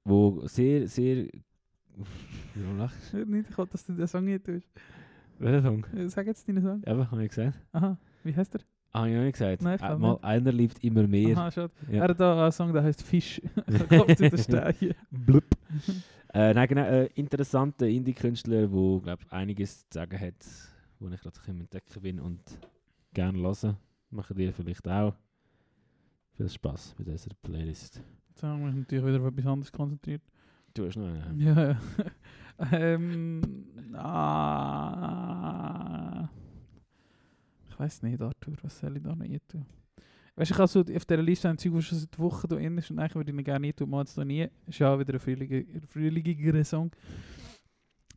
wo 0.03 0.44
sehr, 0.49 0.88
sehr. 0.88 1.28
Warum 2.55 2.78
lachst 2.78 3.14
Nicht, 3.14 3.51
ich 3.51 3.59
wollte, 3.59 3.72
dass 3.72 3.84
du 3.86 3.92
den 3.94 4.07
Song 4.07 4.24
nicht 4.24 4.44
tust. 4.44 4.66
du? 4.74 5.44
Welcher 5.44 5.62
Song? 5.62 5.84
Äh, 5.94 6.09
Sag 6.09 6.26
jetzt 6.26 6.49
deinen 6.49 6.62
Song. 6.62 6.82
Eben, 6.84 7.11
habe 7.11 7.22
ich 7.24 7.28
gesagt. 7.30 7.59
Aha, 7.72 7.97
wie 8.24 8.34
heißt 8.34 8.55
der? 8.55 8.61
Ah, 8.92 9.01
habe 9.01 9.11
ich 9.11 9.16
noch 9.16 9.22
nicht 9.24 9.32
gesagt. 9.32 9.62
Nein, 9.62 9.76
ich 9.76 9.82
Äh, 9.82 9.97
mal, 9.99 10.18
einer 10.22 10.53
liebt 10.53 10.82
immer 10.84 11.07
mehr. 11.07 11.36
Aha, 11.36 11.51
schade. 11.51 11.72
Ja. 11.90 12.03
Er 12.05 12.09
hat 12.09 12.20
da 12.20 12.42
einen 12.42 12.53
Song, 12.53 12.72
der 12.72 12.82
heißt 12.82 13.03
Fisch. 13.03 13.40
Kommt 13.88 14.20
in 14.20 14.30
der 14.30 14.38
Steine. 14.38 14.94
Blub. 15.10 15.44
äh, 16.32 16.55
nein, 16.55 16.68
genau, 16.68 16.82
äh, 16.82 17.06
interessanter 17.14 17.86
Indie-Künstler, 17.86 18.66
der 18.66 19.01
glaub, 19.01 19.20
einiges 19.31 19.81
zu 19.89 19.98
sagen 19.98 20.18
hat, 20.20 20.35
wo 20.98 21.09
ich 21.09 21.20
gerade 21.20 21.39
im 21.48 21.60
Entdecken 21.60 22.01
bin 22.02 22.20
und 22.20 22.40
gerne 23.12 23.39
hören. 23.39 23.77
Machen 24.10 24.36
dir 24.36 24.52
vielleicht 24.52 24.86
auch. 24.89 25.14
Viel 26.36 26.48
Spaß 26.48 26.94
mit 26.98 27.09
dieser 27.09 27.31
Playlist. 27.43 28.02
Jetzt 28.28 28.43
haben 28.43 28.60
wir 28.60 28.66
uns 28.68 28.77
natürlich 28.77 29.05
wieder 29.06 29.20
auf 29.20 29.27
etwas 29.27 29.47
anderes 29.47 29.73
konzentriert. 29.73 30.23
Du 30.77 30.86
hast 30.86 30.97
noch 30.97 31.07
einen. 31.07 31.40
Ja, 31.40 31.81
ähm, 32.73 33.40
ah, 33.94 35.09
ich 37.70 37.78
weiß 37.78 38.03
nicht, 38.03 38.20
Arthur, 38.20 38.53
was 38.61 38.78
soll 38.78 38.98
ich 38.98 39.03
da 39.03 39.16
noch 39.16 39.24
hier 39.24 39.40
tun? 39.48 39.65
Weißt 40.35 40.51
du, 40.51 40.55
ich 40.55 40.59
habe 40.59 40.69
so 40.69 40.81
auf 40.81 41.07
dieser 41.07 41.23
Liste 41.23 41.48
ein 41.48 41.57
Zeug, 41.57 41.73
das 41.77 41.85
schon 41.86 41.97
seit 41.98 42.19
Wochen 42.19 42.47
da 42.48 42.57
drin 42.57 42.77
ist 42.77 42.90
und 42.90 42.98
eigentlich 42.98 43.15
würde 43.15 43.32
ich 43.32 43.39
ihn 43.39 43.44
gerne 43.44 43.66
nie 43.66 43.73
tun, 43.73 43.89
mal 43.89 44.01
jetzt 44.01 44.19
noch 44.19 44.27
nie. 44.27 44.47
Ist 44.66 44.78
ja 44.78 44.93
auch 44.93 44.98
wieder 44.98 45.15
ein 45.15 45.20
frühlinger 45.89 46.62
Song. 46.62 46.90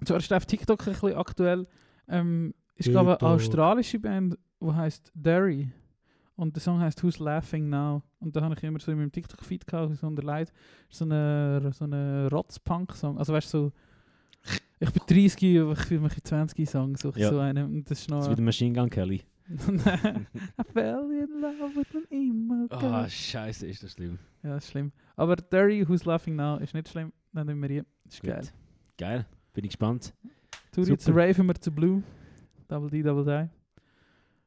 Und 0.02 0.08
zwar 0.08 0.18
ist 0.18 0.34
auf 0.34 0.46
TikTok 0.46 0.86
ein 0.86 0.92
bisschen 0.92 1.14
aktuell. 1.14 1.66
Ähm, 2.10 2.54
ist, 2.76 2.90
glaube 2.90 3.22
eine 3.22 3.30
australische 3.30 4.00
Band, 4.00 4.38
die 4.62 4.72
heißt 4.72 5.14
Derry. 5.16 5.72
Und 6.40 6.56
der 6.56 6.62
Song 6.62 6.80
heißt 6.80 7.04
Who's 7.04 7.20
Laughing 7.20 7.68
Now. 7.70 8.02
Und 8.20 8.34
da 8.34 8.42
habe 8.42 8.56
ich 8.56 8.64
immer 8.64 8.80
so 8.80 8.92
in 8.94 8.98
meinem 8.98 9.12
TikTok-Feed 9.12 9.68
gehabt, 9.68 9.96
so 9.98 10.08
unter 10.08 10.24
Leid, 10.24 10.54
so 10.90 11.04
eine, 11.04 11.70
so 11.74 11.84
eine 11.84 12.30
Rotz-Punk-Song. 12.32 13.18
Also 13.18 13.34
weißt 13.34 13.54
du, 13.54 13.58
so, 13.58 13.72
ich 14.80 14.90
bin 14.92 15.04
30, 15.06 15.60
aber 15.60 15.74
ich 15.74 15.80
fühle 15.80 16.00
mich 16.00 16.16
in 16.18 16.24
20 16.24 16.70
Song. 16.70 16.96
So, 16.96 17.12
Ja. 17.16 17.30
so 17.30 17.40
eine, 17.40 17.66
und 17.66 17.90
das 17.92 18.00
ist 18.00 18.10
Das 18.10 18.20
ist 18.20 18.26
noch... 18.26 18.32
wie 18.32 18.36
der 18.36 18.46
Machine 18.46 18.74
Gun 18.74 18.90
Kelly. 18.90 19.22
I 19.50 20.64
fell 20.74 21.12
in 21.12 21.42
love 21.42 21.76
with 21.76 21.88
an 21.96 22.06
emo 22.10 22.68
girl. 22.70 22.86
Ah, 22.94 23.10
scheiße, 23.10 23.68
ist 23.68 23.84
das 23.84 23.92
schlimm. 23.94 24.18
Ja, 24.44 24.52
das 24.52 24.64
ist 24.66 24.72
schlimm. 24.72 24.92
Aber 25.18 25.36
Dirty 25.36 25.88
Who's 25.90 26.06
Laughing 26.06 26.36
Now 26.38 26.58
ist 26.60 26.74
nicht 26.74 26.88
schlimm. 26.88 27.12
Dann 27.34 27.48
nehmen 27.48 27.62
wir 27.62 27.70
hier. 27.70 27.86
Ist 28.06 28.22
Gut. 28.22 28.30
geil. 28.30 28.44
Geil, 28.98 29.26
bin 29.54 29.66
ich 29.66 29.72
gespannt. 29.72 30.14
Tu 30.72 30.84
jetzt 30.84 31.04
Super. 31.04 31.20
raven 31.28 31.48
wir 31.48 31.56
zu 31.56 31.72
Blue. 31.72 32.02
Double 32.70 32.90
D, 32.90 33.02
Double 33.04 33.26
Die. 33.26 33.50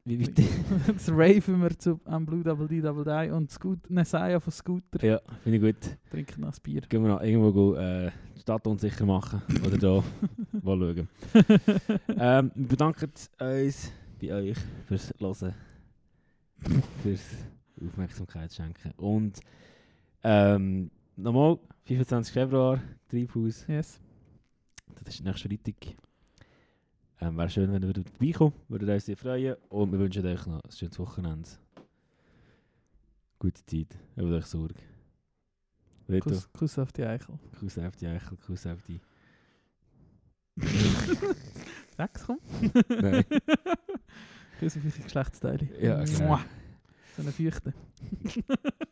Wie 0.05 0.21
weit? 0.21 0.37
Jetzt 0.89 1.11
raven 1.11 1.63
wir 1.63 1.79
zu 1.79 2.01
am 2.07 2.27
Blue 2.27 2.43
Double 2.43 2.67
D, 2.67 2.81
Double 2.81 3.05
Die 3.05 3.31
und 3.31 3.53
Scoot, 3.53 3.89
Nesaya 3.89 4.41
von 4.41 4.53
Scooter. 4.53 5.05
ja, 5.07 5.21
finde 5.45 5.59
ich 5.59 5.63
gut. 5.63 5.97
Trinken 6.11 6.41
noch 6.41 6.49
ein 6.53 6.59
Bier. 6.61 6.81
Gehen 6.81 7.03
wir 7.03 7.11
noch 7.11 7.23
irgendwo 7.23 7.75
äh, 7.75 8.11
die 8.35 8.41
Stadt 8.41 8.67
unsicher 8.67 9.07
machen. 9.07 9.43
Oder 9.65 9.79
da. 9.79 10.05
Mal 10.63 10.77
schauen. 10.77 11.09
ähm, 12.19 12.51
wir 12.57 12.69
bedanken 12.69 13.05
uns 13.05 13.31
bei 13.39 14.35
euch 14.35 14.57
fürs 14.87 15.15
Hören. 15.21 15.55
fürs 17.05 17.25
Aufmerksamkeit 17.81 18.53
schenken. 18.53 18.91
Und 18.97 19.39
ähm, 20.25 20.91
nochmal, 21.15 21.61
25. 21.85 22.33
Februar, 22.33 22.81
Treibhaus. 23.09 23.65
Yes. 23.69 24.01
Das 24.97 25.15
ist 25.15 25.25
nächste 25.25 25.49
Freitag. 25.49 25.95
Ähm, 27.23 27.37
Wäre 27.37 27.49
schön, 27.49 27.73
wenn 27.73 27.83
ihr 27.83 27.87
würdet 27.87 28.11
vorbeikommen 28.11 28.53
würdet 28.67 28.89
uns 28.89 29.07
sehr 29.07 29.17
freuen. 29.17 29.55
Und 29.69 29.93
wir 29.93 29.99
wünschen 30.01 30.27
euch 30.27 30.45
noch 30.45 30.61
ein 30.61 30.73
schönes 30.73 30.99
Wochenende. 30.99 31.49
Gute 33.39 33.65
Zeit. 33.65 33.97
Habt 34.17 34.27
euch 34.27 34.47
Sorge. 34.47 34.75
Reto, 36.09 36.31
Kuss, 36.31 36.53
Kuss 36.53 36.79
auf 36.81 36.91
die 36.91 37.05
Eichel. 37.05 37.39
Kuss 37.61 37.79
auf 37.79 37.95
die 37.95 38.09
Eichel, 38.09 38.37
Kuss 38.39 38.67
auf 38.67 38.83
die... 38.83 39.01
Sechs, 41.97 42.27
komm. 42.27 42.41
Nein. 42.89 43.25
Kuss 44.59 44.77
auf 44.77 44.85
eure 44.85 45.03
Geschlechtsteile. 45.05 45.69
Ja, 45.81 46.03
genau. 46.03 46.41
So 47.17 47.23
eine 47.23 47.31
Feuchte. 47.31 47.73